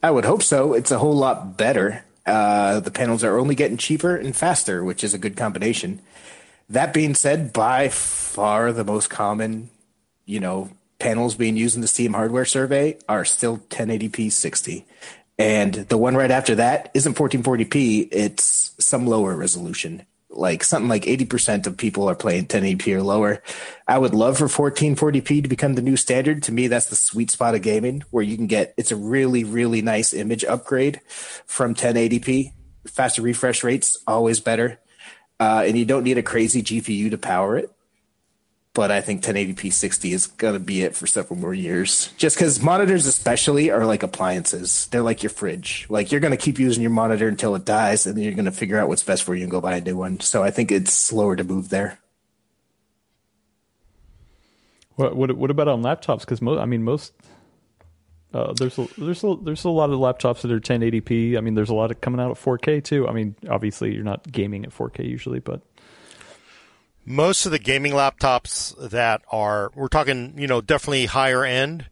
I 0.03 0.11
would 0.11 0.25
hope 0.25 0.43
so. 0.43 0.73
It's 0.73 0.91
a 0.91 0.99
whole 0.99 1.15
lot 1.15 1.57
better. 1.57 2.03
Uh, 2.25 2.79
the 2.79 2.91
panels 2.91 3.23
are 3.23 3.37
only 3.37 3.55
getting 3.55 3.77
cheaper 3.77 4.15
and 4.15 4.35
faster, 4.35 4.83
which 4.83 5.03
is 5.03 5.13
a 5.13 5.19
good 5.19 5.37
combination. 5.37 6.01
That 6.69 6.93
being 6.93 7.15
said, 7.15 7.53
by 7.53 7.89
far 7.89 8.71
the 8.71 8.83
most 8.83 9.09
common, 9.09 9.69
you 10.25 10.39
know, 10.39 10.69
panels 10.99 11.35
being 11.35 11.57
used 11.57 11.75
in 11.75 11.81
the 11.81 11.87
Steam 11.87 12.13
hardware 12.13 12.45
survey 12.45 12.97
are 13.09 13.25
still 13.25 13.57
1080p 13.57 14.31
60. 14.31 14.85
And 15.37 15.73
the 15.73 15.97
one 15.97 16.15
right 16.15 16.31
after 16.31 16.55
that 16.55 16.91
isn't 16.93 17.15
1440p, 17.15 18.09
it's 18.11 18.75
some 18.79 19.07
lower 19.07 19.35
resolution. 19.35 20.05
Like 20.33 20.63
something 20.63 20.89
like 20.89 21.03
80% 21.03 21.67
of 21.67 21.77
people 21.77 22.09
are 22.09 22.15
playing 22.15 22.47
1080p 22.47 22.95
or 22.95 23.03
lower. 23.03 23.43
I 23.87 23.97
would 23.97 24.13
love 24.13 24.37
for 24.37 24.47
1440p 24.47 25.43
to 25.43 25.49
become 25.49 25.75
the 25.75 25.81
new 25.81 25.97
standard. 25.97 26.43
To 26.43 26.51
me, 26.51 26.67
that's 26.67 26.85
the 26.85 26.95
sweet 26.95 27.29
spot 27.29 27.53
of 27.53 27.61
gaming 27.61 28.03
where 28.11 28.23
you 28.23 28.37
can 28.37 28.47
get 28.47 28.73
it's 28.77 28.91
a 28.91 28.95
really, 28.95 29.43
really 29.43 29.81
nice 29.81 30.13
image 30.13 30.45
upgrade 30.45 31.01
from 31.45 31.75
1080p. 31.75 32.53
Faster 32.87 33.21
refresh 33.21 33.63
rates, 33.63 33.97
always 34.07 34.39
better. 34.39 34.79
Uh, 35.39 35.63
and 35.65 35.77
you 35.77 35.85
don't 35.85 36.03
need 36.03 36.17
a 36.17 36.23
crazy 36.23 36.63
GPU 36.63 37.11
to 37.11 37.17
power 37.17 37.57
it 37.57 37.69
but 38.73 38.89
I 38.89 39.01
think 39.01 39.21
1080p 39.21 39.71
60 39.73 40.13
is 40.13 40.27
going 40.27 40.53
to 40.53 40.59
be 40.59 40.83
it 40.83 40.95
for 40.95 41.05
several 41.05 41.37
more 41.37 41.53
years. 41.53 42.13
Just 42.17 42.37
because 42.37 42.61
monitors, 42.61 43.05
especially, 43.05 43.69
are 43.69 43.85
like 43.85 44.01
appliances. 44.01 44.87
They're 44.87 45.01
like 45.01 45.23
your 45.23 45.29
fridge. 45.29 45.85
Like 45.89 46.11
you're 46.11 46.21
going 46.21 46.31
to 46.31 46.37
keep 46.37 46.57
using 46.57 46.81
your 46.81 46.91
monitor 46.91 47.27
until 47.27 47.55
it 47.55 47.65
dies, 47.65 48.05
and 48.05 48.15
then 48.15 48.23
you're 48.23 48.33
going 48.33 48.45
to 48.45 48.51
figure 48.51 48.77
out 48.77 48.87
what's 48.87 49.03
best 49.03 49.23
for 49.23 49.35
you 49.35 49.43
and 49.43 49.51
go 49.51 49.59
buy 49.59 49.75
a 49.75 49.81
new 49.81 49.97
one. 49.97 50.21
So 50.21 50.41
I 50.43 50.51
think 50.51 50.71
it's 50.71 50.93
slower 50.93 51.35
to 51.35 51.43
move 51.43 51.69
there. 51.69 51.99
What 54.95 55.15
what, 55.15 55.35
what 55.35 55.51
about 55.51 55.67
on 55.67 55.81
laptops? 55.81 56.21
Because 56.21 56.41
I 56.41 56.65
mean 56.65 56.83
most. 56.83 57.13
Uh, 58.33 58.53
there's 58.53 58.79
a, 58.79 58.87
there's 58.97 59.25
a, 59.25 59.35
there's 59.43 59.65
a 59.65 59.69
lot 59.69 59.89
of 59.89 59.99
laptops 59.99 60.39
that 60.39 60.51
are 60.51 60.59
1080p. 60.61 61.37
I 61.37 61.41
mean, 61.41 61.53
there's 61.53 61.69
a 61.69 61.73
lot 61.73 61.91
of 61.91 61.99
coming 61.99 62.21
out 62.21 62.31
at 62.31 62.37
4K 62.37 62.81
too. 62.81 63.05
I 63.05 63.11
mean, 63.11 63.35
obviously 63.49 63.93
you're 63.93 64.05
not 64.05 64.31
gaming 64.31 64.63
at 64.63 64.71
4K 64.71 65.05
usually, 65.05 65.39
but 65.39 65.59
Most 67.05 67.45
of 67.45 67.51
the 67.51 67.59
gaming 67.59 67.93
laptops 67.93 68.75
that 68.89 69.21
are, 69.31 69.71
we're 69.75 69.87
talking, 69.87 70.33
you 70.37 70.47
know, 70.47 70.61
definitely 70.61 71.07
higher 71.07 71.43
end, 71.43 71.85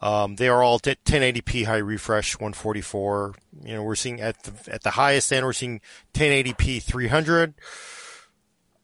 Um, 0.00 0.34
they 0.34 0.48
are 0.48 0.64
all 0.64 0.80
t- 0.80 0.96
1080p 1.04 1.64
high 1.66 1.76
refresh, 1.76 2.34
144. 2.34 3.34
You 3.64 3.74
know, 3.74 3.84
we're 3.84 3.94
seeing 3.94 4.20
at 4.20 4.42
the, 4.42 4.74
at 4.74 4.82
the 4.82 4.90
highest 4.90 5.32
end, 5.32 5.46
we're 5.46 5.52
seeing 5.52 5.80
1080p 6.12 6.82
300. 6.82 7.54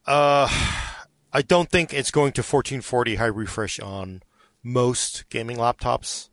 Uh, 0.07 0.49
I 1.33 1.43
don't 1.43 1.69
think 1.69 1.93
it's 1.93 2.13
going 2.13 2.33
to 2.33 2.41
1440 2.41 3.17
high 3.17 3.27
refresh 3.27 3.81
on 3.81 4.23
most 4.63 5.29
gaming 5.29 5.57
laptops. 5.57 6.29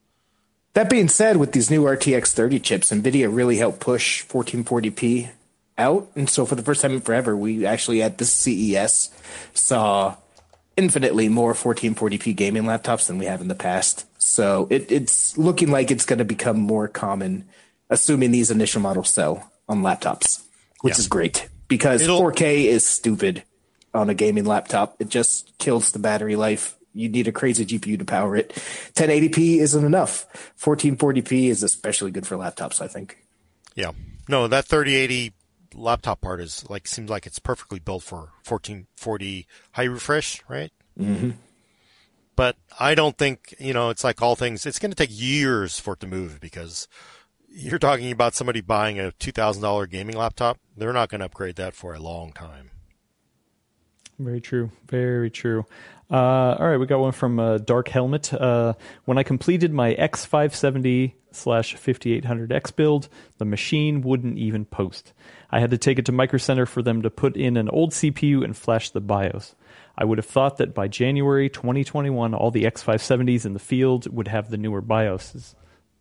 That 0.73 0.89
being 0.89 1.07
said, 1.07 1.37
with 1.37 1.53
these 1.53 1.71
new 1.71 1.83
RTX 1.83 2.33
30 2.33 2.59
chips, 2.59 2.91
NVIDIA 2.91 3.33
really 3.33 3.57
helped 3.57 3.79
push 3.79 4.23
1440p 4.25 5.29
out. 5.77 6.09
And 6.15 6.29
so 6.29 6.45
for 6.45 6.55
the 6.55 6.63
first 6.63 6.81
time 6.81 6.93
in 6.93 7.01
forever, 7.01 7.35
we 7.35 7.65
actually 7.65 8.01
at 8.01 8.17
this 8.17 8.31
CES 8.33 9.09
saw 9.53 10.15
infinitely 10.77 11.29
more 11.29 11.53
1440p 11.53 12.35
gaming 12.35 12.63
laptops 12.63 13.07
than 13.07 13.17
we 13.17 13.25
have 13.25 13.41
in 13.41 13.47
the 13.47 13.55
past. 13.55 14.05
So 14.21 14.67
it, 14.69 14.91
it's 14.91 15.37
looking 15.37 15.71
like 15.71 15.91
it's 15.91 16.05
going 16.05 16.19
to 16.19 16.25
become 16.25 16.59
more 16.59 16.87
common, 16.87 17.45
assuming 17.89 18.31
these 18.31 18.51
initial 18.51 18.81
models 18.81 19.09
sell 19.09 19.51
on 19.67 19.81
laptops, 19.81 20.43
which 20.81 20.99
is 20.99 21.07
great 21.07 21.47
because 21.67 22.01
It'll, 22.01 22.21
4K 22.21 22.65
is 22.65 22.85
stupid 22.85 23.43
on 23.93 24.09
a 24.09 24.13
gaming 24.13 24.45
laptop. 24.45 24.95
It 24.99 25.09
just 25.09 25.57
kills 25.57 25.91
the 25.91 25.99
battery 25.99 26.35
life. 26.35 26.75
You 26.93 27.09
need 27.09 27.27
a 27.27 27.31
crazy 27.31 27.65
GPU 27.65 27.99
to 27.99 28.05
power 28.05 28.35
it. 28.35 28.49
1080p 28.93 29.57
isn't 29.57 29.83
enough. 29.83 30.25
1440p 30.59 31.49
is 31.49 31.63
especially 31.63 32.11
good 32.11 32.25
for 32.25 32.37
laptops, 32.37 32.81
I 32.81 32.87
think. 32.87 33.17
Yeah. 33.75 33.91
No, 34.29 34.47
that 34.47 34.65
3080 34.65 35.33
laptop 35.75 36.21
part 36.21 36.41
is 36.41 36.65
like 36.69 36.87
seems 36.87 37.09
like 37.09 37.25
it's 37.25 37.39
perfectly 37.39 37.79
built 37.79 38.03
for 38.03 38.31
1440 38.47 39.47
high 39.73 39.83
refresh, 39.83 40.41
right? 40.47 40.71
Mm-hmm. 40.99 41.31
But 42.35 42.57
I 42.79 42.95
don't 42.95 43.17
think 43.17 43.55
you 43.59 43.73
know. 43.73 43.89
It's 43.89 44.03
like 44.03 44.21
all 44.21 44.35
things. 44.35 44.65
It's 44.65 44.79
going 44.79 44.91
to 44.91 44.95
take 44.95 45.09
years 45.11 45.79
for 45.79 45.93
it 45.93 45.99
to 46.01 46.07
move 46.07 46.39
because 46.41 46.87
you're 47.47 47.79
talking 47.79 48.11
about 48.11 48.35
somebody 48.35 48.61
buying 48.61 48.99
a 48.99 49.11
two 49.13 49.31
thousand 49.31 49.63
dollar 49.63 49.85
gaming 49.87 50.17
laptop. 50.17 50.59
They're 50.75 50.93
not 50.93 51.09
going 51.09 51.19
to 51.19 51.25
upgrade 51.25 51.55
that 51.55 51.73
for 51.73 51.93
a 51.93 51.99
long 51.99 52.33
time. 52.33 52.71
Very 54.19 54.41
true. 54.41 54.71
Very 54.89 55.29
true. 55.29 55.65
Uh, 56.09 56.55
all 56.59 56.67
right, 56.67 56.77
we 56.77 56.85
got 56.85 56.99
one 56.99 57.11
from 57.11 57.39
uh, 57.39 57.57
Dark 57.57 57.87
Helmet. 57.87 58.33
Uh, 58.33 58.73
when 59.05 59.17
I 59.17 59.23
completed 59.23 59.73
my 59.73 59.95
X570 59.95 61.13
slash 61.31 61.75
5800X 61.75 62.75
build, 62.75 63.09
the 63.39 63.45
machine 63.45 64.01
wouldn't 64.01 64.37
even 64.37 64.65
post. 64.65 65.13
I 65.51 65.59
had 65.59 65.71
to 65.71 65.77
take 65.77 65.99
it 65.99 66.05
to 66.05 66.11
Micro 66.11 66.37
Center 66.37 66.65
for 66.65 66.81
them 66.81 67.01
to 67.01 67.09
put 67.09 67.37
in 67.37 67.57
an 67.57 67.69
old 67.69 67.91
CPU 67.91 68.43
and 68.43 68.55
flash 68.55 68.89
the 68.89 69.01
BIOS. 69.01 69.55
I 69.97 70.05
would 70.05 70.17
have 70.17 70.25
thought 70.25 70.57
that 70.57 70.73
by 70.73 70.87
January 70.87 71.49
2021, 71.49 72.33
all 72.33 72.51
the 72.51 72.63
X570s 72.63 73.45
in 73.45 73.53
the 73.53 73.59
field 73.59 74.11
would 74.13 74.27
have 74.27 74.49
the 74.49 74.57
newer 74.57 74.81
BIOSes. 74.81 75.55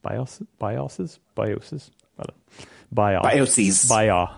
BIOSes? 0.04 0.46
BIOSes? 0.60 1.18
BIOSes? 1.36 1.90
BIOS. 2.92 3.24
BIOSes. 3.24 3.88
BIOS. 3.88 4.30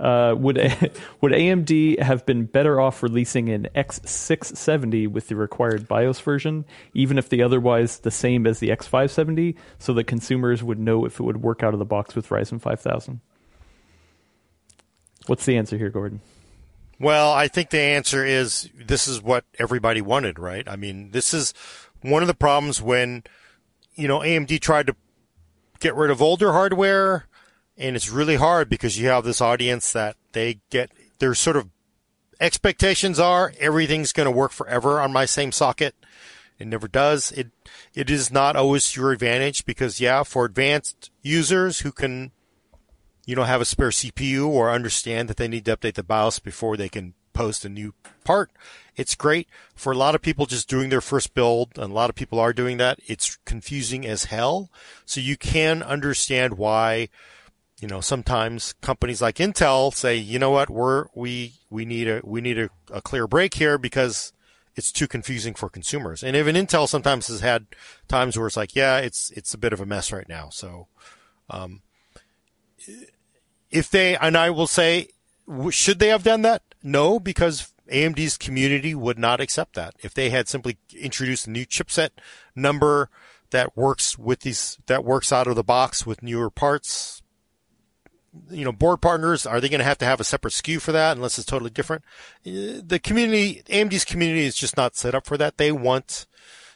Uh, 0.00 0.34
would 0.36 0.56
would 1.20 1.32
AMD 1.32 2.00
have 2.00 2.26
been 2.26 2.44
better 2.46 2.80
off 2.80 3.02
releasing 3.02 3.50
an 3.50 3.68
X670 3.74 5.06
with 5.08 5.28
the 5.28 5.36
required 5.36 5.86
BIOS 5.86 6.20
version, 6.20 6.64
even 6.94 7.18
if 7.18 7.28
the 7.28 7.42
otherwise 7.42 7.98
the 7.98 8.10
same 8.10 8.46
as 8.46 8.58
the 8.58 8.70
X570, 8.70 9.54
so 9.78 9.92
that 9.94 10.04
consumers 10.04 10.62
would 10.62 10.78
know 10.78 11.04
if 11.04 11.20
it 11.20 11.22
would 11.22 11.42
work 11.42 11.62
out 11.62 11.72
of 11.72 11.78
the 11.78 11.84
box 11.84 12.16
with 12.16 12.28
Ryzen 12.28 12.60
5000? 12.60 13.20
What's 15.26 15.44
the 15.44 15.56
answer 15.56 15.76
here, 15.76 15.90
Gordon? 15.90 16.20
Well, 16.98 17.32
I 17.32 17.48
think 17.48 17.70
the 17.70 17.80
answer 17.80 18.24
is 18.24 18.68
this 18.74 19.08
is 19.08 19.20
what 19.20 19.44
everybody 19.58 20.00
wanted, 20.00 20.38
right? 20.38 20.68
I 20.68 20.76
mean, 20.76 21.10
this 21.10 21.34
is 21.34 21.52
one 22.00 22.22
of 22.22 22.28
the 22.28 22.34
problems 22.34 22.80
when, 22.80 23.24
you 23.94 24.06
know, 24.06 24.20
AMD 24.20 24.60
tried 24.60 24.86
to 24.86 24.96
get 25.80 25.94
rid 25.94 26.10
of 26.10 26.22
older 26.22 26.52
hardware, 26.52 27.26
and 27.76 27.96
it's 27.96 28.10
really 28.10 28.36
hard 28.36 28.68
because 28.68 28.98
you 28.98 29.08
have 29.08 29.24
this 29.24 29.40
audience 29.40 29.92
that 29.92 30.16
they 30.32 30.60
get 30.70 30.90
their 31.18 31.34
sort 31.34 31.56
of 31.56 31.70
expectations 32.40 33.18
are 33.18 33.52
everything's 33.58 34.12
going 34.12 34.26
to 34.26 34.30
work 34.30 34.52
forever 34.52 35.00
on 35.00 35.12
my 35.12 35.24
same 35.24 35.52
socket. 35.52 35.94
It 36.58 36.66
never 36.68 36.86
does. 36.86 37.32
It 37.32 37.50
it 37.94 38.10
is 38.10 38.30
not 38.30 38.54
always 38.54 38.94
your 38.94 39.10
advantage 39.10 39.64
because 39.64 40.00
yeah, 40.00 40.22
for 40.22 40.44
advanced 40.44 41.10
users 41.22 41.80
who 41.80 41.90
can 41.90 42.30
you 43.24 43.36
know, 43.36 43.44
have 43.44 43.60
a 43.60 43.66
spare 43.66 43.90
CPU 43.90 44.46
or 44.46 44.70
understand 44.70 45.28
that 45.28 45.36
they 45.36 45.48
need 45.48 45.64
to 45.66 45.76
update 45.76 45.94
the 45.94 46.02
BIOS 46.02 46.38
before 46.38 46.76
they 46.76 46.88
can 46.88 47.14
post 47.32 47.64
a 47.64 47.68
new 47.68 47.94
part. 48.24 48.50
It's 48.96 49.14
great 49.14 49.48
for 49.74 49.92
a 49.92 49.96
lot 49.96 50.14
of 50.14 50.22
people 50.22 50.46
just 50.46 50.68
doing 50.68 50.90
their 50.90 51.00
first 51.00 51.34
build, 51.34 51.78
and 51.78 51.90
a 51.90 51.94
lot 51.94 52.10
of 52.10 52.16
people 52.16 52.38
are 52.38 52.52
doing 52.52 52.76
that. 52.78 52.98
It's 53.06 53.38
confusing 53.44 54.06
as 54.06 54.24
hell. 54.24 54.70
So 55.06 55.20
you 55.20 55.36
can 55.36 55.82
understand 55.82 56.58
why, 56.58 57.08
you 57.80 57.88
know, 57.88 58.00
sometimes 58.00 58.74
companies 58.82 59.22
like 59.22 59.36
Intel 59.36 59.94
say, 59.94 60.16
you 60.16 60.38
know 60.38 60.50
what, 60.50 60.68
we're 60.68 61.06
we 61.14 61.54
we 61.70 61.84
need 61.84 62.08
a 62.08 62.20
we 62.22 62.40
need 62.40 62.58
a, 62.58 62.70
a 62.90 63.00
clear 63.00 63.26
break 63.26 63.54
here 63.54 63.78
because 63.78 64.32
it's 64.74 64.92
too 64.92 65.08
confusing 65.08 65.54
for 65.54 65.68
consumers. 65.68 66.22
And 66.22 66.36
even 66.36 66.56
Intel 66.56 66.88
sometimes 66.88 67.28
has 67.28 67.40
had 67.40 67.66
times 68.08 68.36
where 68.36 68.46
it's 68.46 68.56
like, 68.56 68.76
yeah, 68.76 68.98
it's 68.98 69.30
it's 69.30 69.54
a 69.54 69.58
bit 69.58 69.72
of 69.72 69.80
a 69.80 69.86
mess 69.86 70.12
right 70.12 70.28
now. 70.28 70.50
So 70.50 70.88
um, 71.48 71.82
if 73.70 73.90
they, 73.90 74.16
and 74.16 74.36
I 74.36 74.50
will 74.50 74.66
say, 74.66 75.08
should 75.70 75.98
they 75.98 76.08
have 76.08 76.22
done 76.22 76.42
that? 76.42 76.62
No, 76.82 77.18
because 77.18 77.72
AMD's 77.90 78.36
community 78.36 78.94
would 78.94 79.18
not 79.18 79.40
accept 79.40 79.74
that. 79.74 79.94
If 80.00 80.14
they 80.14 80.30
had 80.30 80.48
simply 80.48 80.78
introduced 80.94 81.46
a 81.46 81.50
new 81.50 81.66
chipset 81.66 82.10
number 82.54 83.08
that 83.50 83.76
works 83.76 84.18
with 84.18 84.40
these, 84.40 84.78
that 84.86 85.04
works 85.04 85.32
out 85.32 85.46
of 85.46 85.56
the 85.56 85.64
box 85.64 86.06
with 86.06 86.22
newer 86.22 86.50
parts, 86.50 87.22
you 88.50 88.64
know, 88.64 88.72
board 88.72 89.02
partners, 89.02 89.46
are 89.46 89.60
they 89.60 89.68
going 89.68 89.80
to 89.80 89.84
have 89.84 89.98
to 89.98 90.04
have 90.04 90.20
a 90.20 90.24
separate 90.24 90.54
SKU 90.54 90.80
for 90.80 90.92
that 90.92 91.16
unless 91.16 91.38
it's 91.38 91.46
totally 91.46 91.70
different? 91.70 92.02
Eh, 92.46 92.80
the 92.84 92.98
community, 92.98 93.62
AMD's 93.68 94.04
community 94.04 94.44
is 94.44 94.56
just 94.56 94.76
not 94.76 94.96
set 94.96 95.14
up 95.14 95.26
for 95.26 95.36
that. 95.36 95.58
They 95.58 95.72
want 95.72 96.26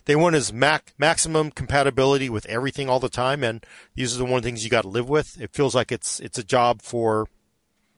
they 0.06 0.16
want 0.16 0.36
is 0.36 0.52
mac- 0.52 0.94
maximum 0.98 1.50
compatibility 1.50 2.30
with 2.30 2.46
everything 2.46 2.88
all 2.88 3.00
the 3.00 3.08
time, 3.08 3.44
and 3.44 3.64
these 3.94 4.14
are 4.14 4.18
the 4.18 4.24
one 4.24 4.42
things 4.42 4.64
you 4.64 4.70
got 4.70 4.82
to 4.82 4.88
live 4.88 5.08
with. 5.08 5.40
It 5.40 5.52
feels 5.52 5.74
like 5.74 5.92
it's 5.92 6.20
it's 6.20 6.38
a 6.38 6.44
job 6.44 6.80
for, 6.80 7.26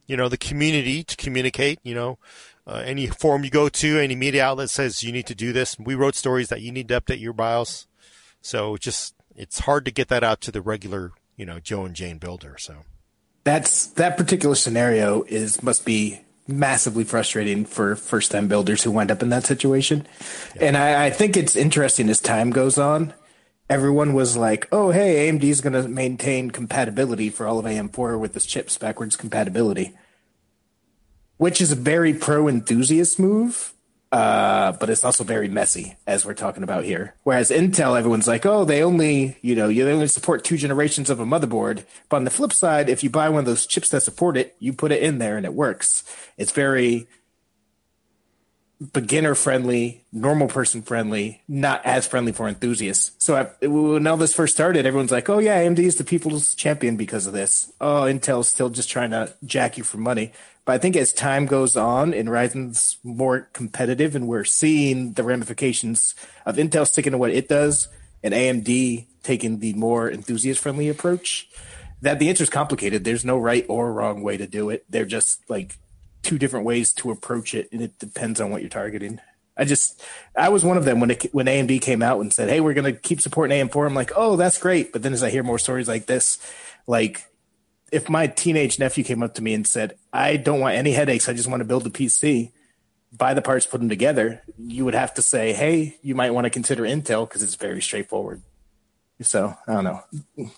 you 0.07 0.17
know, 0.17 0.29
the 0.29 0.39
community 0.39 1.05
to 1.05 1.17
communicate. 1.17 1.79
You 1.83 1.95
know, 1.95 2.19
uh, 2.67 2.83
any 2.85 3.07
forum 3.07 3.45
you 3.45 3.51
go 3.51 3.69
to, 3.69 3.99
any 3.99 4.17
media 4.17 4.45
outlet 4.45 4.71
says 4.71 5.05
you 5.05 5.13
need 5.13 5.27
to 5.27 5.35
do 5.35 5.53
this. 5.53 5.79
We 5.79 5.95
wrote 5.95 6.15
stories 6.15 6.49
that 6.49 6.63
you 6.63 6.73
need 6.73 6.89
to 6.89 7.01
update 7.01 7.21
your 7.21 7.35
BIOS, 7.35 7.87
so 8.41 8.77
just 8.77 9.15
it's 9.37 9.61
hard 9.61 9.85
to 9.85 9.91
get 9.91 10.09
that 10.09 10.25
out 10.25 10.41
to 10.43 10.51
the 10.51 10.63
regular, 10.63 11.13
you 11.37 11.45
know, 11.45 11.61
Joe 11.61 11.85
and 11.85 11.95
Jane 11.95 12.19
builder. 12.19 12.57
So 12.59 12.85
that's 13.45 13.87
that 13.87 14.17
particular 14.17 14.55
scenario 14.55 15.25
is 15.25 15.63
must 15.63 15.85
be 15.85 16.21
massively 16.49 17.05
frustrating 17.05 17.67
for 17.67 17.95
first 17.95 18.33
time 18.33 18.49
builders 18.49 18.83
who 18.83 18.91
wind 18.91 19.11
up 19.11 19.23
in 19.23 19.29
that 19.29 19.45
situation. 19.45 20.07
And 20.59 20.77
I, 20.77 21.07
I, 21.07 21.11
think 21.11 21.37
it's 21.37 21.55
interesting 21.55 22.09
as 22.09 22.21
time 22.21 22.51
goes 22.51 22.79
on. 22.79 23.13
Everyone 23.69 24.15
was 24.15 24.35
like, 24.35 24.67
oh, 24.73 24.91
hey, 24.91 25.29
AMD 25.29 25.45
is 25.45 25.61
going 25.61 25.75
to 25.75 25.87
maintain 25.87 26.51
compatibility 26.51 27.29
for 27.29 27.47
all 27.47 27.59
of 27.59 27.67
AM4 27.67 28.19
with 28.19 28.33
this 28.33 28.47
chip's 28.47 28.79
backwards 28.79 29.15
compatibility, 29.15 29.95
which 31.37 31.61
is 31.61 31.71
a 31.71 31.77
very 31.77 32.15
pro 32.15 32.49
enthusiast 32.49 33.19
move 33.19 33.75
uh, 34.11 34.73
but 34.73 34.89
it's 34.89 35.05
also 35.05 35.23
very 35.23 35.49
messy, 35.49 35.97
as 36.07 36.25
we're 36.25 36.35
talking 36.35 36.63
about 36.63 36.85
here. 36.85 37.15
Whereas 37.25 37.51
Intel, 37.51 37.99
everyone's 37.99 38.27
like, 38.27 38.47
oh, 38.47 38.65
they 38.65 38.83
only, 38.83 39.37
you 39.43 39.55
know, 39.55 39.69
you 39.69 39.89
only 39.89 40.07
support 40.07 40.45
two 40.45 40.57
generations 40.57 41.11
of 41.11 41.21
a 41.21 41.27
motherboard. 41.27 41.85
But 42.09 42.17
on 42.19 42.25
the 42.25 42.31
flip 42.31 42.53
side, 42.53 42.89
if 42.89 43.05
you 43.05 43.11
buy 43.11 43.29
one 43.29 43.41
of 43.41 43.47
those 43.47 43.67
chips 43.67 43.91
that 43.91 44.03
support 44.03 44.37
it, 44.37 44.57
you 44.59 44.73
put 44.73 44.93
it 44.93 45.03
in 45.03 45.19
there 45.19 45.37
and 45.37 45.45
it 45.45 45.53
works. 45.53 46.05
It's 46.39 46.53
very 46.53 47.07
beginner 48.93 49.35
friendly, 49.35 50.05
normal 50.13 50.49
person 50.49 50.83
friendly, 50.83 51.43
not 51.49 51.85
as 51.85 52.07
friendly 52.07 52.33
for 52.33 52.49
enthusiasts. 52.49 53.13
So 53.19 53.37
I, 53.37 53.67
when 53.67 54.07
all 54.07 54.17
this 54.17 54.35
first 54.35 54.55
started, 54.55 54.87
everyone's 54.87 55.11
like, 55.11 55.29
"Oh 55.29 55.39
yeah, 55.39 55.61
AMD 55.61 55.81
is 55.81 55.97
the 55.97 56.05
people's 56.05 56.55
champion 56.55 56.97
because 56.97 57.27
of 57.27 57.33
this." 57.33 57.73
Oh, 57.81 58.03
Intel's 58.03 58.49
still 58.49 58.71
just 58.71 58.91
trying 58.91 59.11
to 59.11 59.35
jack 59.45 59.79
you 59.79 59.85
for 59.85 59.99
money. 59.99 60.33
But 60.65 60.75
I 60.75 60.79
think 60.79 60.97
as 60.97 61.13
time 61.15 61.47
goes 61.47 61.77
on 61.77 62.13
and 62.13 62.29
Ryzen's 62.29 62.99
more 63.03 63.49
competitive 63.55 64.15
and 64.15 64.29
we're 64.29 64.45
seeing 64.45 65.15
the 65.15 65.23
ramifications 65.23 66.15
of 66.45 66.57
Intel 66.57 66.87
sticking 66.87 67.13
to 67.13 67.19
what 67.19 67.31
it 67.31 67.49
does 67.49 67.89
and 68.23 68.35
AMD 68.35 69.07
taking 69.23 69.61
the 69.61 69.73
more 69.73 70.11
enthusiast 70.11 70.61
friendly 70.61 70.89
approach, 70.89 71.49
that 72.03 72.19
the 72.19 72.29
answer 72.29 72.45
is 72.45 72.51
complicated. 72.51 73.03
There's 73.03 73.25
no 73.25 73.39
right 73.39 73.65
or 73.69 73.93
wrong 73.93 74.23
way 74.23 74.37
to 74.37 74.47
do 74.47 74.71
it. 74.71 74.85
They're 74.91 75.07
just 75.07 75.41
like 75.49 75.79
two 76.23 76.39
different 76.39 76.67
ways 76.67 76.93
to 76.95 77.11
approach 77.11 77.55
it, 77.55 77.69
and 77.73 77.81
it 77.81 77.99
depends 77.99 78.41
on 78.41 78.51
what 78.51 78.63
you're 78.63 78.71
targeting. 78.71 79.21
I 79.57 79.65
just, 79.65 80.03
I 80.37 80.51
was 80.51 80.65
one 80.65 80.77
of 80.77 80.85
them 80.85 81.01
when 81.01 81.11
it, 81.11 81.35
when 81.35 81.47
AMD 81.47 81.81
came 81.81 82.03
out 82.03 82.21
and 82.21 82.33
said, 82.33 82.49
"Hey, 82.49 82.61
we're 82.61 82.75
going 82.75 82.93
to 82.93 82.99
keep 82.99 83.21
supporting 83.21 83.69
AM4." 83.69 83.87
I'm 83.87 83.95
like, 83.95 84.13
"Oh, 84.15 84.37
that's 84.37 84.59
great." 84.59 84.93
But 84.93 85.03
then 85.03 85.13
as 85.13 85.23
I 85.23 85.31
hear 85.31 85.43
more 85.43 85.59
stories 85.59 85.89
like 85.89 86.07
this, 86.07 86.39
like 86.87 87.25
if 87.93 88.09
my 88.09 88.27
teenage 88.27 88.79
nephew 88.79 89.05
came 89.05 89.23
up 89.23 89.35
to 89.35 89.43
me 89.43 89.55
and 89.55 89.67
said, 89.67 89.95
I 90.13 90.37
don't 90.37 90.61
want 90.61 90.77
any 90.77 90.93
headaches, 90.93 91.29
I 91.29 91.33
just 91.33 91.49
want 91.49 91.61
to 91.61 91.65
build 91.65 91.87
a 91.87 91.91
PC, 91.91 92.53
buy 93.13 93.35
the 93.35 93.43
parts, 93.43 93.67
put 93.67 93.81
them 93.81 93.89
together, 93.89 94.43
you 94.59 94.85
would 94.85 94.95
have 94.95 95.15
to 95.15 95.23
say, 95.23 95.53
hey, 95.53 95.97
you 96.03 96.15
might 96.15 96.31
want 96.31 96.45
to 96.45 96.51
consider 96.51 96.83
Intel 96.83 97.27
because 97.27 97.43
it's 97.43 97.55
very 97.55 97.81
straightforward. 97.81 98.43
So 99.21 99.55
I 99.67 99.73
don't 99.73 99.85
know. 99.85 100.03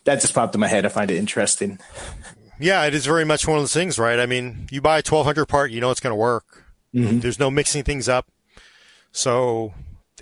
That 0.04 0.20
just 0.20 0.34
popped 0.34 0.54
in 0.54 0.60
my 0.60 0.68
head. 0.68 0.84
I 0.84 0.88
find 0.88 1.10
it 1.10 1.16
interesting. 1.16 1.78
Yeah, 2.60 2.84
it 2.84 2.94
is 2.94 3.06
very 3.06 3.24
much 3.24 3.46
one 3.48 3.56
of 3.56 3.62
those 3.62 3.72
things, 3.72 3.98
right? 3.98 4.20
I 4.20 4.26
mean, 4.26 4.68
you 4.70 4.82
buy 4.82 4.96
a 4.96 5.02
1200 5.06 5.46
part, 5.46 5.70
you 5.70 5.80
know 5.80 5.90
it's 5.90 6.00
going 6.00 6.12
to 6.12 6.16
work. 6.16 6.64
Mm-hmm. 6.94 7.20
There's 7.20 7.38
no 7.38 7.50
mixing 7.50 7.84
things 7.84 8.08
up. 8.08 8.28
So 9.12 9.72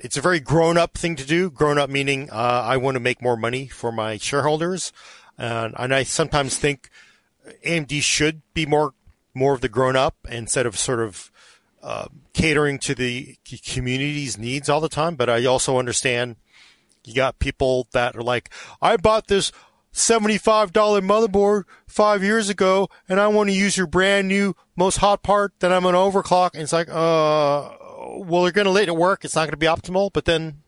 it's 0.00 0.16
a 0.16 0.20
very 0.20 0.38
grown 0.38 0.78
up 0.78 0.96
thing 0.96 1.16
to 1.16 1.26
do. 1.26 1.50
Grown 1.50 1.78
up 1.78 1.90
meaning, 1.90 2.30
uh, 2.30 2.62
I 2.64 2.76
want 2.76 2.94
to 2.94 3.00
make 3.00 3.20
more 3.20 3.36
money 3.36 3.66
for 3.66 3.90
my 3.90 4.18
shareholders. 4.18 4.92
And, 5.36 5.74
and 5.76 5.94
I 5.94 6.04
sometimes 6.04 6.56
think 6.56 6.90
AMD 7.66 8.02
should 8.02 8.42
be 8.54 8.66
more, 8.66 8.94
more 9.34 9.54
of 9.54 9.60
the 9.60 9.68
grown 9.68 9.96
up 9.96 10.16
instead 10.30 10.66
of 10.66 10.78
sort 10.78 11.00
of, 11.00 11.32
uh, 11.82 12.06
catering 12.32 12.78
to 12.78 12.94
the 12.94 13.36
community's 13.66 14.38
needs 14.38 14.68
all 14.68 14.80
the 14.80 14.88
time. 14.88 15.16
But 15.16 15.28
I 15.28 15.44
also 15.44 15.78
understand 15.78 16.36
you 17.04 17.14
got 17.14 17.38
people 17.38 17.88
that 17.92 18.14
are 18.16 18.22
like, 18.22 18.50
I 18.80 18.96
bought 18.96 19.26
this 19.26 19.50
$75 19.98 20.70
motherboard 20.70 21.64
five 21.86 22.22
years 22.22 22.48
ago 22.48 22.88
and 23.08 23.20
I 23.20 23.28
want 23.28 23.50
to 23.50 23.54
use 23.54 23.76
your 23.76 23.86
brand 23.86 24.28
new 24.28 24.54
most 24.76 24.98
hot 24.98 25.22
part 25.22 25.52
that 25.60 25.72
I'm 25.72 25.82
going 25.82 25.94
to 25.94 25.98
overclock. 25.98 26.54
And 26.54 26.62
it's 26.62 26.72
like, 26.72 26.88
uh, 26.88 27.70
well, 28.18 28.42
you're 28.42 28.52
going 28.52 28.66
to 28.66 28.70
let 28.70 28.88
it 28.88 28.96
work. 28.96 29.24
It's 29.24 29.34
not 29.34 29.42
going 29.42 29.50
to 29.50 29.56
be 29.56 29.66
optimal, 29.66 30.12
but 30.12 30.24
then 30.24 30.62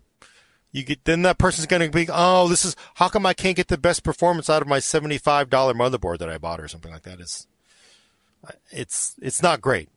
you 0.73 0.83
get, 0.83 1.05
then 1.05 1.23
that 1.23 1.39
person's 1.39 1.67
going 1.67 1.83
to 1.83 1.97
be, 1.97 2.09
oh, 2.13 2.49
this 2.49 2.65
is, 2.65 2.77
how 2.95 3.09
come 3.09 3.25
I 3.25 3.35
can't 3.35 3.57
get 3.57 3.69
the 3.69 3.79
best 3.79 4.03
performance 4.03 4.51
out 4.51 4.63
of 4.63 4.69
my 4.69 4.79
$75 4.79 5.47
motherboard 5.49 6.19
that 6.19 6.29
I 6.29 6.39
bought 6.39 6.61
or 6.61 6.69
something 6.69 6.93
like 6.93 7.03
that? 7.03 7.21
It's, 7.21 7.47
it's, 8.71 9.15
it's 9.21 9.43
not 9.43 9.61
great. 9.61 9.89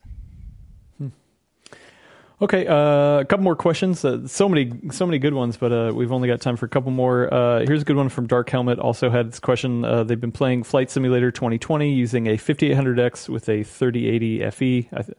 Okay, 2.44 2.68
uh, 2.68 3.20
a 3.20 3.26
couple 3.26 3.45
more 3.45 3.56
questions. 3.56 4.03
Uh, 4.03 4.28
so 4.28 4.49
many, 4.49 4.74
so 4.91 5.06
many 5.06 5.18
good 5.18 5.34
ones, 5.34 5.56
but 5.56 5.72
uh, 5.72 5.94
we've 5.95 6.11
only 6.11 6.28
got 6.28 6.41
time 6.41 6.57
for 6.57 6.65
a 6.65 6.70
couple 6.70 6.91
more. 6.91 7.34
Uh, 7.34 7.61
here's 7.65 7.84
a 7.84 7.86
good 7.86 7.95
one 7.95 8.10
from 8.10 8.28
Dark 8.28 8.49
Helmet. 8.49 8.80
Also 8.80 9.10
had 9.10 9.32
this 9.32 9.40
question. 9.40 9.86
Uh, 9.86 10.03
they've 10.03 10.20
been 10.20 10.34
playing 10.34 10.64
Flight 10.64 10.91
Simulator 10.91 11.32
2020 11.32 11.94
using 11.94 12.28
a 12.28 12.32
5800X 12.32 13.30
with 13.30 13.48
a 13.48 13.64
3080 13.64 14.49
FE. 14.52 14.82
Th- 14.82 15.18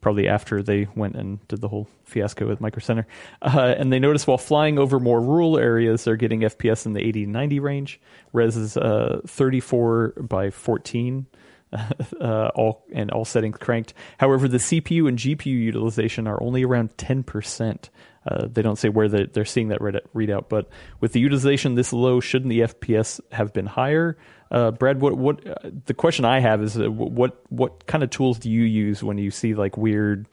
probably 0.00 0.28
after 0.28 0.62
they 0.62 0.86
went 0.94 1.16
and 1.16 1.46
did 1.48 1.60
the 1.60 1.66
whole 1.66 1.88
fiasco 2.04 2.46
with 2.46 2.60
Micro 2.60 2.80
Center. 2.80 3.04
Uh, 3.42 3.74
and 3.76 3.92
they 3.92 3.98
noticed 3.98 4.28
while 4.28 4.38
flying 4.38 4.78
over 4.78 5.00
more 5.00 5.20
rural 5.20 5.58
areas, 5.58 6.04
they're 6.04 6.14
getting 6.14 6.42
FPS 6.42 6.86
in 6.86 6.92
the 6.92 7.00
80 7.00 7.26
90 7.26 7.58
range. 7.58 8.00
Res 8.32 8.56
is 8.56 8.74
34 8.74 10.14
by 10.20 10.50
14 10.50 11.26
uh, 12.20 12.50
all 12.54 12.84
and 12.92 13.10
all 13.10 13.24
settings 13.24 13.56
cranked. 13.58 13.94
However, 14.18 14.48
the 14.48 14.58
CPU 14.58 15.08
and 15.08 15.18
GPU 15.18 15.46
utilization 15.46 16.26
are 16.26 16.42
only 16.42 16.64
around 16.64 16.96
10%. 16.96 17.88
Uh, 18.26 18.48
they 18.48 18.60
don't 18.62 18.76
say 18.76 18.88
where 18.88 19.08
the, 19.08 19.28
they're 19.32 19.44
seeing 19.44 19.68
that 19.68 19.80
readout, 19.80 20.48
but 20.48 20.68
with 21.00 21.12
the 21.12 21.20
utilization 21.20 21.74
this 21.74 21.92
low, 21.92 22.20
shouldn't 22.20 22.50
the 22.50 22.60
FPS 22.60 23.20
have 23.32 23.52
been 23.52 23.66
higher? 23.66 24.18
Uh, 24.50 24.72
Brad, 24.72 25.00
what 25.00 25.16
what 25.16 25.46
uh, 25.46 25.70
the 25.86 25.94
question 25.94 26.24
I 26.24 26.40
have 26.40 26.60
is 26.62 26.76
uh, 26.76 26.90
what 26.90 27.40
what 27.50 27.86
kind 27.86 28.02
of 28.02 28.10
tools 28.10 28.38
do 28.38 28.50
you 28.50 28.64
use 28.64 29.02
when 29.02 29.16
you 29.16 29.30
see 29.30 29.54
like 29.54 29.76
weird 29.76 30.26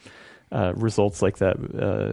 uh, 0.51 0.73
results 0.75 1.21
like 1.21 1.37
that? 1.37 1.57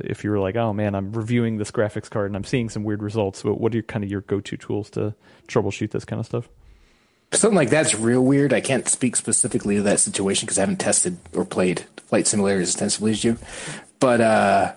If 0.04 0.22
you're 0.22 0.38
like, 0.38 0.54
oh 0.54 0.72
man, 0.74 0.94
I'm 0.94 1.12
reviewing 1.12 1.56
this 1.56 1.70
graphics 1.70 2.10
card 2.10 2.26
and 2.26 2.36
I'm 2.36 2.44
seeing 2.44 2.68
some 2.68 2.84
weird 2.84 3.02
results, 3.02 3.42
but 3.42 3.58
what 3.58 3.72
are 3.72 3.76
your, 3.76 3.84
kind 3.84 4.04
of 4.04 4.10
your 4.10 4.20
go-to 4.20 4.56
tools 4.56 4.90
to 4.90 5.14
troubleshoot 5.48 5.90
this 5.90 6.04
kind 6.04 6.20
of 6.20 6.26
stuff? 6.26 6.48
Something 7.34 7.56
like 7.56 7.70
that's 7.70 7.94
real 7.94 8.22
weird. 8.22 8.52
I 8.52 8.60
can't 8.60 8.88
speak 8.88 9.16
specifically 9.16 9.76
to 9.76 9.82
that 9.82 10.00
situation 10.00 10.46
because 10.46 10.58
I 10.58 10.62
haven't 10.62 10.80
tested 10.80 11.18
or 11.34 11.44
played 11.44 11.80
flight 12.06 12.24
simulators 12.24 12.62
as 12.62 12.70
extensively 12.70 13.12
as 13.12 13.24
you. 13.24 13.38
But 14.00 14.20
uh, 14.20 14.72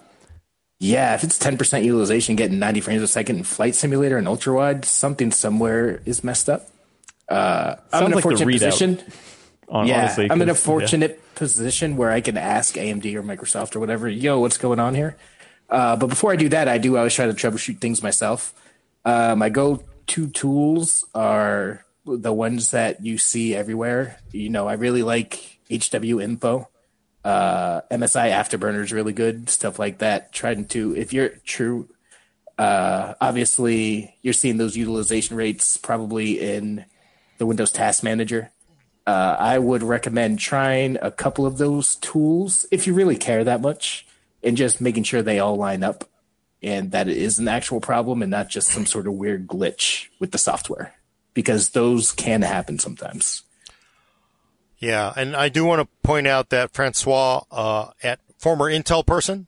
yeah, 0.80 1.16
if 1.16 1.24
it's 1.24 1.40
10% 1.40 1.84
utilization, 1.84 2.36
getting 2.36 2.60
90 2.60 2.82
frames 2.82 3.02
a 3.02 3.08
second 3.08 3.38
in 3.38 3.44
flight 3.44 3.76
simulator 3.76 4.18
and 4.18 4.28
ultra 4.28 4.54
wide, 4.54 4.86
something 4.86 5.32
somewhere 5.32 6.02
is 6.06 6.24
messed 6.24 6.50
up. 6.50 6.70
Uh, 7.28 7.76
I'm 7.92 8.06
in 8.06 8.12
a 8.14 8.16
like 8.16 8.24
fortunate 8.24 8.52
position. 8.52 9.02
On, 9.70 9.86
yeah, 9.86 10.00
honestly, 10.00 10.32
I'm 10.32 10.42
in 10.42 10.50
a 10.50 10.56
fortunate 10.56 11.20
yeah. 11.20 11.38
position 11.38 11.98
where 11.98 12.12
I 12.12 12.22
can 12.22 12.38
ask 12.38 12.76
AMD 12.76 13.14
or 13.16 13.24
Microsoft 13.24 13.76
or 13.76 13.80
whatever, 13.80 14.08
yo, 14.08 14.40
what's 14.40 14.58
going 14.58 14.80
on 14.80 14.96
here? 14.96 15.18
Uh, 15.70 15.98
but 15.98 16.08
before 16.08 16.32
I 16.32 16.38
do 16.38 16.48
that, 16.50 16.68
I 16.68 16.78
do 16.78 16.96
always 16.96 17.14
try 17.14 17.26
to 17.26 17.34
troubleshoot 17.34 17.80
things 17.80 18.02
myself. 18.02 18.54
Uh, 19.04 19.36
my 19.36 19.50
go-to 19.50 20.28
tools 20.28 21.06
are 21.14 21.84
the 22.08 22.34
ones 22.34 22.72
that 22.72 23.04
you 23.04 23.18
see 23.18 23.56
everywhere. 23.56 24.20
You 24.32 24.50
know, 24.50 24.68
I 24.68 24.74
really 24.74 25.04
like 25.04 25.60
HWiNFO. 25.70 26.68
Uh, 27.24 27.82
MSI 27.92 28.32
Afterburner 28.32 28.82
is 28.82 28.94
really 28.94 29.14
good. 29.14 29.50
Stuff 29.50 29.80
like 29.80 29.98
that. 30.00 30.32
Trying 30.32 30.66
to, 30.68 30.96
if 30.96 31.12
you're 31.12 31.30
true, 31.46 31.90
uh, 32.58 33.14
obviously 33.20 34.16
you're 34.22 34.34
seeing 34.34 34.58
those 34.58 34.78
utilization 34.78 35.36
rates 35.36 35.78
probably 35.78 36.40
in 36.40 36.86
the 37.38 37.46
Windows 37.46 37.72
Task 37.72 38.04
Manager. 38.04 38.52
Uh, 39.06 39.36
I 39.40 39.60
would 39.60 39.84
recommend 39.84 40.40
trying 40.40 40.98
a 41.02 41.12
couple 41.12 41.46
of 41.46 41.58
those 41.58 41.96
tools 41.96 42.66
if 42.72 42.88
you 42.88 42.94
really 42.94 43.18
care 43.18 43.44
that 43.44 43.62
much 43.62 44.06
and 44.44 44.58
just 44.58 44.82
making 44.82 45.04
sure 45.04 45.22
they 45.22 45.40
all 45.40 45.56
line 45.56 45.84
up 45.84 46.04
and 46.62 46.92
that 46.92 47.08
it 47.08 47.18
is 47.18 47.40
an 47.40 47.48
actual 47.48 47.80
problem 47.80 48.22
and 48.22 48.32
not 48.32 48.50
just 48.50 48.70
some 48.70 48.86
sort 48.86 49.08
of 49.08 49.14
weird 49.14 49.48
glitch 49.48 50.08
with 50.20 50.32
the 50.32 50.38
software 50.38 50.97
because 51.38 51.70
those 51.70 52.14
can 52.14 52.42
happen 52.42 52.80
sometimes. 52.80 53.44
Yeah, 54.80 55.14
and 55.16 55.36
I 55.36 55.50
do 55.50 55.66
want 55.66 55.84
to 55.84 55.88
point 56.02 56.26
out 56.26 56.50
that 56.50 56.72
Francois, 56.74 57.44
uh, 57.52 57.92
at 58.02 58.20
former 58.40 58.66
Intel 58.66 59.06
person, 59.06 59.46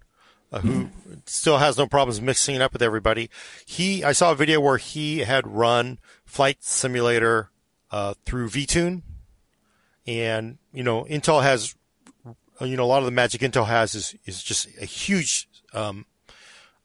uh, 0.52 0.60
who 0.60 0.84
mm. 0.84 0.90
still 1.26 1.57
has 1.57 1.80
no 1.80 1.88
problems 1.88 2.22
mixing 2.22 2.53
it 2.53 2.61
up 2.61 2.74
with 2.74 2.84
everybody. 2.84 3.32
He, 3.66 4.03
I 4.03 4.11
saw 4.11 4.34
a 4.34 4.36
video 4.36 4.61
where 4.61 4.78
he 4.78 5.20
had 5.20 5.48
run 5.48 5.98
Flight 6.26 6.64
Simulator 6.64 7.49
uh, 7.90 8.14
through 8.24 8.49
VTune, 8.49 9.02
and 10.06 10.60
you 10.72 10.84
know, 10.84 11.06
Intel 11.06 11.41
has, 11.41 11.74
you 12.61 12.78
know, 12.78 12.84
a 12.84 12.86
lot 12.86 12.99
of 12.99 13.06
the 13.06 13.11
magic 13.11 13.41
Intel 13.41 13.66
has 13.66 13.95
is 13.95 14.16
is 14.28 14.44
just 14.44 14.68
a 14.80 14.86
huge 14.86 15.49
um, 15.74 16.06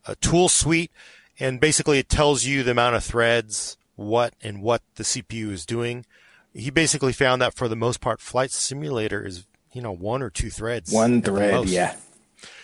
a 0.06 0.16
tool 0.16 0.48
suite, 0.48 0.92
and 1.38 1.60
basically 1.60 1.98
it 1.98 2.08
tells 2.08 2.46
you 2.46 2.62
the 2.62 2.70
amount 2.70 2.96
of 2.96 3.04
threads 3.04 3.76
what 3.96 4.34
and 4.42 4.62
what 4.62 4.82
the 4.96 5.04
CPU 5.04 5.50
is 5.50 5.66
doing. 5.66 6.04
He 6.52 6.70
basically 6.70 7.12
found 7.12 7.42
that 7.42 7.54
for 7.54 7.68
the 7.68 7.76
most 7.76 8.00
part, 8.00 8.20
Flight 8.20 8.50
Simulator 8.50 9.24
is, 9.24 9.44
you 9.72 9.82
know, 9.82 9.92
one 9.92 10.22
or 10.22 10.30
two 10.30 10.50
threads. 10.50 10.92
One 10.92 11.20
thread, 11.20 11.68
yeah. 11.68 11.96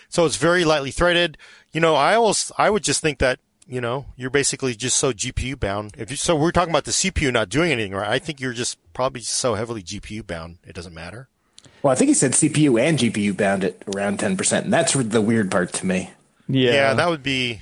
So 0.09 0.25
it's 0.25 0.37
very 0.37 0.65
lightly 0.65 0.91
threaded. 0.91 1.37
You 1.71 1.81
know, 1.81 1.95
I 1.95 2.15
almost, 2.15 2.51
I 2.57 2.69
would 2.69 2.83
just 2.83 3.01
think 3.01 3.19
that, 3.19 3.39
you 3.67 3.79
know, 3.79 4.07
you're 4.17 4.29
basically 4.29 4.75
just 4.75 4.97
so 4.97 5.13
GPU 5.13 5.59
bound. 5.59 5.93
If 5.97 6.11
you, 6.11 6.17
so 6.17 6.35
we're 6.35 6.51
talking 6.51 6.71
about 6.71 6.83
the 6.83 6.91
CPU 6.91 7.31
not 7.31 7.49
doing 7.49 7.71
anything, 7.71 7.93
right? 7.93 8.09
I 8.09 8.19
think 8.19 8.41
you're 8.41 8.53
just 8.53 8.77
probably 8.93 9.21
so 9.21 9.55
heavily 9.55 9.81
GPU 9.81 10.25
bound, 10.25 10.57
it 10.65 10.75
doesn't 10.75 10.93
matter. 10.93 11.29
Well, 11.81 11.91
I 11.91 11.95
think 11.95 12.09
he 12.09 12.13
said 12.13 12.33
CPU 12.33 12.79
and 12.79 12.99
GPU 12.99 13.35
bound 13.35 13.63
at 13.63 13.75
around 13.95 14.19
10%, 14.19 14.63
and 14.63 14.73
that's 14.73 14.93
the 14.93 15.21
weird 15.21 15.49
part 15.49 15.73
to 15.73 15.85
me. 15.85 16.11
Yeah. 16.47 16.73
Yeah, 16.73 16.93
that 16.93 17.09
would 17.09 17.23
be, 17.23 17.61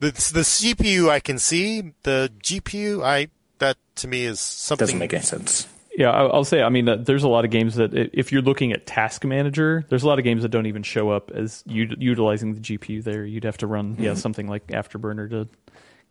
the 0.00 0.10
the 0.10 0.40
CPU 0.40 1.08
I 1.08 1.20
can 1.20 1.38
see. 1.38 1.92
The 2.02 2.32
GPU, 2.42 3.04
I 3.04 3.28
that 3.58 3.76
to 3.96 4.08
me 4.08 4.24
is 4.24 4.40
something 4.40 4.86
doesn't 4.86 4.98
make 4.98 5.12
any 5.12 5.22
sense. 5.22 5.68
Yeah, 5.96 6.10
I'll 6.10 6.44
say. 6.44 6.62
I 6.62 6.68
mean, 6.68 6.88
uh, 6.88 6.96
there's 6.96 7.22
a 7.22 7.28
lot 7.28 7.46
of 7.46 7.50
games 7.50 7.76
that 7.76 7.94
if 7.94 8.30
you're 8.30 8.42
looking 8.42 8.72
at 8.72 8.86
Task 8.86 9.24
Manager, 9.24 9.86
there's 9.88 10.02
a 10.02 10.06
lot 10.06 10.18
of 10.18 10.24
games 10.24 10.42
that 10.42 10.50
don't 10.50 10.66
even 10.66 10.82
show 10.82 11.08
up 11.08 11.30
as 11.30 11.64
u- 11.66 11.96
utilizing 11.98 12.54
the 12.54 12.60
GPU. 12.60 13.02
There, 13.02 13.24
you'd 13.24 13.44
have 13.44 13.56
to 13.58 13.66
run 13.66 13.94
mm-hmm. 13.94 14.02
yeah 14.02 14.14
something 14.14 14.46
like 14.46 14.66
Afterburner 14.66 15.30
to 15.30 15.48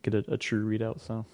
get 0.02 0.16
a, 0.16 0.34
a 0.34 0.38
true 0.38 0.68
readout. 0.68 1.02
So. 1.02 1.26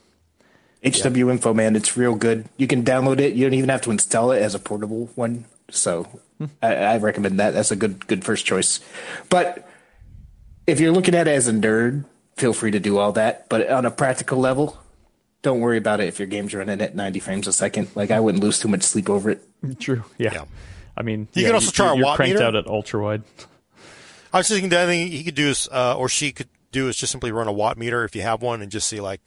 HW 0.84 1.15
yeah. 1.15 1.32
Info, 1.32 1.53
man, 1.53 1.76
it's 1.76 1.95
real 1.95 2.15
good. 2.15 2.49
You 2.57 2.65
can 2.65 2.84
download 2.84 3.19
it. 3.19 3.34
You 3.34 3.45
don't 3.45 3.53
even 3.53 3.69
have 3.69 3.82
to 3.82 3.91
install 3.91 4.32
it 4.32 4.41
as 4.41 4.56
a 4.56 4.60
portable 4.60 5.11
one. 5.14 5.45
So 5.69 6.03
hmm. 6.40 6.45
I, 6.61 6.73
I 6.76 6.98
recommend 6.98 7.40
that. 7.40 7.52
That's 7.52 7.72
a 7.72 7.76
good 7.76 8.06
good 8.07 8.26
first 8.26 8.45
choice. 8.45 8.80
But 9.30 9.68
if 10.68 10.80
you're 10.80 10.91
looking 10.91 11.15
at 11.15 11.28
it 11.28 11.32
as 11.32 11.48
a 11.48 11.53
nerd, 11.53 12.06
feel 12.36 12.53
free 12.53 12.72
to 12.72 12.80
do 12.80 12.98
all 12.98 13.12
that. 13.14 13.49
But 13.49 13.70
on 13.70 13.86
a 13.86 13.91
practical 13.91 14.38
level, 14.40 14.78
don't 15.41 15.60
worry 15.60 15.78
about 15.78 15.99
it 15.99 16.08
if 16.08 16.20
your 16.20 16.28
game's 16.28 16.53
running 16.53 16.82
at 16.82 16.95
90 16.95 17.20
frames 17.20 17.48
a 17.48 17.53
second. 17.53 17.90
Like 17.95 18.12
I 18.12 18.20
wouldn't 18.20 18.44
lose 18.44 18.60
too 18.60 18.68
much 18.68 18.84
sleep 18.84 19.10
over 19.10 19.32
it. 19.32 19.44
True. 19.80 20.03
Yeah. 20.18 20.34
yeah. 20.34 20.45
I 20.95 21.03
mean, 21.03 21.28
you 21.34 21.44
yeah, 21.44 21.49
can 21.49 21.56
also 21.56 21.72
try 21.72 21.94
you're, 21.94 22.02
a 22.02 22.06
watt 22.06 22.16
cranked 22.16 22.36
meter. 22.36 22.45
out 22.45 22.56
at 22.56 22.68
ultra 22.68 23.02
wide. 23.02 23.24
I 24.34 24.38
was 24.38 24.48
thinking 24.48 24.70
the 24.70 24.80
other 24.80 24.91
thing 24.91 25.08
he 25.08 25.24
could 25.24 25.36
do 25.36 25.49
is, 25.49 25.68
uh, 25.72 25.98
or 25.98 26.08
she 26.10 26.32
could 26.32 26.49
do 26.72 26.88
is 26.88 26.95
just 26.95 27.12
simply 27.12 27.32
run 27.32 27.48
a 27.48 27.52
watt 27.52 27.78
meter 27.78 28.03
if 28.03 28.16
you 28.16 28.22
have 28.22 28.41
one 28.41 28.62
and 28.62 28.72
just 28.72 28.88
see 28.88 29.02
like, 29.02 29.22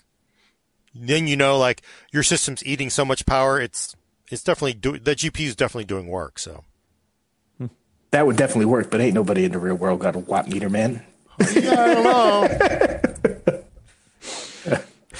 then 0.95 1.27
you 1.27 1.37
know 1.37 1.59
like 1.59 1.83
your 2.13 2.23
system's 2.23 2.65
eating 2.65 2.91
so 2.91 3.05
much 3.05 3.27
power. 3.27 3.61
It's 3.61 3.97
it's 4.31 4.43
definitely 4.43 4.75
do 4.75 4.99
the 4.99 5.15
GPU 5.17 5.47
is 5.47 5.57
definitely 5.57 5.85
doing 5.87 6.07
work. 6.07 6.39
So 6.39 6.65
that 8.13 8.27
would 8.27 8.37
definitely 8.37 8.67
work, 8.67 8.93
but 8.93 9.01
ain't 9.01 9.15
nobody 9.15 9.45
in 9.45 9.51
the 9.51 9.59
real 9.59 9.75
world 9.75 9.99
got 9.99 10.15
a 10.15 10.21
watt 10.21 10.49
meter, 10.49 10.71
man. 10.71 11.05
Yeah, 11.55 11.83
I 11.83 11.95
don't 11.95 12.05
know. 12.05 13.61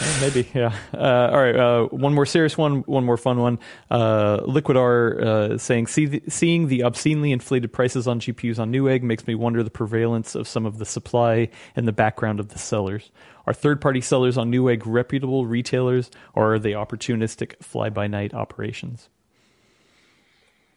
Uh, 0.01 0.19
maybe, 0.21 0.49
yeah. 0.55 0.75
Uh, 0.93 1.31
all 1.33 1.39
right, 1.39 1.57
uh, 1.57 1.85
one 1.87 2.15
more 2.15 2.27
serious 2.27 2.59
one, 2.59 2.81
one 2.83 3.05
more 3.05 3.17
fun 3.17 3.39
one. 3.39 3.59
Uh, 3.91 4.41
Liquid 4.45 4.77
R 4.77 5.21
uh, 5.21 5.59
saying, 5.59 5.87
See 5.87 6.07
the, 6.07 6.23
seeing 6.29 6.69
the 6.69 6.83
obscenely 6.83 7.33
inflated 7.33 7.73
prices 7.73 8.09
on 8.09 8.21
GPUs 8.21 8.59
on 8.59 8.73
Newegg 8.73 9.03
makes 9.03 9.27
me 9.27 9.35
wonder 9.35 9.63
the 9.63 9.71
prevalence 9.71 10.35
of 10.35 10.49
some 10.49 10.67
of 10.67 10.79
the 10.79 10.85
supply 10.85 11.49
and 11.77 11.87
the 11.87 11.93
background 11.93 12.41
of 12.41 12.49
the 12.49 12.59
sellers. 12.59 13.11
Are 13.47 13.53
third 13.53 13.81
party 13.81 14.01
sellers 14.01 14.37
on 14.39 14.51
Newegg 14.51 14.83
reputable 14.85 15.47
retailers, 15.47 16.11
or 16.35 16.55
are 16.55 16.59
they 16.59 16.73
opportunistic 16.73 17.63
fly 17.63 17.91
by 17.91 18.07
night 18.07 18.35
operations? 18.35 19.09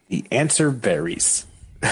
The 0.10 0.26
answer 0.32 0.70
varies. 0.70 1.46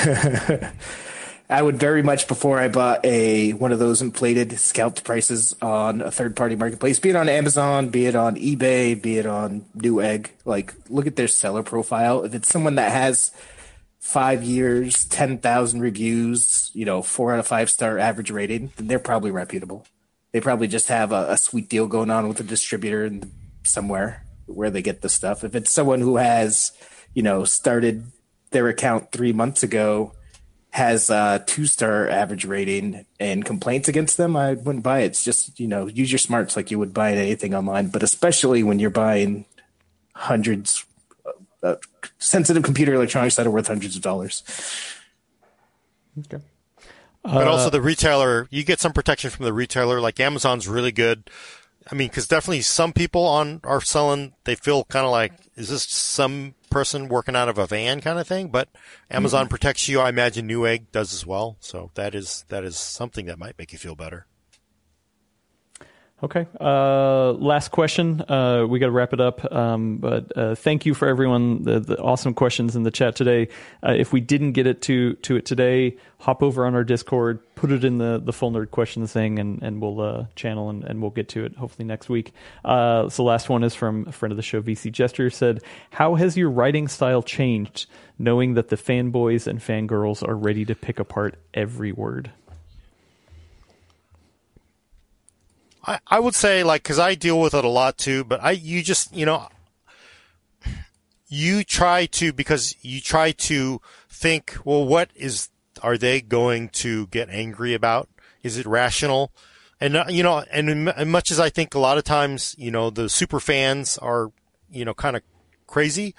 I 1.48 1.62
would 1.62 1.78
very 1.78 2.02
much 2.02 2.28
before 2.28 2.60
I 2.60 2.70
bought 2.70 3.06
a 3.06 3.54
one 3.54 3.72
of 3.72 3.78
those 3.78 4.02
inflated 4.02 4.60
scalped 4.60 5.04
prices 5.04 5.56
on 5.62 6.02
a 6.02 6.10
third 6.10 6.36
party 6.36 6.56
marketplace, 6.56 7.00
be 7.00 7.12
it 7.12 7.16
on 7.16 7.30
Amazon, 7.30 7.90
be 7.90 8.08
it 8.08 8.16
on 8.16 8.36
eBay, 8.36 9.00
be 9.00 9.20
it 9.20 9.28
on 9.28 9.66
Newegg. 9.78 10.30
Like, 10.44 10.74
look 10.90 11.06
at 11.06 11.16
their 11.16 11.28
seller 11.28 11.62
profile. 11.62 12.24
If 12.24 12.34
it's 12.34 12.50
someone 12.50 12.76
that 12.76 12.92
has 12.92 13.32
five 14.00 14.44
years, 14.44 15.06
ten 15.06 15.38
thousand 15.38 15.82
reviews, 15.82 16.72
you 16.74 16.86
know, 16.86 17.04
four 17.04 17.34
out 17.34 17.40
of 17.40 17.48
five 17.48 17.70
star 17.70 18.00
average 18.00 18.32
rating, 18.32 18.72
then 18.78 18.88
they're 18.88 18.98
probably 18.98 19.30
reputable. 19.30 19.86
They 20.32 20.42
probably 20.42 20.68
just 20.68 20.88
have 20.88 21.12
a, 21.12 21.34
a 21.34 21.38
sweet 21.38 21.70
deal 21.70 21.86
going 21.88 22.10
on 22.10 22.28
with 22.28 22.40
a 22.40 22.44
distributor 22.44 23.12
somewhere 23.64 24.26
where 24.48 24.72
they 24.72 24.82
get 24.82 25.02
the 25.02 25.10
stuff. 25.10 25.44
If 25.44 25.54
it's 25.56 25.72
someone 25.72 26.02
who 26.02 26.18
has, 26.18 26.72
you 27.14 27.22
know, 27.22 27.46
started 27.46 28.12
their 28.50 28.68
account 28.68 29.12
three 29.12 29.32
months 29.32 29.62
ago 29.62 30.14
has 30.76 31.10
a 31.10 31.42
two 31.48 31.66
star 31.66 32.10
average 32.10 32.44
rating 32.44 33.06
and 33.18 33.46
complaints 33.46 33.88
against 33.88 34.18
them, 34.18 34.36
I 34.36 34.56
wouldn't 34.56 34.84
buy 34.84 35.00
it. 35.00 35.06
It's 35.06 35.24
just, 35.24 35.58
you 35.58 35.70
know, 35.70 35.88
use 35.88 36.12
your 36.12 36.20
smarts 36.20 36.58
like 36.58 36.70
you 36.70 36.78
would 36.78 36.94
buy 36.94 37.14
anything 37.14 37.56
online, 37.56 37.88
but 37.88 38.04
especially 38.04 38.62
when 38.62 38.78
you're 38.78 38.90
buying 38.90 39.46
hundreds, 40.16 40.86
uh, 41.64 41.76
sensitive 42.20 42.64
computer 42.64 42.94
electronics 42.94 43.38
that 43.38 43.48
are 43.48 43.52
worth 43.52 43.68
hundreds 43.68 43.96
of 43.96 44.02
dollars. 44.02 44.44
Okay. 46.20 46.44
But 47.24 47.48
also 47.48 47.70
the 47.70 47.80
retailer, 47.80 48.50
you 48.52 48.66
get 48.66 48.82
some 48.82 48.92
protection 48.92 49.30
from 49.30 49.46
the 49.46 49.54
retailer. 49.54 50.02
Like 50.02 50.20
Amazon's 50.20 50.68
really 50.68 50.92
good. 50.92 51.30
I 51.90 51.96
mean, 51.96 52.10
because 52.10 52.28
definitely 52.28 52.64
some 52.64 52.92
people 52.92 53.26
on 53.26 53.62
are 53.64 53.80
selling. 53.80 54.34
They 54.44 54.56
feel 54.56 54.84
kind 54.84 55.06
of 55.06 55.12
like, 55.14 55.32
is 55.56 55.70
this 55.70 55.84
some 55.84 56.54
person 56.76 57.08
working 57.08 57.38
out 57.38 57.48
of 57.48 57.58
a 57.58 57.66
van 57.66 58.02
kind 58.02 58.20
of 58.20 58.28
thing? 58.28 58.50
But 58.50 58.68
Amazon 59.10 59.46
mm-hmm. 59.46 59.50
protects 59.50 59.88
you. 59.88 60.02
I 60.02 60.10
imagine 60.10 60.46
Newegg 60.46 60.92
does 60.92 61.14
as 61.14 61.26
well. 61.26 61.56
So 61.62 61.90
that 61.94 62.14
is 62.14 62.44
that 62.50 62.66
is 62.66 62.78
something 62.78 63.28
that 63.28 63.40
might 63.40 63.58
make 63.58 63.72
you 63.72 63.80
feel 63.80 63.96
better. 63.96 64.28
Okay. 66.22 66.48
Uh, 66.60 67.32
last 67.34 67.72
question. 67.72 68.22
Uh, 68.28 68.66
we 68.68 68.80
got 68.80 68.88
to 68.88 68.92
wrap 68.92 69.14
it 69.14 69.22
up. 69.22 69.50
Um, 69.54 69.98
but 69.98 70.38
uh, 70.38 70.56
thank 70.56 70.86
you 70.86 70.94
for 70.94 71.08
everyone. 71.08 71.64
The, 71.64 71.80
the, 71.80 71.98
awesome 72.02 72.34
questions 72.34 72.76
in 72.76 72.84
the 72.84 72.92
chat 72.92 73.16
today. 73.16 73.48
Uh, 73.82 73.94
if 73.98 74.12
we 74.12 74.20
didn't 74.20 74.52
get 74.52 74.68
it 74.68 74.82
to 74.84 75.14
to 75.16 75.38
it 75.38 75.46
today, 75.46 75.96
hop 76.20 76.44
over 76.44 76.66
on 76.66 76.76
our 76.76 76.84
Discord, 76.84 77.40
put 77.66 77.74
it 77.74 77.84
in 77.84 77.98
the, 77.98 78.22
the 78.24 78.32
full 78.32 78.52
nerd 78.52 78.70
question 78.70 79.08
thing, 79.08 79.40
and 79.40 79.60
and 79.64 79.82
we'll 79.82 80.00
uh, 80.00 80.26
channel 80.36 80.70
and, 80.70 80.84
and 80.84 81.02
we'll 81.02 81.10
get 81.10 81.28
to 81.30 81.46
it 81.46 81.56
hopefully 81.56 81.84
next 81.84 82.10
week. 82.10 82.32
Uh, 82.64 83.10
so 83.10 83.24
last 83.24 83.50
one 83.50 83.64
is 83.64 83.74
from 83.74 84.06
a 84.08 84.12
friend 84.12 84.32
of 84.32 84.38
the 84.38 84.44
show, 84.44 84.62
VC 84.62 84.92
Jester. 84.92 85.32
Said, 85.32 85.64
"How 85.90 86.14
has 86.14 86.38
your 86.38 86.52
writing 86.52 86.88
style 86.88 87.24
changed, 87.24 87.88
knowing 88.20 88.54
that 88.54 88.70
the 88.70 88.76
fanboys 88.76 89.48
and 89.48 89.60
fangirls 89.60 90.28
are 90.28 90.36
ready 90.36 90.64
to 90.66 90.76
pick 90.76 91.00
apart 91.00 91.40
every 91.56 91.92
word?" 91.92 92.32
I, 95.84 96.00
I 96.06 96.20
would 96.20 96.36
say 96.36 96.64
like 96.64 96.84
because 96.84 97.00
I 97.00 97.16
deal 97.16 97.40
with 97.42 97.56
it 97.56 97.66
a 97.66 97.70
lot 97.70 97.98
too, 97.98 98.24
but 98.24 98.44
I 98.44 98.52
you 98.52 98.84
just 98.84 99.16
you 99.16 99.26
know 99.26 99.48
you 101.28 101.64
try 101.64 102.06
to 102.06 102.32
because 102.32 102.76
you 102.84 103.02
try 103.02 103.32
to 103.32 103.82
think 104.08 104.56
well 104.64 104.86
what 104.86 105.10
is 105.16 105.50
are 105.82 105.98
they 105.98 106.22
going 106.22 106.70
to 106.70 107.08
get 107.08 107.30
angry 107.30 107.74
about? 107.74 108.10
Is 108.44 108.58
it 108.58 108.66
rational? 108.66 109.32
And 109.80 109.98
uh, 109.98 110.06
you 110.10 110.24
know, 110.24 110.44
and 110.52 110.90
as 110.90 111.08
much 111.08 111.32
as 111.32 111.40
I 111.40 111.50
think 111.50 111.74
a 111.74 111.80
lot 111.80 111.98
of 111.98 112.04
times 112.04 112.56
you 112.58 112.72
know 112.72 112.90
the 112.90 113.10
super 113.10 113.40
fans 113.40 113.98
are 113.98 114.32
you 114.70 114.86
know 114.86 114.94
kind 114.94 115.16
of 115.16 115.24
crazy, 115.68 116.16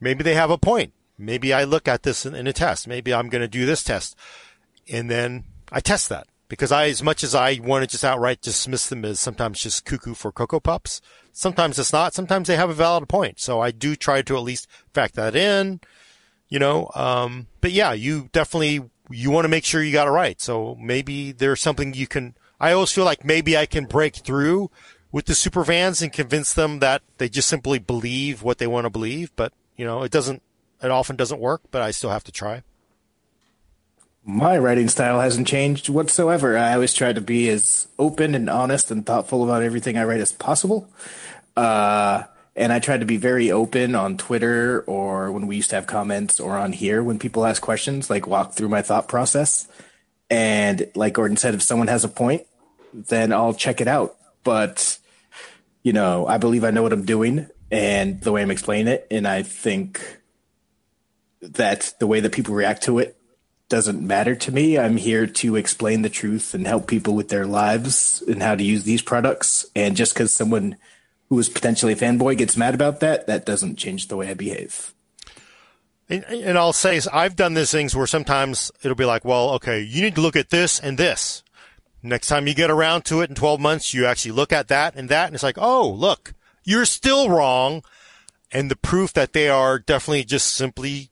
maybe 0.00 0.22
they 0.22 0.34
have 0.34 0.50
a 0.50 0.58
point. 0.58 0.92
Maybe 1.16 1.52
I 1.52 1.64
look 1.64 1.86
at 1.88 2.02
this 2.02 2.26
in, 2.26 2.34
in 2.34 2.46
a 2.46 2.52
test. 2.52 2.88
Maybe 2.88 3.12
I'm 3.14 3.28
going 3.28 3.42
to 3.42 3.48
do 3.48 3.66
this 3.66 3.82
test, 3.82 4.16
and 4.90 5.10
then 5.10 5.44
I 5.72 5.80
test 5.80 6.08
that 6.08 6.26
because 6.48 6.70
I, 6.70 6.86
as 6.86 7.02
much 7.02 7.24
as 7.24 7.34
I 7.34 7.58
want 7.62 7.82
to 7.82 7.88
just 7.88 8.04
outright 8.04 8.40
dismiss 8.40 8.88
them 8.88 9.04
as 9.04 9.18
sometimes 9.18 9.60
just 9.60 9.84
cuckoo 9.84 10.14
for 10.14 10.30
Cocoa 10.30 10.60
Puffs, 10.60 11.00
sometimes 11.32 11.78
it's 11.78 11.92
not. 11.92 12.14
Sometimes 12.14 12.48
they 12.48 12.56
have 12.56 12.70
a 12.70 12.74
valid 12.74 13.08
point. 13.08 13.40
So 13.40 13.60
I 13.60 13.70
do 13.70 13.96
try 13.96 14.22
to 14.22 14.36
at 14.36 14.42
least 14.42 14.68
factor 14.92 15.22
that 15.22 15.36
in, 15.36 15.80
you 16.54 16.60
know. 16.60 16.88
Um, 16.94 17.48
but 17.60 17.72
yeah, 17.72 17.92
you 17.94 18.28
definitely 18.30 18.88
you 19.10 19.32
want 19.32 19.44
to 19.44 19.48
make 19.48 19.64
sure 19.64 19.82
you 19.82 19.92
got 19.92 20.06
it 20.06 20.12
right. 20.12 20.40
So 20.40 20.76
maybe 20.80 21.32
there's 21.32 21.60
something 21.60 21.92
you 21.94 22.06
can. 22.06 22.36
I 22.60 22.70
always 22.70 22.92
feel 22.92 23.04
like 23.04 23.24
maybe 23.24 23.56
I 23.56 23.66
can 23.66 23.86
break 23.86 24.14
through 24.14 24.70
with 25.10 25.26
the 25.26 25.34
super 25.34 25.64
fans 25.64 26.00
and 26.00 26.12
convince 26.12 26.54
them 26.54 26.78
that 26.78 27.02
they 27.18 27.28
just 27.28 27.48
simply 27.48 27.80
believe 27.80 28.44
what 28.44 28.58
they 28.58 28.68
want 28.68 28.84
to 28.84 28.90
believe. 28.90 29.34
But 29.34 29.52
you 29.76 29.84
know, 29.84 30.04
it 30.04 30.12
doesn't. 30.12 30.42
It 30.80 30.92
often 30.92 31.16
doesn't 31.16 31.40
work. 31.40 31.62
But 31.72 31.82
I 31.82 31.90
still 31.90 32.10
have 32.10 32.24
to 32.24 32.32
try 32.32 32.62
my 34.26 34.56
writing 34.56 34.88
style 34.88 35.20
hasn't 35.20 35.46
changed 35.46 35.90
whatsoever. 35.90 36.56
I 36.56 36.72
always 36.72 36.94
try 36.94 37.12
to 37.12 37.20
be 37.20 37.50
as 37.50 37.88
open 37.98 38.34
and 38.34 38.48
honest 38.48 38.90
and 38.90 39.04
thoughtful 39.04 39.44
about 39.44 39.62
everything 39.62 39.98
I 39.98 40.04
write 40.04 40.20
as 40.20 40.32
possible. 40.32 40.88
Uh, 41.54 42.22
and 42.56 42.72
I 42.72 42.78
try 42.78 42.96
to 42.96 43.04
be 43.04 43.16
very 43.16 43.50
open 43.50 43.94
on 43.94 44.16
Twitter 44.16 44.82
or 44.86 45.32
when 45.32 45.46
we 45.46 45.56
used 45.56 45.70
to 45.70 45.76
have 45.76 45.86
comments 45.86 46.38
or 46.38 46.56
on 46.56 46.72
here 46.72 47.02
when 47.02 47.18
people 47.18 47.44
ask 47.44 47.60
questions, 47.60 48.08
like 48.08 48.26
walk 48.26 48.52
through 48.52 48.68
my 48.68 48.82
thought 48.82 49.08
process. 49.08 49.66
And 50.30 50.90
like 50.94 51.14
Gordon 51.14 51.36
said, 51.36 51.54
if 51.54 51.62
someone 51.62 51.88
has 51.88 52.04
a 52.04 52.08
point, 52.08 52.46
then 52.92 53.32
I'll 53.32 53.54
check 53.54 53.80
it 53.80 53.88
out. 53.88 54.16
But, 54.44 54.98
you 55.82 55.92
know, 55.92 56.26
I 56.26 56.38
believe 56.38 56.64
I 56.64 56.70
know 56.70 56.82
what 56.82 56.92
I'm 56.92 57.04
doing 57.04 57.48
and 57.72 58.20
the 58.20 58.30
way 58.30 58.42
I'm 58.42 58.52
explaining 58.52 58.92
it. 58.92 59.06
And 59.10 59.26
I 59.26 59.42
think 59.42 60.20
that 61.42 61.94
the 61.98 62.06
way 62.06 62.20
that 62.20 62.32
people 62.32 62.54
react 62.54 62.84
to 62.84 63.00
it 63.00 63.16
doesn't 63.68 64.00
matter 64.00 64.36
to 64.36 64.52
me. 64.52 64.78
I'm 64.78 64.96
here 64.96 65.26
to 65.26 65.56
explain 65.56 66.02
the 66.02 66.08
truth 66.08 66.54
and 66.54 66.66
help 66.66 66.86
people 66.86 67.14
with 67.14 67.30
their 67.30 67.46
lives 67.46 68.22
and 68.28 68.42
how 68.42 68.54
to 68.54 68.62
use 68.62 68.84
these 68.84 69.02
products. 69.02 69.66
And 69.74 69.96
just 69.96 70.14
because 70.14 70.32
someone 70.32 70.76
who 71.34 71.40
is 71.40 71.48
potentially 71.48 71.92
a 71.92 71.96
fanboy 71.96 72.38
gets 72.38 72.56
mad 72.56 72.74
about 72.74 73.00
that, 73.00 73.26
that 73.26 73.44
doesn't 73.44 73.74
change 73.74 74.06
the 74.06 74.16
way 74.16 74.30
I 74.30 74.34
behave. 74.34 74.94
And, 76.08 76.24
and 76.24 76.56
I'll 76.56 76.72
say, 76.72 77.00
I've 77.12 77.34
done 77.34 77.54
these 77.54 77.72
things 77.72 77.96
where 77.96 78.06
sometimes 78.06 78.70
it'll 78.84 78.94
be 78.94 79.04
like, 79.04 79.24
well, 79.24 79.50
okay, 79.54 79.80
you 79.80 80.00
need 80.00 80.14
to 80.14 80.20
look 80.20 80.36
at 80.36 80.50
this 80.50 80.78
and 80.78 80.96
this. 80.96 81.42
Next 82.04 82.28
time 82.28 82.46
you 82.46 82.54
get 82.54 82.70
around 82.70 83.04
to 83.06 83.20
it 83.20 83.30
in 83.30 83.34
12 83.34 83.58
months, 83.58 83.92
you 83.92 84.06
actually 84.06 84.30
look 84.30 84.52
at 84.52 84.68
that 84.68 84.94
and 84.94 85.08
that, 85.08 85.26
and 85.26 85.34
it's 85.34 85.42
like, 85.42 85.58
oh, 85.58 85.90
look, 85.90 86.34
you're 86.62 86.84
still 86.84 87.28
wrong. 87.28 87.82
And 88.52 88.70
the 88.70 88.76
proof 88.76 89.12
that 89.14 89.32
they 89.32 89.48
are 89.48 89.80
definitely 89.80 90.22
just 90.22 90.54
simply 90.54 91.10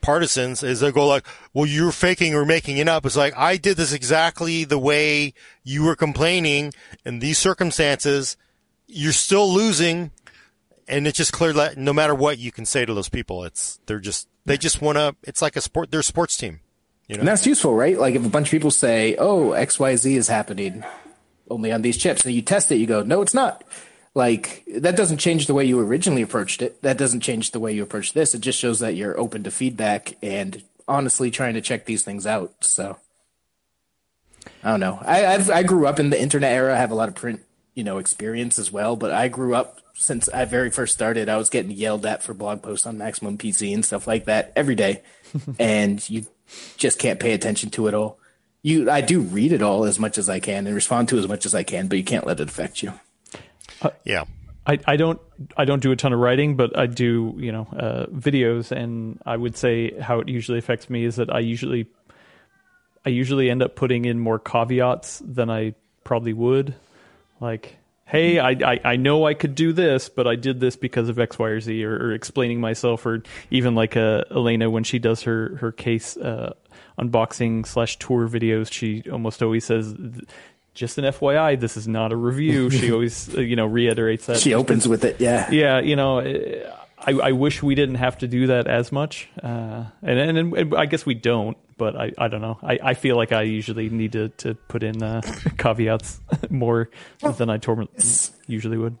partisans 0.00 0.62
is 0.62 0.80
they 0.80 0.92
go 0.92 1.06
like, 1.06 1.26
well, 1.52 1.66
you're 1.66 1.92
faking 1.92 2.34
or 2.34 2.46
making 2.46 2.78
it 2.78 2.88
up. 2.88 3.04
It's 3.04 3.16
like, 3.16 3.36
I 3.36 3.58
did 3.58 3.76
this 3.76 3.92
exactly 3.92 4.64
the 4.64 4.78
way 4.78 5.34
you 5.62 5.84
were 5.84 5.96
complaining 5.96 6.72
in 7.04 7.18
these 7.18 7.36
circumstances. 7.36 8.38
You're 8.88 9.12
still 9.12 9.48
losing. 9.48 10.10
And 10.88 11.06
it's 11.06 11.18
just 11.18 11.32
clear 11.32 11.52
that 11.52 11.76
no 11.76 11.92
matter 11.92 12.14
what 12.14 12.38
you 12.38 12.50
can 12.50 12.64
say 12.64 12.84
to 12.84 12.94
those 12.94 13.10
people, 13.10 13.44
it's, 13.44 13.78
they're 13.86 14.00
just, 14.00 14.26
they 14.46 14.56
just 14.56 14.80
want 14.80 14.96
to, 14.96 15.14
it's 15.22 15.42
like 15.42 15.54
a 15.54 15.60
sport, 15.60 15.90
they're 15.90 16.00
a 16.00 16.04
sports 16.04 16.36
team. 16.36 16.60
You 17.06 17.16
know? 17.16 17.20
And 17.20 17.28
that's 17.28 17.46
useful, 17.46 17.74
right? 17.74 17.98
Like 17.98 18.14
if 18.14 18.24
a 18.24 18.28
bunch 18.30 18.48
of 18.48 18.50
people 18.50 18.70
say, 18.70 19.14
oh, 19.16 19.50
XYZ 19.50 20.16
is 20.16 20.28
happening 20.28 20.82
only 21.50 21.72
on 21.72 21.82
these 21.82 21.96
chips, 21.96 22.24
and 22.24 22.34
you 22.34 22.42
test 22.42 22.72
it, 22.72 22.76
you 22.76 22.86
go, 22.86 23.02
no, 23.02 23.22
it's 23.22 23.34
not 23.34 23.64
like 24.14 24.64
that 24.66 24.96
doesn't 24.96 25.18
change 25.18 25.46
the 25.46 25.54
way 25.54 25.64
you 25.64 25.78
originally 25.78 26.22
approached 26.22 26.60
it. 26.60 26.82
That 26.82 26.98
doesn't 26.98 27.20
change 27.20 27.52
the 27.52 27.60
way 27.60 27.72
you 27.72 27.82
approach 27.82 28.12
this. 28.12 28.34
It 28.34 28.40
just 28.40 28.58
shows 28.58 28.80
that 28.80 28.96
you're 28.96 29.18
open 29.18 29.44
to 29.44 29.50
feedback 29.50 30.14
and 30.22 30.62
honestly 30.86 31.30
trying 31.30 31.54
to 31.54 31.60
check 31.60 31.84
these 31.84 32.02
things 32.02 32.26
out. 32.26 32.64
So 32.64 32.98
I 34.62 34.70
don't 34.70 34.80
know. 34.80 34.98
I 35.02 35.26
I've, 35.26 35.50
i 35.50 35.62
grew 35.62 35.86
up 35.86 36.00
in 36.00 36.10
the 36.10 36.20
internet 36.20 36.52
era. 36.52 36.74
I 36.74 36.78
have 36.78 36.90
a 36.90 36.96
lot 36.96 37.08
of 37.08 37.14
print, 37.14 37.40
you 37.78 37.84
know, 37.84 37.98
experience 37.98 38.58
as 38.58 38.72
well. 38.72 38.96
But 38.96 39.12
I 39.12 39.28
grew 39.28 39.54
up 39.54 39.80
since 39.94 40.28
I 40.28 40.44
very 40.46 40.68
first 40.68 40.92
started. 40.92 41.28
I 41.28 41.36
was 41.36 41.48
getting 41.48 41.70
yelled 41.70 42.04
at 42.04 42.24
for 42.24 42.34
blog 42.34 42.60
posts 42.60 42.88
on 42.88 42.98
Maximum 42.98 43.38
PC 43.38 43.72
and 43.72 43.84
stuff 43.84 44.08
like 44.08 44.24
that 44.24 44.52
every 44.56 44.74
day, 44.74 45.02
and 45.60 46.06
you 46.10 46.26
just 46.76 46.98
can't 46.98 47.20
pay 47.20 47.34
attention 47.34 47.70
to 47.70 47.86
it 47.86 47.94
all. 47.94 48.18
You, 48.62 48.90
I 48.90 49.00
do 49.00 49.20
read 49.20 49.52
it 49.52 49.62
all 49.62 49.84
as 49.84 50.00
much 50.00 50.18
as 50.18 50.28
I 50.28 50.40
can 50.40 50.66
and 50.66 50.74
respond 50.74 51.08
to 51.10 51.18
as 51.18 51.28
much 51.28 51.46
as 51.46 51.54
I 51.54 51.62
can, 51.62 51.86
but 51.86 51.98
you 51.98 52.04
can't 52.04 52.26
let 52.26 52.40
it 52.40 52.48
affect 52.48 52.82
you. 52.82 52.94
Uh, 53.80 53.90
yeah. 54.02 54.24
I, 54.66 54.80
I 54.84 54.96
don't 54.96 55.20
I 55.56 55.64
don't 55.64 55.80
do 55.80 55.92
a 55.92 55.96
ton 55.96 56.12
of 56.12 56.18
writing, 56.18 56.56
but 56.56 56.76
I 56.76 56.86
do 56.86 57.36
you 57.38 57.52
know 57.52 57.68
uh, 57.78 58.06
videos, 58.06 58.72
and 58.72 59.22
I 59.24 59.36
would 59.36 59.56
say 59.56 59.96
how 60.00 60.18
it 60.18 60.28
usually 60.28 60.58
affects 60.58 60.90
me 60.90 61.04
is 61.04 61.14
that 61.16 61.32
I 61.32 61.38
usually 61.38 61.86
I 63.06 63.10
usually 63.10 63.48
end 63.48 63.62
up 63.62 63.76
putting 63.76 64.04
in 64.04 64.18
more 64.18 64.40
caveats 64.40 65.22
than 65.24 65.48
I 65.48 65.74
probably 66.02 66.32
would, 66.32 66.74
like 67.40 67.78
hey, 68.08 68.38
I, 68.38 68.50
I, 68.50 68.80
I 68.84 68.96
know 68.96 69.26
I 69.26 69.34
could 69.34 69.54
do 69.54 69.72
this, 69.72 70.08
but 70.08 70.26
I 70.26 70.34
did 70.34 70.60
this 70.60 70.76
because 70.76 71.10
of 71.10 71.18
X, 71.18 71.38
Y, 71.38 71.46
or 71.48 71.60
Z, 71.60 71.84
or, 71.84 71.94
or 71.94 72.12
explaining 72.12 72.60
myself, 72.60 73.04
or 73.06 73.22
even 73.50 73.74
like 73.74 73.96
uh, 73.96 74.24
Alaina 74.30 74.70
when 74.70 74.82
she 74.82 74.98
does 74.98 75.22
her 75.22 75.56
her 75.60 75.70
case 75.70 76.16
uh, 76.16 76.54
unboxing 76.98 77.66
slash 77.66 77.98
tour 77.98 78.28
videos, 78.28 78.72
she 78.72 79.04
almost 79.10 79.42
always 79.42 79.64
says. 79.64 79.94
Just 80.74 80.96
an 80.96 81.02
FYI, 81.06 81.58
this 81.58 81.76
is 81.76 81.88
not 81.88 82.12
a 82.12 82.16
review. 82.16 82.70
She 82.70 82.92
always, 82.92 83.36
uh, 83.36 83.40
you 83.40 83.56
know, 83.56 83.66
reiterates 83.66 84.26
that. 84.26 84.36
She 84.36 84.54
opens 84.54 84.86
with 84.86 85.04
it, 85.04 85.20
yeah. 85.20 85.50
Yeah, 85.50 85.80
you 85.80 85.96
know, 85.96 86.20
I, 87.06 87.12
I 87.12 87.32
wish 87.32 87.62
we 87.62 87.74
didn't 87.74 87.96
have 87.96 88.18
to 88.18 88.28
do 88.28 88.48
that 88.48 88.66
as 88.66 88.90
much, 88.92 89.28
uh, 89.42 89.84
and, 90.02 90.18
and, 90.38 90.54
and 90.56 90.74
I 90.74 90.86
guess 90.86 91.06
we 91.06 91.14
don't. 91.14 91.56
But 91.76 91.94
I, 91.94 92.12
I 92.18 92.26
don't 92.26 92.40
know. 92.40 92.58
I, 92.60 92.78
I 92.82 92.94
feel 92.94 93.14
like 93.16 93.30
I 93.30 93.42
usually 93.42 93.88
need 93.88 94.12
to, 94.12 94.30
to 94.30 94.54
put 94.54 94.82
in 94.82 95.00
uh, 95.00 95.20
caveats 95.58 96.20
more 96.50 96.90
than 97.22 97.48
I 97.50 97.58
tor- 97.58 97.86
usually 98.48 98.76
would. 98.78 98.96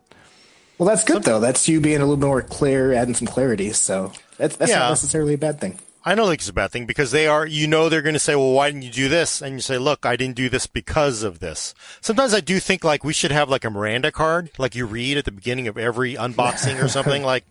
Well, 0.78 0.88
that's 0.88 1.02
good 1.02 1.24
though. 1.24 1.40
That's 1.40 1.68
you 1.68 1.80
being 1.80 2.00
a 2.00 2.06
little 2.06 2.24
more 2.24 2.40
clear, 2.40 2.92
adding 2.92 3.14
some 3.14 3.26
clarity. 3.26 3.72
So 3.72 4.12
that's 4.36 4.54
that's 4.56 4.70
Yeah. 4.70 4.78
not 4.78 4.90
necessarily 4.90 5.34
a 5.34 5.38
bad 5.38 5.60
thing. 5.60 5.80
I 6.04 6.14
don't 6.14 6.28
think 6.28 6.40
it's 6.40 6.48
a 6.48 6.52
bad 6.52 6.70
thing 6.70 6.86
because 6.86 7.10
they 7.10 7.26
are, 7.26 7.44
you 7.44 7.66
know, 7.66 7.88
they're 7.88 8.00
going 8.00 8.14
to 8.14 8.20
say, 8.20 8.36
well, 8.36 8.52
why 8.52 8.70
didn't 8.70 8.84
you 8.84 8.92
do 8.92 9.08
this? 9.08 9.42
And 9.42 9.56
you 9.56 9.60
say, 9.60 9.76
look, 9.76 10.06
I 10.06 10.14
didn't 10.14 10.36
do 10.36 10.48
this 10.48 10.68
because 10.68 11.24
of 11.24 11.40
this. 11.40 11.74
Sometimes 12.00 12.32
I 12.32 12.38
do 12.40 12.60
think 12.60 12.84
like 12.84 13.02
we 13.02 13.12
should 13.12 13.32
have 13.32 13.50
like 13.50 13.64
a 13.64 13.70
Miranda 13.70 14.12
card, 14.12 14.50
like 14.56 14.76
you 14.76 14.86
read 14.86 15.18
at 15.18 15.24
the 15.24 15.32
beginning 15.32 15.66
of 15.66 15.76
every 15.76 16.14
unboxing 16.14 16.80
or 16.82 16.86
something 16.96 17.24
like, 17.24 17.44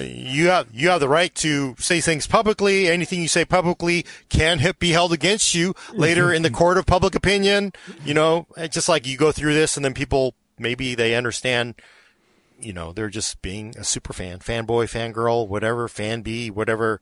you 0.00 0.48
have, 0.48 0.68
you 0.72 0.88
have 0.88 1.00
the 1.00 1.08
right 1.08 1.34
to 1.36 1.74
say 1.78 2.00
things 2.00 2.26
publicly. 2.26 2.88
Anything 2.88 3.20
you 3.20 3.28
say 3.28 3.44
publicly 3.44 4.06
can 4.28 4.60
be 4.78 4.90
held 4.90 5.12
against 5.12 5.54
you 5.54 5.74
later 5.92 6.32
in 6.32 6.42
the 6.42 6.50
court 6.62 6.78
of 6.78 6.86
public 6.86 7.14
opinion. 7.14 7.72
You 8.04 8.14
know, 8.14 8.46
just 8.70 8.88
like 8.88 9.06
you 9.06 9.16
go 9.16 9.32
through 9.32 9.54
this 9.54 9.76
and 9.76 9.84
then 9.84 9.94
people, 9.94 10.34
maybe 10.58 10.94
they 10.94 11.14
understand 11.14 11.74
you 12.64 12.72
know, 12.72 12.92
they're 12.92 13.10
just 13.10 13.42
being 13.42 13.74
a 13.76 13.84
super 13.84 14.12
fan, 14.12 14.38
fanboy, 14.38 14.86
fangirl, 14.86 15.46
whatever, 15.46 15.88
fan 15.88 16.22
B, 16.22 16.50
whatever. 16.50 17.00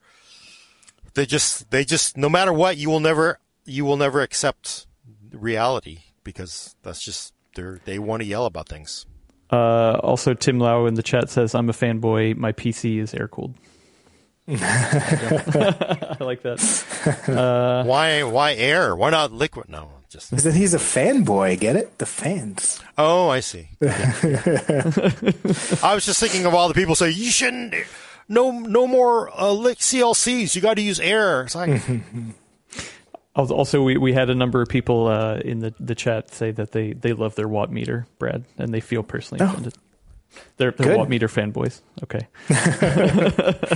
They 1.14 1.26
just, 1.26 1.70
they 1.70 1.84
just, 1.84 2.16
no 2.16 2.28
matter 2.28 2.52
what, 2.52 2.76
you 2.76 2.90
will 2.90 3.00
never, 3.00 3.38
you 3.64 3.84
will 3.84 3.96
never 3.96 4.20
accept 4.20 4.86
reality 5.30 6.00
because 6.24 6.74
that's 6.82 7.04
just, 7.04 7.32
they're, 7.54 7.80
they 7.84 7.98
want 7.98 8.22
to 8.22 8.28
yell 8.28 8.46
about 8.46 8.68
things. 8.68 9.06
Uh, 9.52 10.00
also, 10.02 10.34
Tim 10.34 10.58
Lau 10.58 10.86
in 10.86 10.94
the 10.94 11.02
chat 11.02 11.30
says, 11.30 11.54
"I'm 11.54 11.68
a 11.68 11.72
fanboy. 11.72 12.36
My 12.36 12.52
PC 12.52 12.98
is 12.98 13.14
air 13.14 13.28
cooled." 13.28 13.54
I 14.48 16.16
like 16.20 16.42
that. 16.42 16.58
why, 17.86 18.22
why 18.24 18.54
air? 18.54 18.96
Why 18.96 19.10
not 19.10 19.32
liquid? 19.32 19.68
No, 19.68 19.88
just, 20.08 20.30
Because 20.30 20.42
then 20.44 20.54
he's 20.54 20.74
a 20.74 20.78
fanboy. 20.78 21.60
Get 21.60 21.76
it? 21.76 21.98
The 21.98 22.06
fans. 22.06 22.80
oh, 22.98 23.28
I 23.28 23.38
see. 23.40 23.68
I 23.82 23.86
was 25.94 26.04
just 26.04 26.18
thinking 26.18 26.44
of 26.44 26.54
all 26.54 26.66
the 26.68 26.74
people 26.74 26.96
say, 26.96 27.10
you 27.10 27.30
shouldn't, 27.30 27.74
no, 28.28 28.50
no 28.50 28.88
more 28.88 29.30
uh, 29.30 29.52
CLCs. 29.52 30.56
You 30.56 30.60
got 30.60 30.74
to 30.74 30.82
use 30.82 30.98
air. 30.98 31.42
It's 31.42 31.54
like, 31.54 31.88
Al- 31.88 32.00
Also, 33.34 33.82
we, 33.82 33.96
we 33.96 34.12
had 34.12 34.28
a 34.28 34.34
number 34.34 34.60
of 34.60 34.68
people 34.68 35.06
uh, 35.06 35.36
in 35.36 35.60
the, 35.60 35.74
the 35.80 35.94
chat 35.94 36.32
say 36.34 36.50
that 36.50 36.72
they, 36.72 36.92
they 36.92 37.12
love 37.14 37.34
their 37.34 37.48
watt 37.48 37.70
meter, 37.72 38.06
Brad, 38.18 38.44
and 38.58 38.74
they 38.74 38.80
feel 38.80 39.02
personally 39.02 39.42
offended. 39.44 39.74
They're, 40.58 40.70
they're 40.72 40.96
watt 40.98 41.08
meter 41.08 41.28
fanboys. 41.28 41.80
Okay. 42.02 42.26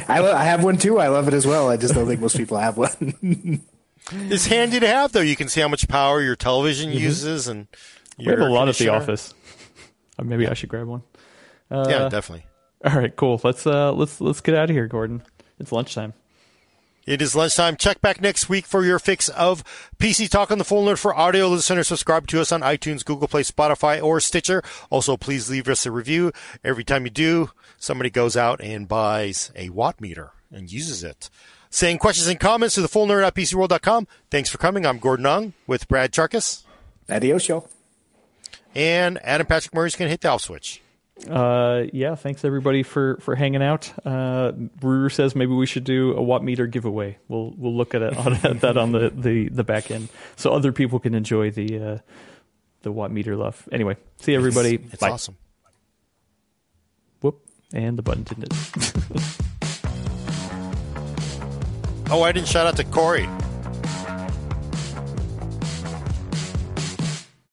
I, 0.09 0.21
lo- 0.21 0.35
I 0.35 0.45
have 0.45 0.63
one 0.65 0.77
too. 0.79 0.99
I 0.99 1.09
love 1.09 1.29
it 1.29 1.35
as 1.35 1.47
well. 1.47 1.71
I 1.71 1.77
just 1.77 1.95
don't 1.95 2.07
think 2.07 2.21
most 2.21 2.37
people 2.37 2.59
have 2.59 2.77
one. 2.77 3.63
It's 4.13 4.47
handy 4.47 4.79
to 4.79 4.87
have, 4.87 5.11
though. 5.11 5.21
You 5.21 5.35
can 5.35 5.49
see 5.49 5.61
how 5.61 5.67
much 5.67 5.89
power 5.89 6.23
your 6.23 6.37
television 6.37 6.93
uses, 6.93 7.49
and 7.49 7.67
We 8.17 8.27
have 8.27 8.39
a 8.39 8.45
lot 8.49 8.69
at 8.69 8.77
the 8.77 8.91
office. 8.91 9.35
Uh, 10.17 10.23
maybe 10.23 10.47
I 10.47 10.55
should 10.55 10.69
grab 10.69 10.87
one. 10.87 11.03
yeah, 11.73 12.09
definitely. 12.09 12.47
All 12.85 12.93
right, 12.93 13.15
cool. 13.17 13.41
Let's 13.43 13.67
uh 13.67 13.93
let's 13.93 14.21
let's 14.21 14.41
get 14.41 14.55
out 14.55 14.71
of 14.71 14.77
here, 14.77 14.87
Gordon. 14.87 15.23
It's 15.59 15.73
lunchtime. 15.73 16.13
It 17.07 17.23
is 17.23 17.37
lunchtime. 17.37 17.77
Check 17.77 18.01
back 18.01 18.21
next 18.21 18.49
week 18.49 18.67
for 18.67 18.85
your 18.85 18.99
fix 18.99 19.29
of 19.29 19.63
PC 19.99 20.29
Talk 20.29 20.51
on 20.51 20.59
the 20.59 20.65
Full 20.65 20.85
Nerd 20.85 20.99
for 20.99 21.15
audio 21.15 21.47
listeners. 21.49 21.87
Subscribe 21.87 22.27
to 22.27 22.41
us 22.41 22.51
on 22.51 22.63
iTunes, 22.63 23.05
Google 23.05 23.29
Play, 23.29 23.43
Spotify, 23.45 24.03
or 24.03 24.19
Stitcher. 24.19 24.63
Also, 24.91 25.17
please 25.17 25.49
leave 25.49 25.69
us 25.69 25.87
a 25.87 25.93
review. 25.93 26.33
Every 26.65 26.83
time 26.83 27.05
you 27.05 27.11
do, 27.11 27.51
somebody 27.79 28.11
goes 28.11 28.37
out 28.37 28.61
and 28.61 28.89
buys 28.89 29.53
a 29.55 29.69
watt 29.71 30.01
meter 30.01 30.33
and 30.51 30.71
uses 30.73 31.05
it. 31.05 31.31
Send 31.71 32.01
questions 32.01 32.27
and 32.27 32.41
comments 32.41 32.75
to 32.75 32.81
the 32.83 32.89
full 32.89 33.07
nerd 33.07 33.25
at 33.25 33.35
PCWorld.com. 33.37 34.09
Thanks 34.31 34.51
for 34.51 34.59
coming. 34.59 34.85
I'm 34.85 34.99
Gordon 34.99 35.27
Ung 35.27 35.53
with 35.67 35.87
Brad 35.87 36.13
Chacos 36.13 36.65
Adios, 37.09 37.47
y'all. 37.49 37.69
and 38.75 39.19
Adam 39.23 39.47
Patrick 39.47 39.75
Murray's 39.75 39.95
going 39.95 40.07
to 40.09 40.11
hit 40.11 40.23
the 40.23 40.29
off 40.29 40.43
switch. 40.43 40.81
Uh, 41.29 41.85
yeah, 41.93 42.15
thanks 42.15 42.45
everybody 42.45 42.83
for 42.83 43.17
for 43.21 43.35
hanging 43.35 43.63
out. 43.63 43.91
Uh, 44.05 44.53
Brewer 44.53 45.09
says 45.09 45.35
maybe 45.35 45.53
we 45.55 45.65
should 45.65 45.85
do 45.85 46.13
a 46.15 46.23
watt 46.23 46.45
meter 46.45 46.67
giveaway. 46.67 47.17
We'll 47.29 47.55
we'll 47.57 47.75
look 47.75 47.95
at 47.95 48.03
it 48.03 48.17
on 48.17 48.35
at 48.45 48.61
that 48.61 48.77
on 48.77 48.93
the, 48.93 49.11
the 49.11 49.49
the 49.49 49.65
back 49.65 49.91
end, 49.91 50.09
so 50.37 50.53
other 50.53 50.73
people 50.73 51.01
can 51.01 51.15
enjoy 51.15 51.51
the 51.51 51.79
uh, 51.79 51.99
the 52.83 52.93
watt 52.93 53.11
meter 53.11 53.35
love. 53.35 53.67
Anyway, 53.73 53.97
see 54.19 54.35
everybody. 54.35 54.75
It's, 54.75 54.95
it's 54.95 55.01
Bye. 55.01 55.11
awesome. 55.11 55.37
Whoop, 57.23 57.41
and 57.73 57.97
the 57.97 58.03
button 58.03 58.25
didn't. 58.25 58.53
Oh, 62.09 62.23
I 62.23 62.31
didn't 62.31 62.47
shout 62.47 62.69
out 62.69 62.77
to 62.77 62.85
Corey. 62.85 63.29